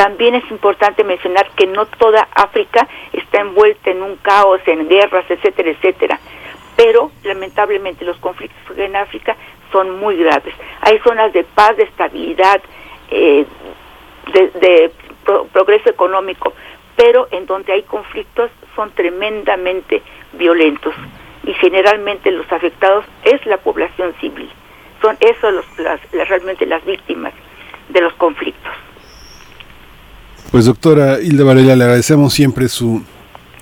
También 0.00 0.34
es 0.34 0.50
importante 0.50 1.04
mencionar 1.04 1.50
que 1.50 1.66
no 1.66 1.84
toda 1.84 2.26
África 2.34 2.88
está 3.12 3.42
envuelta 3.42 3.90
en 3.90 4.02
un 4.02 4.16
caos, 4.16 4.62
en 4.64 4.88
guerras, 4.88 5.26
etcétera, 5.28 5.72
etcétera. 5.72 6.18
Pero 6.74 7.10
lamentablemente 7.22 8.06
los 8.06 8.16
conflictos 8.16 8.78
en 8.78 8.96
África 8.96 9.36
son 9.70 10.00
muy 10.00 10.16
graves. 10.16 10.54
Hay 10.80 10.98
zonas 11.00 11.34
de 11.34 11.44
paz, 11.44 11.76
de 11.76 11.82
estabilidad, 11.82 12.62
eh, 13.10 13.44
de, 14.32 14.90
progreso 15.52 15.90
económico, 15.90 16.54
pero 16.96 17.28
en 17.30 17.44
donde 17.44 17.74
hay 17.74 17.82
conflictos 17.82 18.50
son 18.74 18.92
tremendamente 18.92 20.00
violentos 20.32 20.94
y 21.44 21.52
generalmente 21.52 22.30
los 22.30 22.50
afectados 22.50 23.04
es 23.24 23.44
la 23.44 23.58
población 23.58 24.14
civil. 24.18 24.48
Son 25.02 25.18
eso 25.20 25.50
los, 25.50 25.66
las, 25.78 26.00
realmente 26.10 26.64
las 26.64 26.82
víctimas 26.86 27.34
de 27.90 28.00
los 28.00 28.14
conflictos. 28.14 28.72
Pues 30.50 30.64
doctora 30.64 31.20
Hilda 31.20 31.44
Varela, 31.44 31.76
le 31.76 31.84
agradecemos 31.84 32.34
siempre 32.34 32.68
su 32.68 33.02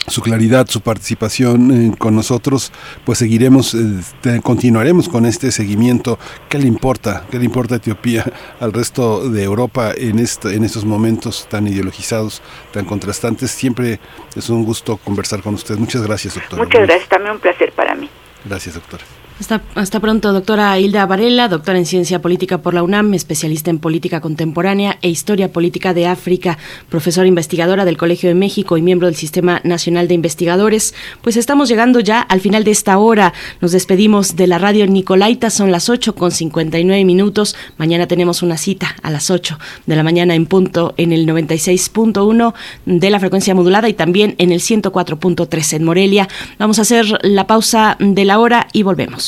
su 0.09 0.22
claridad, 0.22 0.66
su 0.68 0.80
participación 0.80 1.70
eh, 1.70 1.96
con 1.96 2.14
nosotros, 2.14 2.72
pues 3.05 3.18
seguiremos, 3.18 3.74
eh, 3.74 4.40
continuaremos 4.42 5.09
con 5.09 5.26
este 5.26 5.52
seguimiento. 5.52 6.18
¿Qué 6.48 6.59
le 6.59 6.66
importa? 6.66 7.24
¿Qué 7.30 7.38
le 7.38 7.44
importa 7.44 7.74
a 7.74 7.78
Etiopía 7.78 8.24
al 8.60 8.72
resto 8.72 9.28
de 9.28 9.44
Europa 9.44 9.92
en, 9.96 10.18
este, 10.18 10.55
en 10.55 10.64
estos 10.64 10.84
momentos 10.84 11.46
tan 11.48 11.66
ideologizados, 11.66 12.42
tan 12.72 12.84
contrastantes? 12.84 13.50
Siempre 13.50 14.00
es 14.34 14.48
un 14.48 14.64
gusto 14.64 14.96
conversar 14.96 15.42
con 15.42 15.55
usted. 15.55 15.76
Muchas 15.76 16.02
gracias, 16.02 16.34
doctora. 16.34 16.62
Muchas 16.62 16.86
gracias, 16.86 17.09
también 17.09 17.34
un 17.34 17.40
placer 17.40 17.72
para 17.72 17.94
mí. 17.94 18.09
Gracias, 18.44 18.74
doctora. 18.74 19.05
Hasta, 19.40 20.01
pronto, 20.01 20.32
doctora 20.32 20.81
Hilda 20.81 21.06
Varela, 21.06 21.47
doctora 21.47 21.78
en 21.78 21.86
Ciencia 21.86 22.20
Política 22.20 22.59
por 22.59 22.74
la 22.74 22.82
UNAM, 22.82 23.15
especialista 23.15 23.70
en 23.70 23.78
Política 23.78 24.20
Contemporánea 24.20 24.98
e 25.01 25.10
Historia 25.10 25.52
Política 25.52 25.94
de 25.94 26.09
África, 26.09 26.59
profesora 26.89 27.28
investigadora 27.28 27.85
del 27.85 27.97
Colegio 27.97 28.28
de 28.28 28.35
México 28.35 28.77
y 28.77 28.82
miembro 28.82 29.06
del 29.06 29.15
Sistema 29.15 29.60
Nacional 29.62 30.09
de 30.09 30.15
Investigadores. 30.15 30.93
Pues 31.23 31.36
estamos 31.36 31.69
llegando 31.69 32.01
ya 32.01 32.20
al 32.20 32.40
final 32.40 32.65
de 32.65 32.73
esta 32.73 32.98
hora. 32.98 33.32
Nos 33.60 33.70
despedimos 33.70 34.35
de 34.35 34.48
la 34.48 34.59
radio 34.59 34.89
Nicolaita, 34.89 35.51
son 35.51 35.70
las 35.70 35.89
8 35.89 36.16
con 36.16 36.32
59 36.32 37.05
minutos. 37.05 37.55
Mañana 37.77 38.09
tenemos 38.09 38.43
una 38.43 38.56
cita 38.56 38.97
a 39.02 39.10
las 39.12 39.31
8 39.31 39.56
de 39.86 39.94
la 39.94 40.02
mañana 40.02 40.35
en 40.35 40.47
punto 40.47 40.94
en 40.97 41.12
el 41.12 41.28
96.1 41.28 42.55
de 42.86 43.10
la 43.10 43.20
frecuencia 43.20 43.55
modulada 43.55 43.89
y 43.89 43.94
también 43.94 44.35
en 44.39 44.51
el 44.51 44.59
104.3 44.59 45.74
en 45.74 45.85
Morelia. 45.85 46.28
Vamos 46.59 46.81
a 46.81 46.82
hacer 46.82 47.06
la 47.23 47.47
pausa 47.47 47.97
de 48.01 48.24
la 48.24 48.40
hora 48.40 48.66
y 48.73 48.82
volvemos. 48.82 49.27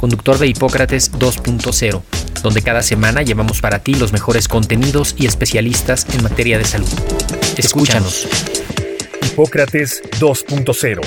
conductor 0.00 0.38
de 0.38 0.46
Hipócrates 0.46 1.12
2.0, 1.12 2.00
donde 2.42 2.62
cada 2.62 2.82
semana 2.82 3.20
llevamos 3.20 3.60
para 3.60 3.80
ti 3.80 3.94
los 3.94 4.14
mejores 4.14 4.48
contenidos 4.48 5.14
y 5.18 5.26
especialistas 5.26 6.06
en 6.14 6.22
materia 6.22 6.56
de 6.56 6.64
salud. 6.64 6.88
Escúchanos. 7.58 8.26
Hipócrates 9.22 10.02
2.0, 10.18 11.00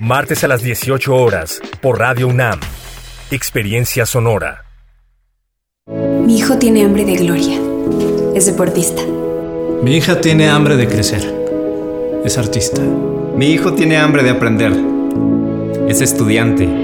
martes 0.00 0.44
a 0.44 0.48
las 0.48 0.62
18 0.62 1.16
horas, 1.16 1.62
por 1.80 1.98
Radio 1.98 2.28
UNAM. 2.28 2.60
Experiencia 3.30 4.04
sonora. 4.04 4.66
Mi 5.88 6.36
hijo 6.36 6.58
tiene 6.58 6.84
hambre 6.84 7.06
de 7.06 7.16
gloria. 7.16 7.58
Es 8.34 8.44
deportista. 8.44 9.02
Mi 9.82 9.96
hija 9.96 10.20
tiene 10.20 10.50
hambre 10.50 10.76
de 10.76 10.86
crecer. 10.86 11.22
Es 12.26 12.36
artista. 12.36 12.82
Mi 12.82 13.46
hijo 13.46 13.72
tiene 13.72 13.96
hambre 13.96 14.22
de 14.22 14.30
aprender. 14.30 14.72
Es 15.88 16.02
estudiante. 16.02 16.83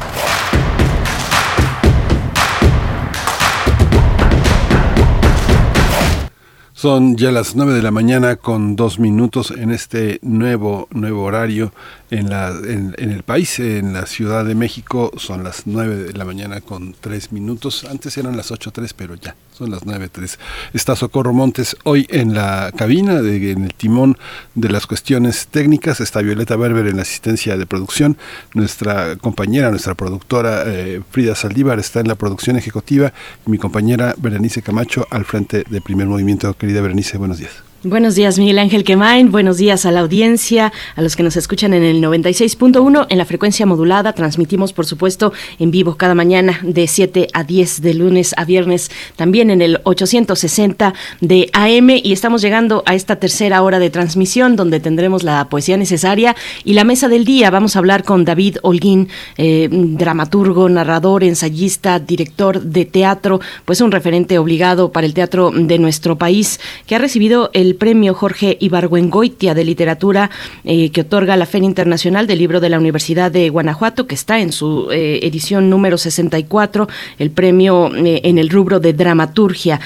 Son 6.81 7.15
ya 7.15 7.31
las 7.31 7.55
nueve 7.55 7.73
de 7.75 7.83
la 7.83 7.91
mañana 7.91 8.37
con 8.37 8.75
dos 8.75 8.97
minutos 8.97 9.51
en 9.51 9.69
este 9.69 10.17
nuevo, 10.23 10.87
nuevo 10.89 11.21
horario 11.25 11.71
en, 12.09 12.31
la, 12.31 12.47
en, 12.49 12.95
el 12.97 13.21
país, 13.21 13.59
en 13.59 13.93
la 13.93 14.07
Ciudad 14.07 14.43
de 14.45 14.55
México, 14.55 15.11
son 15.15 15.43
las 15.43 15.67
nueve 15.67 15.95
de 15.97 16.13
la 16.13 16.25
mañana 16.25 16.59
con 16.59 16.95
tres 16.99 17.31
minutos. 17.31 17.85
Antes 17.87 18.17
eran 18.17 18.35
las 18.35 18.49
ocho 18.49 18.71
tres, 18.71 18.95
pero 18.95 19.13
ya, 19.13 19.35
son 19.61 19.69
las 19.69 19.85
nueve 19.85 20.09
tres. 20.11 20.39
Está 20.73 20.95
Socorro 20.95 21.33
Montes 21.33 21.77
hoy 21.83 22.07
en 22.09 22.33
la 22.33 22.71
cabina, 22.75 23.19
en 23.19 23.63
el 23.65 23.73
timón 23.75 24.17
de 24.55 24.69
las 24.69 24.87
cuestiones 24.87 25.47
técnicas. 25.51 26.01
Está 26.01 26.21
Violeta 26.21 26.55
Berber 26.55 26.87
en 26.87 26.95
la 26.95 27.03
asistencia 27.03 27.55
de 27.57 27.67
producción. 27.67 28.17
Nuestra 28.55 29.17
compañera, 29.17 29.69
nuestra 29.69 29.93
productora 29.93 30.63
eh, 30.65 31.01
Frida 31.11 31.35
Saldívar 31.35 31.77
está 31.77 31.99
en 31.99 32.07
la 32.07 32.15
producción 32.15 32.55
ejecutiva. 32.55 33.13
Mi 33.45 33.59
compañera 33.59 34.15
Berenice 34.17 34.63
Camacho 34.63 35.05
al 35.11 35.25
frente 35.25 35.63
de 35.69 35.79
Primer 35.79 36.07
Movimiento 36.07 36.51
Querida 36.57 36.81
Berenice, 36.81 37.19
buenos 37.19 37.37
días. 37.37 37.70
Buenos 37.83 38.13
días, 38.13 38.37
Miguel 38.37 38.59
Ángel 38.59 38.83
Quemain. 38.83 39.31
Buenos 39.31 39.57
días 39.57 39.87
a 39.87 39.91
la 39.91 40.01
audiencia, 40.01 40.71
a 40.95 41.01
los 41.01 41.15
que 41.15 41.23
nos 41.23 41.35
escuchan 41.35 41.73
en 41.73 41.81
el 41.81 41.99
96.1 41.99 43.07
en 43.09 43.17
la 43.17 43.25
frecuencia 43.25 43.65
modulada. 43.65 44.13
Transmitimos, 44.13 44.71
por 44.71 44.85
supuesto, 44.85 45.33
en 45.57 45.71
vivo 45.71 45.95
cada 45.95 46.13
mañana 46.13 46.59
de 46.61 46.85
7 46.85 47.29
a 47.33 47.43
10 47.43 47.81
de 47.81 47.95
lunes 47.95 48.35
a 48.37 48.45
viernes, 48.45 48.91
también 49.15 49.49
en 49.49 49.63
el 49.63 49.81
860 49.83 50.93
de 51.21 51.49
AM. 51.53 51.89
Y 51.89 52.13
estamos 52.13 52.43
llegando 52.43 52.83
a 52.85 52.93
esta 52.93 53.15
tercera 53.15 53.63
hora 53.63 53.79
de 53.79 53.89
transmisión 53.89 54.55
donde 54.55 54.79
tendremos 54.79 55.23
la 55.23 55.49
poesía 55.49 55.75
necesaria 55.75 56.35
y 56.63 56.73
la 56.73 56.83
mesa 56.83 57.07
del 57.07 57.25
día. 57.25 57.49
Vamos 57.49 57.75
a 57.75 57.79
hablar 57.79 58.03
con 58.03 58.25
David 58.25 58.57
Holguín, 58.61 59.09
eh, 59.37 59.69
dramaturgo, 59.71 60.69
narrador, 60.69 61.23
ensayista, 61.23 61.97
director 61.97 62.61
de 62.61 62.85
teatro, 62.85 63.41
pues 63.65 63.81
un 63.81 63.91
referente 63.91 64.37
obligado 64.37 64.91
para 64.91 65.07
el 65.07 65.15
teatro 65.15 65.49
de 65.49 65.79
nuestro 65.79 66.19
país 66.19 66.59
que 66.85 66.93
ha 66.93 66.99
recibido 66.99 67.49
el 67.53 67.70
el 67.71 67.77
premio 67.77 68.13
Jorge 68.13 68.57
Ibargüengoitia 68.59 69.55
de 69.55 69.63
literatura 69.63 70.29
eh, 70.65 70.89
que 70.89 71.01
otorga 71.01 71.37
la 71.37 71.45
Feria 71.45 71.67
Internacional 71.67 72.27
del 72.27 72.39
Libro 72.39 72.59
de 72.59 72.69
la 72.69 72.77
Universidad 72.77 73.31
de 73.31 73.49
Guanajuato, 73.49 74.07
que 74.07 74.15
está 74.15 74.39
en 74.41 74.51
su 74.51 74.89
eh, 74.91 75.19
edición 75.23 75.69
número 75.69 75.97
64. 75.97 76.89
El 77.17 77.31
premio 77.31 77.89
eh, 77.95 78.21
en 78.25 78.37
el 78.37 78.49
rubro 78.49 78.81
de 78.81 78.91
dramaturgia 78.91 79.79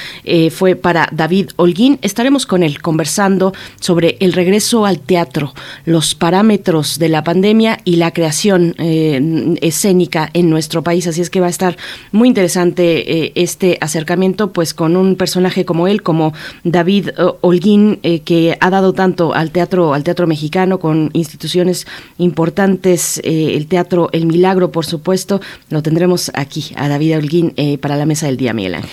fue 0.52 0.76
para 0.76 1.08
David 1.12 1.52
Holguín. 1.58 2.00
Estaremos 2.02 2.46
con 2.46 2.64
él 2.64 2.82
conversando 2.82 3.54
sobre 3.80 4.18
el 4.20 4.34
regreso 4.34 4.86
al 4.86 5.00
teatro, 5.00 5.54
los 5.86 6.16
parámetros 6.16 6.98
de 6.98 7.10
la 7.10 7.24
pandemia 7.24 7.80
y 7.84 7.98
la 7.98 8.12
creación 8.12 8.76
escénica 8.78 10.30
en 10.34 10.50
nuestro 10.50 10.84
país. 10.84 11.06
Así 11.08 11.22
es 11.22 11.30
que 11.30 11.42
va 11.42 11.48
a 11.48 11.52
estar 11.52 11.78
muy 12.12 12.28
interesante 12.28 13.40
este 13.40 13.78
acercamiento, 13.82 14.52
pues 14.52 14.74
con 14.74 14.96
un 14.96 15.16
personaje 15.16 15.66
como 15.66 15.88
él, 15.88 16.02
como 16.02 16.34
David 16.64 17.10
Holguín 17.42 17.75
eh, 18.04 18.22
que 18.22 18.58
ha 18.60 18.70
dado 18.70 18.94
tanto 18.94 19.34
al 19.34 19.52
teatro, 19.52 19.94
al 19.94 20.04
teatro 20.04 20.28
mexicano 20.28 20.80
con 20.80 21.10
instituciones 21.14 21.88
importantes, 22.18 23.20
eh, 23.24 23.56
el 23.56 23.68
teatro 23.68 24.10
El 24.14 24.26
Milagro, 24.28 24.72
por 24.72 24.86
supuesto, 24.86 25.42
lo 25.70 25.82
tendremos 25.82 26.32
aquí 26.36 26.74
a 26.78 26.88
David 26.88 27.18
Holguín 27.18 27.54
eh, 27.58 27.78
para 27.78 27.96
la 27.96 28.06
mesa 28.06 28.28
del 28.28 28.38
día, 28.38 28.54
Miguel 28.54 28.76
Ángel. 28.76 28.92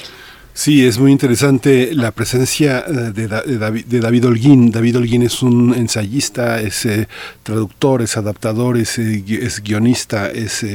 Sí, 0.55 0.85
es 0.85 0.99
muy 0.99 1.13
interesante 1.13 1.95
la 1.95 2.11
presencia 2.11 2.83
de, 2.83 3.27
David, 3.27 3.87
de, 3.87 4.01
David, 4.01 4.27
Holguín. 4.27 4.71
David 4.71 4.99
Holguín 4.99 5.23
es 5.23 5.43
un 5.43 5.73
ensayista, 5.75 6.61
es 6.61 6.87
traductor, 7.43 8.03
es 8.03 8.19
adaptador, 8.19 8.77
es, 8.77 8.99
es 8.99 9.63
guionista, 9.63 10.31
es 10.31 10.67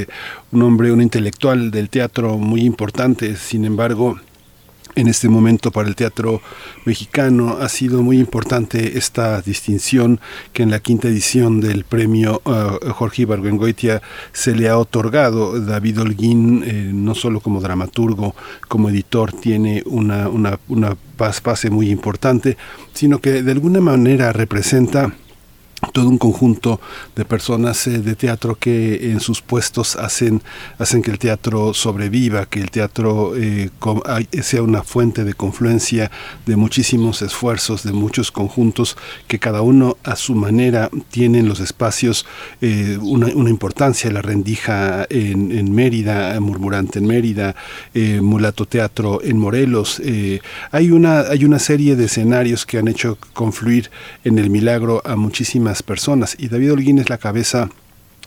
un 0.52 0.64
hombre, 0.64 0.92
un 0.92 1.02
intelectual 1.02 1.70
del 1.70 1.90
teatro 1.90 2.40
muy 2.40 2.62
importante. 2.62 3.36
Sin 3.36 3.66
embargo, 3.66 4.20
en 4.98 5.08
este 5.08 5.30
momento 5.30 5.72
para 5.72 5.88
el 5.88 5.96
teatro 5.96 6.42
mexicano. 6.86 7.58
Ha 7.62 7.70
sido 7.70 8.02
muy 8.02 8.20
importante 8.20 8.98
esta 8.98 9.42
distinción 9.42 10.20
que 10.54 10.64
en 10.64 10.72
la 10.72 10.80
quinta 10.80 11.08
edición 11.08 11.62
del 11.62 11.86
premio 11.86 12.42
uh, 12.46 12.92
Jorge 12.92 13.22
Ibargüengoitia 13.22 14.02
se 14.34 14.56
le 14.56 14.68
ha 14.68 14.78
otorgado. 14.78 15.60
David 15.62 16.02
Holguín, 16.02 16.64
eh, 16.66 16.92
no 16.94 17.14
solo 17.14 17.40
como 17.40 17.62
dramaturgo, 17.62 18.36
como 18.68 18.90
editor, 18.90 19.32
tiene 19.32 19.84
una, 19.86 20.28
una, 20.30 20.60
una 20.68 20.98
muy 21.70 21.90
importante, 21.90 22.58
sino 22.94 23.20
que 23.20 23.44
de 23.44 23.52
alguna 23.52 23.82
manera 23.82 24.34
representa 24.34 25.14
todo 25.92 26.08
un 26.08 26.18
conjunto 26.18 26.80
de 27.16 27.26
personas 27.26 27.88
eh, 27.88 28.00
de 28.00 28.16
teatro 28.16 28.56
que 28.56 29.12
en 29.12 29.20
sus 29.20 29.42
puestos 29.42 29.96
hacen, 29.96 30.42
hacen 30.78 31.02
que 31.02 31.12
el 31.12 31.20
teatro 31.20 31.74
sobreviva, 31.74 32.46
que 32.46 32.60
el 32.60 32.72
teatro 32.72 33.36
eh, 33.36 33.70
sea 34.42 34.62
una 34.62 34.84
fuente 34.84 35.24
de 35.24 35.34
confluencia 35.34 36.12
de 36.46 36.56
muchísimos 36.56 37.22
esfuerzos, 37.22 37.84
de 37.84 37.94
muchos 37.94 38.32
conjuntos 38.32 38.98
que 39.28 39.40
cada 39.40 39.62
uno 39.62 39.98
a 40.04 40.16
su 40.16 40.36
manera 40.36 40.90
tienen 41.12 41.48
los 41.48 41.60
espacios 41.60 42.26
eh, 42.62 42.98
una, 43.02 43.30
importancia, 43.50 44.12
la 44.12 44.22
rendija 44.22 45.06
en, 45.10 45.74
Mérida, 45.74 46.40
Murmurante 46.40 47.00
en 47.00 47.08
Mérida, 47.08 47.56
Mulato 48.22 48.66
Teatro 48.66 49.22
en 49.24 49.38
Morelos. 49.38 50.02
hay, 50.72 50.92
una, 50.92 51.22
hay 51.22 51.46
una 51.46 51.60
serie 51.60 51.96
de 51.96 52.06
escenarios 52.06 52.66
que 52.66 52.78
han 52.78 52.88
hecho 52.88 53.18
confluir 53.34 53.90
en 54.24 54.38
el 54.40 54.50
milagro 54.50 55.02
a 55.06 55.16
muchísimas 55.16 55.77
personas. 55.84 56.36
Y 56.38 56.50
David 56.50 56.74
Holguín 56.74 57.00
es 57.00 57.10
la 57.10 57.18
cabeza 57.18 57.70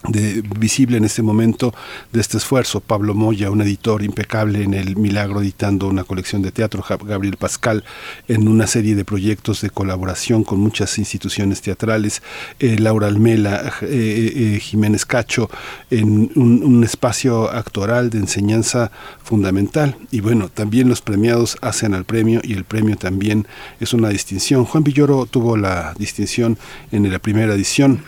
de, 0.08 0.42
visible 0.58 0.96
en 0.96 1.04
este 1.04 1.22
momento 1.22 1.74
de 2.12 2.20
este 2.20 2.38
esfuerzo. 2.38 2.80
Pablo 2.80 3.14
Moya, 3.14 3.50
un 3.50 3.60
editor 3.60 4.02
impecable 4.02 4.62
en 4.62 4.74
El 4.74 4.96
Milagro, 4.96 5.42
editando 5.42 5.88
una 5.88 6.04
colección 6.04 6.42
de 6.42 6.52
teatro, 6.52 6.84
Gabriel 7.04 7.36
Pascal, 7.36 7.84
en 8.28 8.48
una 8.48 8.66
serie 8.66 8.94
de 8.94 9.04
proyectos 9.04 9.60
de 9.60 9.70
colaboración 9.70 10.44
con 10.44 10.60
muchas 10.60 10.98
instituciones 10.98 11.60
teatrales, 11.60 12.22
eh, 12.58 12.78
Laura 12.78 13.08
Almela, 13.08 13.72
eh, 13.82 14.54
eh, 14.56 14.60
Jiménez 14.60 15.04
Cacho, 15.04 15.50
en 15.90 16.30
un, 16.34 16.62
un, 16.64 16.84
espacio 16.84 17.50
actoral 17.50 18.10
de 18.10 18.18
enseñanza 18.18 18.90
fundamental. 19.22 19.96
Y 20.10 20.20
bueno, 20.20 20.48
también 20.48 20.88
los 20.88 21.02
premiados 21.02 21.56
hacen 21.60 21.94
al 21.94 22.04
premio 22.04 22.40
y 22.42 22.54
el 22.54 22.64
premio 22.64 22.96
también 22.96 23.46
es 23.80 23.92
una 23.92 24.08
distinción. 24.08 24.64
Juan 24.64 24.82
Villoro 24.82 25.26
tuvo 25.26 25.56
la 25.56 25.94
distinción 25.98 26.58
en 26.90 27.10
la 27.10 27.18
primera 27.18 27.54
edición 27.54 28.02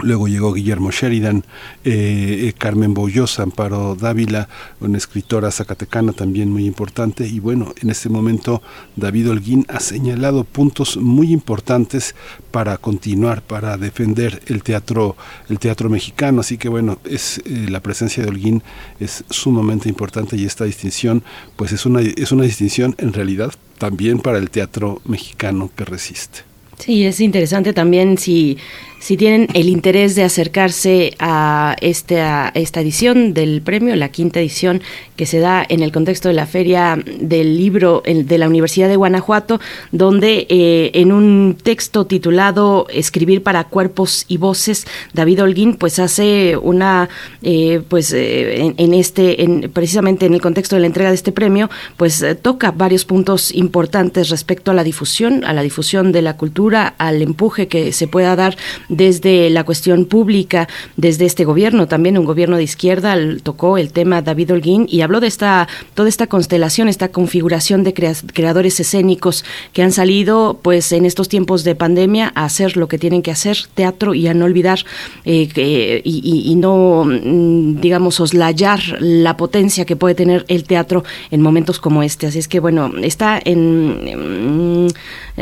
Luego 0.00 0.28
llegó 0.28 0.52
Guillermo 0.52 0.90
Sheridan, 0.90 1.44
eh, 1.84 2.46
eh, 2.48 2.52
Carmen 2.56 2.94
Bollosa, 2.94 3.42
Amparo 3.42 3.96
Dávila, 3.96 4.48
una 4.80 4.98
escritora 4.98 5.50
zacatecana 5.50 6.12
también 6.12 6.50
muy 6.50 6.66
importante. 6.66 7.26
Y 7.26 7.40
bueno, 7.40 7.72
en 7.80 7.90
este 7.90 8.08
momento 8.08 8.62
David 8.96 9.30
Holguín 9.30 9.66
ha 9.68 9.80
señalado 9.80 10.44
puntos 10.44 10.96
muy 10.96 11.32
importantes 11.32 12.14
para 12.50 12.76
continuar, 12.78 13.42
para 13.42 13.76
defender 13.76 14.42
el 14.46 14.62
teatro, 14.62 15.16
el 15.48 15.58
teatro 15.58 15.88
mexicano. 15.88 16.40
Así 16.40 16.58
que 16.58 16.68
bueno, 16.68 16.98
es 17.04 17.38
eh, 17.38 17.66
la 17.68 17.80
presencia 17.80 18.22
de 18.22 18.28
Holguín 18.28 18.62
es 19.00 19.24
sumamente 19.30 19.88
importante 19.88 20.36
y 20.36 20.44
esta 20.44 20.64
distinción, 20.64 21.22
pues 21.56 21.72
es 21.72 21.86
una, 21.86 22.00
es 22.00 22.32
una 22.32 22.44
distinción 22.44 22.94
en 22.98 23.12
realidad 23.12 23.52
también 23.78 24.18
para 24.20 24.38
el 24.38 24.50
teatro 24.50 25.00
mexicano 25.04 25.70
que 25.74 25.84
resiste. 25.84 26.48
Sí, 26.78 27.04
es 27.04 27.20
interesante 27.20 27.72
también 27.72 28.18
si 28.18 28.56
si 28.98 29.16
tienen 29.16 29.48
el 29.54 29.68
interés 29.68 30.14
de 30.14 30.24
acercarse 30.24 31.14
a 31.18 31.76
esta, 31.80 32.50
esta 32.54 32.80
edición 32.80 33.32
del 33.34 33.62
premio, 33.62 33.94
la 33.96 34.08
quinta 34.08 34.40
edición 34.40 34.82
que 35.16 35.26
se 35.26 35.38
da 35.40 35.64
en 35.68 35.82
el 35.82 35.92
contexto 35.92 36.28
de 36.28 36.34
la 36.34 36.46
feria 36.46 36.98
del 37.20 37.56
libro 37.56 38.02
de 38.04 38.38
la 38.38 38.48
Universidad 38.48 38.88
de 38.88 38.96
Guanajuato, 38.96 39.60
donde 39.92 40.46
eh, 40.48 40.90
en 40.94 41.12
un 41.12 41.56
texto 41.60 42.06
titulado 42.06 42.86
Escribir 42.90 43.42
para 43.42 43.64
cuerpos 43.64 44.24
y 44.28 44.36
voces, 44.36 44.86
David 45.12 45.42
Holguín 45.42 45.74
pues 45.76 45.98
hace 45.98 46.56
una, 46.56 47.08
eh, 47.42 47.82
pues 47.88 48.12
eh, 48.12 48.74
en, 48.76 48.94
este, 48.94 49.42
en, 49.42 49.70
precisamente 49.72 50.26
en 50.26 50.34
el 50.34 50.40
contexto 50.40 50.76
de 50.76 50.80
la 50.80 50.86
entrega 50.86 51.10
de 51.10 51.16
este 51.16 51.32
premio, 51.32 51.70
pues 51.96 52.24
toca 52.42 52.72
varios 52.72 53.04
puntos 53.04 53.54
importantes 53.54 54.28
respecto 54.30 54.70
a 54.70 54.74
la 54.74 54.84
difusión, 54.84 55.44
a 55.44 55.52
la 55.52 55.62
difusión 55.62 56.12
de 56.12 56.22
la 56.22 56.36
cultura, 56.36 56.94
al 56.98 57.22
empuje 57.22 57.68
que 57.68 57.92
se 57.92 58.08
pueda 58.08 58.36
dar 58.36 58.56
desde 58.88 59.50
la 59.50 59.64
cuestión 59.64 60.04
pública, 60.06 60.68
desde 60.96 61.26
este 61.26 61.44
gobierno, 61.44 61.86
también 61.86 62.18
un 62.18 62.24
gobierno 62.24 62.56
de 62.56 62.62
izquierda, 62.62 63.16
tocó 63.42 63.78
el 63.78 63.92
tema 63.92 64.22
David 64.22 64.52
Holguín 64.52 64.86
y 64.88 65.02
habló 65.02 65.20
de 65.20 65.26
esta, 65.26 65.68
toda 65.94 66.08
esta 66.08 66.26
constelación, 66.26 66.88
esta 66.88 67.08
configuración 67.08 67.84
de 67.84 67.94
creadores 67.94 68.80
escénicos 68.80 69.44
que 69.72 69.82
han 69.82 69.92
salido 69.92 70.58
pues 70.62 70.92
en 70.92 71.04
estos 71.04 71.28
tiempos 71.28 71.64
de 71.64 71.74
pandemia 71.74 72.32
a 72.34 72.44
hacer 72.44 72.76
lo 72.76 72.88
que 72.88 72.98
tienen 72.98 73.22
que 73.22 73.30
hacer, 73.30 73.58
teatro 73.74 74.14
y 74.14 74.26
a 74.26 74.34
no 74.34 74.44
olvidar 74.44 74.80
eh, 75.24 76.00
y, 76.04 76.54
no, 76.56 77.04
mm, 77.04 77.80
digamos, 77.80 78.16
soslayar 78.16 78.80
la 79.00 79.36
potencia 79.36 79.84
que 79.84 79.96
puede 79.96 80.14
tener 80.14 80.44
el 80.48 80.64
teatro 80.64 81.04
en 81.30 81.42
momentos 81.42 81.78
como 81.78 82.02
este. 82.02 82.26
Así 82.26 82.38
es 82.38 82.48
que 82.48 82.60
bueno, 82.60 82.90
está 83.02 83.40
en... 83.44 84.86
Mm, 84.86 84.88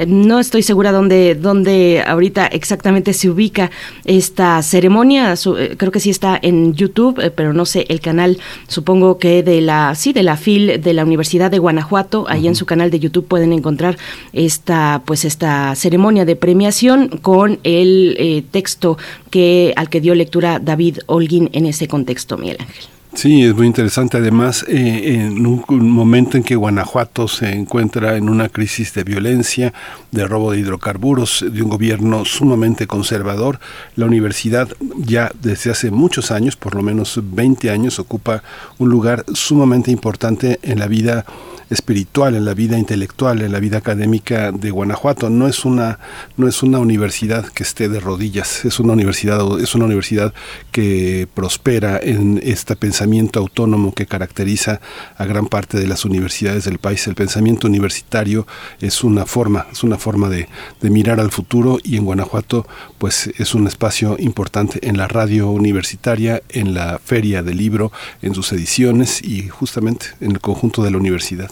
no 0.06 0.40
estoy 0.40 0.62
segura 0.62 0.92
dónde 0.92 1.34
donde 1.34 2.02
ahorita 2.06 2.46
exactamente 2.46 3.12
se 3.12 3.30
ubica 3.36 3.70
esta 4.04 4.60
ceremonia. 4.62 5.34
Eh, 5.34 5.74
creo 5.76 5.92
que 5.92 6.00
sí 6.00 6.10
está 6.10 6.38
en 6.40 6.74
YouTube, 6.74 7.20
eh, 7.20 7.30
pero 7.30 7.52
no 7.52 7.64
sé, 7.64 7.84
el 7.88 8.00
canal, 8.00 8.38
supongo 8.66 9.18
que 9.18 9.42
de 9.42 9.60
la, 9.60 9.94
sí, 9.94 10.12
de 10.12 10.22
la 10.22 10.36
FIL 10.36 10.80
de 10.80 10.92
la 10.94 11.04
Universidad 11.04 11.50
de 11.50 11.58
Guanajuato, 11.58 12.26
ahí 12.28 12.46
en 12.46 12.54
su 12.54 12.66
canal 12.66 12.90
de 12.90 12.98
YouTube 12.98 13.26
pueden 13.26 13.52
encontrar 13.52 13.98
esta, 14.32 15.02
pues 15.04 15.24
esta 15.24 15.74
ceremonia 15.74 16.24
de 16.24 16.36
premiación 16.36 17.08
con 17.08 17.58
el 17.62 18.16
eh, 18.18 18.42
texto 18.50 18.96
que, 19.30 19.72
al 19.76 19.88
que 19.88 20.00
dio 20.00 20.14
lectura 20.14 20.58
David 20.58 20.98
Holguín 21.06 21.50
en 21.52 21.66
ese 21.66 21.86
contexto, 21.88 22.38
Miguel 22.38 22.56
Ángel. 22.60 22.95
Sí, 23.16 23.44
es 23.44 23.54
muy 23.54 23.66
interesante. 23.66 24.18
Además, 24.18 24.62
eh, 24.68 25.22
en 25.24 25.46
un, 25.46 25.64
momento 25.88 26.36
en 26.36 26.44
que 26.44 26.54
Guanajuato 26.54 27.28
se 27.28 27.50
encuentra 27.50 28.18
en 28.18 28.28
una 28.28 28.50
crisis 28.50 28.92
de 28.92 29.04
violencia, 29.04 29.72
de 30.10 30.26
robo 30.26 30.52
de 30.52 30.58
hidrocarburos, 30.58 31.42
de 31.50 31.62
un 31.62 31.70
gobierno 31.70 32.26
sumamente 32.26 32.86
conservador, 32.86 33.58
la 33.96 34.04
universidad 34.04 34.68
ya 34.98 35.32
desde 35.40 35.70
hace 35.70 35.90
muchos 35.90 36.30
años, 36.30 36.56
por 36.56 36.74
lo 36.74 36.82
menos 36.82 37.18
20 37.22 37.70
años, 37.70 37.98
ocupa 37.98 38.42
un 38.76 38.90
lugar 38.90 39.24
sumamente 39.32 39.90
importante 39.90 40.60
en 40.62 40.78
la 40.78 40.86
vida 40.86 41.24
espiritual, 41.70 42.34
en 42.34 42.44
la 42.44 42.54
vida 42.54 42.78
intelectual, 42.78 43.42
en 43.42 43.52
la 43.52 43.60
vida 43.60 43.78
académica 43.78 44.52
de 44.52 44.70
Guanajuato. 44.70 45.30
No 45.30 45.48
es 45.48 45.64
una, 45.64 45.98
no 46.36 46.48
es 46.48 46.62
una 46.62 46.78
universidad 46.78 47.46
que 47.46 47.62
esté 47.62 47.88
de 47.88 48.00
rodillas, 48.00 48.64
es 48.64 48.78
una 48.78 48.92
universidad, 48.92 49.40
es 49.60 49.74
una 49.74 49.86
universidad 49.86 50.32
que 50.70 51.28
prospera 51.34 51.98
en 52.00 52.40
este 52.42 52.76
pensamiento 52.76 53.40
autónomo 53.40 53.94
que 53.94 54.06
caracteriza 54.06 54.80
a 55.16 55.24
gran 55.24 55.46
parte 55.46 55.78
de 55.78 55.86
las 55.86 56.04
universidades 56.04 56.64
del 56.64 56.78
país. 56.78 57.06
El 57.06 57.14
pensamiento 57.14 57.66
universitario 57.66 58.46
es 58.80 59.02
una 59.02 59.26
forma, 59.26 59.66
es 59.72 59.82
una 59.82 59.98
forma 59.98 60.28
de, 60.28 60.48
de 60.80 60.90
mirar 60.90 61.20
al 61.20 61.30
futuro 61.30 61.78
y 61.82 61.96
en 61.96 62.04
Guanajuato 62.04 62.66
pues 62.98 63.30
es 63.38 63.54
un 63.54 63.66
espacio 63.66 64.16
importante 64.18 64.86
en 64.86 64.96
la 64.96 65.08
radio 65.08 65.50
universitaria, 65.50 66.42
en 66.48 66.74
la 66.74 67.00
feria 67.02 67.42
del 67.42 67.56
libro, 67.56 67.92
en 68.22 68.34
sus 68.34 68.52
ediciones 68.52 69.22
y 69.22 69.48
justamente 69.48 70.06
en 70.20 70.32
el 70.32 70.40
conjunto 70.40 70.82
de 70.82 70.90
la 70.90 70.98
universidad 70.98 71.50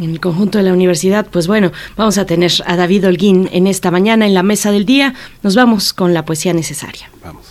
en 0.00 0.10
el 0.10 0.20
conjunto 0.20 0.58
de 0.58 0.64
la 0.64 0.72
universidad, 0.72 1.26
pues 1.30 1.46
bueno, 1.46 1.70
vamos 1.96 2.18
a 2.18 2.26
tener 2.26 2.52
a 2.66 2.76
David 2.76 3.06
Holguín 3.06 3.48
en 3.52 3.66
esta 3.66 3.90
mañana 3.90 4.26
en 4.26 4.34
la 4.34 4.42
mesa 4.42 4.70
del 4.70 4.84
día. 4.84 5.14
Nos 5.42 5.56
vamos 5.56 5.92
con 5.92 6.14
la 6.14 6.24
poesía 6.24 6.52
necesaria. 6.52 7.10
Vamos. 7.24 7.46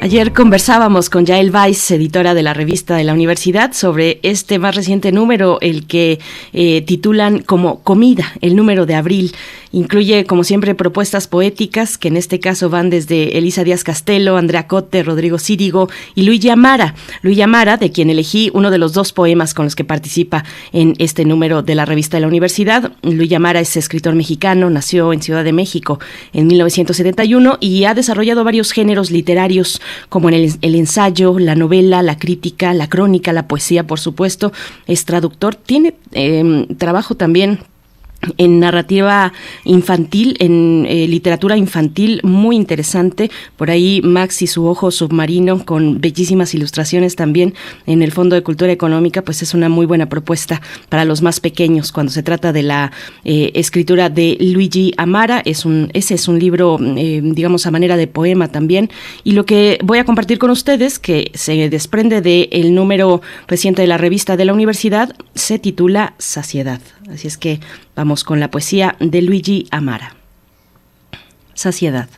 Ayer 0.03 0.33
conversábamos 0.33 1.11
con 1.11 1.27
Yael 1.27 1.55
Weiss, 1.55 1.91
editora 1.91 2.33
de 2.33 2.43
la 2.43 2.55
revista 2.55 2.97
de 2.97 3.05
la 3.05 3.13
universidad, 3.13 3.75
sobre 3.75 4.19
este 4.23 4.59
más 4.59 4.75
reciente 4.75 5.13
número, 5.13 5.59
el 5.61 5.87
que 5.87 6.21
eh, 6.55 6.81
titulan 6.87 7.41
como 7.41 7.81
Comida, 7.83 8.33
el 8.41 8.57
número 8.57 8.87
de 8.87 8.95
abril. 8.95 9.33
Incluye, 9.73 10.25
como 10.25 10.43
siempre, 10.43 10.75
propuestas 10.75 11.29
poéticas, 11.29 11.97
que 11.97 12.09
en 12.09 12.17
este 12.17 12.41
caso 12.41 12.71
van 12.71 12.91
desde 12.91 13.39
Elisa 13.39 13.63
Díaz 13.63 13.85
Castelo, 13.85 14.37
Andrea 14.37 14.67
Cote, 14.67 15.05
Rodrigo 15.05 15.39
Círigo 15.39 15.89
y 16.17 16.23
Luis 16.23 16.45
Amara. 16.47 16.97
Luis 17.23 17.39
Amara, 17.41 17.77
de 17.77 17.93
quien 17.93 18.11
elegí 18.11 18.51
uno 18.53 18.73
de 18.73 18.79
los 18.79 18.95
dos 18.95 19.13
poemas 19.13 19.55
con 19.55 19.67
los 19.67 19.77
que 19.77 19.85
participa 19.85 20.45
en 20.73 20.95
este 20.99 21.25
número 21.25 21.63
de 21.63 21.77
la 21.77 21.85
revista 21.85 22.17
de 22.17 22.23
la 22.23 22.27
universidad. 22.27 22.91
Luis 23.03 23.33
Amara 23.33 23.61
es 23.61 23.77
escritor 23.77 24.17
mexicano, 24.17 24.71
nació 24.71 25.13
en 25.13 25.23
Ciudad 25.23 25.45
de 25.45 25.53
México 25.53 26.01
en 26.33 26.49
1971 26.49 27.59
y 27.61 27.85
ha 27.85 27.95
desarrollado 27.95 28.43
varios 28.43 28.73
géneros 28.73 29.13
literarios, 29.13 29.81
como 30.09 30.29
en 30.29 30.35
el, 30.61 30.75
ensayo, 30.75 31.39
la 31.39 31.55
novela, 31.55 32.03
la 32.03 32.19
crítica, 32.19 32.75
la 32.75 32.89
crónica, 32.89 33.33
la 33.33 33.49
poesía, 33.49 33.87
por 33.87 34.01
supuesto. 34.01 34.53
Es 34.87 35.05
traductor, 35.05 35.55
tiene 35.55 35.95
em, 36.13 36.67
trabajo 36.77 37.15
también 37.15 37.61
en 38.37 38.61
narrativa 38.61 39.33
infantil, 39.65 40.37
en 40.41 40.87
eh, 40.89 41.09
literatura 41.09 41.57
infantil 41.57 42.21
muy 42.23 42.57
interesante. 42.57 43.31
Por 43.57 43.71
ahí 43.71 44.01
Max 44.03 44.43
y 44.43 44.47
su 44.47 44.67
ojo 44.67 44.91
submarino 44.91 45.65
con 45.65 46.01
bellísimas 46.01 46.55
ilustraciones 46.55 47.17
también 47.17 47.55
en 47.87 48.03
el 48.03 48.13
Fondo 48.13 48.37
de 48.37 48.43
Cultura 48.43 48.73
Económica, 48.73 49.23
pues 49.23 49.43
es 49.43 49.55
una 49.55 49.69
muy 49.69 49.87
buena 49.87 50.09
propuesta 50.09 50.61
para 50.89 51.05
los 51.05 51.23
más 51.23 51.41
pequeños 51.41 51.93
cuando 51.93 52.13
se 52.13 52.23
trata 52.23 52.53
de 52.53 52.63
la 52.63 52.93
eh, 53.25 53.53
escritura 53.55 54.11
de 54.11 54.37
Luigi 54.41 54.93
Amara. 54.97 55.43
Es 55.45 55.65
un, 55.65 55.91
ese 55.95 56.15
es 56.15 56.29
un 56.29 56.39
libro, 56.39 56.79
eh, 56.81 57.21
digamos, 57.23 57.67
a 57.67 57.71
manera 57.71 57.97
de 57.97 58.07
poema 58.07 58.49
también. 58.49 58.91
Y 59.25 59.33
lo 59.33 59.47
que 59.47 59.79
voy 59.83 59.99
a 59.99 60.05
compartir 60.05 60.39
con 60.39 60.51
ustedes, 60.51 60.99
que 60.99 61.31
se 61.35 61.69
desprende 61.71 62.21
del 62.21 62.49
el 62.53 62.75
número 62.75 63.23
reciente 63.49 63.83
de 63.83 63.89
la 63.89 63.99
revista 63.99 64.37
de 64.37 64.45
la 64.45 64.53
universidad, 64.53 65.15
se 65.35 65.59
titula 65.59 66.15
Saciedad. 66.19 66.81
Así 67.11 67.27
es 67.27 67.37
que 67.37 67.61
vamos 67.95 68.25
con 68.25 68.41
la 68.41 68.51
poesía 68.51 68.97
de 69.01 69.23
Luigi 69.23 69.67
Amara. 69.71 70.17
Saciedad. 71.55 72.09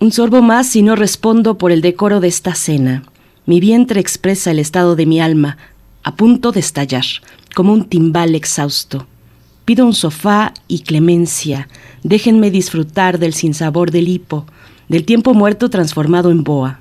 Un 0.00 0.12
sorbo 0.12 0.42
más 0.42 0.76
y 0.76 0.82
no 0.82 0.94
respondo 0.94 1.58
por 1.58 1.72
el 1.72 1.80
decoro 1.80 2.20
de 2.20 2.28
esta 2.28 2.54
cena. 2.54 3.02
Mi 3.46 3.58
vientre 3.60 4.00
expresa 4.00 4.50
el 4.52 4.58
estado 4.58 4.94
de 4.94 5.06
mi 5.06 5.20
alma, 5.20 5.58
a 6.04 6.14
punto 6.14 6.52
de 6.52 6.60
estallar, 6.60 7.04
como 7.54 7.72
un 7.72 7.88
timbal 7.88 8.34
exhausto. 8.34 9.06
Pido 9.64 9.84
un 9.84 9.94
sofá 9.94 10.54
y 10.68 10.80
clemencia. 10.80 11.68
Déjenme 12.02 12.50
disfrutar 12.50 13.18
del 13.18 13.34
sinsabor 13.34 13.90
del 13.90 14.08
hipo, 14.08 14.46
del 14.88 15.04
tiempo 15.04 15.34
muerto 15.34 15.68
transformado 15.68 16.30
en 16.30 16.44
boa. 16.44 16.80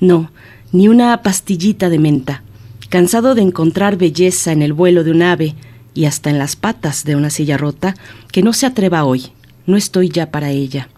No, 0.00 0.30
ni 0.72 0.88
una 0.88 1.22
pastillita 1.22 1.88
de 1.88 1.98
menta. 1.98 2.42
Cansado 2.88 3.34
de 3.34 3.42
encontrar 3.42 3.96
belleza 3.96 4.50
en 4.50 4.62
el 4.62 4.72
vuelo 4.72 5.04
de 5.04 5.10
un 5.10 5.22
ave, 5.22 5.54
y 5.98 6.06
hasta 6.06 6.30
en 6.30 6.38
las 6.38 6.54
patas 6.54 7.02
de 7.02 7.16
una 7.16 7.28
silla 7.28 7.56
rota, 7.56 7.96
que 8.30 8.40
no 8.40 8.52
se 8.52 8.66
atreva 8.66 9.02
hoy, 9.02 9.32
no 9.66 9.76
estoy 9.76 10.10
ya 10.10 10.30
para 10.30 10.52
ella. 10.52 10.88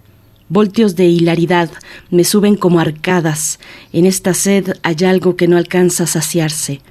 Voltios 0.51 0.95
de 0.95 1.07
hilaridad 1.07 1.71
me 2.11 2.23
suben 2.23 2.55
como 2.55 2.81
arcadas, 2.81 3.61
en 3.95 4.05
esta 4.05 4.35
sed 4.35 4.75
hay 4.83 4.97
algo 5.07 5.37
que 5.37 5.49
no 5.49 5.57
alcanza 5.57 6.05
a 6.05 6.07
saciarse. 6.07 6.83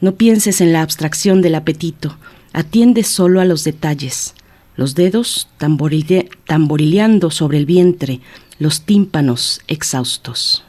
No 0.00 0.16
pienses 0.16 0.60
en 0.60 0.72
la 0.72 0.82
abstracción 0.82 1.40
del 1.40 1.54
apetito, 1.54 2.16
atiende 2.52 3.04
solo 3.04 3.40
a 3.40 3.44
los 3.44 3.62
detalles. 3.62 4.34
Los 4.74 4.96
dedos 4.96 5.48
tamborileando 5.58 7.30
sobre 7.30 7.58
el 7.58 7.66
vientre, 7.66 8.18
los 8.58 8.80
tímpanos 8.80 9.60
exhaustos. 9.68 10.64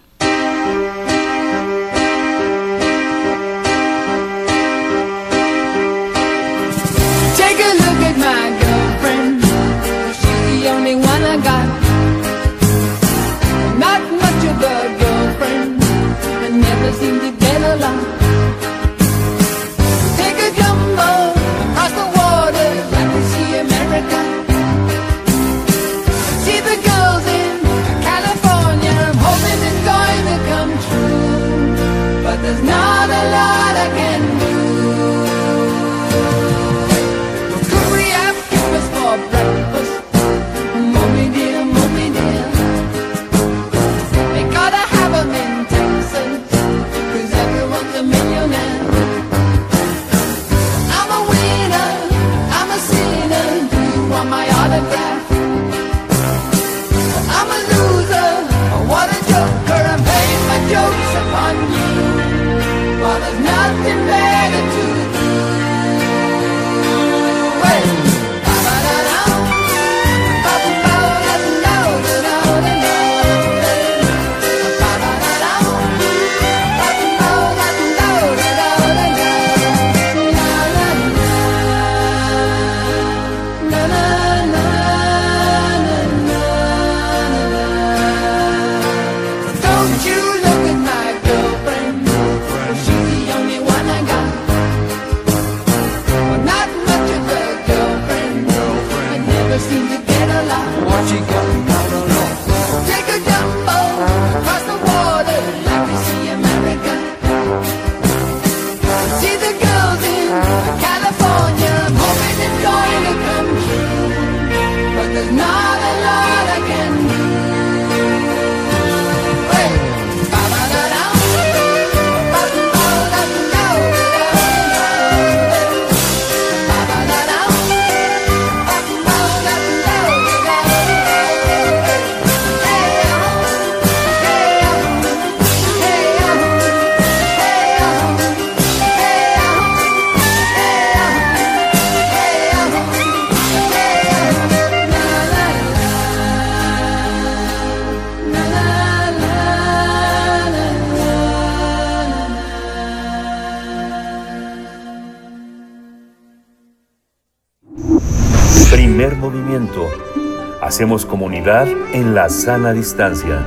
Hacemos 160.73 161.05
comunidad 161.05 161.67
en 161.93 162.15
la 162.15 162.29
sana 162.29 162.73
distancia. 162.73 163.45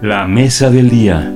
La 0.00 0.26
mesa 0.26 0.70
del 0.70 0.88
día. 0.88 1.34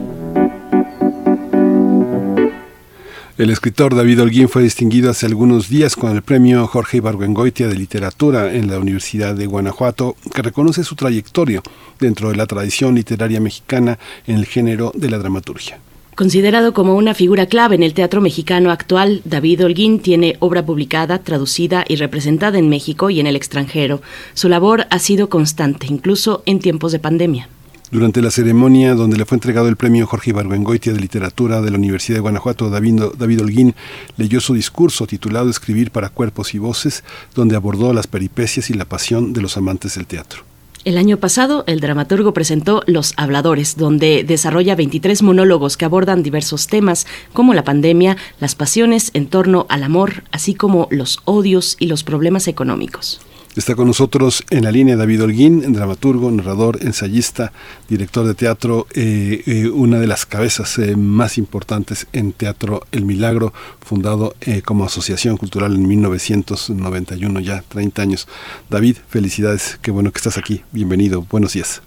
El 3.37 3.51
escritor 3.51 3.95
David 3.95 4.23
Holguín 4.23 4.49
fue 4.49 4.63
distinguido 4.63 5.11
hace 5.11 5.27
algunos 5.27 5.69
días 5.69 5.95
con 5.95 6.13
el 6.17 6.23
premio 6.23 6.67
Jorge 6.67 6.97
Ibargüengoitia 6.97 7.69
de 7.69 7.75
Literatura 7.75 8.51
en 8.51 8.71
la 8.71 8.79
Universidad 8.79 9.35
de 9.35 9.45
Guanajuato, 9.45 10.17
que 10.35 10.41
reconoce 10.41 10.85
su 10.85 10.97
trayectoria 10.97 11.61
dentro 11.99 12.31
de 12.31 12.37
la 12.37 12.47
tradición 12.47 12.95
literaria 12.95 13.41
mexicana 13.41 13.99
en 14.27 14.37
el 14.37 14.47
género 14.47 14.91
de 14.95 15.11
la 15.11 15.19
dramaturgia. 15.19 15.81
Considerado 16.21 16.75
como 16.75 16.97
una 16.97 17.15
figura 17.15 17.47
clave 17.47 17.77
en 17.77 17.83
el 17.83 17.95
teatro 17.95 18.21
mexicano 18.21 18.71
actual, 18.71 19.23
David 19.25 19.65
Holguín 19.65 20.01
tiene 20.01 20.37
obra 20.41 20.67
publicada, 20.67 21.21
traducida 21.21 21.83
y 21.89 21.97
representada 21.97 22.59
en 22.59 22.69
México 22.69 23.09
y 23.09 23.21
en 23.21 23.27
el 23.27 23.37
extranjero. 23.37 24.03
Su 24.35 24.51
labor 24.51 24.87
ha 24.91 24.99
sido 24.99 25.31
constante, 25.31 25.87
incluso 25.87 26.43
en 26.45 26.59
tiempos 26.59 26.93
de 26.93 26.99
pandemia. 26.99 27.49
Durante 27.91 28.21
la 28.21 28.31
ceremonia 28.31 28.95
donde 28.95 29.17
le 29.17 29.25
fue 29.25 29.37
entregado 29.37 29.69
el 29.69 29.77
premio 29.77 30.07
Jorge 30.07 30.29
Ibargüengoitia 30.29 30.93
de 30.93 31.01
Literatura 31.01 31.63
de 31.63 31.71
la 31.71 31.79
Universidad 31.79 32.19
de 32.19 32.21
Guanajuato, 32.21 32.69
David, 32.69 33.01
David 33.17 33.41
Holguín 33.41 33.75
leyó 34.19 34.43
su 34.43 34.53
discurso 34.53 35.07
titulado 35.07 35.49
Escribir 35.49 35.91
para 35.91 36.11
cuerpos 36.11 36.53
y 36.53 36.59
voces, 36.59 37.03
donde 37.35 37.57
abordó 37.57 37.95
las 37.95 38.09
peripecias 38.09 38.69
y 38.69 38.75
la 38.75 38.85
pasión 38.85 39.33
de 39.33 39.41
los 39.41 39.57
amantes 39.57 39.95
del 39.95 40.07
teatro. 40.07 40.50
El 40.83 40.97
año 40.97 41.19
pasado, 41.19 41.63
el 41.67 41.81
dramaturgo 41.81 42.33
presentó 42.33 42.83
Los 42.87 43.13
Habladores, 43.19 43.77
donde 43.77 44.25
desarrolla 44.25 44.75
23 44.77 45.23
monólogos 45.23 45.77
que 45.77 45.85
abordan 45.85 46.23
diversos 46.23 46.69
temas 46.69 47.07
como 47.35 47.53
la 47.53 47.65
pandemia, 47.65 48.17
las 48.41 48.55
pasiones 48.55 49.11
en 49.13 49.27
torno 49.27 49.67
al 49.69 49.83
amor, 49.83 50.25
así 50.33 50.55
como 50.55 50.89
los 50.91 51.21
odios 51.27 51.77
y 51.79 51.87
los 51.87 52.03
problemas 52.03 52.49
económicos. 52.49 53.21
Está 53.57 53.75
con 53.75 53.89
nosotros 53.89 54.45
en 54.51 54.63
la 54.63 54.71
línea 54.71 54.95
David 54.95 55.25
Holguín, 55.25 55.73
dramaturgo, 55.73 56.31
narrador, 56.31 56.79
ensayista, 56.83 57.51
director 57.89 58.25
de 58.25 58.35
teatro, 58.35 58.87
eh, 58.95 59.43
eh, 59.45 59.69
una 59.69 59.99
de 59.99 60.07
las 60.07 60.25
cabezas 60.25 60.79
eh, 60.79 60.95
más 60.95 61.37
importantes 61.37 62.07
en 62.13 62.33
Teatro 62.33 62.83
El 62.93 63.05
Milagro, 63.05 63.53
fundado 63.81 64.35
como 64.65 64.85
Asociación 64.85 65.37
Cultural 65.37 65.75
en 65.75 65.89
1991, 65.89 67.41
ya 67.41 67.63
30 67.69 68.03
años. 68.03 68.29
David, 68.71 68.99
felicidades, 69.09 69.81
qué 69.83 69.91
bueno 69.91 70.13
que 70.13 70.19
estás 70.19 70.39
aquí, 70.39 70.63
bienvenido, 70.71 71.27
buenos 71.29 71.55
días. 71.55 71.83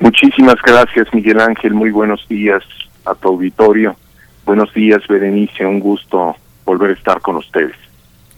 Muchísimas 0.00 0.62
gracias 0.64 1.12
Miguel 1.12 1.40
Ángel, 1.40 1.74
muy 1.74 1.90
buenos 1.90 2.24
días 2.28 2.62
a 3.04 3.16
tu 3.16 3.26
auditorio. 3.26 3.96
Buenos 4.46 4.72
días 4.72 5.02
Berenice, 5.08 5.66
un 5.66 5.80
gusto 5.80 6.36
volver 6.64 6.90
a 6.90 6.94
estar 6.94 7.20
con 7.20 7.34
ustedes. 7.36 7.87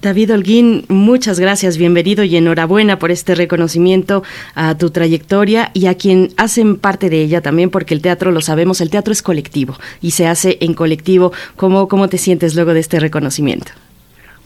David 0.03 0.33
Holguín, 0.33 0.85
muchas 0.89 1.39
gracias, 1.39 1.77
bienvenido 1.77 2.25
y 2.25 2.35
enhorabuena 2.35 2.99
por 2.99 3.11
este 3.11 3.35
reconocimiento 3.35 4.23
a 4.55 4.75
tu 4.79 4.89
trayectoria 4.89 5.71
y 5.75 5.89
a 5.89 5.95
quien 5.95 6.29
hacen 6.39 6.79
parte 6.79 7.11
de 7.11 7.21
ella 7.21 7.43
también, 7.43 7.69
porque 7.69 7.93
el 7.93 8.01
teatro, 8.01 8.31
lo 8.31 8.41
sabemos, 8.41 8.81
el 8.81 8.89
teatro 8.89 9.13
es 9.13 9.23
colectivo 9.23 9.75
y 10.01 10.13
se 10.13 10.27
hace 10.27 10.57
en 10.63 10.73
colectivo. 10.73 11.33
¿Cómo, 11.57 11.87
cómo 11.87 12.09
te 12.09 12.17
sientes 12.17 12.55
luego 12.55 12.73
de 12.73 12.81
este 12.81 12.99
reconocimiento? 12.99 13.73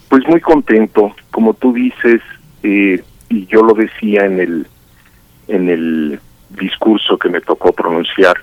Pues 0.09 0.27
muy 0.27 0.41
contento, 0.41 1.15
como 1.31 1.55
tú 1.55 1.73
dices, 1.73 2.21
eh, 2.65 3.01
y 3.29 3.47
yo 3.47 3.63
lo 3.63 3.75
decía 3.75 4.25
en 4.25 4.41
el, 4.41 4.67
en 5.47 5.69
el 5.69 6.21
discurso 6.51 7.17
que 7.17 7.29
me 7.29 7.41
tocó 7.41 7.73
pronunciar, 7.73 8.39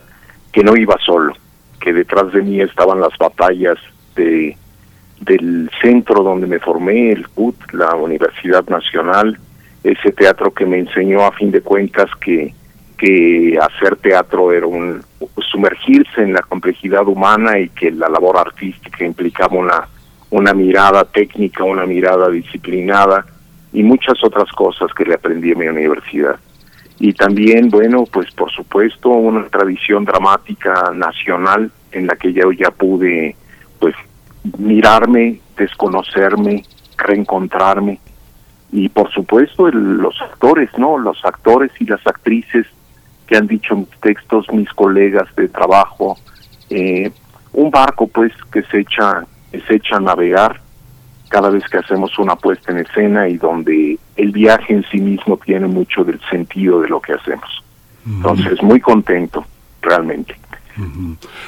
que 0.54 0.64
no 0.64 0.78
iba 0.78 0.96
solo, 1.06 1.34
que 1.82 1.92
detrás 1.92 2.32
de 2.32 2.42
mí 2.42 2.62
estaban 2.62 3.02
las 3.02 3.18
batallas 3.18 3.78
de 4.16 4.56
del 5.22 5.70
centro 5.82 6.24
donde 6.24 6.48
me 6.48 6.60
formé, 6.60 7.12
el 7.12 7.28
CUT, 7.30 7.56
la 7.74 7.96
Universidad 7.96 8.68
Nacional, 8.68 9.38
ese 9.84 10.12
teatro 10.12 10.52
que 10.52 10.66
me 10.66 10.80
enseñó 10.80 11.24
a 11.26 11.32
fin 11.32 11.52
de 11.52 11.62
cuentas 11.62 12.10
que, 12.20 12.54
que 12.98 13.58
hacer 13.60 13.96
teatro 13.98 14.52
era 14.52 14.68
un 14.68 15.02
sumergirse 15.52 16.22
en 16.22 16.34
la 16.34 16.42
complejidad 16.42 17.08
humana 17.08 17.60
y 17.60 17.70
que 17.70 17.92
la 17.92 18.10
labor 18.10 18.38
artística 18.38 19.06
implicaba 19.06 19.58
una, 19.58 19.88
una 20.30 20.54
mirada 20.54 21.04
técnica, 21.06 21.64
una 21.64 21.86
mirada 21.86 22.30
disciplinada 22.30 23.26
y 23.74 23.84
muchas 23.84 24.24
otras 24.24 24.52
cosas 24.52 24.92
que 24.94 25.06
le 25.06 25.16
aprendí 25.16 25.52
en 25.52 25.60
mi 25.60 25.68
universidad. 25.68 26.40
Y 27.00 27.14
también, 27.14 27.70
bueno, 27.70 28.06
pues 28.12 28.32
por 28.32 28.52
supuesto, 28.52 29.10
una 29.10 29.48
tradición 29.48 30.06
dramática 30.06 30.92
nacional 30.94 31.72
en 31.92 32.08
la 32.08 32.16
que 32.16 32.34
yo 32.34 32.52
ya 32.52 32.72
pude 32.72 33.36
pues 33.80 33.96
mirarme, 34.58 35.40
desconocerme, 35.58 36.64
reencontrarme 36.98 38.00
y 38.72 38.90
por 38.90 39.12
supuesto 39.12 39.70
los 39.70 40.20
actores, 40.22 40.70
¿no? 40.78 40.98
Los 40.98 41.24
actores 41.26 41.72
y 41.80 41.86
las 41.86 42.06
actrices 42.08 42.66
que 43.28 43.38
han 43.38 43.48
dicho 43.48 43.76
mis 43.76 43.90
textos, 44.02 44.48
mis 44.52 44.70
colegas 44.70 45.28
de 45.36 45.48
trabajo, 45.50 46.18
eh, 46.70 47.12
un 47.54 47.70
barco 47.70 48.08
pues 48.08 48.32
que 48.52 48.64
se 48.64 48.80
echa, 48.80 49.26
se 49.52 49.76
echa 49.76 49.98
a 49.98 50.00
navegar 50.00 50.62
cada 51.30 51.50
vez 51.50 51.64
que 51.70 51.78
hacemos 51.78 52.18
una 52.20 52.36
puesta 52.36 52.72
en 52.72 52.80
escena 52.80 53.28
y 53.28 53.38
donde 53.38 53.98
el 54.18 54.32
viaje 54.32 54.74
en 54.74 54.84
sí 54.92 55.00
mismo 55.00 55.38
tiene 55.38 55.68
mucho 55.68 56.04
del 56.04 56.20
sentido 56.30 56.82
de 56.82 56.90
lo 56.90 57.00
que 57.02 57.14
hacemos. 57.14 57.64
Entonces, 58.06 58.62
muy 58.62 58.82
contento, 58.82 59.46
realmente. 59.82 60.36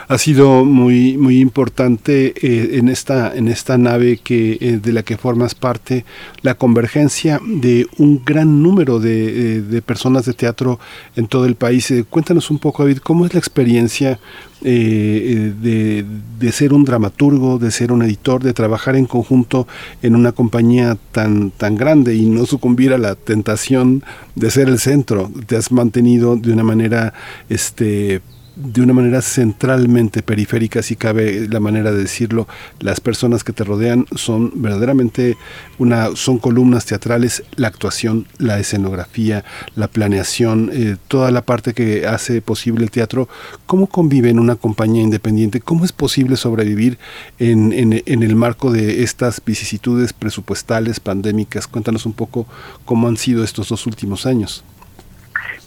Ha 0.08 0.18
sido 0.18 0.66
muy 0.66 1.18
muy 1.18 1.40
importante 1.40 2.34
eh, 2.42 2.78
en 2.78 2.90
esta 2.90 3.36
en 3.36 3.48
esta 3.48 3.78
nave 3.78 4.18
que 4.18 4.58
eh, 4.60 4.80
de 4.82 4.94
la 4.94 5.04
que 5.04 5.18
formas 5.18 5.56
parte 5.56 6.06
la 6.42 6.56
convergencia 6.56 7.40
de 7.46 7.88
un 7.98 8.24
gran 8.24 8.62
número 8.62 9.00
de, 9.00 9.58
eh, 9.58 9.82
personas 9.82 10.26
de 10.26 10.34
teatro 10.34 10.80
en 11.16 11.28
todo 11.28 11.46
el 11.46 11.56
país. 11.56 11.94
cuéntanos 12.10 12.52
un 12.52 12.60
poco, 12.60 12.84
David, 12.84 12.98
cómo 12.98 13.26
es 13.26 13.34
la 13.34 13.40
experiencia 13.40 14.20
de, 14.62 16.06
de, 16.40 16.52
ser 16.54 16.74
un 16.74 16.86
dramaturgo, 16.86 17.60
de 17.60 17.70
ser 17.70 17.92
un 17.92 18.02
editor, 18.02 18.42
de 18.42 18.54
trabajar 18.54 18.96
en 18.96 19.06
conjunto 19.06 19.68
en 20.02 20.16
una 20.16 20.32
compañía 20.32 20.98
tan, 21.12 21.52
tan 21.52 21.76
grande 21.76 22.16
y 22.16 22.28
no 22.28 22.46
sucumbir 22.46 22.94
a 22.94 22.98
la 22.98 23.16
tentación 23.16 24.04
de 24.36 24.52
ser 24.52 24.70
el 24.70 24.80
centro. 24.80 25.32
Te 25.48 25.58
has 25.58 25.72
mantenido 25.72 26.38
de 26.38 26.54
una 26.54 26.64
manera 26.64 27.14
este, 27.50 28.22
de 28.56 28.82
una 28.82 28.94
manera 28.94 29.22
centralmente 29.22 30.22
periférica, 30.22 30.84
si 30.84 30.96
cabe 30.96 31.48
la 31.50 31.60
manera 31.60 31.92
de 31.92 31.98
decirlo, 31.98 32.48
las 32.80 33.00
personas 33.00 33.44
que 33.44 33.52
te 33.52 33.64
rodean 33.64 34.06
son 34.16 34.52
verdaderamente 34.56 35.38
una, 35.80 36.16
son 36.16 36.38
columnas 36.38 36.86
teatrales, 36.86 37.44
la 37.56 37.68
actuación, 37.68 38.28
la 38.38 38.60
escenografía, 38.60 39.44
la 39.76 39.88
planeación, 39.88 40.70
eh, 40.72 40.98
toda 41.08 41.32
la 41.32 41.42
parte 41.42 41.74
que 41.74 42.06
hace 42.06 42.42
posible 42.42 42.84
el 42.84 42.92
teatro. 42.92 43.28
¿Cómo 43.66 43.88
convive 43.88 44.30
en 44.30 44.40
una 44.40 44.56
compañía 44.56 45.02
independiente? 45.02 45.60
¿Cómo 45.60 45.84
es 45.84 45.92
posible 45.92 46.36
sobrevivir 46.36 47.00
en, 47.40 47.74
en, 47.74 48.24
el 48.24 48.36
marco 48.36 48.72
de 48.72 49.04
estas 49.04 49.42
vicisitudes 49.44 50.14
presupuestales, 50.14 51.00
pandémicas? 51.00 51.68
Cuéntanos 51.68 52.06
un 52.06 52.14
poco 52.14 52.46
cómo 52.86 53.08
han 53.08 53.18
sido 53.18 53.44
estos 53.44 53.70
dos 53.70 53.88
últimos 53.88 54.28
años. 54.28 54.64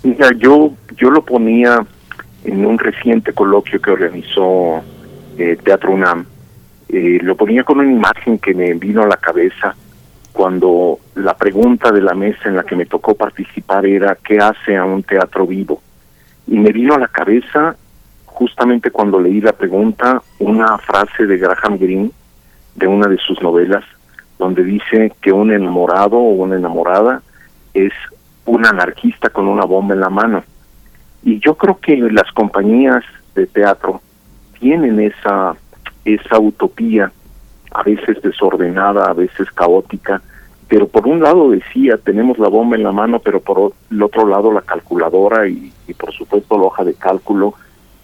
Mira, 0.05 0.31
yo, 0.39 0.73
yo 0.97 1.11
lo 1.11 1.25
ponía 1.25 1.85
en 2.47 2.65
un 2.65 2.79
reciente 2.79 3.33
coloquio 3.33 3.81
que 3.81 3.91
organizó 3.91 4.81
eh, 5.37 5.59
Teatro 5.63 5.91
UNAM, 5.91 6.25
eh, 6.89 7.19
lo 7.21 7.37
ponía 7.37 7.65
con 7.65 7.81
una 7.81 7.91
imagen 7.91 8.39
que 8.39 8.55
me 8.55 8.73
vino 8.75 9.03
a 9.03 9.07
la 9.07 9.17
cabeza 9.17 9.75
cuando 10.33 11.01
la 11.17 11.35
pregunta 11.35 11.91
de 11.91 12.01
la 12.01 12.15
mesa 12.15 12.49
en 12.49 12.57
la 12.57 12.63
que 12.63 12.77
me 12.77 12.87
tocó 12.87 13.15
participar 13.15 13.85
era 13.87 14.17
¿qué 14.23 14.39
hace 14.39 14.77
a 14.77 14.85
un 14.85 15.03
teatro 15.03 15.47
vivo? 15.47 15.83
Y 16.47 16.59
me 16.59 16.71
vino 16.71 16.95
a 16.95 16.99
la 16.99 17.09
cabeza, 17.09 17.75
justamente 18.27 18.93
cuando 18.93 19.19
leí 19.19 19.41
la 19.41 19.53
pregunta, 19.53 20.23
una 20.39 20.79
frase 20.79 21.27
de 21.27 21.39
Graham 21.39 21.79
Greene, 21.79 22.11
de 22.77 22.87
una 22.87 23.09
de 23.09 23.17
sus 23.17 23.43
novelas, 23.43 23.83
donde 24.39 24.63
dice 24.63 25.13
que 25.21 25.33
un 25.33 25.51
enamorado 25.51 26.19
o 26.19 26.35
una 26.35 26.57
enamorada 26.57 27.23
es 27.75 27.93
un 28.45 28.65
anarquista 28.65 29.31
con 29.31 29.49
una 29.49 29.65
bomba 29.65 29.95
en 29.95 30.01
la 30.01 30.11
mano 30.11 30.45
y 31.23 31.41
yo 31.41 31.55
creo 31.57 31.79
que 31.79 31.97
las 31.97 32.31
compañías 32.33 33.03
de 33.35 33.47
teatro 33.47 34.01
tienen 34.59 35.01
esa, 35.01 35.57
esa 36.05 36.39
utopía, 36.39 37.13
a 37.73 37.83
veces 37.83 38.23
desordenada, 38.23 39.07
a 39.11 39.13
veces 39.13 39.51
caótica, 39.51 40.23
pero 40.69 40.89
por 40.89 41.07
un 41.07 41.23
lado 41.23 41.51
decía, 41.51 41.97
tenemos 41.99 42.39
la 42.39 42.49
bomba 42.49 42.77
en 42.77 42.83
la 42.83 42.93
mano, 42.93 43.21
pero 43.21 43.41
por 43.41 43.73
el 43.91 44.03
otro 44.03 44.27
lado 44.27 44.53
la 44.53 44.63
calculadora 44.63 45.47
y, 45.47 45.73
por 45.99 46.13
supuesto 46.13 46.57
la 46.57 46.65
hoja 46.65 46.85
de 46.85 46.95
cálculo 46.95 47.55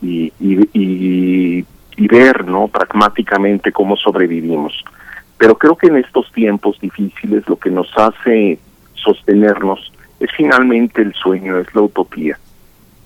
y, 0.00 0.32
y, 0.38 1.64
y, 1.96 2.08
ver, 2.08 2.44
¿no? 2.44 2.68
Pragmáticamente 2.68 3.72
cómo 3.72 3.96
sobrevivimos. 3.96 4.84
Pero 5.38 5.56
creo 5.56 5.76
que 5.76 5.88
en 5.88 5.96
estos 5.96 6.30
tiempos 6.32 6.78
difíciles 6.80 7.48
lo 7.48 7.56
que 7.56 7.70
nos 7.70 7.90
hace 7.96 8.58
sostenernos 8.94 9.92
es 10.20 10.30
finalmente 10.36 11.02
el 11.02 11.14
sueño, 11.14 11.58
es 11.58 11.74
la 11.74 11.82
utopía 11.82 12.38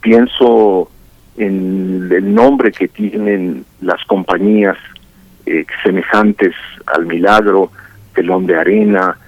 pienso 0.07 0.89
en 1.37 2.09
el 2.13 2.33
nombre 2.33 2.71
que 2.71 2.87
tienen 2.87 3.65
las 3.81 4.05
compañías 4.05 4.77
semejantes 5.83 6.55
al 6.87 7.07
milagro, 7.07 7.73
telón 8.15 8.47
de 8.47 8.57
arena, 8.57 9.19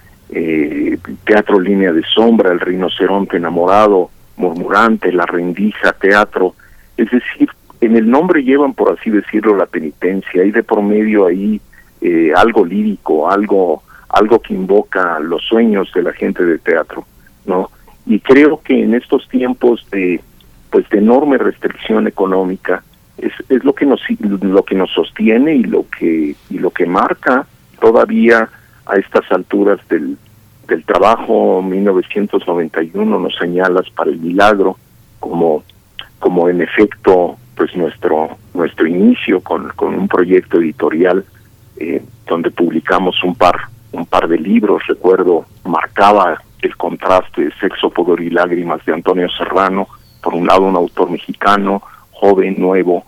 teatro 1.25 1.59
línea 1.59 1.93
de 1.93 2.05
sombra, 2.15 2.53
el 2.53 2.61
rinoceronte 2.61 3.39
enamorado, 3.39 4.11
murmurante, 4.37 5.13
la 5.13 5.27
rendija, 5.27 5.93
teatro, 5.95 6.55
es 6.97 7.11
decir, 7.11 7.51
en 7.81 7.97
el 7.97 8.09
nombre 8.09 8.45
llevan, 8.45 8.73
por 8.73 8.97
así 8.97 9.11
decirlo, 9.11 9.57
la 9.57 9.67
penitencia, 9.67 10.43
hay 10.43 10.53
de 10.53 10.63
por 10.63 10.81
medio 10.81 11.27
ahí 11.27 11.61
eh, 12.01 12.31
algo 12.37 12.65
lírico, 12.65 13.29
algo, 13.29 13.83
algo 14.11 14.41
que 14.41 14.55
invoca 14.55 15.19
los 15.19 15.43
sueños 15.43 15.91
de 15.93 16.05
la 16.05 16.13
gente 16.13 16.45
de 16.45 16.59
teatro, 16.59 17.05
¿no? 17.47 17.69
Y 18.07 18.21
creo 18.21 18.61
que 18.63 18.81
en 18.81 18.95
estos 18.95 19.29
tiempos 19.29 19.85
de, 19.91 20.21
pues, 20.71 20.89
de 20.91 20.99
enorme 20.99 21.39
restricción 21.39 22.07
económica, 22.07 22.83
es, 23.19 23.33
es 23.49 23.65
lo 23.65 23.75
que 23.75 23.87
nos 23.87 24.01
lo 24.41 24.63
que 24.63 24.75
nos 24.75 24.91
sostiene 24.91 25.55
y 25.55 25.65
lo 25.65 25.87
que 25.89 26.37
y 26.51 26.59
lo 26.59 26.71
que 26.71 26.87
marca 26.87 27.47
todavía 27.81 28.49
a 28.87 28.97
estas 28.97 29.31
alturas 29.31 29.81
del, 29.89 30.17
del 30.67 30.85
trabajo. 30.85 31.61
1991 31.63 33.19
nos 33.19 33.37
señalas 33.37 33.91
para 33.91 34.11
el 34.11 34.19
milagro 34.19 34.77
como 35.21 35.65
como 36.19 36.49
en 36.49 36.61
efecto 36.63 37.37
pues 37.57 37.75
nuestro 37.77 38.39
nuestro 38.55 38.87
inicio 38.87 39.41
con, 39.41 39.69
con 39.71 39.95
un 39.95 40.09
proyecto 40.09 40.59
editorial 40.59 41.25
eh, 41.77 42.03
donde 42.27 42.51
publicamos 42.51 43.23
un 43.25 43.35
par 43.35 43.57
un 43.93 44.07
par 44.07 44.29
de 44.29 44.39
libros. 44.39 44.87
Recuerdo 44.87 45.45
marcaba 45.65 46.41
el 46.63 46.77
contraste 46.77 47.45
de 47.45 47.53
Sexo, 47.61 47.91
Poder 47.91 48.21
y 48.21 48.31
Lágrimas 48.31 48.85
de 48.85 48.93
Antonio 48.93 49.29
Serrano 49.31 49.89
por 50.23 50.35
un 50.35 50.47
lado 50.47 50.63
un 50.63 50.77
autor 50.77 51.11
mexicano 51.11 51.83
joven 52.13 52.57
nuevo 52.59 53.05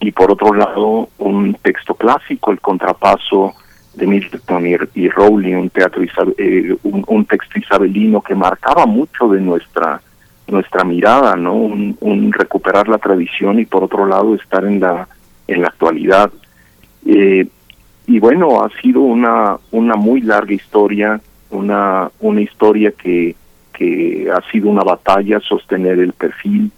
y 0.00 0.12
por 0.12 0.30
otro 0.30 0.54
lado 0.54 1.08
un 1.18 1.54
texto 1.62 1.94
clásico 1.94 2.50
el 2.50 2.60
contrapaso 2.60 3.54
de 3.94 4.06
Milton 4.06 4.66
y, 4.94 5.08
Rowling 5.08 5.54
un 5.54 5.70
teatro 5.70 6.02
eh, 6.38 6.76
un, 6.82 7.04
un 7.06 7.24
texto 7.26 7.58
isabelino 7.58 8.20
que 8.20 8.34
marcaba 8.34 8.86
mucho 8.86 9.28
de 9.28 9.40
nuestra 9.40 10.00
nuestra 10.52 10.84
mirada, 10.84 11.34
¿no? 11.34 11.54
Un, 11.54 12.32
recuperar 12.32 12.88
la 12.88 12.98
tradición 12.98 13.58
y 13.58 13.64
por 13.64 13.84
otro 13.84 14.06
lado 14.06 14.34
estar 14.34 14.64
en 14.64 14.80
la 14.80 15.08
en 15.48 15.62
la 15.62 15.68
actualidad. 15.68 16.30
Eh, 17.06 17.46
y 18.06 18.18
bueno, 18.18 18.62
ha 18.62 18.70
sido 18.80 19.00
una 19.00 19.56
una 19.70 19.94
muy 19.94 20.20
larga 20.20 20.52
historia, 20.54 21.20
una 21.50 22.10
una 22.20 22.40
historia 22.40 22.92
que 22.92 23.34
ha 24.34 24.40
sido 24.50 24.68
una 24.68 24.82
batalla 24.82 25.40
sostener 25.40 25.98
el 25.98 26.12
perfil 26.12 26.70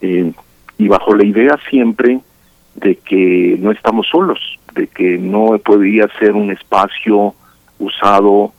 eh, 0.00 0.32
y 0.78 0.88
bajo 0.88 1.14
la 1.14 1.24
idea 1.24 1.58
siempre 1.70 2.20
de 2.74 2.96
que 2.96 3.56
no 3.58 3.70
estamos 3.70 4.06
solos, 4.08 4.38
de 4.74 4.86
que 4.88 5.18
no 5.18 5.58
podía 5.58 6.06
ser 6.18 6.32
un 6.32 6.50
espacio 6.50 7.34
usado 7.78 8.52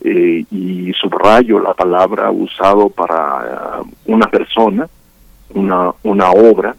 eh, 0.00 0.44
y 0.50 0.92
subrayo 0.94 1.58
la 1.58 1.74
palabra 1.74 2.30
usado 2.30 2.88
para 2.88 3.82
eh, 3.82 3.90
una 4.06 4.26
persona, 4.26 4.88
una, 5.54 5.92
una 6.02 6.30
obra, 6.30 6.74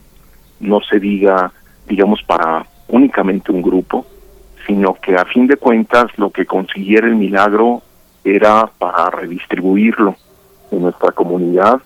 no 0.58 0.80
se 0.80 0.98
diga, 0.98 1.52
digamos, 1.86 2.22
para 2.24 2.66
únicamente 2.88 3.52
un 3.52 3.62
grupo, 3.62 4.06
sino 4.66 4.94
que 4.94 5.14
a 5.14 5.24
fin 5.24 5.46
de 5.46 5.56
cuentas 5.56 6.06
lo 6.16 6.30
que 6.30 6.46
consiguiera 6.46 7.06
el 7.06 7.16
milagro 7.16 7.82
era 8.24 8.66
para 8.78 9.10
redistribuirlo 9.10 10.16
en 10.70 10.82
nuestra 10.82 11.12
comunidad 11.12 11.80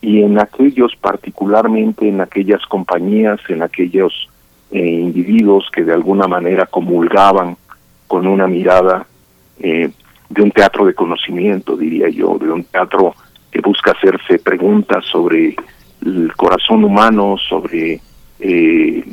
y 0.00 0.22
en 0.22 0.38
aquellos, 0.38 0.94
particularmente 0.96 2.08
en 2.08 2.20
aquellas 2.20 2.64
compañías, 2.66 3.40
en 3.48 3.62
aquellos 3.62 4.28
eh, 4.70 4.78
individuos 4.78 5.68
que 5.72 5.84
de 5.84 5.92
alguna 5.92 6.28
manera 6.28 6.66
comulgaban 6.66 7.56
con 8.06 8.26
una 8.26 8.46
mirada 8.46 9.06
eh, 9.60 9.90
de 10.28 10.42
un 10.42 10.50
teatro 10.50 10.84
de 10.86 10.94
conocimiento, 10.94 11.76
diría 11.76 12.08
yo, 12.08 12.38
de 12.38 12.50
un 12.50 12.64
teatro 12.64 13.14
que 13.50 13.60
busca 13.60 13.92
hacerse 13.92 14.38
preguntas 14.38 15.04
sobre 15.06 15.56
el 16.04 16.32
corazón 16.36 16.84
humano, 16.84 17.36
sobre 17.48 18.00
eh, 18.40 19.04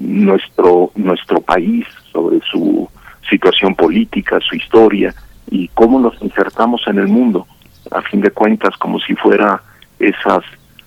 nuestro 0.00 0.90
nuestro 0.96 1.40
país, 1.40 1.86
sobre 2.10 2.40
su 2.50 2.88
situación 3.28 3.74
política, 3.74 4.40
su 4.40 4.56
historia 4.56 5.14
y 5.50 5.68
cómo 5.68 6.00
nos 6.00 6.20
insertamos 6.22 6.82
en 6.86 6.98
el 6.98 7.08
mundo, 7.08 7.46
a 7.90 8.02
fin 8.02 8.20
de 8.20 8.30
cuentas 8.30 8.76
como 8.78 8.98
si 9.00 9.14
fuera 9.14 9.62
esas 9.98 10.42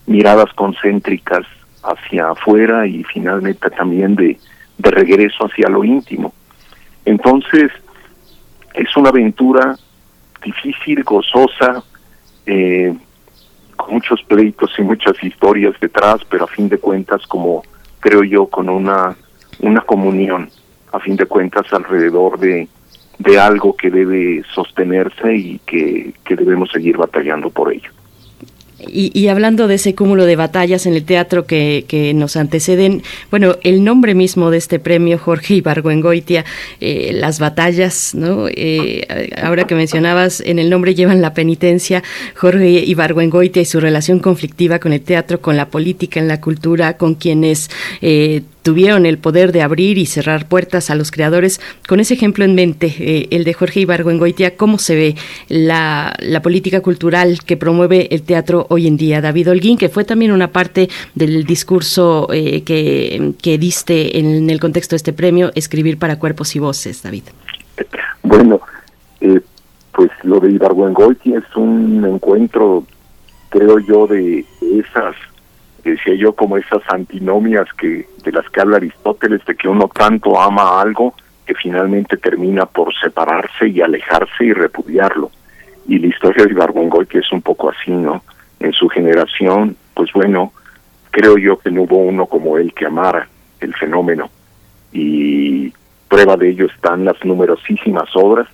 miradas 0.05 0.51
concéntricas 0.53 1.45
hacia 1.83 2.29
afuera 2.29 2.85
y 2.87 3.03
finalmente 3.03 3.69
también 3.69 4.15
de, 4.15 4.37
de 4.77 4.91
regreso 4.91 5.45
hacia 5.45 5.69
lo 5.69 5.83
íntimo. 5.83 6.33
Entonces, 7.05 7.71
es 8.73 8.97
una 8.97 9.09
aventura 9.09 9.75
difícil, 10.43 11.03
gozosa, 11.03 11.83
eh, 12.45 12.95
con 13.75 13.93
muchos 13.93 14.21
pleitos 14.23 14.71
y 14.77 14.81
muchas 14.81 15.21
historias 15.23 15.73
detrás, 15.79 16.21
pero 16.29 16.45
a 16.45 16.47
fin 16.47 16.69
de 16.69 16.77
cuentas, 16.77 17.25
como 17.27 17.63
creo 17.99 18.23
yo, 18.23 18.47
con 18.47 18.69
una, 18.69 19.15
una 19.59 19.81
comunión, 19.81 20.49
a 20.91 20.99
fin 20.99 21.15
de 21.15 21.25
cuentas, 21.25 21.71
alrededor 21.71 22.39
de, 22.39 22.67
de 23.19 23.37
algo 23.37 23.75
que 23.75 23.89
debe 23.91 24.43
sostenerse 24.53 25.35
y 25.35 25.59
que, 25.65 26.13
que 26.25 26.35
debemos 26.35 26.71
seguir 26.71 26.97
batallando 26.97 27.49
por 27.49 27.71
ello. 27.71 27.91
Y, 28.87 29.27
hablando 29.27 29.67
de 29.67 29.75
ese 29.75 29.93
cúmulo 29.93 30.25
de 30.25 30.37
batallas 30.37 30.85
en 30.85 30.93
el 30.93 31.03
teatro 31.03 31.45
que, 31.45 31.83
que, 31.87 32.13
nos 32.13 32.37
anteceden, 32.37 33.03
bueno, 33.29 33.57
el 33.63 33.83
nombre 33.83 34.15
mismo 34.15 34.51
de 34.51 34.57
este 34.57 34.79
premio, 34.79 35.17
Jorge 35.17 35.55
Ibargüengoitia, 35.55 36.45
eh, 36.79 37.11
las 37.13 37.39
batallas, 37.39 38.15
¿no? 38.15 38.47
Eh, 38.47 39.05
ahora 39.43 39.65
que 39.65 39.75
mencionabas, 39.75 40.39
en 40.39 40.59
el 40.59 40.69
nombre 40.69 40.95
llevan 40.95 41.21
la 41.21 41.33
penitencia, 41.33 42.03
Jorge 42.35 42.69
Ibargüengoitia 42.69 43.61
y 43.61 43.65
su 43.65 43.81
relación 43.81 44.19
conflictiva 44.19 44.79
con 44.79 44.93
el 44.93 45.01
teatro, 45.01 45.41
con 45.41 45.57
la 45.57 45.67
política, 45.67 46.21
en 46.21 46.29
la 46.29 46.39
cultura, 46.39 46.95
con 46.95 47.15
quienes 47.15 47.69
eh, 48.01 48.43
tuvieron 48.63 49.05
el 49.05 49.17
poder 49.17 49.51
de 49.51 49.61
abrir 49.61 49.97
y 49.97 50.05
cerrar 50.05 50.47
puertas 50.47 50.89
a 50.89 50.95
los 50.95 51.11
creadores. 51.11 51.61
Con 51.87 51.99
ese 51.99 52.13
ejemplo 52.13 52.43
en 52.45 52.55
mente, 52.55 52.93
eh, 52.99 53.27
el 53.31 53.43
de 53.43 53.53
Jorge 53.53 53.81
Ibargüengoitia, 53.81 54.57
¿cómo 54.57 54.77
se 54.77 54.95
ve 54.95 55.15
la, 55.47 56.13
la, 56.19 56.41
política 56.41 56.81
cultural 56.81 57.39
que 57.45 57.57
promueve 57.57 58.07
el 58.11 58.23
teatro 58.23 58.67
hoy 58.69 58.87
en 58.87 58.97
día? 58.97 59.21
David 59.21 59.49
Holguín, 59.49 59.77
que 59.77 59.89
fue 59.89 60.03
también 60.03 60.31
una 60.31 60.49
parte 60.49 60.89
del 61.15 61.45
discurso 61.45 62.27
eh, 62.31 62.63
que, 62.63 63.33
que 63.41 63.57
diste 63.57 64.19
en 64.19 64.49
el 64.49 64.59
contexto 64.59 64.93
de 64.93 64.97
este 64.97 65.13
premio, 65.13 65.51
Escribir 65.55 65.97
para 65.97 66.19
Cuerpos 66.19 66.55
y 66.55 66.59
Voces, 66.59 67.01
David. 67.03 67.23
Bueno, 68.23 68.61
eh, 69.21 69.39
pues 69.93 70.11
lo 70.23 70.39
de 70.39 70.51
Ibargüengoitia 70.51 71.39
es 71.39 71.55
un 71.55 72.05
encuentro, 72.05 72.85
creo 73.49 73.79
yo, 73.79 74.07
de 74.07 74.45
esas 74.61 75.15
decía 75.83 76.15
yo, 76.15 76.33
como 76.33 76.57
esas 76.57 76.81
antinomias 76.89 77.67
que 77.73 78.07
de 78.23 78.31
las 78.31 78.49
que 78.49 78.61
habla 78.61 78.77
Aristóteles, 78.77 79.43
de 79.45 79.55
que 79.55 79.67
uno 79.67 79.87
tanto 79.87 80.39
ama 80.39 80.81
algo 80.81 81.13
que 81.45 81.55
finalmente 81.55 82.17
termina 82.17 82.65
por 82.65 82.93
separarse 82.95 83.67
y 83.67 83.81
alejarse 83.81 84.45
y 84.45 84.53
repudiarlo. 84.53 85.31
Y 85.87 85.99
la 85.99 86.07
historia 86.07 86.45
de 86.45 86.51
Ibargüengoy 86.51 87.07
que 87.07 87.19
es 87.19 87.31
un 87.31 87.41
poco 87.41 87.69
así, 87.69 87.91
¿no? 87.91 88.23
En 88.59 88.73
su 88.73 88.87
generación, 88.89 89.75
pues 89.93 90.11
bueno, 90.13 90.53
creo 91.11 91.37
yo 91.37 91.57
que 91.57 91.71
no 91.71 91.83
hubo 91.83 91.97
uno 91.97 92.25
como 92.25 92.57
él 92.57 92.73
que 92.73 92.85
amara 92.85 93.27
el 93.59 93.73
fenómeno. 93.73 94.29
Y 94.91 95.73
prueba 96.07 96.35
de 96.37 96.49
ello 96.49 96.65
están 96.67 97.05
las 97.05 97.23
numerosísimas 97.23 98.09
obras 98.15 98.47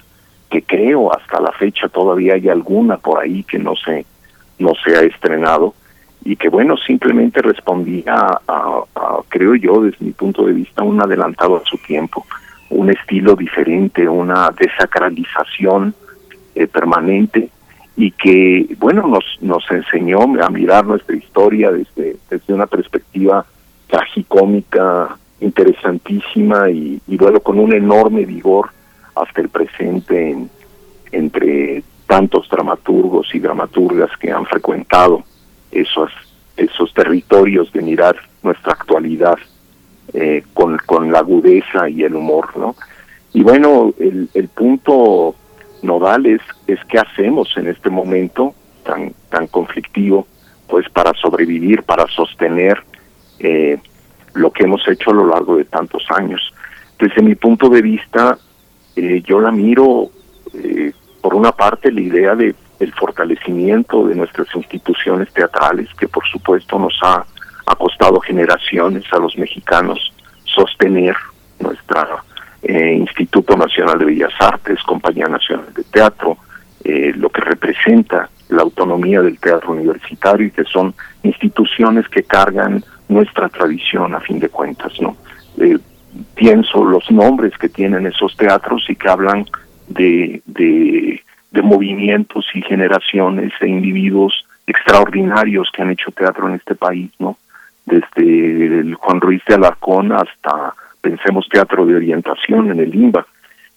que 0.49 0.61
creo 0.61 1.13
hasta 1.13 1.41
la 1.41 1.51
fecha 1.51 1.89
todavía 1.89 2.35
hay 2.35 2.49
alguna 2.49 2.97
por 2.97 3.21
ahí 3.21 3.43
que 3.43 3.57
no 3.57 3.75
se 3.75 4.05
no 4.59 4.71
se 4.83 4.95
ha 4.95 5.01
estrenado 5.01 5.73
y 6.25 6.35
que 6.37 6.49
bueno, 6.49 6.75
simplemente 6.75 7.39
respondía 7.41 8.15
a, 8.47 8.83
creo 9.29 9.53
yo, 9.53 9.81
desde 9.81 10.03
mi 10.03 10.11
punto 10.11 10.43
de 10.43 10.53
vista, 10.53 10.83
un 10.83 10.99
adelantado 10.99 11.57
a 11.57 11.65
su 11.65 11.77
tiempo, 11.77 12.25
un 12.71 12.89
estilo 12.89 13.35
diferente, 13.35 14.09
una 14.09 14.49
desacralización 14.49 15.93
eh, 16.55 16.65
permanente 16.65 17.49
y 17.95 18.09
que, 18.11 18.75
bueno, 18.79 19.07
nos, 19.07 19.23
nos 19.41 19.69
enseñó 19.69 20.21
a 20.41 20.49
mirar 20.49 20.87
nuestra 20.87 21.15
historia 21.15 21.71
desde, 21.71 22.17
desde 22.27 22.53
una 22.53 22.65
perspectiva 22.65 23.45
tragicómica, 23.87 25.15
interesantísima 25.41 26.71
y, 26.71 26.99
y 27.07 27.17
con 27.17 27.59
un 27.59 27.71
enorme 27.71 28.25
vigor 28.25 28.71
hasta 29.13 29.41
el 29.41 29.49
presente 29.49 30.35
entre 31.11 31.83
tantos 32.07 32.49
dramaturgos 32.49 33.27
y 33.35 33.39
dramaturgas 33.39 34.09
que 34.17 34.31
han 34.31 34.45
frecuentado 34.47 35.23
esos, 35.75 36.11
esos 36.57 36.93
territorios 36.93 37.71
de 37.73 37.81
mirar 37.81 38.15
nuestra 38.41 38.73
actualidad 38.73 39.37
eh, 40.13 40.43
con, 40.53 40.77
con 40.85 41.11
la 41.11 41.19
agudeza 41.19 41.89
y 41.89 42.03
el 42.03 42.15
humor, 42.15 42.55
¿no? 42.57 42.75
Y 43.33 43.43
bueno, 43.43 43.93
el, 43.99 44.29
el 44.33 44.47
punto 44.47 45.35
nodal 45.81 46.25
es, 46.25 46.41
es 46.67 46.79
qué 46.85 46.99
hacemos 46.99 47.49
en 47.57 47.67
este 47.67 47.89
momento 47.89 48.55
tan, 48.83 49.13
tan 49.29 49.47
conflictivo, 49.47 50.25
pues 50.67 50.87
para 50.89 51.11
sobrevivir, 51.13 51.83
para 51.83 52.07
sostener 52.07 52.81
eh, 53.39 53.77
lo 54.33 54.51
que 54.51 54.63
hemos 54.63 54.87
hecho 54.87 55.11
a 55.11 55.15
lo 55.15 55.27
largo 55.27 55.57
de 55.57 55.65
tantos 55.65 56.05
años. 56.09 56.41
desde 56.97 57.21
mi 57.21 57.35
punto 57.35 57.67
de 57.67 57.81
vista, 57.81 58.37
eh, 58.95 59.21
yo 59.25 59.41
la 59.41 59.51
miro, 59.51 60.09
por 61.21 61.35
una 61.35 61.51
parte, 61.51 61.91
la 61.91 62.01
idea 62.01 62.35
de 62.35 62.55
el 62.79 62.93
fortalecimiento 62.93 64.07
de 64.07 64.15
nuestras 64.15 64.47
instituciones 64.55 65.31
teatrales, 65.33 65.89
que 65.97 66.07
por 66.07 66.25
supuesto 66.27 66.79
nos 66.79 66.97
ha, 67.03 67.25
costado 67.77 68.19
generaciones 68.19 69.03
a 69.11 69.17
los 69.17 69.37
mexicanos 69.37 70.13
sostener 70.43 71.15
nuestra 71.59 72.07
eh, 72.61 72.93
Instituto 72.93 73.57
Nacional 73.57 73.99
de 73.99 74.05
Bellas 74.05 74.33
Artes, 74.39 74.81
Compañía 74.83 75.25
Nacional 75.25 75.73
de 75.73 75.83
Teatro, 75.83 76.37
eh, 76.83 77.11
lo 77.15 77.29
que 77.29 77.41
representa 77.41 78.29
la 78.49 78.61
autonomía 78.61 79.21
del 79.21 79.39
teatro 79.39 79.73
universitario 79.73 80.47
y 80.47 80.51
que 80.51 80.63
son 80.63 80.93
instituciones 81.23 82.07
que 82.07 82.23
cargan 82.23 82.83
nuestra 83.07 83.49
tradición 83.49 84.15
a 84.15 84.19
fin 84.19 84.39
de 84.39 84.49
cuentas, 84.49 84.93
¿no? 85.01 85.17
Eh, 85.57 85.77
pienso 86.35 86.83
los 86.83 87.09
nombres 87.11 87.57
que 87.57 87.69
tienen 87.69 88.05
esos 88.05 88.35
teatros 88.37 88.85
y 88.89 88.95
que 88.95 89.09
hablan 89.09 89.45
de, 89.87 90.41
de, 90.45 91.23
de 91.56 91.61
movimientos 91.61 92.45
y 92.53 92.61
generaciones 92.61 93.51
e 93.61 93.67
individuos 93.67 94.45
extraordinarios 94.67 95.69
que 95.74 95.82
han 95.82 95.92
hecho 95.92 96.11
teatro 96.11 96.48
en 96.50 96.56
este 96.56 96.75
país, 96.75 97.09
¿no? 97.17 97.38
Desde 97.85 98.93
Juan 98.93 99.22
Ruiz 99.22 99.42
de 99.48 99.56
Alarcón 99.56 100.11
hasta, 100.11 100.74
pensemos, 101.01 101.48
teatro 101.50 101.85
de 101.85 101.95
orientación 101.95 102.72
en 102.72 102.80
el 102.80 102.93
IMBA. 102.93 103.25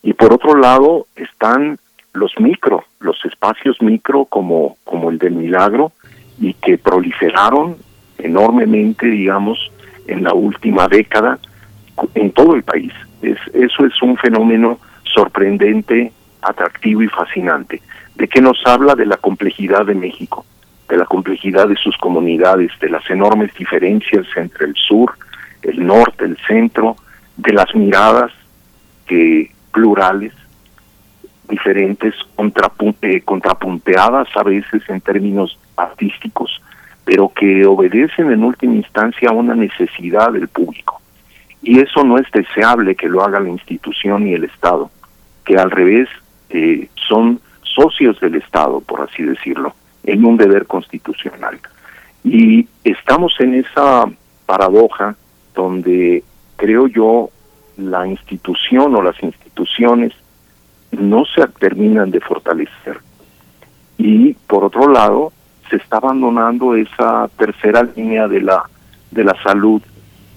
Y 0.02 0.12
por 0.14 0.32
otro 0.32 0.56
lado 0.56 1.06
están 1.14 1.78
los 2.14 2.32
micro, 2.40 2.84
los 3.00 3.22
espacios 3.24 3.80
micro 3.80 4.24
como, 4.24 4.76
como 4.84 5.10
el 5.10 5.18
del 5.18 5.34
Milagro 5.34 5.92
y 6.40 6.54
que 6.54 6.78
proliferaron 6.78 7.76
enormemente, 8.18 9.06
digamos, 9.06 9.70
en 10.06 10.24
la 10.24 10.34
última 10.34 10.88
década 10.88 11.38
en 12.14 12.32
todo 12.32 12.54
el 12.54 12.62
país. 12.64 12.92
Es, 13.22 13.38
eso 13.54 13.84
es 13.84 14.02
un 14.02 14.16
fenómeno 14.16 14.78
sorprendente, 15.04 16.12
atractivo 16.42 17.02
y 17.02 17.08
fascinante. 17.08 17.82
¿De 18.14 18.28
qué 18.28 18.40
nos 18.40 18.60
habla? 18.66 18.94
De 18.94 19.06
la 19.06 19.16
complejidad 19.16 19.86
de 19.86 19.94
México, 19.94 20.44
de 20.88 20.96
la 20.96 21.04
complejidad 21.04 21.68
de 21.68 21.76
sus 21.76 21.96
comunidades, 21.98 22.72
de 22.80 22.90
las 22.90 23.08
enormes 23.10 23.54
diferencias 23.54 24.26
entre 24.36 24.66
el 24.66 24.74
sur, 24.74 25.12
el 25.62 25.86
norte, 25.86 26.24
el 26.24 26.36
centro, 26.46 26.96
de 27.36 27.52
las 27.52 27.74
miradas 27.74 28.32
que 29.06 29.52
plurales, 29.72 30.32
diferentes, 31.48 32.14
contrapunte, 32.34 33.22
contrapunteadas 33.22 34.28
a 34.36 34.42
veces 34.42 34.82
en 34.88 35.00
términos 35.00 35.58
artísticos, 35.76 36.60
pero 37.04 37.32
que 37.32 37.64
obedecen 37.64 38.30
en 38.32 38.44
última 38.44 38.74
instancia 38.74 39.30
a 39.30 39.32
una 39.32 39.54
necesidad 39.54 40.32
del 40.32 40.48
público. 40.48 41.00
Y 41.62 41.80
eso 41.80 42.04
no 42.04 42.18
es 42.18 42.30
deseable 42.32 42.94
que 42.94 43.08
lo 43.08 43.22
haga 43.22 43.40
la 43.40 43.48
institución 43.48 44.26
y 44.26 44.34
el 44.34 44.44
Estado, 44.44 44.90
que 45.44 45.56
al 45.56 45.70
revés 45.70 46.08
eh, 46.50 46.88
son 47.08 47.40
socios 47.62 48.18
del 48.20 48.36
Estado, 48.36 48.80
por 48.80 49.02
así 49.02 49.22
decirlo, 49.22 49.74
en 50.04 50.24
un 50.24 50.36
deber 50.36 50.66
constitucional. 50.66 51.58
Y 52.24 52.66
estamos 52.84 53.34
en 53.40 53.54
esa 53.54 54.04
paradoja 54.46 55.16
donde 55.54 56.24
creo 56.56 56.86
yo 56.86 57.30
la 57.76 58.06
institución 58.06 58.94
o 58.94 59.02
las 59.02 59.22
instituciones 59.22 60.12
no 60.90 61.24
se 61.24 61.46
terminan 61.58 62.10
de 62.10 62.20
fortalecer. 62.20 62.98
Y 63.98 64.34
por 64.34 64.64
otro 64.64 64.88
lado, 64.88 65.32
se 65.70 65.76
está 65.76 65.98
abandonando 65.98 66.74
esa 66.74 67.28
tercera 67.36 67.82
línea 67.94 68.26
de 68.26 68.40
la 68.40 68.64
de 69.10 69.24
la 69.24 69.34
salud 69.42 69.82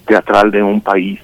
teatral 0.06 0.50
de 0.50 0.62
un 0.62 0.80
país, 0.80 1.20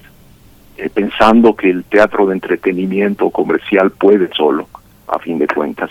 eh, 0.77 0.89
pensando 0.89 1.55
que 1.55 1.69
el 1.69 1.83
teatro 1.83 2.27
de 2.27 2.35
entretenimiento 2.35 3.29
comercial 3.29 3.91
puede 3.91 4.29
solo, 4.33 4.67
a 5.11 5.19
fin 5.19 5.37
de 5.39 5.47
cuentas, 5.47 5.89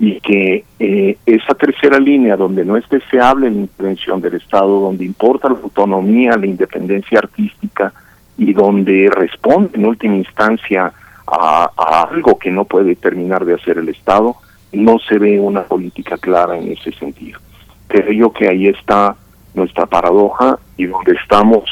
y 0.00 0.20
que 0.20 0.64
eh, 0.78 1.16
esa 1.26 1.54
tercera 1.54 1.98
línea 1.98 2.36
donde 2.36 2.64
no 2.64 2.76
es 2.76 2.88
deseable 2.88 3.50
la 3.50 3.56
intervención 3.56 4.20
del 4.20 4.34
Estado, 4.34 4.80
donde 4.80 5.04
importa 5.04 5.48
la 5.48 5.58
autonomía, 5.58 6.36
la 6.36 6.46
independencia 6.46 7.18
artística 7.18 7.92
y 8.36 8.52
donde 8.52 9.10
responde 9.12 9.70
en 9.74 9.86
última 9.86 10.14
instancia 10.14 10.92
a, 11.26 11.70
algo 12.10 12.38
que 12.38 12.50
no 12.50 12.64
puede 12.64 12.94
terminar 12.94 13.44
de 13.44 13.54
hacer 13.54 13.78
el 13.78 13.88
Estado, 13.88 14.36
no 14.72 14.98
se 15.00 15.18
ve 15.18 15.40
una 15.40 15.64
política 15.64 16.16
clara 16.16 16.56
en 16.56 16.70
ese 16.70 16.92
sentido. 16.92 17.40
Creo 17.88 18.32
que 18.32 18.48
ahí 18.48 18.68
está 18.68 19.16
nuestra 19.54 19.86
paradoja 19.86 20.58
y 20.76 20.86
donde 20.86 21.12
estamos 21.12 21.64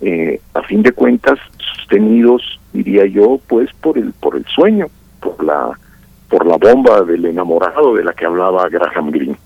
eh, 0.00 0.40
a 0.54 0.62
fin 0.62 0.82
de 0.82 0.92
cuentas 0.92 1.38
sostenidos 1.76 2.58
diría 2.72 3.04
yo 3.06 3.38
pues 3.46 3.70
por 3.74 3.98
el 3.98 4.12
por 4.14 4.34
el 4.34 4.46
sueño 4.46 4.86
por 5.20 5.44
la 5.44 5.78
por 6.30 6.46
la 6.46 6.56
bomba 6.56 7.02
del 7.02 7.26
enamorado 7.26 7.94
de 7.94 8.04
la 8.04 8.14
que 8.14 8.24
hablaba 8.24 8.68
Graham 8.70 9.10
Greene 9.10 9.36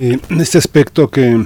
en 0.00 0.40
este 0.40 0.58
aspecto 0.58 1.08
que 1.08 1.44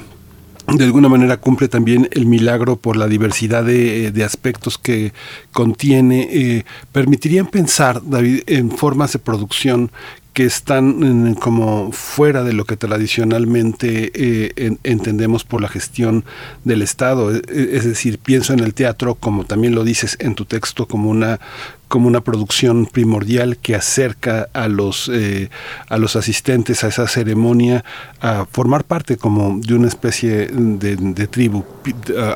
de 0.66 0.84
alguna 0.84 1.08
manera 1.08 1.36
cumple 1.36 1.68
también 1.68 2.08
el 2.12 2.26
milagro 2.26 2.76
por 2.76 2.96
la 2.96 3.06
diversidad 3.06 3.64
de, 3.64 4.10
de 4.10 4.24
aspectos 4.24 4.78
que 4.78 5.12
contiene. 5.52 6.28
Eh, 6.32 6.64
permitirían 6.90 7.46
pensar, 7.46 8.00
David, 8.04 8.42
en 8.46 8.72
formas 8.72 9.12
de 9.12 9.20
producción 9.20 9.92
que 10.32 10.44
están 10.44 11.34
como 11.36 11.92
fuera 11.92 12.44
de 12.44 12.52
lo 12.52 12.66
que 12.66 12.76
tradicionalmente 12.76 14.10
eh, 14.14 14.76
entendemos 14.82 15.44
por 15.44 15.62
la 15.62 15.68
gestión 15.68 16.24
del 16.62 16.82
Estado. 16.82 17.34
E, 17.34 17.40
e, 17.48 17.76
es 17.76 17.86
decir, 17.86 18.18
pienso 18.18 18.52
en 18.52 18.60
el 18.60 18.74
teatro, 18.74 19.14
como 19.14 19.44
también 19.44 19.74
lo 19.74 19.82
dices 19.82 20.18
en 20.20 20.34
tu 20.34 20.44
texto, 20.44 20.86
como 20.86 21.08
una 21.08 21.40
como 21.88 22.08
una 22.08 22.20
producción 22.20 22.86
primordial 22.86 23.58
que 23.58 23.74
acerca 23.74 24.48
a 24.52 24.68
los 24.68 25.08
eh, 25.12 25.50
a 25.88 25.98
los 25.98 26.16
asistentes 26.16 26.82
a 26.84 26.88
esa 26.88 27.06
ceremonia 27.06 27.84
a 28.20 28.46
formar 28.50 28.84
parte 28.84 29.16
como 29.16 29.58
de 29.60 29.74
una 29.74 29.88
especie 29.88 30.48
de, 30.48 30.96
de 30.96 31.26
tribu. 31.26 31.64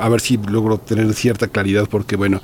A 0.00 0.08
ver 0.08 0.20
si 0.20 0.36
logro 0.36 0.78
tener 0.78 1.12
cierta 1.14 1.48
claridad 1.48 1.86
porque 1.90 2.16
bueno 2.16 2.40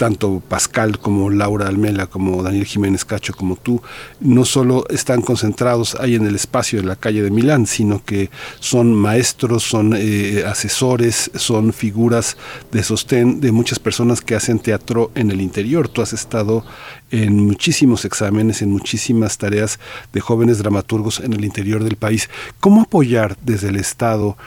tanto 0.00 0.40
Pascal 0.40 0.98
como 0.98 1.28
Laura 1.28 1.68
Almela, 1.68 2.06
como 2.06 2.42
Daniel 2.42 2.64
Jiménez 2.64 3.04
Cacho, 3.04 3.34
como 3.34 3.56
tú, 3.56 3.82
no 4.18 4.46
solo 4.46 4.86
están 4.88 5.20
concentrados 5.20 5.94
ahí 6.00 6.14
en 6.14 6.24
el 6.24 6.34
espacio 6.36 6.80
de 6.80 6.86
la 6.86 6.96
calle 6.96 7.22
de 7.22 7.30
Milán, 7.30 7.66
sino 7.66 8.02
que 8.02 8.30
son 8.60 8.94
maestros, 8.94 9.62
son 9.62 9.92
eh, 9.94 10.42
asesores, 10.46 11.30
son 11.34 11.74
figuras 11.74 12.38
de 12.72 12.82
sostén 12.82 13.42
de 13.42 13.52
muchas 13.52 13.78
personas 13.78 14.22
que 14.22 14.34
hacen 14.34 14.58
teatro 14.58 15.10
en 15.14 15.30
el 15.30 15.42
interior. 15.42 15.86
Tú 15.86 16.00
has 16.00 16.14
estado 16.14 16.64
en 17.10 17.36
muchísimos 17.44 18.06
exámenes, 18.06 18.62
en 18.62 18.70
muchísimas 18.70 19.36
tareas 19.36 19.78
de 20.14 20.20
jóvenes 20.22 20.56
dramaturgos 20.56 21.20
en 21.20 21.34
el 21.34 21.44
interior 21.44 21.84
del 21.84 21.96
país. 21.96 22.30
¿Cómo 22.58 22.80
apoyar 22.80 23.36
desde 23.42 23.68
el 23.68 23.76
Estado? 23.76 24.38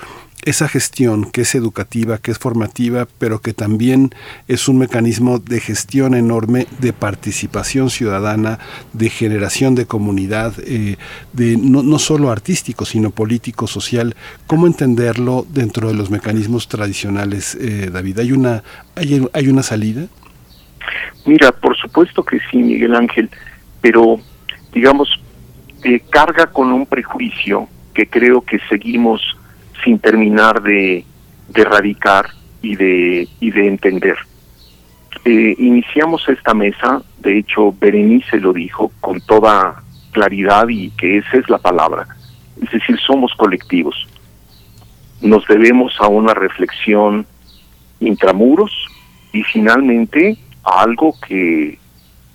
Esa 0.45 0.67
gestión 0.67 1.31
que 1.31 1.41
es 1.41 1.55
educativa, 1.55 2.17
que 2.17 2.31
es 2.31 2.39
formativa, 2.39 3.07
pero 3.17 3.39
que 3.39 3.53
también 3.53 4.11
es 4.47 4.67
un 4.67 4.77
mecanismo 4.77 5.39
de 5.39 5.59
gestión 5.59 6.15
enorme, 6.15 6.67
de 6.79 6.93
participación 6.93 7.89
ciudadana, 7.89 8.59
de 8.93 9.09
generación 9.09 9.75
de 9.75 9.85
comunidad, 9.85 10.53
eh, 10.65 10.97
de 11.31 11.57
no, 11.57 11.83
no, 11.83 11.99
solo 11.99 12.31
artístico, 12.31 12.85
sino 12.85 13.11
político, 13.11 13.67
social. 13.67 14.15
¿Cómo 14.47 14.67
entenderlo 14.67 15.45
dentro 15.49 15.87
de 15.87 15.93
los 15.93 16.09
mecanismos 16.09 16.67
tradicionales, 16.67 17.55
eh, 17.55 17.89
David? 17.91 18.19
¿Hay 18.19 18.31
una, 18.31 18.63
hay, 18.95 19.25
¿Hay 19.33 19.47
una 19.47 19.63
salida? 19.63 20.07
Mira, 21.25 21.51
por 21.51 21.77
supuesto 21.77 22.23
que 22.23 22.39
sí, 22.51 22.57
Miguel 22.57 22.95
Ángel, 22.95 23.29
pero 23.81 24.19
digamos, 24.73 25.09
eh, 25.83 26.01
carga 26.09 26.47
con 26.47 26.73
un 26.73 26.85
prejuicio 26.85 27.67
que 27.93 28.07
creo 28.07 28.41
que 28.41 28.59
seguimos 28.69 29.21
sin 29.83 29.99
terminar 29.99 30.61
de, 30.61 31.05
de 31.49 31.61
erradicar 31.61 32.27
y 32.61 32.75
de, 32.75 33.27
y 33.39 33.51
de 33.51 33.67
entender. 33.67 34.17
Eh, 35.25 35.55
iniciamos 35.57 36.27
esta 36.27 36.53
mesa, 36.53 37.01
de 37.19 37.37
hecho 37.39 37.73
Berenice 37.79 38.39
lo 38.39 38.51
dijo 38.51 38.91
con 38.99 39.21
toda 39.21 39.81
claridad 40.11 40.67
y 40.69 40.89
que 40.91 41.17
esa 41.17 41.37
es 41.37 41.49
la 41.49 41.57
palabra, 41.57 42.07
es 42.61 42.71
decir, 42.71 42.99
somos 42.99 43.33
colectivos. 43.35 44.07
Nos 45.21 45.47
debemos 45.47 45.95
a 45.99 46.07
una 46.07 46.33
reflexión 46.33 47.25
intramuros 47.99 48.71
y 49.31 49.43
finalmente 49.43 50.37
a 50.63 50.81
algo 50.81 51.15
que, 51.25 51.79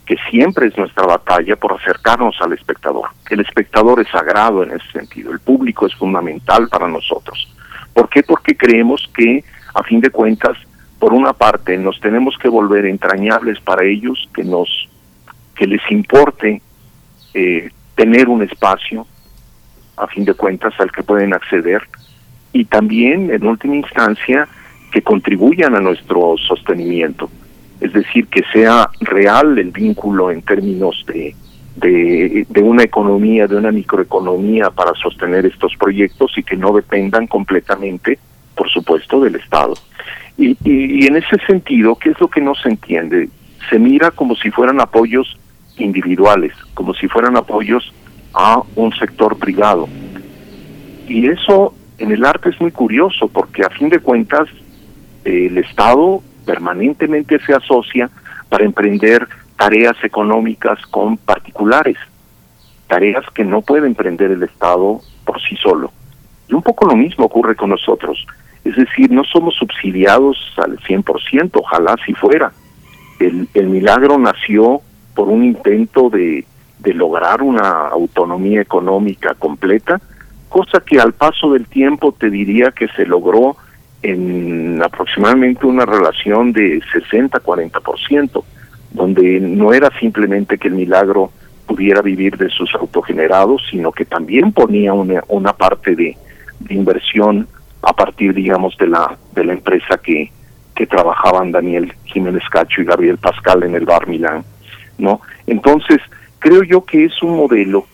que 0.08 0.16
siempre 0.30 0.68
es 0.68 0.78
nuestra 0.78 1.04
batalla 1.04 1.54
por 1.56 1.74
acercarnos 1.74 2.34
al 2.40 2.54
espectador. 2.54 3.10
El 3.28 3.40
espectador 3.40 4.00
es 4.00 4.08
sagrado 4.08 4.62
en 4.62 4.70
ese 4.70 4.90
sentido, 4.90 5.30
el 5.30 5.38
público 5.38 5.84
es 5.84 5.94
fundamental 5.94 6.66
para 6.68 6.88
nosotros. 6.88 7.54
¿Por 7.92 8.08
qué? 8.08 8.22
Porque 8.22 8.56
creemos 8.56 9.06
que, 9.14 9.44
a 9.74 9.82
fin 9.82 10.00
de 10.00 10.08
cuentas, 10.08 10.56
por 10.98 11.12
una 11.12 11.34
parte, 11.34 11.76
nos 11.76 12.00
tenemos 12.00 12.38
que 12.38 12.48
volver 12.48 12.86
entrañables 12.86 13.60
para 13.60 13.84
ellos, 13.84 14.30
que 14.32 14.44
nos, 14.44 14.88
que 15.54 15.66
les 15.66 15.82
importe 15.90 16.62
eh, 17.34 17.68
tener 17.94 18.30
un 18.30 18.42
espacio, 18.42 19.06
a 19.98 20.06
fin 20.06 20.24
de 20.24 20.32
cuentas, 20.32 20.72
al 20.80 20.90
que 20.90 21.02
pueden 21.02 21.34
acceder, 21.34 21.86
y 22.54 22.64
también, 22.64 23.30
en 23.30 23.46
última 23.46 23.76
instancia, 23.76 24.48
que 24.90 25.02
contribuyan 25.02 25.74
a 25.74 25.80
nuestro 25.80 26.36
sostenimiento. 26.38 27.28
Es 27.80 27.92
decir, 27.92 28.26
que 28.26 28.42
sea 28.52 28.90
real 29.00 29.58
el 29.58 29.70
vínculo 29.70 30.30
en 30.30 30.42
términos 30.42 31.04
de, 31.06 31.34
de, 31.76 32.62
una 32.62 32.82
economía, 32.82 33.46
de 33.46 33.56
una 33.56 33.70
microeconomía 33.70 34.70
para 34.70 34.94
sostener 34.94 35.46
estos 35.46 35.76
proyectos 35.76 36.32
y 36.36 36.42
que 36.42 36.56
no 36.56 36.72
dependan 36.72 37.26
completamente, 37.26 38.18
por 38.54 38.68
supuesto, 38.68 39.20
del 39.20 39.36
Estado. 39.36 39.74
Y, 40.36 40.56
y, 40.64 41.06
en 41.06 41.16
ese 41.16 41.36
sentido, 41.46 41.96
¿qué 41.96 42.10
es 42.10 42.20
lo 42.20 42.28
que 42.28 42.40
no 42.40 42.54
se 42.54 42.68
entiende? 42.68 43.28
Se 43.70 43.78
mira 43.78 44.10
como 44.10 44.34
si 44.34 44.50
fueran 44.50 44.80
apoyos 44.80 45.38
individuales, 45.76 46.52
como 46.74 46.94
si 46.94 47.06
fueran 47.06 47.36
apoyos 47.36 47.92
a 48.34 48.62
un 48.74 48.92
sector 48.94 49.38
privado. 49.38 49.88
Y 51.08 51.26
eso 51.26 51.74
en 51.98 52.12
el 52.12 52.24
arte 52.24 52.50
es 52.50 52.60
muy 52.60 52.70
curioso 52.70 53.28
porque 53.28 53.62
a 53.62 53.70
fin 53.70 53.88
de 53.88 53.98
cuentas 53.98 54.48
el 55.24 55.58
Estado 55.58 56.22
permanentemente 56.48 57.38
se 57.40 57.52
asocia 57.52 58.08
para 58.48 58.64
emprender 58.64 59.28
tareas 59.56 60.02
económicas 60.02 60.78
con 60.86 61.18
particulares, 61.18 61.98
tareas 62.86 63.26
que 63.34 63.44
no 63.44 63.60
puede 63.60 63.86
emprender 63.86 64.30
el 64.30 64.42
Estado 64.42 65.02
por 65.26 65.42
sí 65.42 65.56
solo. 65.56 65.92
Y 66.48 66.54
un 66.54 66.62
poco 66.62 66.86
lo 66.86 66.96
mismo 66.96 67.26
ocurre 67.26 67.54
con 67.54 67.68
nosotros. 67.68 68.26
Es 68.64 68.76
decir, 68.76 69.10
no 69.10 69.24
somos 69.24 69.56
subsidiados 69.56 70.38
al 70.56 70.78
100%, 70.78 71.50
ojalá 71.52 71.96
si 72.06 72.14
fuera. 72.14 72.50
El, 73.20 73.46
el 73.52 73.66
milagro 73.68 74.16
nació 74.16 74.80
por 75.14 75.28
un 75.28 75.44
intento 75.44 76.08
de, 76.08 76.46
de 76.78 76.94
lograr 76.94 77.42
una 77.42 77.88
autonomía 77.88 78.62
económica 78.62 79.34
completa, 79.34 80.00
cosa 80.48 80.80
que 80.80 80.98
al 80.98 81.12
paso 81.12 81.52
del 81.52 81.66
tiempo 81.66 82.12
te 82.12 82.30
diría 82.30 82.70
que 82.70 82.88
se 82.96 83.04
logró 83.04 83.58
en 84.02 84.80
aproximadamente 84.82 85.66
una 85.66 85.84
relación 85.84 86.52
de 86.52 86.80
60-40%, 86.80 88.44
donde 88.92 89.40
no 89.40 89.72
era 89.72 89.90
simplemente 89.98 90.58
que 90.58 90.68
el 90.68 90.74
milagro 90.74 91.32
pudiera 91.66 92.00
vivir 92.00 92.36
de 92.36 92.48
sus 92.48 92.74
autogenerados, 92.74 93.62
sino 93.70 93.92
que 93.92 94.04
también 94.04 94.52
ponía 94.52 94.94
una, 94.94 95.22
una 95.28 95.52
parte 95.52 95.94
de, 95.94 96.16
inversión 96.70 97.46
a 97.82 97.92
partir, 97.92 98.34
digamos, 98.34 98.76
de 98.78 98.88
la, 98.88 99.16
de 99.32 99.44
la 99.44 99.52
empresa 99.52 99.98
que, 100.02 100.32
que 100.74 100.86
trabajaban 100.86 101.52
Daniel 101.52 101.92
Jiménez 102.04 102.42
Cacho 102.50 102.80
y 102.80 102.84
Gabriel 102.84 103.18
Pascal 103.18 103.62
en 103.62 103.74
el 103.76 103.84
Bar 103.84 104.08
Milán. 104.08 104.44
¿no? 104.98 105.20
Entonces, 105.46 105.98
creo 106.38 106.62
yo 106.62 106.84
que 106.84 107.04
es 107.04 107.22
un 107.22 107.36
modelo 107.36 107.86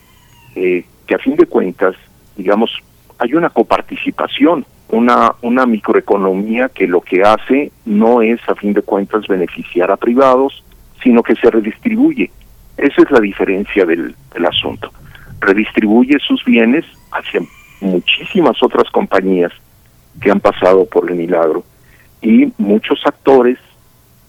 eh, 0.54 0.84
que 1.06 1.14
a 1.14 1.18
fin 1.18 1.36
de 1.36 1.46
cuentas, 1.46 1.94
digamos, 2.36 2.70
hay 3.18 3.34
una 3.34 3.50
coparticipación, 3.50 4.64
una, 4.88 5.34
una 5.42 5.66
microeconomía 5.66 6.68
que 6.68 6.86
lo 6.86 7.00
que 7.00 7.22
hace 7.22 7.72
no 7.84 8.22
es 8.22 8.40
a 8.48 8.54
fin 8.54 8.72
de 8.72 8.82
cuentas 8.82 9.26
beneficiar 9.26 9.90
a 9.90 9.96
privados, 9.96 10.62
sino 11.02 11.22
que 11.22 11.34
se 11.34 11.50
redistribuye. 11.50 12.30
Esa 12.76 13.02
es 13.02 13.10
la 13.10 13.20
diferencia 13.20 13.84
del, 13.84 14.14
asunto. 14.46 14.90
Redistribuye 15.40 16.18
sus 16.18 16.44
bienes 16.44 16.84
hacia 17.12 17.40
muchísimas 17.80 18.62
otras 18.62 18.90
compañías 18.90 19.52
que 20.20 20.30
han 20.30 20.40
pasado 20.40 20.86
por 20.86 21.10
el 21.10 21.16
milagro 21.16 21.64
y 22.22 22.52
muchos 22.58 23.00
actores 23.04 23.58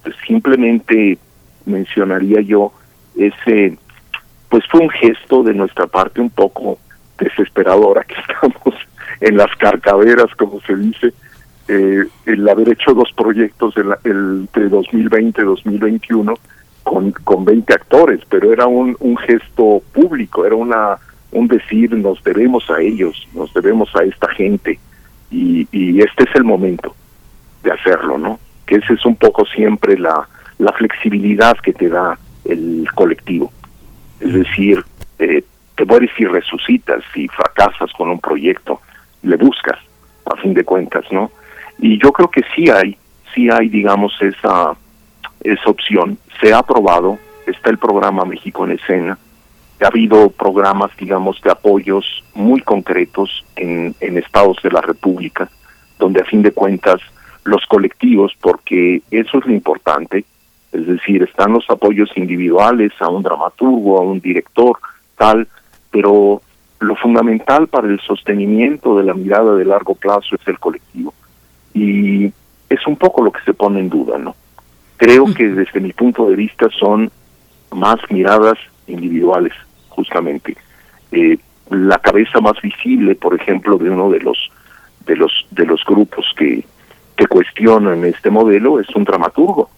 pues, 0.04 0.16
simplemente 0.28 1.18
mencionaría 1.66 2.42
yo 2.42 2.74
ese 3.16 3.78
pues 4.50 4.64
fue 4.70 4.82
un 4.82 4.90
gesto 4.90 5.44
de 5.44 5.54
nuestra 5.54 5.88
parte 5.88 6.22
un 6.22 6.30
poco 6.30 6.80
desesperadora 7.18 8.04
que 8.04 8.16
estamos 8.30 8.76
en 9.22 9.38
las 9.38 9.54
carcaderas 9.58 10.34
como 10.36 10.60
se 10.62 10.76
dice 10.76 11.14
eh, 11.68 12.06
el 12.26 12.50
haber 12.50 12.70
hecho 12.70 12.94
dos 12.94 13.12
proyectos 13.16 13.76
el, 13.78 13.94
entre 14.04 14.70
2020 14.70 15.42
y 15.42 15.46
2021 15.46 16.34
con, 16.84 17.12
con 17.12 17.46
20 17.46 17.74
actores 17.74 18.22
pero 18.30 18.54
era 18.54 18.68
un, 18.68 18.96
un 19.00 19.18
gesto 19.18 19.82
público 19.94 20.46
era 20.46 20.56
una 20.56 20.98
un 21.32 21.48
decir 21.48 21.92
nos 21.94 22.24
debemos 22.24 22.70
a 22.70 22.82
ellos 22.82 23.28
nos 23.34 23.54
debemos 23.54 23.96
a 23.96 24.04
esta 24.04 24.30
gente 24.30 24.80
y, 25.32 25.68
y 25.72 26.02
este 26.02 26.24
es 26.24 26.36
el 26.36 26.44
momento 26.44 26.96
de 27.64 27.72
hacerlo 27.72 28.18
no 28.18 28.40
que 28.66 28.76
ese 28.76 28.94
es 28.94 29.06
un 29.06 29.16
poco 29.16 29.46
siempre 29.46 29.98
la 29.98 30.28
la 30.58 30.72
flexibilidad 30.74 31.58
que 31.58 31.74
te 31.74 31.90
da 31.90 32.18
el 32.46 32.88
colectivo. 32.94 33.52
Es 34.20 34.34
decir, 34.34 34.84
eh, 35.20 35.44
te 35.76 35.86
mueres 35.86 36.12
y 36.18 36.26
resucitas, 36.26 37.04
si 37.14 37.28
fracasas 37.28 37.92
con 37.98 38.10
un 38.10 38.20
proyecto, 38.20 38.82
le 39.26 39.38
buscas, 39.38 39.80
a 40.26 40.36
fin 40.38 40.54
de 40.54 40.64
cuentas, 40.64 41.06
¿no? 41.12 41.32
Y 41.80 42.02
yo 42.02 42.12
creo 42.12 42.30
que 42.30 42.42
sí 42.56 42.70
hay, 42.70 42.98
sí 43.34 43.50
hay, 43.50 43.70
digamos, 43.70 44.14
esa, 44.22 44.76
esa 45.42 45.70
opción. 45.70 46.18
Se 46.40 46.54
ha 46.54 46.60
aprobado, 46.60 47.18
está 47.46 47.70
el 47.70 47.78
programa 47.78 48.26
México 48.26 48.66
en 48.66 48.72
Escena, 48.72 49.18
ha 49.82 49.88
habido 49.88 50.30
programas, 50.30 50.92
digamos, 50.98 51.42
de 51.42 51.52
apoyos 51.52 52.24
muy 52.34 52.62
concretos 52.62 53.46
en, 53.56 53.94
en 54.00 54.18
estados 54.18 54.58
de 54.64 54.72
la 54.72 54.82
República, 54.82 55.50
donde 56.00 56.22
a 56.22 56.26
fin 56.26 56.42
de 56.42 56.52
cuentas 56.52 57.02
los 57.44 57.66
colectivos, 57.66 58.34
porque 58.42 59.02
eso 59.12 59.38
es 59.38 59.46
lo 59.46 59.54
importante, 59.54 60.26
es 60.72 60.88
decir, 60.88 61.24
están 61.24 61.54
los 61.54 61.70
apoyos 61.70 62.10
individuales 62.16 62.92
a 63.00 63.10
un 63.10 63.24
dramaturgo, 63.24 63.98
a 63.98 64.02
un 64.02 64.20
director, 64.20 64.78
tal, 65.18 65.48
pero 65.92 66.42
lo 66.86 66.96
fundamental 66.96 67.68
para 67.68 67.88
el 67.88 68.00
sostenimiento 68.02 68.98
de 68.98 69.04
la 69.04 69.14
mirada 69.14 69.56
de 69.56 69.66
largo 69.66 69.96
plazo 69.96 70.36
es 70.36 70.48
el 70.48 70.60
colectivo. 70.60 71.14
Y 71.74 72.32
es 72.70 72.88
un 72.88 72.96
poco 72.96 73.24
lo 73.24 73.32
que 73.32 73.42
se 73.44 73.54
pone 73.54 73.80
en 73.80 73.90
duda, 73.90 74.18
¿no? 74.18 74.36
Creo 74.98 75.26
que 75.34 75.50
desde 75.50 75.80
mi 75.80 75.92
punto 75.92 76.30
de 76.30 76.36
vista 76.36 76.68
son 76.80 77.12
más 77.72 77.98
miradas 78.10 78.58
individuales, 78.88 79.54
justamente. 79.90 80.56
Eh, 81.12 81.38
la 81.70 81.98
cabeza 81.98 82.40
más 82.40 82.62
visible, 82.62 83.16
por 83.16 83.36
ejemplo, 83.36 83.78
de 83.78 83.90
uno 83.90 84.10
de 84.10 84.20
los 84.20 84.38
de 85.06 85.16
los 85.16 85.32
de 85.52 85.66
los 85.66 85.84
grupos 85.86 86.26
que 86.38 86.64
que 87.16 87.28
cuestionan 87.28 88.04
este 88.06 88.30
modelo 88.30 88.80
es 88.80 88.90
un 88.96 89.04
dramaturgo 89.04 89.70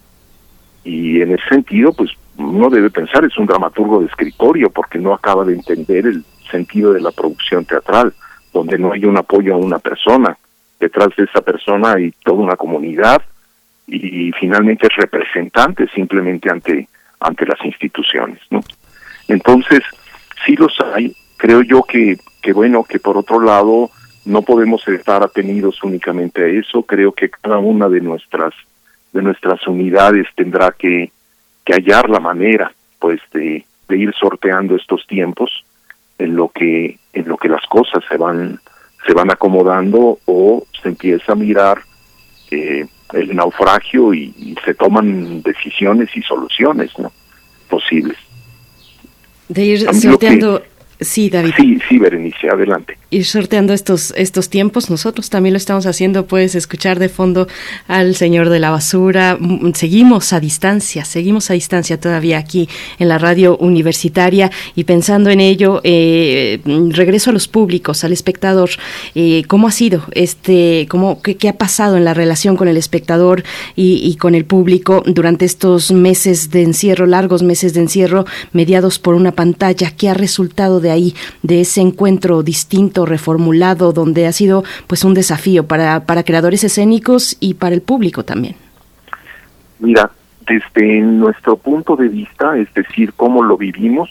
y 0.88 1.22
en 1.22 1.34
ese 1.34 1.44
sentido, 1.50 1.92
pues 1.92 2.12
uno 2.38 2.70
debe 2.70 2.90
pensar, 2.90 3.26
es 3.26 3.38
un 3.38 3.46
dramaturgo 3.46 4.00
de 4.00 4.06
escritorio 4.06 4.70
porque 4.70 4.98
no 4.98 5.14
acaba 5.14 5.44
de 5.44 5.54
entender 5.54 6.08
el 6.08 6.24
sentido 6.48 6.94
de 6.94 7.02
la 7.02 7.12
producción 7.12 7.66
teatral, 7.66 8.14
donde 8.54 8.78
no 8.78 8.94
hay 8.94 9.06
un 9.06 9.18
apoyo 9.18 9.54
a 9.54 9.58
una 9.58 9.80
persona, 9.80 10.38
detrás 10.80 11.10
de 11.16 11.24
esa 11.26 11.42
persona 11.42 11.94
hay 11.94 12.12
toda 12.24 12.40
una 12.40 12.56
comunidad 12.56 13.22
y 13.90 14.34
finalmente 14.34 14.88
es 14.88 14.96
representante 14.98 15.88
simplemente 15.96 16.50
ante 16.52 16.88
ante 17.20 17.46
las 17.46 17.64
instituciones, 17.66 18.40
¿no? 18.50 18.62
Entonces, 19.28 19.82
sí 20.46 20.56
los 20.56 20.76
hay, 20.94 21.16
creo 21.38 21.62
yo 21.62 21.84
que 21.84 22.18
que 22.42 22.54
bueno, 22.54 22.84
que 22.84 23.00
por 23.00 23.18
otro 23.18 23.42
lado 23.42 23.90
no 24.26 24.42
podemos 24.42 24.88
estar 24.88 25.24
atenidos 25.24 25.84
únicamente 25.84 26.44
a 26.44 26.48
eso, 26.48 26.84
creo 26.84 27.12
que 27.12 27.30
cada 27.30 27.58
una 27.58 27.90
de 27.90 28.02
nuestras 28.02 28.54
de 29.14 29.22
nuestras 29.22 29.66
unidades 29.68 30.28
tendrá 30.36 30.74
que, 30.78 31.12
que 31.66 31.74
hallar 31.74 32.10
la 32.10 32.20
manera 32.20 32.72
pues 33.00 33.20
de, 33.34 33.66
ir 33.90 34.14
sorteando 34.20 34.76
estos 34.76 35.08
tiempos 35.08 35.66
en 36.20 36.36
lo 36.36 36.50
que 36.50 36.98
en 37.14 37.28
lo 37.28 37.38
que 37.38 37.50
las 37.50 37.66
cosas 37.68 38.04
se 38.10 38.18
van 38.18 38.60
se 39.06 39.14
van 39.14 39.32
acomodando 39.32 40.20
o 40.26 40.66
se 40.82 40.90
empieza 40.90 41.32
a 41.32 41.36
mirar 41.36 41.80
eh, 42.52 42.86
el 43.14 43.36
naufragio 43.36 44.14
y, 44.14 44.34
y, 44.38 44.56
se 44.66 44.74
toman 44.74 45.42
decisiones 45.42 46.10
y 46.16 46.22
soluciones 46.22 46.92
¿no? 47.00 47.12
posibles 47.70 48.18
de 49.48 49.64
ir 49.64 49.94
sorteando 49.94 50.62
Sí, 51.00 51.30
David. 51.30 51.52
Sí, 51.56 51.78
sí, 51.88 52.00
Berenice, 52.00 52.50
adelante. 52.50 52.98
Ir 53.12 53.24
sorteando 53.24 53.74
estos, 53.74 54.14
estos 54.18 54.50
tiempos, 54.50 54.90
nosotros 54.90 55.30
también 55.30 55.54
lo 55.54 55.58
estamos 55.58 55.86
haciendo, 55.86 56.26
puedes 56.26 56.56
escuchar 56.56 56.98
de 56.98 57.08
fondo 57.08 57.48
al 57.88 58.16
señor 58.16 58.50
de 58.50 58.60
la 58.60 58.72
basura, 58.72 59.38
mm, 59.40 59.74
seguimos 59.76 60.34
a 60.34 60.40
distancia, 60.40 61.06
seguimos 61.06 61.52
a 61.52 61.54
distancia 61.54 62.00
todavía 62.00 62.40
aquí 62.40 62.68
en 62.98 63.10
la 63.10 63.20
radio 63.20 63.58
universitaria 63.58 64.50
y 64.76 64.86
pensando 64.86 65.30
en 65.30 65.40
ello, 65.40 65.82
eh, 65.84 66.62
regreso 66.90 67.30
a 67.30 67.34
los 67.34 67.48
públicos, 67.48 68.04
al 68.04 68.12
espectador, 68.12 68.72
eh, 69.14 69.44
¿cómo 69.48 69.68
ha 69.68 69.72
sido 69.72 70.04
este, 70.14 70.88
cómo, 70.90 71.22
qué, 71.22 71.38
qué, 71.38 71.50
ha 71.50 71.58
pasado 71.58 71.98
en 71.98 72.06
la 72.06 72.16
relación 72.16 72.58
con 72.58 72.68
el 72.68 72.78
espectador 72.78 73.44
y, 73.76 74.02
y 74.04 74.16
con 74.16 74.34
el 74.34 74.46
público 74.46 75.04
durante 75.06 75.46
estos 75.46 75.92
meses 75.92 76.50
de 76.50 76.64
encierro, 76.64 77.06
largos 77.06 77.44
meses 77.44 77.76
de 77.76 77.82
encierro, 77.82 78.26
mediados 78.52 78.98
por 78.98 79.14
una 79.14 79.32
pantalla, 79.32 79.92
qué 79.92 80.10
ha 80.10 80.16
resultado 80.16 80.80
de 80.80 80.87
ahí, 80.92 81.16
de 81.44 81.62
ese 81.62 81.82
encuentro 81.82 82.44
distinto, 82.44 83.06
reformulado, 83.06 83.94
donde 83.94 84.28
ha 84.28 84.32
sido 84.32 84.64
pues 84.88 85.04
un 85.04 85.14
desafío 85.14 85.66
para, 85.68 86.06
para 86.06 86.24
creadores 86.24 86.64
escénicos 86.64 87.38
y 87.40 87.56
para 87.56 87.76
el 87.76 87.82
público 87.82 88.24
también? 88.24 88.56
Mira, 89.80 90.10
desde 90.48 91.02
nuestro 91.02 91.58
punto 91.58 91.96
de 91.96 92.08
vista, 92.08 92.58
es 92.58 92.74
decir, 92.74 93.14
cómo 93.14 93.44
lo 93.44 93.58
vivimos, 93.58 94.10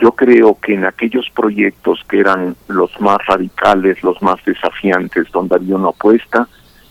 yo 0.00 0.12
creo 0.12 0.58
que 0.60 0.74
en 0.74 0.84
aquellos 0.84 1.26
proyectos 1.34 2.04
que 2.08 2.20
eran 2.20 2.56
los 2.68 2.90
más 3.00 3.18
radicales, 3.26 4.02
los 4.02 4.20
más 4.22 4.42
desafiantes, 4.44 5.30
donde 5.32 5.56
había 5.56 5.76
una 5.76 5.88
apuesta, 5.88 6.48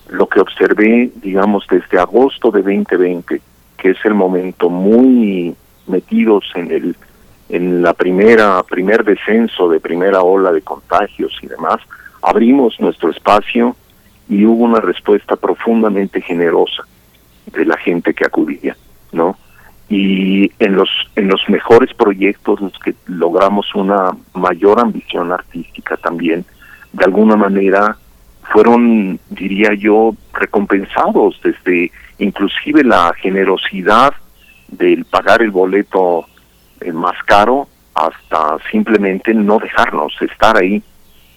lo 0.09 0.27
que 0.27 0.39
observé, 0.39 1.11
digamos, 1.21 1.65
desde 1.69 1.99
agosto 1.99 2.51
de 2.51 2.61
2020, 2.61 3.41
que 3.77 3.89
es 3.89 3.97
el 4.03 4.13
momento 4.13 4.69
muy 4.69 5.55
metidos 5.87 6.45
en 6.55 6.71
el 6.71 6.95
en 7.49 7.81
la 7.81 7.93
primera 7.93 8.61
primer 8.63 9.03
descenso 9.03 9.69
de 9.69 9.79
primera 9.79 10.21
ola 10.21 10.51
de 10.51 10.61
contagios 10.61 11.37
y 11.41 11.47
demás, 11.47 11.81
abrimos 12.21 12.79
nuestro 12.79 13.09
espacio 13.09 13.75
y 14.27 14.45
hubo 14.45 14.63
una 14.63 14.79
respuesta 14.79 15.35
profundamente 15.35 16.21
generosa 16.21 16.83
de 17.47 17.65
la 17.65 17.77
gente 17.77 18.13
que 18.13 18.25
acudía, 18.25 18.77
¿no? 19.11 19.37
Y 19.89 20.51
en 20.59 20.75
los 20.75 20.89
en 21.15 21.27
los 21.27 21.41
mejores 21.49 21.93
proyectos 21.95 22.61
los 22.61 22.77
que 22.79 22.93
logramos 23.07 23.73
una 23.73 24.11
mayor 24.33 24.79
ambición 24.79 25.31
artística 25.31 25.97
también, 25.97 26.45
de 26.93 27.05
alguna 27.05 27.35
manera 27.35 27.97
fueron, 28.51 29.19
diría 29.29 29.73
yo, 29.73 30.15
recompensados 30.33 31.39
desde 31.43 31.91
inclusive 32.17 32.83
la 32.83 33.13
generosidad 33.19 34.13
del 34.67 35.05
pagar 35.05 35.41
el 35.41 35.51
boleto 35.51 36.25
eh, 36.81 36.91
más 36.91 37.21
caro 37.25 37.67
hasta 37.93 38.57
simplemente 38.71 39.33
no 39.33 39.59
dejarnos 39.59 40.13
estar 40.21 40.57
ahí 40.57 40.81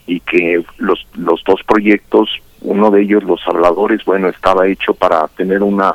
y 0.07 0.21
que 0.21 0.65
los, 0.79 1.07
los 1.15 1.43
dos 1.45 1.61
proyectos, 1.65 2.29
uno 2.61 2.91
de 2.91 3.03
ellos, 3.03 3.25
Los 3.25 3.41
Habladores, 3.47 4.05
bueno, 4.05 4.29
estaba 4.29 4.67
hecho 4.67 4.95
para 4.95 5.27
tener 5.29 5.63
una, 5.63 5.95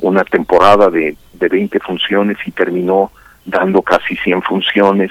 una 0.00 0.24
temporada 0.24 0.90
de, 0.90 1.16
de 1.34 1.48
20 1.48 1.78
funciones 1.80 2.38
y 2.46 2.50
terminó 2.50 3.12
dando 3.44 3.82
casi 3.82 4.16
100 4.16 4.42
funciones, 4.42 5.10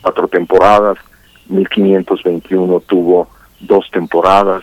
cuatro 0.00 0.28
temporadas, 0.28 0.98
1521 1.48 2.80
tuvo 2.80 3.28
dos 3.60 3.90
temporadas, 3.90 4.62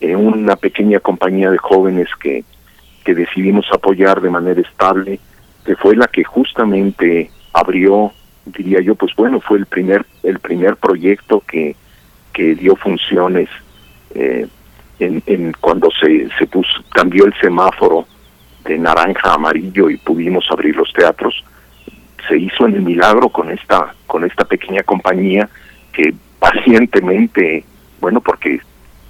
eh, 0.00 0.16
una 0.16 0.56
pequeña 0.56 1.00
compañía 1.00 1.50
de 1.50 1.58
jóvenes 1.58 2.08
que, 2.20 2.44
que 3.04 3.14
decidimos 3.14 3.66
apoyar 3.72 4.20
de 4.20 4.30
manera 4.30 4.60
estable, 4.60 5.20
que 5.64 5.76
fue 5.76 5.94
la 5.94 6.08
que 6.08 6.24
justamente 6.24 7.30
abrió, 7.52 8.12
diría 8.44 8.80
yo, 8.80 8.94
pues 8.94 9.14
bueno, 9.16 9.40
fue 9.40 9.58
el 9.58 9.66
primer, 9.66 10.06
el 10.22 10.38
primer 10.38 10.76
proyecto 10.76 11.42
que, 11.46 11.76
que 12.32 12.54
dio 12.54 12.76
funciones 12.76 13.48
eh, 14.14 14.46
en, 14.98 15.52
cuando 15.60 15.88
se, 15.90 16.28
se 16.38 16.46
puso, 16.46 16.82
cambió 16.92 17.24
el 17.24 17.34
semáforo 17.40 18.06
de 18.64 18.78
naranja 18.78 19.30
a 19.30 19.34
amarillo 19.34 19.88
y 19.88 19.96
pudimos 19.96 20.46
abrir 20.50 20.76
los 20.76 20.92
teatros, 20.92 21.42
se 22.28 22.36
hizo 22.36 22.66
en 22.66 22.74
el 22.74 22.82
milagro 22.82 23.30
con 23.30 23.50
esta, 23.50 23.94
con 24.06 24.24
esta 24.24 24.44
pequeña 24.44 24.82
compañía 24.82 25.48
que 25.92 26.14
pacientemente, 26.38 27.64
bueno, 28.00 28.20
porque 28.20 28.60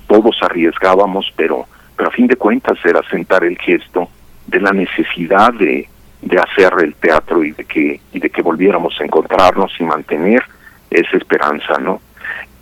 todos 0.07 0.37
arriesgábamos, 0.43 1.33
pero, 1.37 1.67
pero 1.97 2.09
a 2.09 2.13
fin 2.13 2.27
de 2.27 2.37
cuentas 2.37 2.79
era 2.85 3.03
sentar 3.11 3.45
el 3.45 3.59
gesto 3.59 4.09
de 4.47 4.61
la 4.61 4.73
necesidad 4.73 5.53
de, 5.55 5.89
de 6.23 6.39
hacer 6.39 6.73
el 6.83 6.95
teatro 6.95 7.43
y 7.43 7.53
de 7.53 7.65
que 7.65 8.01
y 8.13 8.21
de 8.21 8.31
que 8.31 8.43
volviéramos 8.43 8.95
a 9.01 9.05
encontrarnos 9.05 9.73
y 9.79 9.85
mantener 9.85 10.43
esa 10.91 11.17
esperanza 11.17 11.79
no 11.79 12.01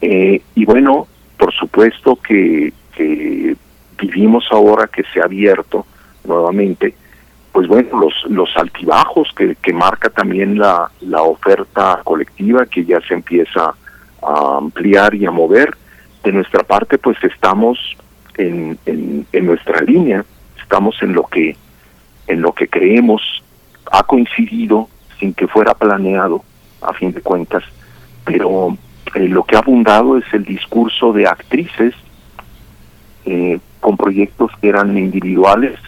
eh, 0.01 0.41
y 0.55 0.65
bueno 0.65 1.09
por 1.37 1.53
supuesto 1.53 2.17
que, 2.17 2.73
que 2.97 3.57
vivimos 3.99 4.47
ahora 4.51 4.87
que 4.87 5.03
se 5.13 5.21
ha 5.21 5.25
abierto 5.25 5.87
nuevamente 6.25 6.95
pues 7.51 7.67
bueno 7.67 8.01
los 8.01 8.15
los 8.31 8.57
altibajos 8.57 9.33
que, 9.37 9.57
que 9.57 9.73
marca 9.73 10.09
también 10.09 10.59
la 10.59 10.91
la 11.01 11.23
oferta 11.23 12.01
colectiva 12.05 12.67
que 12.67 12.85
ya 12.85 13.01
se 13.01 13.15
empieza 13.15 13.75
a 14.23 14.57
ampliar 14.57 15.15
y 15.17 15.27
a 15.27 15.33
mover 15.33 15.77
de 16.23 16.31
nuestra 16.31 16.63
parte 16.63 16.99
pues 16.99 17.17
estamos 17.25 17.97
en, 18.37 18.79
en, 18.87 19.27
en 19.33 19.47
nuestra 19.47 19.81
línea 19.81 20.25
estamos 20.63 20.95
en 21.03 21.13
lo 21.13 21.25
que 21.25 21.57
en 22.29 22.43
lo 22.43 22.53
que 22.53 22.69
creemos 22.69 23.43
ha 23.91 24.03
coincidido 24.03 24.89
sin 25.19 25.35
que 25.35 25.49
fuera 25.49 25.75
planeado, 25.75 26.43
a 26.81 26.93
fin 26.93 27.13
de 27.13 27.21
cuentas, 27.21 27.65
pero 28.25 28.77
eh, 29.15 29.29
lo 29.29 29.45
que 29.45 29.57
ha 29.57 29.61
abundado 29.61 30.17
es 30.17 30.25
el 30.33 30.45
discurso 30.45 31.13
de 31.13 31.27
actrices 31.27 31.95
eh, 33.25 33.59
con 33.81 33.97
proyectos 33.97 34.51
que 34.61 34.69
eran 34.69 34.97
individuales 34.97 35.79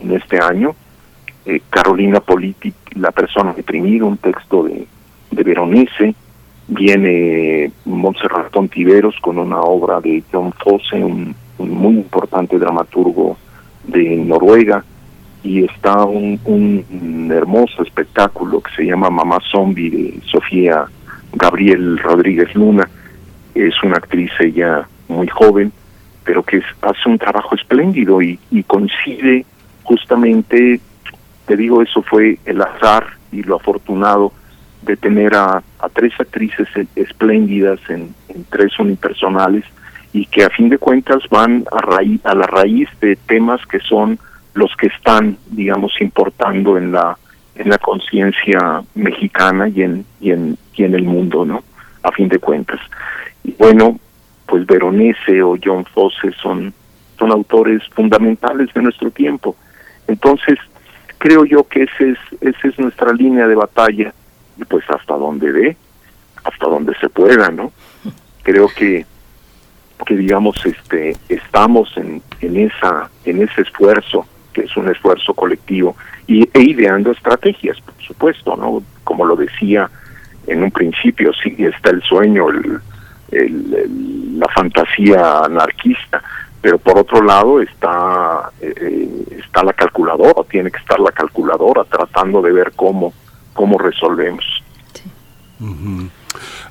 en 0.00 0.12
este 0.12 0.40
año. 0.40 0.74
Eh, 1.46 1.60
Carolina 1.70 2.20
Politi, 2.20 2.72
La 2.94 3.10
persona 3.10 3.52
deprimida, 3.52 4.04
un 4.04 4.16
texto 4.16 4.64
de, 4.64 4.86
de 5.30 5.42
Veronese. 5.42 6.14
Viene 6.68 7.72
Montserrat 7.84 8.52
Tiveros 8.70 9.16
con 9.20 9.38
una 9.38 9.60
obra 9.60 10.00
de 10.00 10.22
John 10.30 10.52
Fosse, 10.52 11.02
un 11.04 11.34
muy 11.58 11.94
importante 11.94 12.58
dramaturgo 12.58 13.36
de 13.84 14.16
Noruega 14.16 14.84
y 15.42 15.64
está 15.64 16.04
un, 16.04 16.38
un 16.44 17.30
hermoso 17.32 17.82
espectáculo 17.82 18.60
que 18.60 18.74
se 18.74 18.84
llama 18.84 19.10
Mamá 19.10 19.38
Zombie 19.50 19.90
de 19.90 20.20
Sofía 20.26 20.86
Gabriel 21.32 21.98
Rodríguez 21.98 22.54
Luna. 22.54 22.88
Es 23.54 23.82
una 23.82 23.96
actriz 23.96 24.30
ella 24.40 24.86
muy 25.08 25.28
joven, 25.28 25.72
pero 26.24 26.42
que 26.42 26.62
hace 26.82 27.08
un 27.08 27.18
trabajo 27.18 27.54
espléndido 27.54 28.20
y, 28.22 28.38
coincide 28.66 29.44
justamente, 29.82 30.80
te 31.46 31.56
digo, 31.56 31.82
eso 31.82 32.02
fue 32.02 32.38
el 32.44 32.60
azar 32.60 33.06
y 33.32 33.42
lo 33.42 33.56
afortunado 33.56 34.32
de 34.82 34.96
tener 34.96 35.34
a, 35.34 35.62
tres 35.92 36.12
actrices 36.18 36.68
espléndidas 36.94 37.80
en, 37.88 38.14
en, 38.28 38.44
tres 38.44 38.78
unipersonales 38.78 39.64
y 40.12 40.26
que 40.26 40.44
a 40.44 40.50
fin 40.50 40.68
de 40.68 40.78
cuentas 40.78 41.22
van 41.30 41.64
a, 41.72 41.78
raíz, 41.78 42.24
a 42.24 42.34
la 42.34 42.46
raíz 42.46 42.88
de 43.00 43.16
temas 43.16 43.60
que 43.66 43.80
son 43.80 44.18
los 44.54 44.74
que 44.76 44.88
están, 44.88 45.36
digamos, 45.50 45.92
importando 46.00 46.76
en 46.76 46.92
la 46.92 47.16
en 47.56 47.68
la 47.68 47.78
conciencia 47.78 48.82
mexicana 48.94 49.68
y 49.68 49.82
en, 49.82 50.06
y 50.20 50.30
en 50.30 50.56
y 50.74 50.84
en 50.84 50.94
el 50.94 51.04
mundo, 51.04 51.44
¿no? 51.44 51.62
A 52.02 52.10
fin 52.12 52.28
de 52.28 52.38
cuentas. 52.38 52.80
Y 53.44 53.52
bueno, 53.52 53.98
pues 54.46 54.66
Veronese 54.66 55.42
o 55.42 55.56
John 55.62 55.84
Fosse 55.84 56.32
son 56.40 56.72
son 57.18 57.30
autores 57.30 57.82
fundamentales 57.94 58.72
de 58.72 58.82
nuestro 58.82 59.10
tiempo. 59.10 59.54
Entonces, 60.08 60.58
creo 61.18 61.44
yo 61.44 61.64
que 61.64 61.82
ese 61.82 62.10
es 62.10 62.18
esa 62.40 62.68
es 62.68 62.78
nuestra 62.78 63.12
línea 63.12 63.46
de 63.46 63.54
batalla 63.54 64.14
y 64.56 64.64
pues 64.64 64.84
hasta 64.88 65.14
donde 65.16 65.52
dé, 65.52 65.76
hasta 66.42 66.66
donde 66.66 66.94
se 66.98 67.08
pueda, 67.08 67.50
¿no? 67.50 67.72
Creo 68.42 68.68
que 68.68 69.04
que 70.06 70.16
digamos 70.16 70.64
este 70.64 71.14
estamos 71.28 71.94
en, 71.96 72.22
en 72.40 72.56
esa 72.56 73.10
en 73.26 73.42
ese 73.42 73.60
esfuerzo 73.60 74.26
que 74.52 74.62
es 74.62 74.76
un 74.76 74.88
esfuerzo 74.88 75.34
colectivo, 75.34 75.96
y, 76.26 76.48
e 76.52 76.62
ideando 76.62 77.12
estrategias, 77.12 77.80
por 77.80 77.94
supuesto, 78.04 78.56
¿no? 78.56 78.82
Como 79.04 79.24
lo 79.24 79.36
decía 79.36 79.90
en 80.46 80.62
un 80.62 80.70
principio, 80.70 81.32
sí 81.34 81.54
está 81.58 81.90
el 81.90 82.02
sueño, 82.02 82.48
el, 82.48 82.80
la 84.38 84.48
fantasía 84.48 85.40
anarquista, 85.44 86.22
pero 86.60 86.78
por 86.78 86.98
otro 86.98 87.22
lado 87.22 87.60
está 87.60 88.50
eh, 88.60 89.26
está 89.38 89.62
la 89.62 89.72
calculadora, 89.72 90.42
tiene 90.50 90.70
que 90.70 90.78
estar 90.78 90.98
la 90.98 91.12
calculadora 91.12 91.84
tratando 91.84 92.42
de 92.42 92.52
ver 92.52 92.72
cómo 92.74 93.12
cómo 93.54 93.78
resolvemos. 93.78 94.44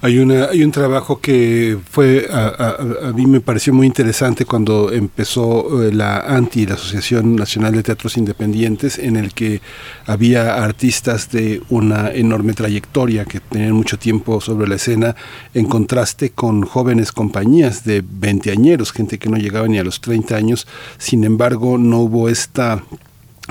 Hay, 0.01 0.19
una, 0.19 0.45
hay 0.45 0.63
un 0.63 0.71
trabajo 0.71 1.19
que 1.19 1.77
fue, 1.89 2.27
a, 2.31 2.77
mí 3.13 3.25
me 3.25 3.41
pareció 3.41 3.73
muy 3.73 3.85
interesante 3.85 4.45
cuando 4.45 4.91
empezó 4.91 5.83
eh, 5.83 5.91
la 5.91 6.19
ANTI, 6.19 6.67
la 6.67 6.75
Asociación 6.75 7.35
Nacional 7.35 7.73
de 7.73 7.83
Teatros 7.83 8.17
Independientes, 8.17 8.97
en 8.97 9.17
el 9.17 9.33
que 9.33 9.61
había 10.05 10.63
artistas 10.63 11.31
de 11.31 11.61
una 11.69 12.11
enorme 12.11 12.53
trayectoria 12.53 13.25
que 13.25 13.39
tenían 13.39 13.73
mucho 13.73 13.99
tiempo 13.99 14.39
sobre 14.39 14.67
la 14.67 14.75
escena, 14.75 15.15
en 15.53 15.65
contraste 15.65 16.31
con 16.31 16.63
jóvenes 16.63 17.11
compañías 17.11 17.83
de 17.83 18.03
veinteañeros, 18.07 18.91
gente 18.91 19.19
que 19.19 19.29
no 19.29 19.37
llegaba 19.37 19.67
ni 19.67 19.79
a 19.79 19.83
los 19.83 19.99
30 20.01 20.35
años, 20.35 20.67
sin 20.97 21.23
embargo 21.23 21.77
no 21.77 21.99
hubo 21.99 22.29
esta 22.29 22.83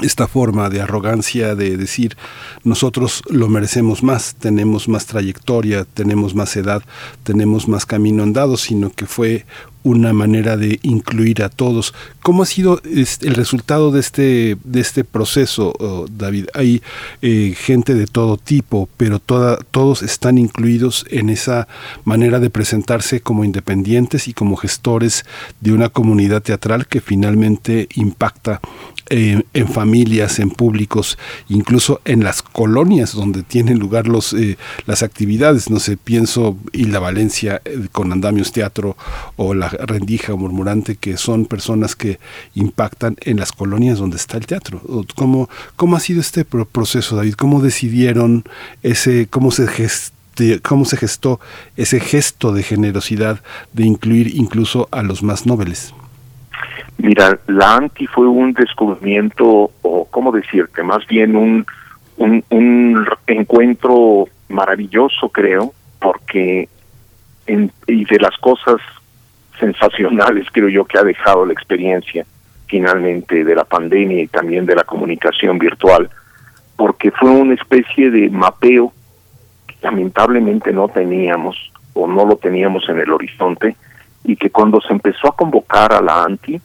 esta 0.02 0.26
forma 0.26 0.70
de 0.70 0.80
arrogancia 0.80 1.54
de 1.54 1.76
decir 1.76 2.16
nosotros 2.64 3.22
lo 3.28 3.48
merecemos 3.48 4.02
más, 4.02 4.36
tenemos 4.38 4.88
más 4.88 5.06
trayectoria, 5.06 5.84
tenemos 5.84 6.34
más 6.34 6.56
edad, 6.56 6.82
tenemos 7.22 7.68
más 7.68 7.86
camino 7.86 8.22
andado, 8.22 8.56
sino 8.56 8.90
que 8.90 9.06
fue 9.06 9.44
una 9.82 10.12
manera 10.12 10.56
de 10.56 10.80
incluir 10.82 11.42
a 11.42 11.48
todos. 11.48 11.94
¿Cómo 12.22 12.42
ha 12.42 12.46
sido 12.46 12.80
el 12.84 13.34
resultado 13.34 13.90
de 13.90 14.00
este, 14.00 14.56
de 14.64 14.80
este 14.80 15.04
proceso, 15.04 15.72
oh, 15.78 16.06
David? 16.10 16.46
Hay 16.54 16.82
eh, 17.22 17.54
gente 17.56 17.94
de 17.94 18.06
todo 18.06 18.36
tipo, 18.36 18.88
pero 18.96 19.18
toda, 19.18 19.58
todos 19.70 20.02
están 20.02 20.36
incluidos 20.36 21.06
en 21.10 21.30
esa 21.30 21.68
manera 22.04 22.40
de 22.40 22.50
presentarse 22.50 23.20
como 23.20 23.44
independientes 23.44 24.28
y 24.28 24.34
como 24.34 24.56
gestores 24.56 25.24
de 25.60 25.72
una 25.72 25.88
comunidad 25.88 26.42
teatral 26.42 26.86
que 26.86 27.00
finalmente 27.00 27.88
impacta 27.94 28.60
eh, 29.10 29.42
en 29.54 29.68
familias, 29.68 30.38
en 30.38 30.50
públicos, 30.50 31.16
incluso 31.48 32.00
en 32.04 32.22
las 32.24 32.42
colonias 32.42 33.14
donde 33.14 33.42
tienen 33.42 33.78
lugar 33.78 34.06
los, 34.06 34.34
eh, 34.34 34.58
las 34.86 35.02
actividades. 35.02 35.70
No 35.70 35.80
sé, 35.80 35.96
pienso 35.96 36.58
Hilda 36.72 36.98
Valencia 36.98 37.62
eh, 37.64 37.88
con 37.90 38.12
Andamios 38.12 38.52
Teatro 38.52 38.96
o 39.36 39.54
La 39.54 39.68
Rendija 39.70 40.34
o 40.34 40.36
Murmurante, 40.36 40.96
que 40.96 41.16
son 41.16 41.46
personas 41.46 41.96
que 41.96 42.18
impactan 42.54 43.16
en 43.22 43.38
las 43.38 43.52
colonias 43.52 43.98
donde 43.98 44.18
está 44.18 44.36
el 44.36 44.46
teatro. 44.46 44.82
¿Cómo, 45.14 45.48
cómo 45.76 45.96
ha 45.96 46.00
sido 46.00 46.20
este 46.20 46.44
proceso, 46.44 47.16
David? 47.16 47.34
¿Cómo 47.34 47.62
decidieron 47.62 48.44
ese, 48.82 49.26
cómo 49.28 49.50
se 49.50 49.66
cómo 50.62 50.84
se 50.84 50.96
gestó 50.96 51.40
ese 51.76 51.98
gesto 51.98 52.52
de 52.52 52.62
generosidad 52.62 53.42
de 53.72 53.84
incluir 53.84 54.36
incluso 54.36 54.88
a 54.92 55.02
los 55.02 55.22
más 55.22 55.46
nobles? 55.46 55.94
Mira, 56.98 57.38
la 57.46 57.76
ANTI 57.76 58.08
fue 58.08 58.26
un 58.26 58.52
descubrimiento, 58.52 59.70
o 59.82 60.04
cómo 60.10 60.32
decirte, 60.32 60.82
más 60.82 61.06
bien 61.06 61.36
un, 61.36 61.64
un, 62.16 63.06
encuentro 63.26 64.26
maravilloso, 64.48 65.28
creo, 65.28 65.72
porque 66.00 66.68
en, 67.46 67.70
y 67.86 68.04
de 68.04 68.18
las 68.18 68.36
cosas 68.38 68.80
sensacionales, 69.60 70.46
creo 70.52 70.68
yo, 70.68 70.84
que 70.84 70.98
ha 70.98 71.04
dejado 71.04 71.46
la 71.46 71.52
experiencia 71.52 72.26
finalmente 72.66 73.44
de 73.44 73.54
la 73.54 73.64
pandemia 73.64 74.22
y 74.22 74.26
también 74.26 74.66
de 74.66 74.74
la 74.74 74.84
comunicación 74.84 75.58
virtual, 75.58 76.10
porque 76.76 77.12
fue 77.12 77.30
una 77.30 77.54
especie 77.54 78.10
de 78.10 78.28
mapeo 78.28 78.92
que 79.66 79.76
lamentablemente 79.82 80.72
no 80.72 80.88
teníamos 80.88 81.56
o 81.94 82.06
no 82.06 82.26
lo 82.26 82.36
teníamos 82.36 82.88
en 82.88 82.98
el 82.98 83.10
horizonte 83.10 83.76
y 84.24 84.36
que 84.36 84.50
cuando 84.50 84.80
se 84.80 84.92
empezó 84.92 85.28
a 85.28 85.36
convocar 85.36 85.92
a 85.92 86.02
la 86.02 86.24
ANTI, 86.24 86.60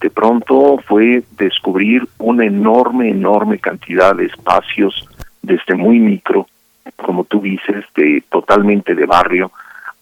de 0.00 0.10
pronto 0.10 0.78
fue 0.86 1.22
descubrir 1.38 2.06
una 2.18 2.44
enorme, 2.44 3.10
enorme 3.10 3.58
cantidad 3.58 4.14
de 4.14 4.26
espacios 4.26 5.08
desde 5.42 5.74
muy 5.74 5.98
micro, 5.98 6.46
como 6.96 7.24
tú 7.24 7.40
dices, 7.40 7.84
de 7.94 8.22
totalmente 8.30 8.94
de 8.94 9.06
barrio, 9.06 9.50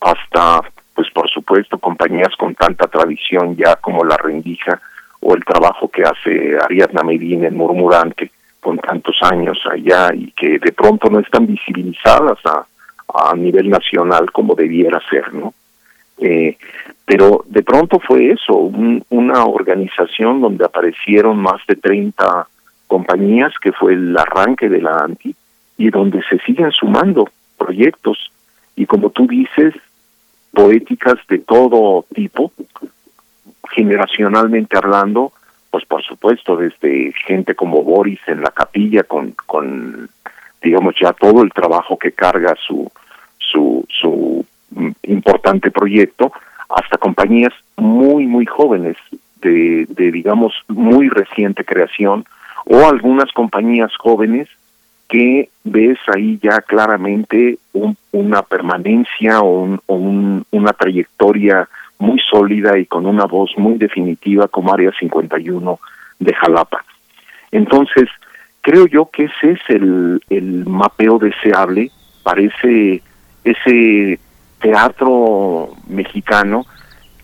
hasta, 0.00 0.62
pues 0.94 1.08
por 1.10 1.28
supuesto, 1.30 1.78
compañías 1.78 2.34
con 2.36 2.54
tanta 2.54 2.86
tradición 2.88 3.56
ya 3.56 3.76
como 3.76 4.04
La 4.04 4.16
Rendija 4.16 4.80
o 5.20 5.34
el 5.34 5.44
trabajo 5.44 5.88
que 5.88 6.02
hace 6.02 6.58
Ariadna 6.60 7.02
Medina 7.02 7.46
en 7.46 7.56
Murmurante 7.56 8.30
con 8.60 8.78
tantos 8.78 9.16
años 9.22 9.58
allá 9.70 10.10
y 10.14 10.30
que 10.32 10.58
de 10.58 10.72
pronto 10.72 11.08
no 11.10 11.20
están 11.20 11.46
visibilizadas 11.46 12.38
a, 12.44 12.64
a 13.30 13.34
nivel 13.34 13.68
nacional 13.68 14.30
como 14.30 14.54
debiera 14.54 15.00
ser, 15.10 15.32
¿no? 15.34 15.52
Eh, 16.22 16.56
pero 17.04 17.44
de 17.48 17.62
pronto 17.64 17.98
fue 17.98 18.30
eso, 18.30 18.54
una 18.54 19.44
organización 19.44 20.40
donde 20.40 20.64
aparecieron 20.64 21.36
más 21.38 21.60
de 21.66 21.74
30 21.74 22.46
compañías, 22.86 23.52
que 23.60 23.72
fue 23.72 23.94
el 23.94 24.16
arranque 24.16 24.68
de 24.68 24.80
la 24.80 25.00
ANTI, 25.00 25.34
y 25.78 25.90
donde 25.90 26.22
se 26.30 26.38
siguen 26.38 26.70
sumando 26.70 27.28
proyectos, 27.58 28.30
y 28.76 28.86
como 28.86 29.10
tú 29.10 29.26
dices, 29.26 29.74
poéticas 30.52 31.18
de 31.28 31.38
todo 31.38 32.04
tipo, 32.14 32.52
generacionalmente 33.70 34.78
hablando, 34.78 35.32
pues 35.70 35.84
por 35.86 36.02
supuesto, 36.04 36.56
desde 36.56 37.12
gente 37.26 37.56
como 37.56 37.82
Boris 37.82 38.20
en 38.28 38.42
la 38.42 38.50
capilla, 38.50 39.02
con, 39.02 39.32
con 39.46 40.08
digamos 40.62 40.94
ya 41.00 41.12
todo 41.12 41.42
el 41.42 41.50
trabajo 41.50 41.98
que 41.98 42.12
carga 42.12 42.54
su, 42.64 42.90
su, 43.38 43.84
su 43.88 44.46
importante 45.02 45.70
proyecto, 45.70 46.32
hasta 46.68 46.98
compañías 46.98 47.52
muy, 47.76 48.26
muy 48.26 48.46
jóvenes, 48.46 48.96
de, 49.40 49.86
de 49.88 50.12
digamos, 50.12 50.52
muy 50.68 51.08
reciente 51.08 51.64
creación, 51.64 52.24
o 52.64 52.86
algunas 52.86 53.30
compañías 53.32 53.92
jóvenes 53.96 54.48
que 55.08 55.50
ves 55.64 55.98
ahí 56.14 56.38
ya 56.42 56.62
claramente 56.62 57.58
una 58.12 58.42
permanencia 58.42 59.40
o, 59.40 59.78
un, 59.86 60.46
una 60.50 60.72
trayectoria 60.72 61.68
muy 61.98 62.18
sólida 62.18 62.78
y 62.78 62.86
con 62.86 63.04
una 63.04 63.26
voz 63.26 63.50
muy 63.58 63.76
definitiva 63.76 64.48
como 64.48 64.72
Área 64.72 64.90
51 64.98 65.78
de 66.18 66.34
Jalapa. 66.34 66.84
Entonces, 67.50 68.08
creo 68.62 68.86
yo 68.86 69.10
que 69.12 69.24
ese 69.24 69.52
es 69.52 69.60
el, 69.68 70.22
el 70.30 70.64
mapeo 70.66 71.18
deseable 71.18 71.90
parece 72.22 73.02
ese 73.44 74.18
teatro 74.62 75.70
mexicano 75.88 76.64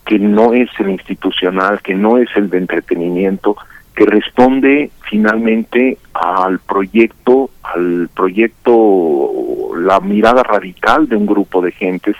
que 0.05 0.19
no 0.19 0.53
es 0.53 0.69
el 0.79 0.89
institucional, 0.89 1.81
que 1.81 1.95
no 1.95 2.17
es 2.17 2.29
el 2.35 2.49
de 2.49 2.57
entretenimiento, 2.57 3.55
que 3.95 4.05
responde 4.05 4.91
finalmente 5.01 5.97
al 6.13 6.59
proyecto, 6.59 7.49
al 7.63 8.09
proyecto, 8.15 9.31
la 9.77 9.99
mirada 9.99 10.43
radical 10.43 11.07
de 11.07 11.15
un 11.15 11.25
grupo 11.25 11.61
de 11.61 11.71
gentes 11.71 12.15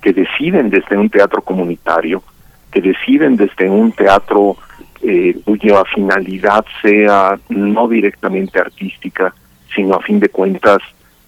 que 0.00 0.12
deciden 0.12 0.70
desde 0.70 0.96
un 0.96 1.10
teatro 1.10 1.42
comunitario, 1.42 2.22
que 2.70 2.80
deciden 2.80 3.36
desde 3.36 3.68
un 3.68 3.92
teatro 3.92 4.56
eh, 5.02 5.36
cuya 5.44 5.84
finalidad 5.94 6.64
sea 6.82 7.38
no 7.48 7.88
directamente 7.88 8.60
artística, 8.60 9.34
sino 9.74 9.96
a 9.96 10.00
fin 10.00 10.20
de 10.20 10.28
cuentas 10.28 10.78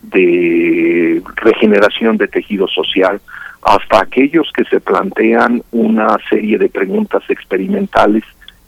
de 0.02 1.22
regeneración 1.36 2.16
de 2.16 2.28
tejido 2.28 2.68
social, 2.68 3.20
hasta 3.62 4.00
aquellos 4.00 4.50
que 4.52 4.64
se 4.64 4.80
plantean 4.80 5.62
una 5.72 6.16
serie 6.30 6.58
de 6.58 6.68
preguntas 6.68 7.22
experimentales 7.28 8.24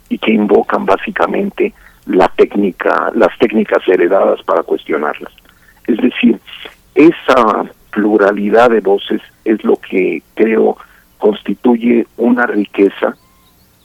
y 0.09 0.17
que 0.17 0.31
invocan 0.31 0.85
básicamente 0.85 1.73
la 2.05 2.27
técnica, 2.29 3.11
las 3.15 3.37
técnicas 3.37 3.87
heredadas 3.87 4.43
para 4.43 4.63
cuestionarlas. 4.63 5.31
Es 5.87 5.97
decir, 5.97 6.39
esa 6.95 7.65
pluralidad 7.91 8.69
de 8.69 8.81
voces 8.81 9.21
es 9.45 9.63
lo 9.63 9.77
que 9.77 10.21
creo 10.35 10.77
constituye 11.17 12.07
una 12.17 12.45
riqueza 12.47 13.15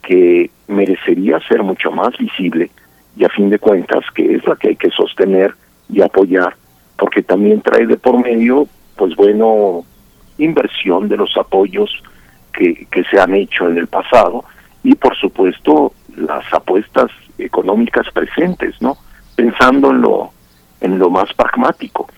que 0.03 0.51
merecería 0.69 1.39
ser 1.41 1.63
mucho 1.63 1.91
más 1.91 2.17
visible 2.17 2.71
y 3.17 3.25
a 3.25 3.29
fin 3.29 3.51
de 3.51 3.59
cuentas 3.59 4.05
que 4.15 4.35
es 4.35 4.47
la 4.47 4.57
que 4.57 4.69
hay 4.69 4.77
que 4.77 4.91
sostener 4.91 5.55
y 5.89 6.01
apoyar 6.01 6.57
porque 6.99 7.23
también 7.23 7.61
trae 7.61 7.87
de 7.87 7.97
por 7.97 8.23
medio, 8.23 8.69
pues 8.97 9.15
bueno, 9.17 9.85
inversión 10.39 11.09
de 11.09 11.17
los 11.17 11.37
apoyos 11.37 12.03
que, 12.53 12.87
se 13.11 13.21
han 13.21 13.35
hecho 13.35 13.69
en 13.69 13.77
el 13.77 13.87
pasado 13.87 14.45
y 14.83 14.95
por 14.95 15.15
supuesto 15.17 15.93
las 16.17 16.51
apuestas 16.53 17.11
económicas 17.39 18.07
presentes, 18.13 18.81
¿no? 18.81 18.97
Pensando 19.35 19.91
en 19.91 20.01
lo, 20.01 20.31
en 20.81 20.99
lo 20.99 21.11
más 21.11 21.33
pragmático. 21.35 22.09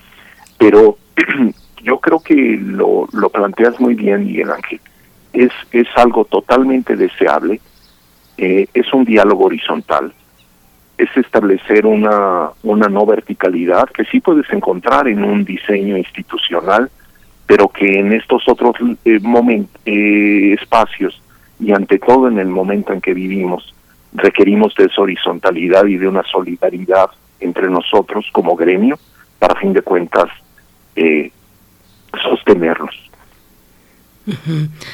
Pero 0.57 0.97
yo 1.83 1.99
creo 1.99 2.21
que 2.21 2.57
lo, 2.61 3.07
lo 3.11 3.29
planteas 3.29 3.79
muy 3.79 3.95
bien, 3.95 4.25
Miguel 4.25 4.51
Ángel. 4.51 4.79
Es, 5.33 5.51
es 5.71 5.87
algo 5.95 6.23
totalmente 6.25 6.95
deseable, 6.95 7.59
eh, 8.37 8.67
es 8.73 8.93
un 8.93 9.03
diálogo 9.03 9.45
horizontal, 9.45 10.13
es 10.99 11.15
establecer 11.15 11.85
una, 11.85 12.49
una 12.61 12.89
no 12.89 13.05
verticalidad 13.05 13.87
que 13.89 14.03
sí 14.03 14.19
puedes 14.19 14.51
encontrar 14.51 15.07
en 15.07 15.23
un 15.23 15.45
diseño 15.45 15.97
institucional, 15.97 16.91
pero 17.47 17.69
que 17.69 17.99
en 17.99 18.11
estos 18.11 18.43
otros 18.49 18.75
eh, 19.05 19.19
eh, 19.85 20.55
espacios 20.59 21.21
y 21.57 21.71
ante 21.71 21.99
todo 21.99 22.27
en 22.27 22.37
el 22.37 22.47
momento 22.47 22.91
en 22.91 22.99
que 22.99 23.13
vivimos, 23.13 23.73
requerimos 24.13 24.75
de 24.75 24.85
esa 24.85 25.01
horizontalidad 25.01 25.85
y 25.85 25.95
de 25.95 26.07
una 26.07 26.23
solidaridad 26.23 27.09
entre 27.39 27.69
nosotros 27.69 28.27
como 28.33 28.57
gremio 28.57 28.99
para, 29.39 29.55
fin 29.55 29.71
de 29.71 29.81
cuentas, 29.81 30.27
eh, 30.97 31.31
sostenerlos. 32.21 33.08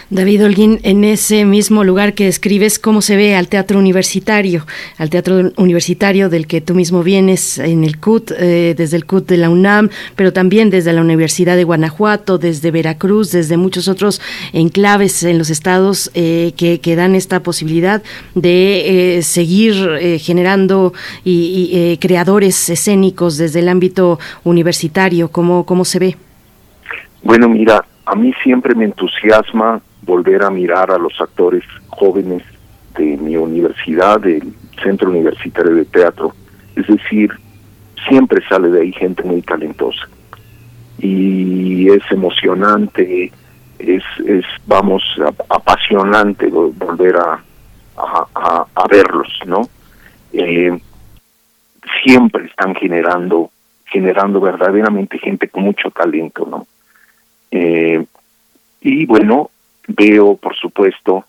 David 0.10 0.46
Holguín, 0.46 0.80
en 0.84 1.04
ese 1.04 1.46
mismo 1.46 1.84
lugar 1.84 2.14
que 2.14 2.28
escribes, 2.28 2.80
¿cómo 2.80 3.02
se 3.02 3.16
ve 3.16 3.36
al 3.36 3.48
teatro 3.48 3.80
universitario? 3.80 4.66
Al 4.98 5.10
teatro 5.10 5.52
universitario 5.58 6.30
del 6.30 6.48
que 6.48 6.62
tú 6.62 6.76
mismo 6.76 7.04
vienes 7.04 7.58
en 7.58 7.84
el 7.84 7.98
CUT, 8.00 8.32
eh, 8.38 8.76
desde 8.78 8.98
el 8.98 9.06
CUT 9.06 9.28
de 9.28 9.38
la 9.38 9.50
UNAM, 9.50 9.90
pero 10.16 10.32
también 10.32 10.70
desde 10.70 10.94
la 10.94 11.02
Universidad 11.02 11.56
de 11.56 11.64
Guanajuato, 11.64 12.38
desde 12.38 12.72
Veracruz, 12.72 13.32
desde 13.32 13.58
muchos 13.58 13.88
otros 13.88 14.22
enclaves 14.54 15.24
en 15.24 15.38
los 15.38 15.50
estados 15.50 16.12
eh, 16.14 16.54
que, 16.56 16.80
que, 16.80 16.96
dan 16.96 17.16
esta 17.16 17.42
posibilidad 17.42 18.02
de 18.36 19.18
eh, 19.18 19.22
seguir 19.22 19.76
generando 20.20 20.94
y, 21.24 21.98
creadores 22.00 22.70
escénicos 22.70 23.38
desde 23.38 23.60
el 23.60 23.70
ámbito 23.70 24.20
universitario. 24.44 25.30
¿Cómo, 25.30 25.66
cómo 25.66 25.84
se 25.84 26.00
ve? 26.00 26.18
Bueno, 27.24 27.50
mira, 27.50 27.84
a 28.06 28.16
mí 28.16 28.34
siempre 28.44 28.76
me 28.76 28.86
entusiasma 28.86 29.82
volver 30.04 30.44
a 30.44 30.50
mirar 30.50 30.92
a 30.92 30.98
los 30.98 31.20
actores 31.20 31.64
jóvenes 31.88 32.44
de 32.98 33.18
mi 33.18 33.36
universidad, 33.36 34.20
del 34.20 34.54
Centro 34.82 35.10
Universitario 35.10 35.76
de 35.76 35.86
Teatro. 35.86 36.34
Es 36.76 36.88
decir, 36.88 37.32
siempre 38.08 38.46
sale 38.48 38.70
de 38.70 38.82
ahí 38.82 38.92
gente 38.94 39.24
muy 39.24 39.42
talentosa. 39.42 40.08
Y 41.00 41.90
es 41.90 42.04
emocionante, 42.12 43.32
es, 43.80 44.04
es 44.26 44.46
vamos, 44.66 45.04
apasionante 45.50 46.48
volver 46.48 47.18
a, 47.18 47.42
verlos, 48.90 49.28
¿no? 49.46 49.68
eh, 50.32 50.78
siempre 52.04 52.46
están 52.46 52.76
generando 52.76 53.50
generando 53.86 54.42
verdaderamente 54.42 55.18
gente 55.20 55.48
con 55.48 55.64
mucho 55.64 55.90
talento, 55.92 56.46
¿no? 56.50 56.68
Eh, 57.58 58.06
y 58.82 59.06
bueno, 59.06 59.50
veo, 59.88 60.36
por 60.36 60.58
supuesto, 60.58 61.24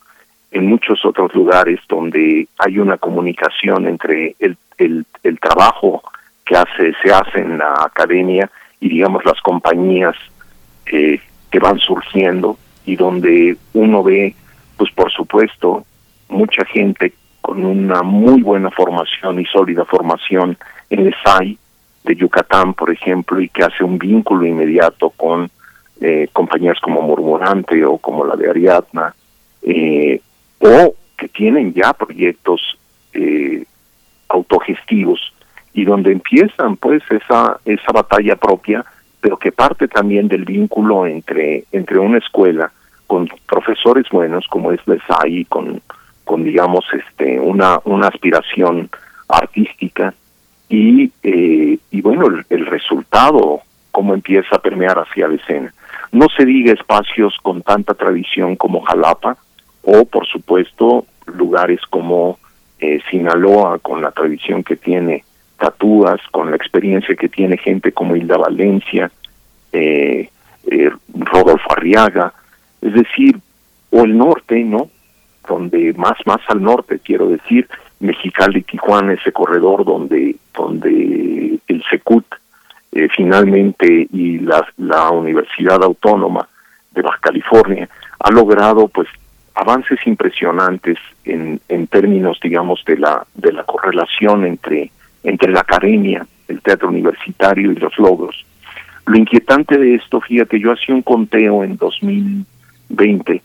en 0.51 0.67
muchos 0.67 1.05
otros 1.05 1.33
lugares 1.37 1.79
donde 1.89 2.49
hay 2.59 2.79
una 2.81 2.99
comunicación 2.99 3.87
entre 3.87 4.35
el, 4.41 4.57
el, 4.77 5.07
el 5.23 5.39
trabajo 5.39 6.03
que 6.45 6.57
hace 6.57 6.95
se 7.01 7.13
hace 7.13 7.39
en 7.41 7.59
la 7.59 7.75
academia 7.75 8.51
y 8.81 8.89
digamos 8.89 9.25
las 9.25 9.41
compañías 9.41 10.17
eh, 10.87 11.21
que 11.49 11.59
van 11.61 11.79
surgiendo 11.79 12.59
y 12.85 12.97
donde 12.97 13.57
uno 13.75 14.03
ve, 14.03 14.35
pues 14.77 14.91
por 14.93 15.13
supuesto, 15.13 15.85
mucha 16.29 16.65
gente 16.65 17.13
con 17.41 17.65
una 17.65 18.03
muy 18.03 18.43
buena 18.43 18.73
formación 18.73 19.39
y 19.39 19.45
sólida 19.45 19.85
formación 19.85 20.59
en 20.91 21.07
el 21.07 21.15
SAI 21.25 21.57
de 22.03 22.17
Yucatán, 22.17 22.75
por 22.75 22.91
ejemplo, 22.91 23.41
y 23.41 23.49
que 23.49 23.63
hace 23.63 23.85
un 23.85 23.97
vínculo 23.99 24.45
inmediato 24.45 25.11
con 25.11 25.51
eh, 26.01 26.29
compañías 26.33 26.79
como 26.81 27.03
Murmurante 27.03 27.85
o 27.85 27.99
como 27.99 28.25
la 28.25 28.37
de 28.37 28.51
Ariadna, 28.51 29.15
eh, 29.63 30.21
o 30.59 30.95
que 31.17 31.29
tienen 31.29 31.73
ya 31.73 31.93
proyectos 31.93 32.79
eh, 33.13 33.65
autogestivos 34.29 35.33
y 35.73 35.85
donde 35.85 36.13
empiezan 36.13 36.77
pues 36.77 37.03
esa 37.11 37.59
esa 37.65 37.93
batalla 37.93 38.37
propia, 38.37 38.85
pero 39.21 39.39
que 39.39 39.53
parte 39.53 39.89
también 39.89 40.29
del 40.29 40.45
vínculo 40.45 41.07
entre 41.07 41.65
entre 41.73 41.99
una 41.99 42.19
escuela 42.19 42.71
con 43.07 43.29
profesores 43.47 44.07
buenos 44.11 44.47
como 44.49 44.73
es 44.73 44.81
la 44.87 44.97
SAI 45.07 45.45
con 45.47 45.81
con 46.25 46.45
digamos 46.45 46.85
este 46.93 47.39
una 47.41 47.81
una 47.85 48.09
aspiración 48.09 48.91
artística. 49.29 50.15
Y 50.69 51.13
eh, 51.23 51.79
y 51.91 52.01
bueno 52.01 52.27
el, 52.27 52.45
el, 52.51 52.67
resultado 52.67 53.61
cómo 53.93 54.15
empieza 54.15 54.57
a 54.57 54.61
permear 54.61 54.99
hacia 54.99 55.29
la 55.29 55.37
escena 55.37 55.73
no 56.17 56.29
se 56.35 56.47
diga 56.47 56.73
espacios 56.73 57.37
con 57.43 57.63
tanta 57.63 57.93
tradición 57.93 58.57
como 58.57 58.81
Jalapa 58.81 59.37
o 59.83 60.07
por 60.07 60.27
supuesto 60.27 61.05
lugares 61.27 61.81
como 61.91 62.39
eh, 62.79 63.01
Sinaloa 63.11 63.79
con 63.81 64.01
la 64.01 64.13
tradición 64.13 64.65
que 64.65 64.77
tiene 64.77 65.25
Tatúas 65.59 66.21
con 66.31 66.51
la 66.51 66.57
experiencia 66.57 67.15
que 67.15 67.29
tiene 67.29 67.59
gente 67.59 67.93
como 67.93 68.17
Hilda 68.17 68.39
Valencia 68.39 69.11
eh, 69.73 70.31
eh, 70.71 70.91
Rodolfo 71.15 71.73
Arriaga. 71.73 72.33
Es 72.81 72.95
decir 72.95 73.39
o 73.91 74.05
el 74.05 74.17
norte 74.17 74.65
no 74.65 74.89
donde 75.47 75.93
más 75.95 76.17
más 76.25 76.41
al 76.49 76.63
norte 76.63 76.99
quiero 77.05 77.29
decir 77.29 77.69
Mexicali 78.01 78.63
Tijuana 78.63 79.13
ese 79.13 79.33
corredor 79.33 79.85
donde 79.85 80.37
donde 80.55 81.61
el 81.69 81.85
Secut 81.91 82.25
eh, 82.97 83.09
finalmente 83.15 84.09
y 84.11 84.39
la, 84.39 85.11
Universidad 85.11 85.83
Autónoma 85.83 86.49
de 86.93 87.03
Baja 87.03 87.19
California 87.21 87.89
ha 88.19 88.31
logrado 88.31 88.89
pues 88.89 89.09
avances 89.55 89.99
impresionantes 90.07 90.99
en, 91.25 91.61
en 91.69 91.87
términos 91.89 92.39
digamos 92.43 92.83
de 92.87 92.97
la 92.99 93.27
de 93.35 93.53
la 93.53 93.65
correlación 93.65 94.47
entre 94.47 94.91
entre 95.23 95.53
la 95.53 95.61
academia 95.61 96.27
el 96.49 96.63
teatro 96.63 96.89
universitario 96.89 97.73
y 97.73 97.77
los 97.77 97.97
logros 97.99 98.47
lo 99.07 99.17
inquietante 99.19 99.77
de 99.77 99.97
esto 99.97 100.21
fíjate 100.21 100.59
yo 100.59 100.73
hacía 100.73 100.95
un 100.95 101.03
conteo 101.03 101.65
en 101.65 101.77
2020 101.77 103.43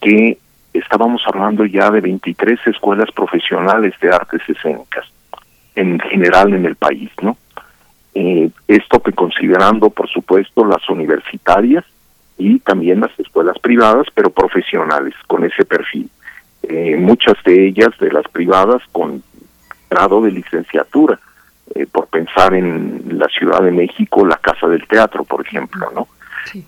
que 0.00 0.38
estábamos 0.72 1.22
hablando 1.26 1.64
ya 1.64 1.90
de 1.90 2.00
23 2.00 2.60
escuelas 2.66 3.10
profesionales 3.10 3.94
de 4.00 4.10
artes 4.10 4.42
escénicas 4.48 5.06
en 5.74 5.98
general 6.00 6.54
en 6.54 6.66
el 6.66 6.76
país, 6.76 7.10
¿no? 7.22 7.36
Eh, 8.20 8.50
esto 8.66 8.98
que 9.00 9.12
considerando, 9.12 9.90
por 9.90 10.08
supuesto, 10.08 10.64
las 10.64 10.88
universitarias 10.88 11.84
y 12.36 12.58
también 12.58 12.98
las 12.98 13.16
escuelas 13.16 13.56
privadas, 13.60 14.08
pero 14.12 14.30
profesionales 14.30 15.14
con 15.28 15.44
ese 15.44 15.64
perfil. 15.64 16.10
Eh, 16.64 16.96
muchas 16.98 17.36
de 17.44 17.68
ellas, 17.68 17.90
de 18.00 18.10
las 18.10 18.26
privadas, 18.26 18.82
con 18.90 19.22
grado 19.88 20.20
de 20.20 20.32
licenciatura, 20.32 21.20
eh, 21.76 21.86
por 21.86 22.08
pensar 22.08 22.54
en 22.54 23.18
la 23.20 23.28
Ciudad 23.28 23.62
de 23.62 23.70
México, 23.70 24.26
la 24.26 24.38
Casa 24.38 24.66
del 24.66 24.84
Teatro, 24.88 25.22
por 25.22 25.46
ejemplo, 25.46 25.88
¿no? 25.94 26.08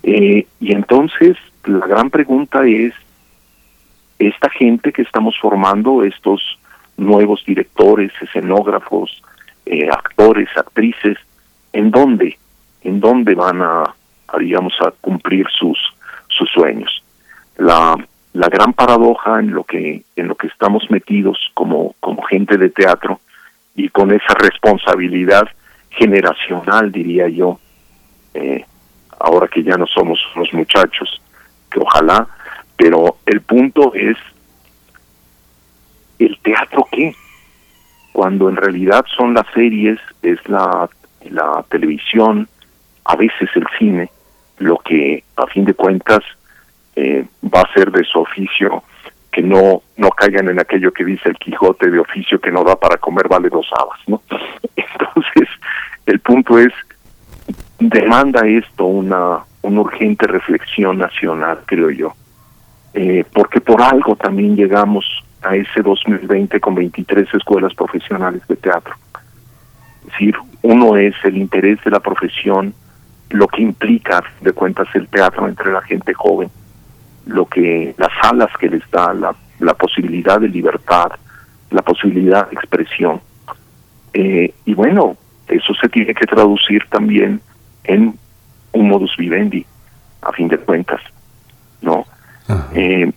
y 0.03 0.45
entonces 0.61 1.35
la 1.65 1.85
gran 1.87 2.11
pregunta 2.11 2.65
es 2.65 2.93
esta 4.19 4.49
gente 4.49 4.93
que 4.93 5.01
estamos 5.01 5.35
formando, 5.41 6.03
estos 6.03 6.59
nuevos 6.97 7.43
directores, 7.45 8.11
escenógrafos, 8.21 9.21
eh, 9.65 9.87
actores, 9.91 10.49
actrices, 10.55 11.17
¿en 11.73 11.91
dónde? 11.91 12.37
¿En 12.83 12.99
dónde 12.99 13.35
van 13.35 13.61
a, 13.61 13.95
digamos, 14.39 14.73
a 14.81 14.91
cumplir 15.01 15.47
sus, 15.49 15.77
sus 16.27 16.49
sueños? 16.49 17.03
La, 17.57 17.95
la 18.33 18.49
gran 18.49 18.73
paradoja 18.73 19.39
en 19.39 19.51
lo 19.51 19.63
que, 19.63 20.03
en 20.15 20.27
lo 20.27 20.35
que 20.35 20.47
estamos 20.47 20.89
metidos 20.89 21.37
como, 21.53 21.95
como 21.99 22.21
gente 22.23 22.57
de 22.57 22.69
teatro 22.69 23.19
y 23.75 23.89
con 23.89 24.11
esa 24.11 24.33
responsabilidad 24.35 25.47
generacional, 25.89 26.91
diría 26.91 27.27
yo, 27.27 27.59
eh, 28.33 28.65
ahora 29.19 29.47
que 29.47 29.63
ya 29.63 29.77
no 29.77 29.85
somos 29.87 30.19
los 30.35 30.51
muchachos, 30.53 31.21
que 31.69 31.79
ojalá 31.79 32.27
pero 32.81 33.17
el 33.27 33.41
punto 33.41 33.93
es, 33.93 34.17
¿el 36.17 36.35
teatro 36.41 36.87
qué? 36.91 37.13
Cuando 38.11 38.49
en 38.49 38.55
realidad 38.55 39.05
son 39.15 39.35
las 39.35 39.45
series, 39.53 39.99
es 40.23 40.39
la, 40.49 40.89
la 41.29 41.63
televisión, 41.69 42.47
a 43.05 43.15
veces 43.15 43.49
el 43.55 43.65
cine, 43.77 44.09
lo 44.57 44.77
que 44.77 45.23
a 45.35 45.47
fin 45.47 45.65
de 45.65 45.73
cuentas 45.73 46.23
eh, 46.95 47.25
va 47.43 47.61
a 47.61 47.73
ser 47.73 47.91
de 47.91 48.03
su 48.03 48.19
oficio 48.19 48.83
que 49.31 49.41
no 49.41 49.81
no 49.95 50.09
caigan 50.09 50.49
en 50.49 50.59
aquello 50.59 50.91
que 50.91 51.05
dice 51.05 51.29
el 51.29 51.37
Quijote 51.37 51.89
de 51.89 51.99
oficio 51.99 52.39
que 52.39 52.51
no 52.51 52.63
da 52.63 52.75
para 52.75 52.97
comer 52.97 53.27
vale 53.29 53.49
dos 53.49 53.69
habas, 53.77 53.99
¿no? 54.07 54.21
Entonces, 54.75 55.47
el 56.05 56.19
punto 56.19 56.59
es 56.59 56.73
demanda 57.79 58.45
esto 58.45 58.85
una 58.85 59.39
una 59.61 59.81
urgente 59.81 60.27
reflexión 60.27 60.97
nacional, 60.97 61.59
creo 61.65 61.91
yo. 61.91 62.13
Eh, 62.93 63.23
porque 63.33 63.61
por 63.61 63.81
algo 63.81 64.15
también 64.15 64.55
llegamos 64.55 65.05
a 65.43 65.55
ese 65.55 65.81
2020 65.81 66.59
con 66.59 66.75
23 66.75 67.33
escuelas 67.33 67.73
profesionales 67.73 68.41
de 68.47 68.55
teatro. 68.57 68.95
Es 70.01 70.11
decir, 70.11 70.35
uno 70.63 70.95
es 70.97 71.15
el 71.23 71.37
interés 71.37 71.79
de 71.83 71.91
la 71.91 71.99
profesión, 71.99 72.73
lo 73.29 73.47
que 73.47 73.61
implica, 73.61 74.23
de 74.41 74.53
cuentas, 74.53 74.87
el 74.93 75.07
teatro 75.07 75.47
entre 75.47 75.71
la 75.71 75.81
gente 75.81 76.13
joven, 76.13 76.49
lo 77.25 77.45
que 77.45 77.95
las 77.97 78.11
alas 78.21 78.49
que 78.59 78.69
les 78.69 78.89
da, 78.91 79.13
la, 79.13 79.35
la 79.59 79.73
posibilidad 79.73 80.39
de 80.39 80.49
libertad, 80.49 81.11
la 81.69 81.81
posibilidad 81.81 82.49
de 82.49 82.55
expresión. 82.55 83.21
Eh, 84.13 84.53
y 84.65 84.73
bueno, 84.73 85.15
eso 85.47 85.73
se 85.73 85.89
tiene 85.89 86.13
que 86.13 86.25
traducir 86.25 86.85
también 86.89 87.41
en 87.83 88.17
un 88.73 88.87
modus 88.87 89.15
vivendi, 89.17 89.65
a 90.21 90.31
fin 90.31 90.47
de 90.47 90.57
cuentas, 90.57 91.01
¿no? 91.81 92.05
eh, 92.73 93.11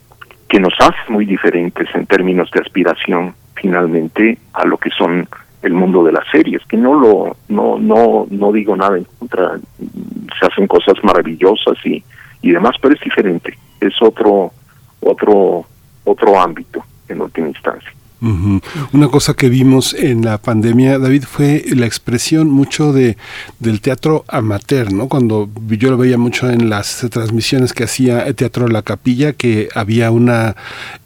que 0.49 0.61
nos 0.61 0.75
hace 0.79 0.99
muy 1.09 1.25
diferentes 1.25 1.89
en 1.95 2.07
términos 2.07 2.51
de 2.53 2.61
aspiración 2.61 3.35
finalmente 3.55 4.39
a 4.53 4.65
lo 4.65 4.77
que 4.79 4.91
son 4.91 5.29
el 5.65 5.73
mundo 5.73 6.05
de 6.05 6.13
las 6.13 6.25
series, 6.31 6.63
que 6.67 6.77
no 6.77 6.95
lo 6.95 7.37
no 7.49 7.79
no 7.79 8.27
no 8.31 8.53
digo 8.53 8.77
nada 8.77 8.99
en 8.99 9.05
contra, 9.19 9.59
se 10.39 10.47
hacen 10.47 10.67
cosas 10.67 10.95
maravillosas 11.03 11.77
y 11.85 12.05
y 12.43 12.51
demás, 12.53 12.77
pero 12.81 12.95
es 12.95 13.01
diferente, 13.01 13.59
es 13.81 13.95
otro 14.03 14.53
otro 15.01 15.65
otro 16.05 16.41
ámbito 16.41 16.85
en 17.09 17.23
última 17.23 17.49
instancia. 17.49 17.91
Una 18.93 19.09
cosa 19.09 19.35
que 19.35 19.51
vimos 19.51 19.93
en 19.93 20.25
la 20.25 20.39
pandemia, 20.39 20.99
David, 20.99 21.25
fue 21.25 21.63
la 21.77 21.85
expresión 21.85 22.49
mucho 22.49 22.95
de 22.95 23.19
del 23.59 23.83
teatro 23.83 24.25
amateur, 24.29 24.93
¿no? 24.95 25.09
Cuando 25.09 25.51
yo 25.69 25.91
lo 25.91 25.99
veía 25.99 26.17
mucho 26.17 26.49
en 26.49 26.71
las 26.71 27.07
transmisiones 27.11 27.75
que 27.75 27.85
hacía 27.85 28.23
el 28.23 28.35
Teatro 28.35 28.69
La 28.69 28.81
Capilla, 28.81 29.35
que 29.35 29.69
había 29.75 30.11
una, 30.11 30.57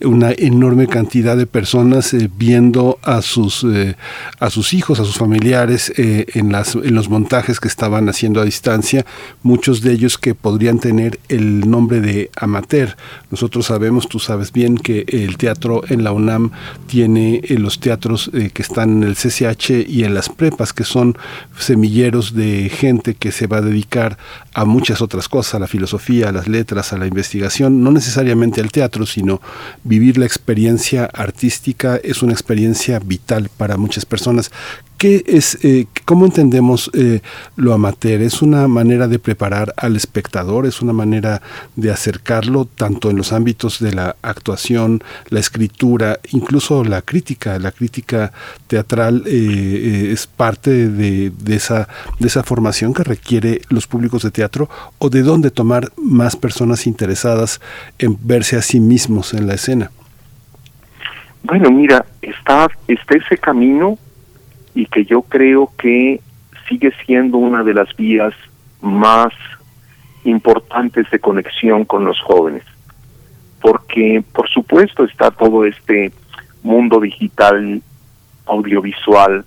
una 0.00 0.30
enorme 0.30 0.86
cantidad 0.86 1.36
de 1.36 1.46
personas 1.46 2.14
eh, 2.14 2.30
viendo 2.32 2.97
a 3.02 3.22
sus 3.22 3.64
eh, 3.64 3.96
a 4.40 4.50
sus 4.50 4.74
hijos, 4.74 5.00
a 5.00 5.04
sus 5.04 5.16
familiares 5.16 5.92
eh, 5.96 6.26
en 6.34 6.52
las 6.52 6.74
en 6.74 6.94
los 6.94 7.08
montajes 7.08 7.60
que 7.60 7.68
estaban 7.68 8.08
haciendo 8.08 8.40
a 8.40 8.44
distancia, 8.44 9.04
muchos 9.42 9.82
de 9.82 9.92
ellos 9.92 10.18
que 10.18 10.34
podrían 10.34 10.78
tener 10.78 11.18
el 11.28 11.68
nombre 11.68 12.00
de 12.00 12.30
amateur. 12.36 12.96
Nosotros 13.30 13.66
sabemos, 13.66 14.08
tú 14.08 14.18
sabes 14.18 14.52
bien 14.52 14.76
que 14.76 15.04
el 15.08 15.36
teatro 15.36 15.82
en 15.88 16.04
la 16.04 16.12
UNAM 16.12 16.50
tiene 16.86 17.40
en 17.44 17.62
los 17.62 17.80
teatros 17.80 18.30
eh, 18.34 18.50
que 18.52 18.62
están 18.62 19.02
en 19.02 19.08
el 19.08 19.14
CCH 19.14 19.88
y 19.88 20.04
en 20.04 20.14
las 20.14 20.28
prepas, 20.28 20.72
que 20.72 20.84
son 20.84 21.16
semilleros 21.58 22.34
de 22.34 22.70
gente 22.70 23.14
que 23.14 23.32
se 23.32 23.46
va 23.46 23.58
a 23.58 23.62
dedicar 23.62 24.18
a 24.54 24.64
muchas 24.64 25.02
otras 25.02 25.28
cosas, 25.28 25.54
a 25.54 25.58
la 25.58 25.68
filosofía, 25.68 26.28
a 26.28 26.32
las 26.32 26.48
letras, 26.48 26.92
a 26.92 26.98
la 26.98 27.06
investigación, 27.06 27.82
no 27.82 27.90
necesariamente 27.90 28.60
al 28.60 28.72
teatro, 28.72 29.06
sino 29.06 29.40
vivir 29.84 30.18
la 30.18 30.26
experiencia 30.26 31.04
artística 31.04 32.00
es 32.02 32.22
una 32.22 32.32
experiencia 32.32 32.87
vital 32.98 33.50
para 33.56 33.76
muchas 33.76 34.06
personas. 34.06 34.50
¿Qué 34.98 35.22
es, 35.28 35.58
eh, 35.62 35.86
¿Cómo 36.06 36.26
entendemos 36.26 36.90
eh, 36.92 37.20
lo 37.54 37.72
amateur? 37.72 38.20
¿Es 38.20 38.42
una 38.42 38.66
manera 38.66 39.06
de 39.06 39.20
preparar 39.20 39.72
al 39.76 39.94
espectador? 39.94 40.66
¿Es 40.66 40.82
una 40.82 40.92
manera 40.92 41.40
de 41.76 41.92
acercarlo 41.92 42.64
tanto 42.64 43.08
en 43.08 43.16
los 43.16 43.32
ámbitos 43.32 43.78
de 43.78 43.92
la 43.92 44.16
actuación, 44.22 45.04
la 45.28 45.38
escritura, 45.38 46.18
incluso 46.32 46.82
la 46.82 47.02
crítica? 47.02 47.60
La 47.60 47.70
crítica 47.70 48.32
teatral 48.66 49.22
eh, 49.26 50.10
es 50.12 50.26
parte 50.26 50.88
de 50.88 51.32
esa 51.54 52.42
formación 52.42 52.92
que 52.92 53.04
requiere 53.04 53.60
los 53.68 53.86
públicos 53.86 54.24
de 54.24 54.32
teatro 54.32 54.68
o 54.98 55.10
de 55.10 55.22
dónde 55.22 55.52
tomar 55.52 55.92
más 55.96 56.34
personas 56.34 56.88
interesadas 56.88 57.60
en 58.00 58.18
verse 58.20 58.56
a 58.56 58.62
sí 58.62 58.80
mismos 58.80 59.32
en 59.32 59.46
la 59.46 59.54
escena. 59.54 59.92
Bueno, 61.42 61.70
mira, 61.70 62.04
está, 62.20 62.68
está 62.86 63.16
ese 63.16 63.38
camino 63.38 63.98
y 64.74 64.86
que 64.86 65.04
yo 65.04 65.22
creo 65.22 65.72
que 65.78 66.20
sigue 66.68 66.92
siendo 67.06 67.38
una 67.38 67.62
de 67.62 67.74
las 67.74 67.94
vías 67.96 68.34
más 68.80 69.32
importantes 70.24 71.10
de 71.10 71.18
conexión 71.18 71.84
con 71.84 72.04
los 72.04 72.20
jóvenes. 72.20 72.64
Porque, 73.60 74.22
por 74.32 74.48
supuesto, 74.48 75.04
está 75.04 75.30
todo 75.30 75.64
este 75.64 76.12
mundo 76.62 77.00
digital, 77.00 77.82
audiovisual, 78.46 79.44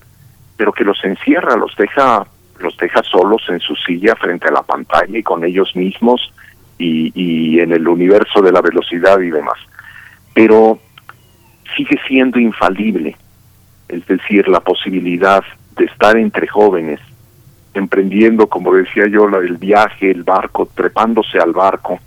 pero 0.58 0.74
que 0.74 0.84
los 0.84 1.04
encierra, 1.04 1.56
los 1.56 1.76
deja, 1.76 2.26
los 2.60 2.76
deja 2.78 3.04
solos 3.04 3.44
en 3.50 3.60
su 3.60 3.76
silla 3.76 4.16
frente 4.16 4.48
a 4.48 4.52
la 4.52 4.64
pantalla 4.64 5.18
y 5.18 5.24
con 5.24 5.44
ellos 5.44 5.76
mismos 5.76 6.34
y, 6.78 7.12
y 7.16 7.60
en 7.60 7.72
el 7.72 7.88
universo 7.88 8.42
de 8.42 8.52
la 8.52 8.62
velocidad 8.62 9.20
y 9.20 9.30
demás. 9.30 9.58
Pero 10.34 10.80
sigue 11.76 12.00
siendo 12.08 12.40
infalible 12.40 13.16
es 13.92 14.08
decir, 14.08 14.48
la 14.48 14.62
posibilidad 14.62 15.44
de 15.76 15.86
estar 15.86 16.16
entre 16.18 16.48
jóvenes, 16.48 17.00
emprendiendo, 17.74 18.48
como 18.48 18.74
decía 18.74 19.06
yo, 19.08 19.28
el 19.28 19.58
viaje, 19.58 20.10
el 20.10 20.24
barco, 20.24 20.70
trepándose 20.74 21.38
al 21.38 21.52
barco 21.52 22.00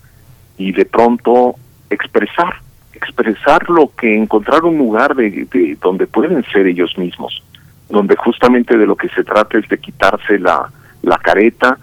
y 0.57 0.73
de 0.73 0.87
pronto 0.87 1.57
expresar, 1.91 2.55
expresar 2.95 3.69
lo 3.69 3.91
que 3.95 4.17
encontrar 4.17 4.65
un 4.65 4.79
lugar 4.79 5.15
de, 5.15 5.77
donde 5.81 6.07
pueden 6.07 6.43
ser 6.45 6.67
ellos 6.67 6.97
mismos, 6.97 7.43
donde 7.91 8.17
justamente 8.17 8.79
de 8.79 8.87
lo 8.87 8.97
que 8.97 9.11
se 9.11 9.23
trata 9.23 9.59
es 9.59 9.69
de 9.69 9.79
quitarse 9.79 10.39
la, 10.39 10.71
la 11.03 11.19
careta 11.19 11.79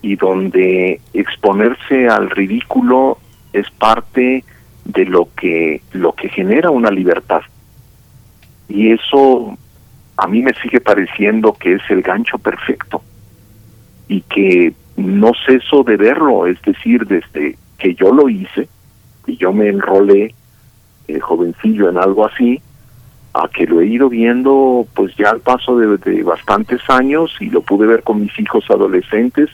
y 0.00 0.16
donde 0.16 1.00
exponerse 1.12 2.08
al 2.08 2.30
ridículo 2.30 3.18
es 3.52 3.70
parte 3.70 4.44
de 4.84 5.04
lo 5.04 5.28
que 5.36 5.80
lo 5.92 6.12
que 6.12 6.28
genera 6.28 6.70
una 6.70 6.90
libertad. 6.90 7.42
Y 8.68 8.92
eso 8.92 9.56
a 10.16 10.26
mí 10.26 10.42
me 10.42 10.54
sigue 10.54 10.80
pareciendo 10.80 11.54
que 11.54 11.74
es 11.74 11.82
el 11.90 12.02
gancho 12.02 12.38
perfecto 12.38 13.02
y 14.08 14.22
que 14.22 14.74
no 14.96 15.32
ceso 15.46 15.82
de 15.84 15.96
verlo, 15.96 16.46
es 16.46 16.60
decir, 16.62 17.06
desde 17.06 17.56
que 17.78 17.94
yo 17.94 18.12
lo 18.12 18.28
hice 18.28 18.68
y 19.26 19.36
yo 19.36 19.52
me 19.52 19.68
enrolé 19.68 20.34
eh, 21.08 21.18
jovencillo 21.20 21.88
en 21.88 21.98
algo 21.98 22.26
así, 22.26 22.60
a 23.34 23.48
que 23.48 23.66
lo 23.66 23.80
he 23.80 23.86
ido 23.86 24.08
viendo 24.08 24.86
pues 24.94 25.16
ya 25.16 25.30
al 25.30 25.40
paso 25.40 25.78
de, 25.78 26.22
bastantes 26.22 26.80
años 26.88 27.34
y 27.40 27.46
lo 27.46 27.62
pude 27.62 27.86
ver 27.86 28.02
con 28.02 28.20
mis 28.20 28.38
hijos 28.38 28.64
adolescentes, 28.70 29.48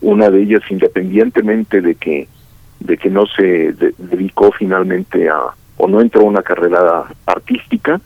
una 0.00 0.30
de 0.30 0.42
ellas 0.42 0.62
independientemente 0.70 1.80
de 1.80 1.94
que 1.94 2.28
de 2.80 2.96
que 2.96 3.10
no 3.10 3.26
se 3.26 3.72
dedicó 3.98 4.50
finalmente 4.52 5.28
a 5.28 5.54
o 5.80 5.88
no 5.88 6.00
entró 6.02 6.22
a 6.22 6.24
una 6.24 6.42
carrera 6.42 7.04
artística, 7.24 8.00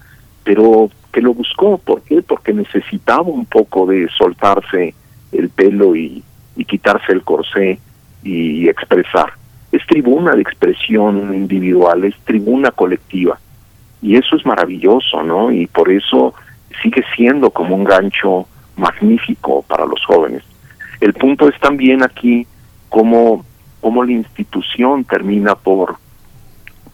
pero 0.44 0.90
que 1.12 1.20
lo 1.20 1.34
buscó. 1.34 1.78
¿Por 1.78 2.02
qué? 2.02 2.22
Porque 2.22 2.52
necesitaba 2.52 3.22
un 3.22 3.46
poco 3.46 3.86
de 3.86 4.08
soltarse 4.16 4.94
el 5.32 5.48
pelo 5.48 5.96
y, 5.96 6.22
quitarse 6.68 7.12
el 7.12 7.22
corsé 7.22 7.78
y 8.22 8.68
expresar. 8.68 9.32
Es 9.72 9.84
tribuna 9.86 10.34
de 10.34 10.42
expresión 10.42 11.34
individual, 11.34 12.04
es 12.04 12.16
tribuna 12.24 12.70
colectiva. 12.70 13.38
Y 14.00 14.16
eso 14.16 14.36
es 14.36 14.46
maravilloso, 14.46 15.22
¿no? 15.24 15.50
Y 15.50 15.66
por 15.66 15.90
eso 15.90 16.32
sigue 16.80 17.02
siendo 17.16 17.50
como 17.50 17.74
un 17.74 17.84
gancho 17.84 18.46
magnífico 18.76 19.62
para 19.62 19.84
los 19.84 20.04
jóvenes. 20.04 20.42
El 21.00 21.12
punto 21.12 21.48
es 21.48 21.58
también 21.58 22.02
aquí 22.02 22.46
cómo, 22.88 23.44
cómo 23.84 24.02
la 24.02 24.12
institución 24.12 25.04
termina 25.04 25.56
por, 25.56 25.96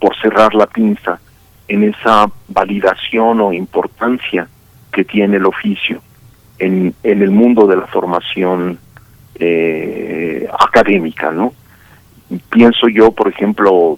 por 0.01 0.17
cerrar 0.21 0.57
la 0.57 0.67
pinza 0.67 1.21
en 1.69 1.85
esa 1.85 2.29
validación 2.49 3.41
o 3.41 3.53
importancia 3.53 4.49
que 4.93 5.05
tiene 5.05 5.37
el 5.37 5.47
oficio 5.47 6.03
en, 6.59 6.93
en 7.05 7.23
el 7.23 7.31
mundo 7.31 7.69
de 7.69 7.77
la 7.77 7.87
formación 7.87 8.77
eh, 9.37 10.49
académica, 10.59 11.31
¿no? 11.31 11.53
Pienso 12.51 12.89
yo, 12.89 13.13
por 13.13 13.29
ejemplo, 13.29 13.97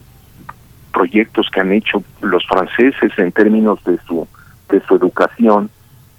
proyectos 0.92 1.48
que 1.50 1.60
han 1.60 1.72
hecho 1.72 2.04
los 2.20 2.46
franceses 2.46 3.10
en 3.16 3.32
términos 3.32 3.82
de 3.84 3.96
su 4.06 4.28
de 4.68 4.82
su 4.82 4.96
educación 4.96 5.70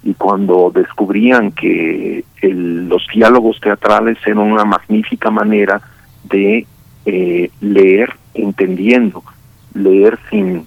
y 0.02 0.12
cuando 0.14 0.72
descubrían 0.74 1.52
que 1.52 2.24
los 2.42 3.06
diálogos 3.14 3.60
teatrales 3.60 4.18
eran 4.26 4.38
una 4.38 4.64
magnífica 4.64 5.30
manera 5.30 5.80
de 6.24 6.66
eh, 7.06 7.50
leer 7.60 8.14
entendiendo, 8.34 9.22
leer 9.74 10.18
sin 10.30 10.66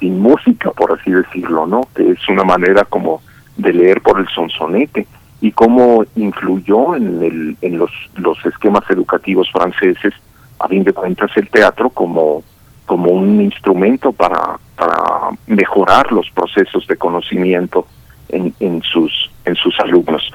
sin, 0.00 0.20
música, 0.20 0.70
por 0.72 0.98
así 0.98 1.10
decirlo, 1.10 1.66
¿no? 1.66 1.82
Que 1.94 2.10
es 2.10 2.28
una 2.28 2.44
manera 2.44 2.84
como 2.84 3.22
de 3.56 3.72
leer 3.72 4.00
por 4.02 4.18
el 4.18 4.28
sonsonete 4.28 5.06
y 5.40 5.52
cómo 5.52 6.04
influyó 6.16 6.96
en, 6.96 7.22
el, 7.22 7.56
en 7.60 7.78
los, 7.78 7.90
los 8.16 8.44
esquemas 8.44 8.82
educativos 8.90 9.50
franceses, 9.52 10.14
a 10.58 10.68
fin 10.68 10.84
de 10.84 10.92
cuentas, 10.92 11.30
el 11.36 11.48
teatro 11.48 11.90
como, 11.90 12.42
como 12.86 13.10
un 13.10 13.40
instrumento 13.40 14.12
para, 14.12 14.58
para 14.76 15.30
mejorar 15.46 16.12
los 16.12 16.30
procesos 16.30 16.86
de 16.86 16.96
conocimiento 16.96 17.86
en, 18.28 18.54
en, 18.60 18.82
sus, 18.82 19.30
en 19.44 19.54
sus 19.54 19.78
alumnos. 19.80 20.30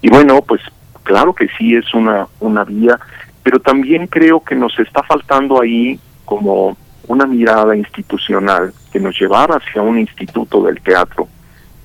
Y 0.00 0.10
bueno, 0.10 0.42
pues 0.42 0.60
claro 1.02 1.34
que 1.34 1.48
sí 1.58 1.74
es 1.74 1.92
una, 1.94 2.26
una 2.40 2.64
vía, 2.64 2.98
pero 3.44 3.60
también 3.60 4.08
creo 4.08 4.42
que 4.42 4.56
nos 4.56 4.76
está 4.80 5.04
faltando 5.04 5.60
ahí 5.60 6.00
como 6.24 6.76
una 7.06 7.26
mirada 7.26 7.76
institucional 7.76 8.72
que 8.90 8.98
nos 8.98 9.20
llevara 9.20 9.56
hacia 9.56 9.82
un 9.82 9.98
instituto 9.98 10.62
del 10.62 10.80
teatro 10.80 11.28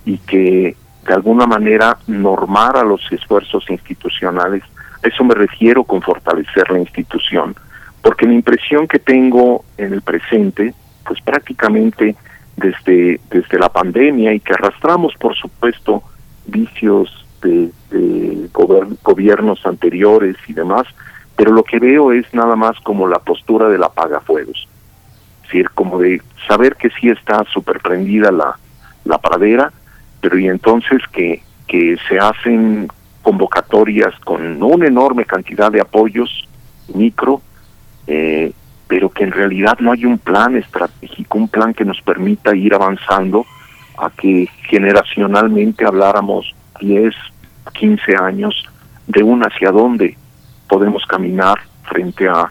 y 0.05 0.17
que 0.19 0.75
de 1.05 1.13
alguna 1.13 1.45
manera 1.45 1.97
normara 2.07 2.83
los 2.83 3.01
esfuerzos 3.11 3.69
institucionales. 3.69 4.63
A 5.03 5.07
eso 5.07 5.23
me 5.25 5.35
refiero 5.35 5.83
con 5.83 6.01
fortalecer 6.01 6.71
la 6.71 6.79
institución, 6.79 7.53
porque 8.01 8.25
la 8.25 8.33
impresión 8.33 8.87
que 8.87 8.99
tengo 8.99 9.65
en 9.77 9.93
el 9.93 10.01
presente, 10.01 10.73
pues 11.05 11.19
prácticamente 11.21 12.15
desde, 12.55 13.19
desde 13.29 13.59
la 13.59 13.69
pandemia 13.69 14.33
y 14.33 14.39
que 14.39 14.53
arrastramos, 14.53 15.13
por 15.19 15.35
supuesto, 15.35 16.03
vicios 16.47 17.25
de, 17.41 17.69
gobiernos 19.03 19.65
anteriores 19.65 20.35
y 20.47 20.53
demás, 20.53 20.85
pero 21.39 21.53
lo 21.53 21.63
que 21.63 21.79
veo 21.79 22.11
es 22.11 22.25
nada 22.33 22.57
más 22.57 22.77
como 22.81 23.07
la 23.07 23.19
postura 23.19 23.69
del 23.69 23.81
apagafuegos. 23.81 24.67
Decir, 25.43 25.69
como 25.69 25.97
de 25.97 26.21
saber 26.45 26.75
que 26.75 26.89
sí 26.89 27.07
está 27.07 27.45
súper 27.45 27.79
prendida 27.79 28.29
la, 28.29 28.59
la 29.05 29.17
pradera, 29.19 29.71
pero 30.19 30.37
y 30.37 30.49
entonces 30.49 31.01
que, 31.13 31.41
que 31.65 31.95
se 32.09 32.19
hacen 32.19 32.89
convocatorias 33.21 34.13
con 34.25 34.61
una 34.61 34.87
enorme 34.87 35.23
cantidad 35.23 35.71
de 35.71 35.79
apoyos 35.79 36.45
micro, 36.93 37.41
eh, 38.05 38.51
pero 38.89 39.09
que 39.09 39.23
en 39.23 39.31
realidad 39.31 39.77
no 39.79 39.93
hay 39.93 40.03
un 40.03 40.17
plan 40.17 40.57
estratégico, 40.57 41.37
un 41.37 41.47
plan 41.47 41.73
que 41.73 41.85
nos 41.85 42.01
permita 42.01 42.53
ir 42.53 42.73
avanzando 42.73 43.45
a 43.97 44.09
que 44.09 44.49
generacionalmente 44.67 45.85
habláramos 45.85 46.53
10, 46.81 47.15
15 47.75 48.17
años 48.17 48.65
de 49.07 49.23
un 49.23 49.41
hacia 49.41 49.71
dónde 49.71 50.17
podemos 50.69 51.05
caminar 51.05 51.59
frente 51.83 52.29
a 52.29 52.49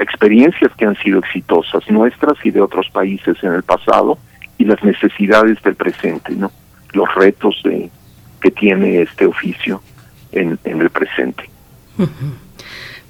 experiencias 0.00 0.72
que 0.76 0.86
han 0.86 0.96
sido 0.96 1.20
exitosas 1.20 1.88
nuestras 1.90 2.34
y 2.44 2.50
de 2.50 2.60
otros 2.60 2.88
países 2.90 3.36
en 3.42 3.52
el 3.52 3.62
pasado 3.62 4.18
y 4.56 4.64
las 4.64 4.82
necesidades 4.82 5.62
del 5.62 5.76
presente, 5.76 6.34
¿no? 6.34 6.50
Los 6.92 7.14
retos 7.14 7.60
de 7.64 7.90
que 8.40 8.50
tiene 8.50 9.02
este 9.02 9.26
oficio 9.26 9.82
en, 10.32 10.58
en 10.64 10.80
el 10.80 10.90
presente. 10.90 11.48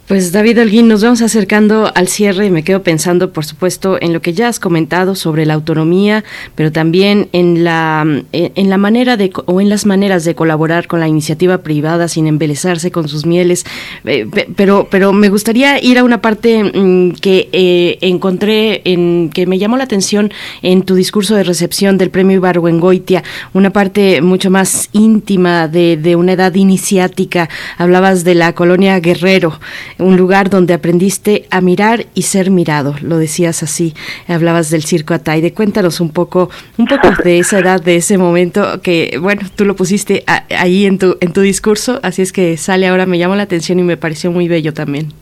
Pues 0.09 0.33
David 0.33 0.59
Holguín, 0.59 0.89
nos 0.89 1.03
vamos 1.03 1.21
acercando 1.21 1.93
al 1.95 2.09
cierre 2.09 2.47
y 2.47 2.51
me 2.51 2.65
quedo 2.65 2.83
pensando, 2.83 3.31
por 3.31 3.45
supuesto, 3.45 3.99
en 4.01 4.15
lo 4.15 4.23
que 4.23 4.33
ya 4.33 4.49
has 4.49 4.59
comentado 4.59 5.15
sobre 5.15 5.45
la 5.45 5.53
autonomía, 5.53 6.25
pero 6.55 6.73
también 6.73 7.29
en 7.33 7.63
la 7.63 8.07
en 8.33 8.71
la 8.71 8.79
manera 8.79 9.19
de 9.19 9.31
o 9.45 9.61
en 9.61 9.69
las 9.69 9.85
maneras 9.85 10.25
de 10.25 10.35
colaborar 10.35 10.87
con 10.87 11.01
la 11.01 11.09
iniciativa 11.09 11.59
privada 11.59 12.09
sin 12.09 12.27
embelezarse 12.27 12.91
con 12.91 13.07
sus 13.07 13.27
mieles. 13.27 13.67
Eh, 14.07 14.27
pero 14.57 14.89
pero 14.91 15.13
me 15.13 15.29
gustaría 15.29 15.79
ir 15.85 15.99
a 15.99 16.05
una 16.05 16.23
parte 16.23 16.65
mm, 16.65 17.17
que 17.21 17.51
eh, 17.53 17.99
encontré 18.01 18.81
en 18.87 19.29
que 19.29 19.47
me 19.47 19.59
llamó 19.59 19.77
la 19.77 19.85
atención 19.85 20.33
en 20.63 20.85
tu 20.85 20.95
discurso 20.95 21.35
de 21.35 21.45
recepción 21.45 21.99
del 21.99 22.09
Premio 22.09 22.39
Ibargüengoitia, 22.39 23.25
una 23.53 23.75
parte 23.75 24.23
mucho 24.23 24.49
más 24.49 24.89
íntima 24.93 25.69
de, 25.69 25.99
de 25.99 26.17
una 26.17 26.33
edad 26.33 26.55
iniciática. 26.55 27.51
Hablabas 27.77 28.25
de 28.25 28.35
la 28.37 28.55
colonia 28.55 28.99
Guerrero 29.01 29.61
un 29.99 30.17
lugar 30.17 30.49
donde 30.49 30.75
aprendiste 30.75 31.47
a 31.51 31.61
mirar 31.61 32.07
y 32.15 32.23
ser 32.23 32.51
mirado, 32.51 32.95
lo 33.03 33.19
decías 33.19 33.63
así, 33.63 33.95
hablabas 34.29 34.71
del 34.71 34.85
circo 34.85 35.15
Ataide, 35.15 35.53
cuéntanos 35.53 36.01
un 36.01 36.11
poco, 36.11 36.51
un 36.77 36.87
poco 36.87 37.11
de 37.25 37.39
esa 37.39 37.59
edad, 37.59 37.83
de 37.83 37.97
ese 37.97 38.17
momento 38.19 38.81
que, 38.81 39.19
bueno, 39.21 39.43
tú 39.57 39.65
lo 39.65 39.75
pusiste 39.75 40.25
ahí 40.27 40.87
en 40.87 40.99
tu, 40.99 41.17
en 41.21 41.33
tu 41.33 41.41
discurso, 41.41 42.01
así 42.03 42.23
es 42.23 42.33
que 42.33 42.57
sale 42.57 42.87
ahora, 42.87 43.07
me 43.07 43.19
llamó 43.19 43.35
la 43.35 43.43
atención 43.43 43.79
y 43.79 43.83
me 43.83 43.97
pareció 43.97 44.31
muy 44.31 44.49
bello 44.49 44.73
también. 44.73 45.13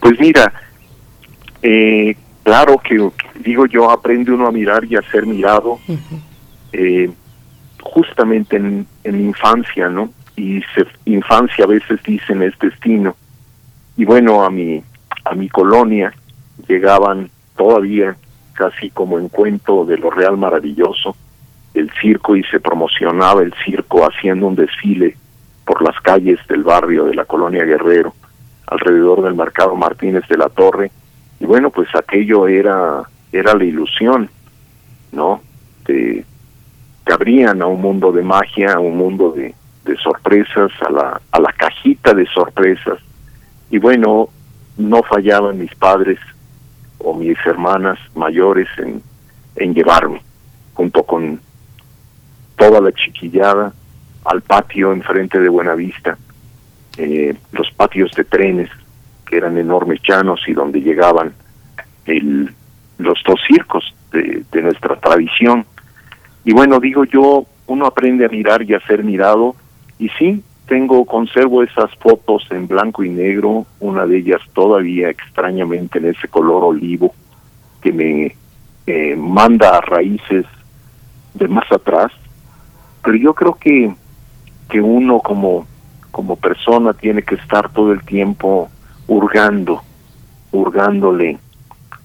Pues 0.00 0.18
mira, 0.20 0.52
eh, 1.62 2.14
claro 2.42 2.78
que 2.78 3.10
digo 3.40 3.66
yo, 3.66 3.90
aprende 3.90 4.32
uno 4.32 4.46
a 4.46 4.52
mirar 4.52 4.84
y 4.84 4.96
a 4.96 5.02
ser 5.10 5.26
mirado, 5.26 5.78
eh, 6.72 7.10
justamente 7.82 8.56
en, 8.56 8.86
en 9.04 9.20
infancia, 9.20 9.88
¿no? 9.88 10.10
Y 10.36 10.60
se, 10.74 10.86
infancia 11.06 11.64
a 11.64 11.68
veces 11.68 12.00
dicen 12.04 12.42
es 12.42 12.56
destino 12.60 13.16
y 13.98 14.04
bueno 14.04 14.44
a 14.44 14.50
mi 14.50 14.82
a 15.24 15.34
mi 15.34 15.48
colonia 15.48 16.14
llegaban 16.66 17.28
todavía 17.56 18.16
casi 18.54 18.90
como 18.90 19.18
en 19.18 19.28
cuento 19.28 19.84
de 19.84 19.98
lo 19.98 20.10
real 20.10 20.38
maravilloso 20.38 21.16
el 21.74 21.90
circo 22.00 22.36
y 22.36 22.44
se 22.44 22.60
promocionaba 22.60 23.42
el 23.42 23.52
circo 23.64 24.04
haciendo 24.04 24.46
un 24.46 24.54
desfile 24.54 25.16
por 25.64 25.82
las 25.82 26.00
calles 26.00 26.38
del 26.48 26.62
barrio 26.62 27.04
de 27.04 27.14
la 27.14 27.24
colonia 27.24 27.64
Guerrero 27.64 28.14
alrededor 28.68 29.22
del 29.22 29.34
mercado 29.34 29.74
Martínez 29.74 30.22
de 30.28 30.38
la 30.38 30.48
Torre 30.48 30.92
y 31.40 31.44
bueno 31.44 31.70
pues 31.70 31.88
aquello 31.96 32.46
era 32.46 33.02
era 33.32 33.54
la 33.54 33.64
ilusión 33.64 34.30
no 35.10 35.40
te, 35.84 36.24
te 37.04 37.12
abrían 37.12 37.62
a 37.62 37.66
un 37.66 37.80
mundo 37.80 38.12
de 38.12 38.22
magia 38.22 38.74
a 38.74 38.78
un 38.78 38.96
mundo 38.96 39.32
de, 39.32 39.56
de 39.84 39.96
sorpresas 39.96 40.70
a 40.86 40.90
la 40.90 41.20
a 41.32 41.40
la 41.40 41.52
cajita 41.52 42.14
de 42.14 42.26
sorpresas 42.26 43.00
y 43.70 43.78
bueno, 43.78 44.28
no 44.76 45.02
fallaban 45.02 45.58
mis 45.58 45.74
padres 45.74 46.18
o 46.98 47.14
mis 47.14 47.36
hermanas 47.44 47.98
mayores 48.14 48.68
en, 48.78 49.02
en 49.56 49.74
llevarme, 49.74 50.22
junto 50.74 51.02
con 51.02 51.40
toda 52.56 52.80
la 52.80 52.92
chiquillada, 52.92 53.72
al 54.24 54.42
patio 54.42 54.92
enfrente 54.92 55.40
de 55.40 55.48
Buenavista, 55.48 56.18
eh, 56.96 57.34
los 57.52 57.70
patios 57.72 58.10
de 58.12 58.24
trenes, 58.24 58.70
que 59.26 59.36
eran 59.36 59.58
enormes 59.58 60.00
llanos 60.02 60.40
y 60.46 60.54
donde 60.54 60.80
llegaban 60.80 61.34
el, 62.06 62.52
los 62.98 63.18
dos 63.26 63.40
circos 63.46 63.94
de, 64.10 64.42
de 64.50 64.62
nuestra 64.62 64.96
tradición. 64.96 65.66
Y 66.44 66.52
bueno, 66.52 66.80
digo 66.80 67.04
yo, 67.04 67.46
uno 67.66 67.86
aprende 67.86 68.24
a 68.24 68.28
mirar 68.28 68.62
y 68.62 68.74
a 68.74 68.80
ser 68.80 69.04
mirado, 69.04 69.54
y 69.98 70.08
sí, 70.10 70.42
tengo, 70.68 71.04
conservo 71.06 71.62
esas 71.62 71.90
fotos 71.96 72.46
en 72.50 72.68
blanco 72.68 73.02
y 73.02 73.08
negro, 73.08 73.66
una 73.80 74.06
de 74.06 74.18
ellas 74.18 74.40
todavía 74.52 75.08
extrañamente 75.08 75.98
en 75.98 76.06
ese 76.06 76.28
color 76.28 76.62
olivo 76.62 77.14
que 77.80 77.92
me 77.92 78.36
eh, 78.86 79.16
manda 79.16 79.76
a 79.76 79.80
raíces 79.80 80.44
de 81.34 81.48
más 81.48 81.70
atrás, 81.72 82.12
pero 83.02 83.16
yo 83.16 83.34
creo 83.34 83.54
que, 83.54 83.94
que 84.68 84.80
uno 84.80 85.20
como, 85.20 85.66
como 86.10 86.36
persona 86.36 86.92
tiene 86.92 87.22
que 87.22 87.36
estar 87.36 87.72
todo 87.72 87.92
el 87.92 88.02
tiempo 88.02 88.68
hurgando, 89.06 89.82
hurgándole. 90.52 91.38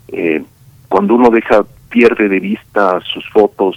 Eh, 0.07 0.43
cuando 0.87 1.15
uno 1.15 1.29
deja, 1.29 1.65
pierde 1.89 2.29
de 2.29 2.39
vista 2.39 3.01
sus 3.13 3.27
fotos, 3.29 3.75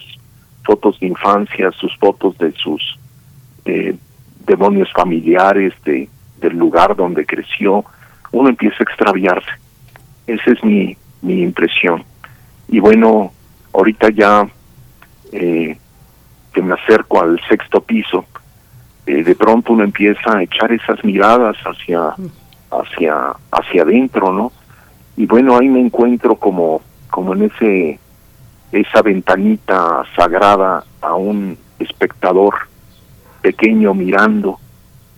fotos 0.64 1.00
de 1.00 1.08
infancia, 1.08 1.72
sus 1.72 1.96
fotos 1.98 2.38
de 2.38 2.52
sus 2.52 2.98
eh, 3.64 3.96
demonios 4.46 4.92
familiares 4.92 5.74
de, 5.84 6.08
del 6.40 6.56
lugar 6.56 6.94
donde 6.96 7.26
creció, 7.26 7.84
uno 8.32 8.48
empieza 8.48 8.76
a 8.80 8.82
extraviarse. 8.84 9.50
Esa 10.26 10.50
es 10.52 10.62
mi, 10.64 10.96
mi 11.22 11.42
impresión. 11.42 12.04
Y 12.68 12.80
bueno, 12.80 13.32
ahorita 13.72 14.10
ya 14.10 14.48
eh, 15.32 15.76
que 16.52 16.62
me 16.62 16.74
acerco 16.74 17.20
al 17.20 17.40
sexto 17.48 17.80
piso, 17.80 18.24
eh, 19.06 19.22
de 19.22 19.34
pronto 19.34 19.72
uno 19.72 19.84
empieza 19.84 20.36
a 20.36 20.42
echar 20.42 20.72
esas 20.72 21.04
miradas 21.04 21.56
hacia, 21.64 22.14
hacia, 22.70 23.32
hacia 23.50 23.82
adentro, 23.82 24.32
¿no? 24.32 24.52
Y 25.16 25.26
bueno, 25.26 25.56
ahí 25.56 25.68
me 25.68 25.80
encuentro 25.80 26.36
como, 26.36 26.82
como 27.10 27.34
en 27.34 27.44
ese, 27.44 27.98
esa 28.72 29.02
ventanita 29.02 30.04
sagrada 30.16 30.84
a 31.00 31.14
un 31.14 31.56
espectador 31.78 32.54
pequeño 33.46 33.94
mirando 33.94 34.58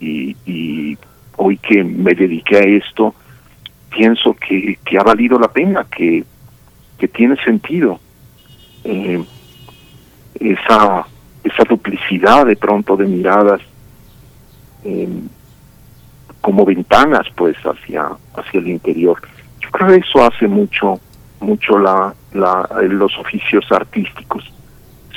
y, 0.00 0.98
hoy 1.36 1.57
que 1.57 1.82
me 1.82 2.12
dediqué 2.12 2.57
a 2.58 2.60
esto, 2.60 3.15
pienso 3.89 4.34
que, 4.34 4.78
que 4.84 4.98
ha 4.98 5.02
valido 5.02 5.39
la 5.39 5.48
pena, 5.48 5.86
que, 5.90 6.24
que 6.98 7.08
tiene 7.08 7.36
sentido. 7.42 7.98
Eh, 8.84 9.24
esa, 10.40 11.07
esa 11.42 11.65
duplicidad 11.68 12.44
de 12.44 12.57
pronto 12.57 12.97
de 12.97 13.07
miradas 13.07 13.60
eh, 14.84 15.08
como 16.42 16.66
ventanas 16.66 17.26
pues 17.34 17.57
hacia, 17.65 18.10
hacia 18.34 18.60
el 18.60 18.68
interior. 18.68 19.18
Yo 19.60 19.70
creo 19.70 19.89
que 19.89 20.07
eso 20.07 20.23
hace 20.23 20.47
mucho, 20.47 21.00
mucho 21.40 21.78
la, 21.78 22.15
la, 22.32 22.68
los 22.82 23.16
oficios 23.16 23.65
artísticos. 23.70 24.44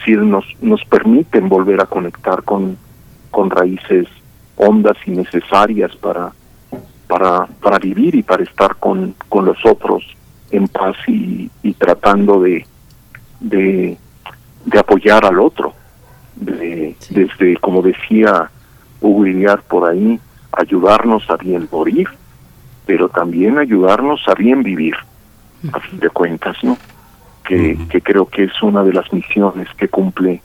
Si 0.06 0.12
nos, 0.14 0.46
nos 0.62 0.84
permiten 0.86 1.50
volver 1.50 1.82
a 1.82 1.86
conectar 1.86 2.44
con, 2.44 2.78
con 3.32 3.50
raíces 3.50 4.08
hondas 4.58 4.98
y 5.06 5.12
necesarias 5.12 5.96
para, 5.96 6.32
para, 7.08 7.48
para 7.62 7.80
vivir 7.80 8.14
y 8.16 8.24
para 8.24 8.44
estar 8.44 8.76
con, 8.76 9.16
con 9.28 9.46
los 9.46 9.58
otros 9.66 10.04
en 10.52 10.68
paz 10.68 10.96
y, 11.08 11.50
y 11.64 11.74
tratando 11.74 12.42
de, 12.42 12.66
de, 13.40 13.98
de, 14.66 14.80
apoyar 14.80 15.26
al 15.26 15.40
otro. 15.40 15.74
De, 16.36 16.96
Desde, 17.10 17.58
como 17.58 17.82
decía 17.82 18.50
Hugo 19.02 19.26
por 19.68 19.90
ahí, 19.90 20.20
ayudarnos 20.52 21.30
a 21.30 21.38
bien 21.38 21.68
morir, 21.72 22.08
pero 22.86 23.10
también 23.10 23.58
ayudarnos 23.58 24.22
a 24.28 24.36
bien 24.36 24.64
vivir, 24.64 24.96
a 25.74 25.80
fin 25.80 26.00
de 26.00 26.10
cuentas, 26.10 26.58
¿no? 26.64 26.78
Que, 27.44 27.78
que 27.90 28.02
creo 28.02 28.28
que 28.28 28.44
es 28.44 28.62
una 28.62 28.84
de 28.84 28.94
las 28.94 29.12
misiones 29.12 29.68
que 29.76 29.88
cumple 29.88 30.42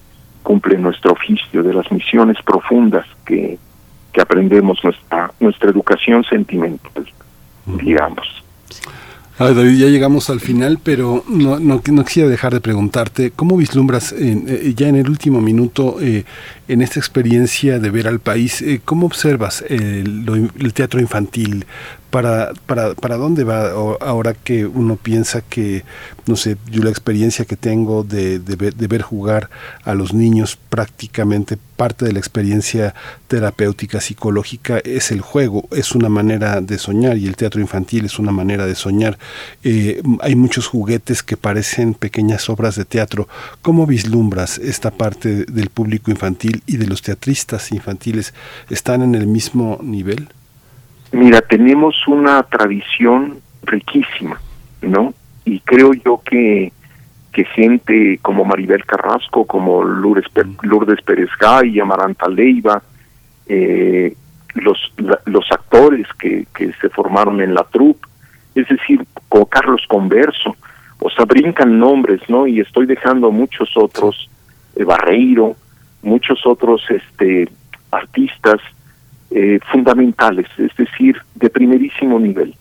cumple 0.47 0.79
nuestro 0.79 1.11
oficio, 1.11 1.65
de 1.65 1.75
las 1.75 1.91
misiones 1.91 2.37
profundas 2.45 3.05
que, 3.27 3.59
que 4.13 4.21
aprendemos 4.21 4.79
nuestra, 4.85 5.33
nuestra 5.41 5.71
educación 5.71 6.23
sentimental, 6.23 7.05
digamos. 7.67 8.45
David, 9.39 9.77
ya 9.77 9.89
llegamos 9.89 10.31
al 10.31 10.41
final, 10.41 10.79
pero 10.83 11.25
no, 11.29 11.59
no, 11.59 11.83
no, 11.85 12.05
quisiera 12.05 12.29
dejar 12.29 12.55
de 12.55 12.61
preguntarte, 12.61 13.33
¿cómo 13.33 13.57
vislumbras 13.57 14.15
eh, 14.17 14.73
ya 14.75 14.89
en 14.89 14.97
el 14.97 15.11
último 15.11 15.43
minuto, 15.43 15.97
eh, 16.01 16.25
en 16.69 16.81
esta 16.81 17.01
experiencia 17.01 17.79
de 17.79 17.91
ver 17.91 18.07
al 18.09 18.21
país, 18.21 18.63
eh, 18.63 18.81
cómo 18.83 19.05
observas 19.05 19.63
el, 19.69 20.51
el, 20.59 20.73
teatro 20.73 21.01
infantil? 21.01 21.67
Para, 22.11 22.53
para, 22.67 22.95
para 22.95 23.17
dónde 23.17 23.45
va 23.45 23.71
ahora 24.01 24.35
que 24.35 24.67
uno 24.67 24.97
piensa 24.97 25.41
que, 25.41 25.85
no 26.27 26.37
sé, 26.37 26.57
yo 26.71 26.83
la 26.83 26.91
experiencia 26.91 27.45
que 27.45 27.57
tengo 27.57 28.05
de, 28.05 28.39
de, 28.39 28.57
ver, 28.57 28.75
de 28.75 28.87
ver 28.87 29.03
jugar 29.03 29.51
a 29.85 29.95
los 29.95 30.15
niños 30.15 30.57
prácticamente 30.69 31.59
parte 31.77 32.05
de 32.07 32.13
la 32.13 32.19
experiencia 32.19 32.95
terapéutica 33.29 34.01
psicológica 34.01 34.79
es 34.79 35.11
el 35.11 35.21
juego, 35.21 35.69
es 35.71 35.95
una 35.95 36.09
manera 36.09 36.61
de 36.61 36.79
soñar 36.79 37.19
y 37.19 37.27
el 37.27 37.37
teatro 37.37 37.61
infantil 37.61 38.07
es 38.07 38.19
una 38.19 38.33
manera 38.33 38.67
de 38.67 38.75
soñar. 38.75 39.19
Eh, 39.63 40.03
hay 40.21 40.35
muchos 40.35 40.67
juguetes 40.67 41.23
que 41.23 41.37
parecen 41.37 41.95
pequeñas 41.95 42.49
obras 42.49 42.77
de 42.77 42.85
teatro. 42.85 43.29
¿Cómo 43.63 43.87
vislumbras 43.87 44.59
esta 44.59 44.91
parte 44.91 45.45
del 45.45 45.71
público 45.71 46.11
infantil 46.11 46.63
y 46.67 46.79
de 46.79 46.87
los 46.87 47.03
teatristas 47.03 47.71
infantiles? 47.73 48.33
¿Están 48.71 49.03
en 49.03 49.15
el 49.15 49.27
mismo 49.27 49.79
nivel? 49.83 50.29
Mira, 51.13 51.41
tenemos 51.41 52.07
una 52.07 52.43
tradición 52.43 53.39
riquísima, 53.63 54.41
¿no? 54.83 55.15
Y 55.45 55.61
creo 55.61 55.93
yo 55.95 56.21
que, 56.25 56.73
que 57.33 57.45
gente 57.45 58.19
como 58.23 58.45
Maribel 58.45 58.85
Carrasco, 58.85 59.47
como 59.47 59.83
Lourdes, 59.85 60.27
Lourdes 60.63 61.01
Pérez 61.03 61.31
Gay, 61.41 61.79
Amaranta 61.79 62.29
Leiva, 62.29 62.83
eh, 63.47 64.15
los, 64.55 64.93
los 65.27 65.45
actores 65.53 66.07
que, 66.19 66.47
que 66.55 66.73
se 66.81 66.89
formaron 66.89 67.41
en 67.41 67.55
la 67.55 67.65
troupe, 67.65 68.07
es 68.55 68.67
decir, 68.69 69.07
como 69.29 69.47
Carlos 69.47 69.85
Converso, 69.87 70.57
o 70.99 71.11
sea, 71.11 71.25
brincan 71.25 71.79
nombres, 71.79 72.21
¿no? 72.29 72.47
Y 72.47 72.61
estoy 72.61 72.87
dejando 72.87 73.31
muchos 73.31 73.77
otros, 73.77 74.29
eh, 74.75 74.85
Barreiro, 74.85 75.57
muchos 76.03 76.47
otros 76.47 76.83
este, 76.89 77.49
artistas 77.91 78.61
eh, 79.39 79.61
fundamentales, 79.71 80.47
es 80.57 80.75
decir, 80.79 81.15
de 81.35 81.51
primerísimo 81.51 82.19
nivel, 82.19 82.55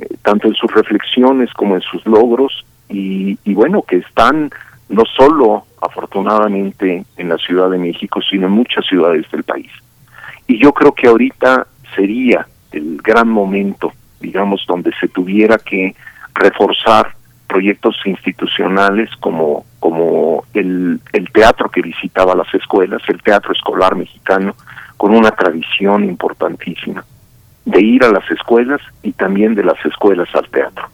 eh, 0.00 0.08
tanto 0.22 0.48
en 0.48 0.54
sus 0.54 0.68
reflexiones 0.74 1.52
como 1.52 1.76
en 1.76 1.82
sus 1.82 2.04
logros, 2.04 2.66
y, 2.88 3.38
y 3.44 3.54
bueno, 3.54 3.82
que 3.82 3.98
están 3.98 4.50
no 4.88 5.04
solo 5.16 5.66
afortunadamente 5.80 7.04
en 7.16 7.28
la 7.28 7.38
Ciudad 7.38 7.70
de 7.70 7.78
México, 7.78 8.20
sino 8.28 8.48
en 8.48 8.52
muchas 8.54 8.84
ciudades 8.86 9.24
del 9.30 9.44
país. 9.44 9.70
Y 10.48 10.58
yo 10.58 10.72
creo 10.72 10.90
que 10.90 11.06
ahorita 11.06 11.68
sería 11.94 12.44
el 12.72 12.96
gran 13.00 13.28
momento, 13.28 13.92
digamos, 14.20 14.64
donde 14.66 14.90
se 14.98 15.06
tuviera 15.06 15.58
que 15.58 15.94
reforzar 16.34 17.14
proyectos 17.46 17.94
institucionales 18.04 19.10
como, 19.20 19.64
como 19.78 20.42
el, 20.54 21.00
el 21.12 21.30
teatro 21.30 21.68
que 21.68 21.82
visitaba 21.82 22.34
las 22.34 22.52
escuelas, 22.52 23.00
el 23.06 23.22
teatro 23.22 23.52
escolar 23.52 23.94
mexicano, 23.94 24.56
con 25.00 25.14
una 25.14 25.30
tradición 25.30 26.04
importantísima 26.04 27.02
de 27.64 27.80
ir 27.80 28.04
a 28.04 28.12
las 28.12 28.30
escuelas 28.30 28.82
y 29.02 29.12
también 29.12 29.54
de 29.54 29.64
las 29.64 29.82
escuelas 29.86 30.28
al 30.34 30.46
teatro. 30.50 30.90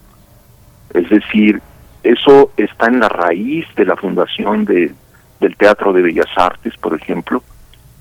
Es 0.95 1.11
decir, 1.11 1.61
eso 2.05 2.53
está 2.57 2.87
en 2.87 3.01
la 3.01 3.09
raíz 3.09 3.67
de 3.75 3.85
la 3.85 3.97
fundación 3.97 4.65
de, 4.65 4.95
del 5.41 5.57
Teatro 5.57 5.93
de 5.93 6.03
Bellas 6.03 6.29
Artes, 6.37 6.77
por 6.77 6.95
ejemplo. 6.95 7.43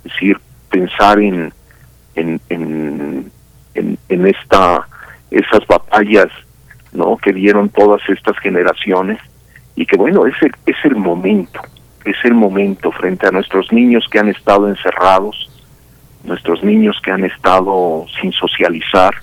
Es 0.04 0.12
decir, 0.12 0.38
pensar 0.70 1.18
en, 1.18 1.52
en, 2.14 2.40
en, 2.50 3.32
en, 3.74 3.98
en 4.08 4.28
esta, 4.28 4.88
esas 5.32 5.66
batallas 5.66 6.28
¿no? 6.94 7.18
que 7.18 7.34
dieron 7.34 7.70
todas 7.70 8.08
estas 8.10 8.38
generaciones 8.38 9.18
y 9.76 9.88
que 9.88 9.98
bueno, 9.98 10.28
es 10.28 10.40
el, 10.44 10.52
es 10.68 10.78
el 10.84 10.98
momento, 10.98 11.62
es 12.04 12.18
el 12.24 12.36
momento 12.36 12.92
frente 12.92 13.26
a 13.26 13.32
nuestros 13.32 13.72
niños 13.72 14.06
que 14.12 14.20
han 14.20 14.30
estado 14.30 14.70
encerrados, 14.70 15.50
nuestros 16.26 16.64
niños 16.64 16.98
que 17.04 17.12
han 17.12 17.24
estado 17.26 18.06
sin 18.20 18.32
socializar. 18.32 19.14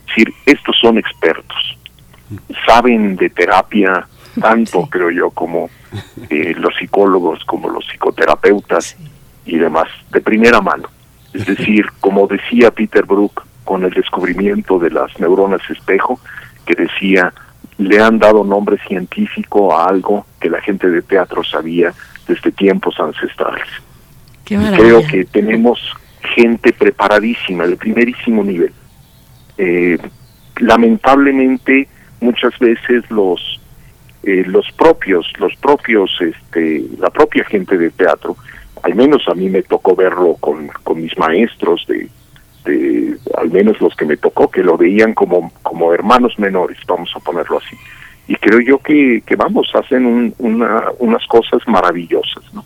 Es 0.00 0.06
decir, 0.06 0.34
estos 0.46 0.76
son 0.80 0.98
expertos, 0.98 1.78
saben 2.66 3.16
de 3.16 3.30
terapia 3.30 4.06
tanto, 4.40 4.86
creo 4.86 5.10
yo, 5.10 5.30
como 5.30 5.70
eh, 6.28 6.54
los 6.56 6.74
psicólogos, 6.76 7.44
como 7.44 7.68
los 7.68 7.84
psicoterapeutas 7.86 8.96
y 9.44 9.56
demás, 9.58 9.88
de 10.10 10.20
primera 10.20 10.60
mano. 10.60 10.88
Es 11.32 11.46
decir, 11.46 11.86
como 12.00 12.26
decía 12.26 12.70
Peter 12.70 13.04
Brook 13.04 13.44
con 13.64 13.84
el 13.84 13.90
descubrimiento 13.92 14.78
de 14.78 14.90
las 14.90 15.18
neuronas 15.20 15.62
espejo, 15.70 16.20
que 16.66 16.74
decía, 16.74 17.32
le 17.78 18.00
han 18.00 18.18
dado 18.18 18.44
nombre 18.44 18.78
científico 18.86 19.76
a 19.76 19.86
algo 19.86 20.26
que 20.40 20.50
la 20.50 20.60
gente 20.60 20.88
de 20.88 21.02
teatro 21.02 21.42
sabía 21.44 21.92
desde 22.26 22.52
tiempos 22.52 22.98
ancestrales. 22.98 23.66
Creo 24.44 25.06
que 25.06 25.24
tenemos 25.24 25.80
gente 26.22 26.72
preparadísima, 26.72 27.66
de 27.66 27.76
primerísimo 27.76 28.42
nivel. 28.44 28.72
Eh, 29.58 29.98
lamentablemente, 30.58 31.88
muchas 32.20 32.58
veces 32.58 33.10
los 33.10 33.60
eh, 34.22 34.44
los 34.46 34.70
propios, 34.72 35.32
los 35.38 35.56
propios, 35.56 36.10
este, 36.20 36.84
la 36.98 37.08
propia 37.08 37.42
gente 37.44 37.78
de 37.78 37.90
teatro, 37.90 38.36
al 38.82 38.94
menos 38.94 39.26
a 39.28 39.34
mí 39.34 39.48
me 39.48 39.62
tocó 39.62 39.96
verlo 39.96 40.36
con, 40.40 40.68
con 40.84 41.00
mis 41.00 41.16
maestros 41.16 41.86
de, 41.88 42.06
de, 42.66 43.16
al 43.38 43.50
menos 43.50 43.80
los 43.80 43.94
que 43.96 44.04
me 44.04 44.18
tocó, 44.18 44.50
que 44.50 44.62
lo 44.62 44.76
veían 44.76 45.14
como, 45.14 45.50
como 45.62 45.94
hermanos 45.94 46.38
menores, 46.38 46.76
vamos 46.86 47.10
a 47.16 47.20
ponerlo 47.20 47.58
así. 47.58 47.76
Y 48.28 48.36
creo 48.36 48.60
yo 48.60 48.78
que, 48.78 49.22
que 49.24 49.36
vamos, 49.36 49.70
hacen 49.74 50.34
una, 50.38 50.84
unas 50.98 51.26
cosas 51.26 51.66
maravillosas, 51.66 52.44
¿no? 52.52 52.64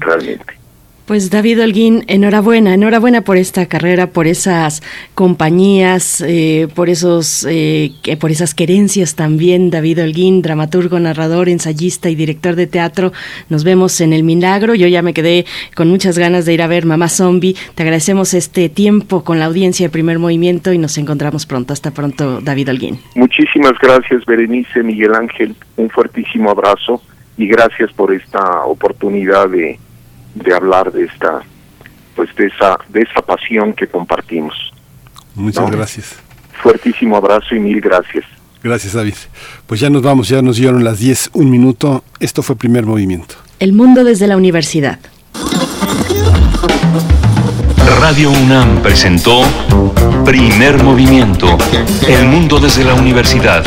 Realmente. 0.00 0.59
Pues 1.06 1.28
David 1.28 1.60
Holguín, 1.60 2.04
enhorabuena, 2.06 2.74
enhorabuena 2.74 3.22
por 3.22 3.36
esta 3.36 3.66
carrera, 3.66 4.08
por 4.08 4.28
esas 4.28 4.80
compañías, 5.14 6.24
eh, 6.24 6.68
por 6.74 6.88
esos, 6.88 7.44
eh, 7.50 7.92
por 8.20 8.30
esas 8.30 8.54
querencias 8.54 9.16
también. 9.16 9.70
David 9.70 10.02
Holguín, 10.02 10.40
dramaturgo, 10.40 11.00
narrador, 11.00 11.48
ensayista 11.48 12.10
y 12.10 12.14
director 12.14 12.54
de 12.54 12.68
teatro. 12.68 13.12
Nos 13.48 13.64
vemos 13.64 14.00
en 14.00 14.12
el 14.12 14.22
Milagro. 14.22 14.76
Yo 14.76 14.86
ya 14.86 15.02
me 15.02 15.12
quedé 15.12 15.46
con 15.74 15.88
muchas 15.88 16.16
ganas 16.16 16.44
de 16.44 16.54
ir 16.54 16.62
a 16.62 16.68
ver 16.68 16.86
Mamá 16.86 17.08
Zombie. 17.08 17.56
Te 17.74 17.82
agradecemos 17.82 18.32
este 18.34 18.68
tiempo 18.68 19.24
con 19.24 19.40
la 19.40 19.46
audiencia 19.46 19.86
de 19.86 19.90
Primer 19.90 20.20
Movimiento 20.20 20.72
y 20.72 20.78
nos 20.78 20.96
encontramos 20.96 21.44
pronto. 21.44 21.72
Hasta 21.72 21.90
pronto, 21.90 22.40
David 22.40 22.70
Holguín. 22.70 23.00
Muchísimas 23.16 23.72
gracias, 23.82 24.24
Berenice, 24.26 24.82
Miguel 24.84 25.14
Ángel. 25.14 25.56
Un 25.76 25.90
fuertísimo 25.90 26.50
abrazo 26.50 27.02
y 27.36 27.48
gracias 27.48 27.92
por 27.92 28.12
esta 28.12 28.64
oportunidad 28.64 29.48
de 29.48 29.78
de 30.34 30.54
hablar 30.54 30.92
de 30.92 31.04
esta 31.04 31.42
pues 32.14 32.34
de 32.36 32.46
esa 32.46 32.78
de 32.88 33.02
esa 33.02 33.22
pasión 33.22 33.72
que 33.72 33.86
compartimos. 33.86 34.54
Muchas 35.34 35.70
gracias. 35.70 36.16
Fuertísimo 36.62 37.16
abrazo 37.16 37.54
y 37.54 37.60
mil 37.60 37.80
gracias. 37.80 38.24
Gracias, 38.62 38.92
David. 38.92 39.14
Pues 39.66 39.80
ya 39.80 39.88
nos 39.88 40.02
vamos, 40.02 40.28
ya 40.28 40.42
nos 40.42 40.56
dieron 40.56 40.84
las 40.84 40.98
10, 40.98 41.30
un 41.32 41.50
minuto. 41.50 42.04
Esto 42.18 42.42
fue 42.42 42.56
primer 42.56 42.84
movimiento. 42.84 43.36
El 43.58 43.72
mundo 43.72 44.04
desde 44.04 44.26
la 44.26 44.36
universidad. 44.36 44.98
Radio 48.00 48.30
UNAM 48.30 48.82
presentó 48.82 49.42
Primer 50.24 50.82
Movimiento, 50.82 51.58
El 52.08 52.26
mundo 52.26 52.58
desde 52.58 52.84
la 52.84 52.94
universidad, 52.94 53.62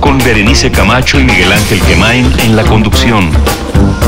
con 0.00 0.18
Berenice 0.18 0.70
Camacho 0.70 1.18
y 1.18 1.24
Miguel 1.24 1.50
Ángel 1.52 1.80
Quemain 1.80 2.30
en 2.40 2.56
la 2.56 2.64
conducción. 2.64 3.30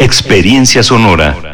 Experiencia 0.00 0.82
sonora. 0.82 1.49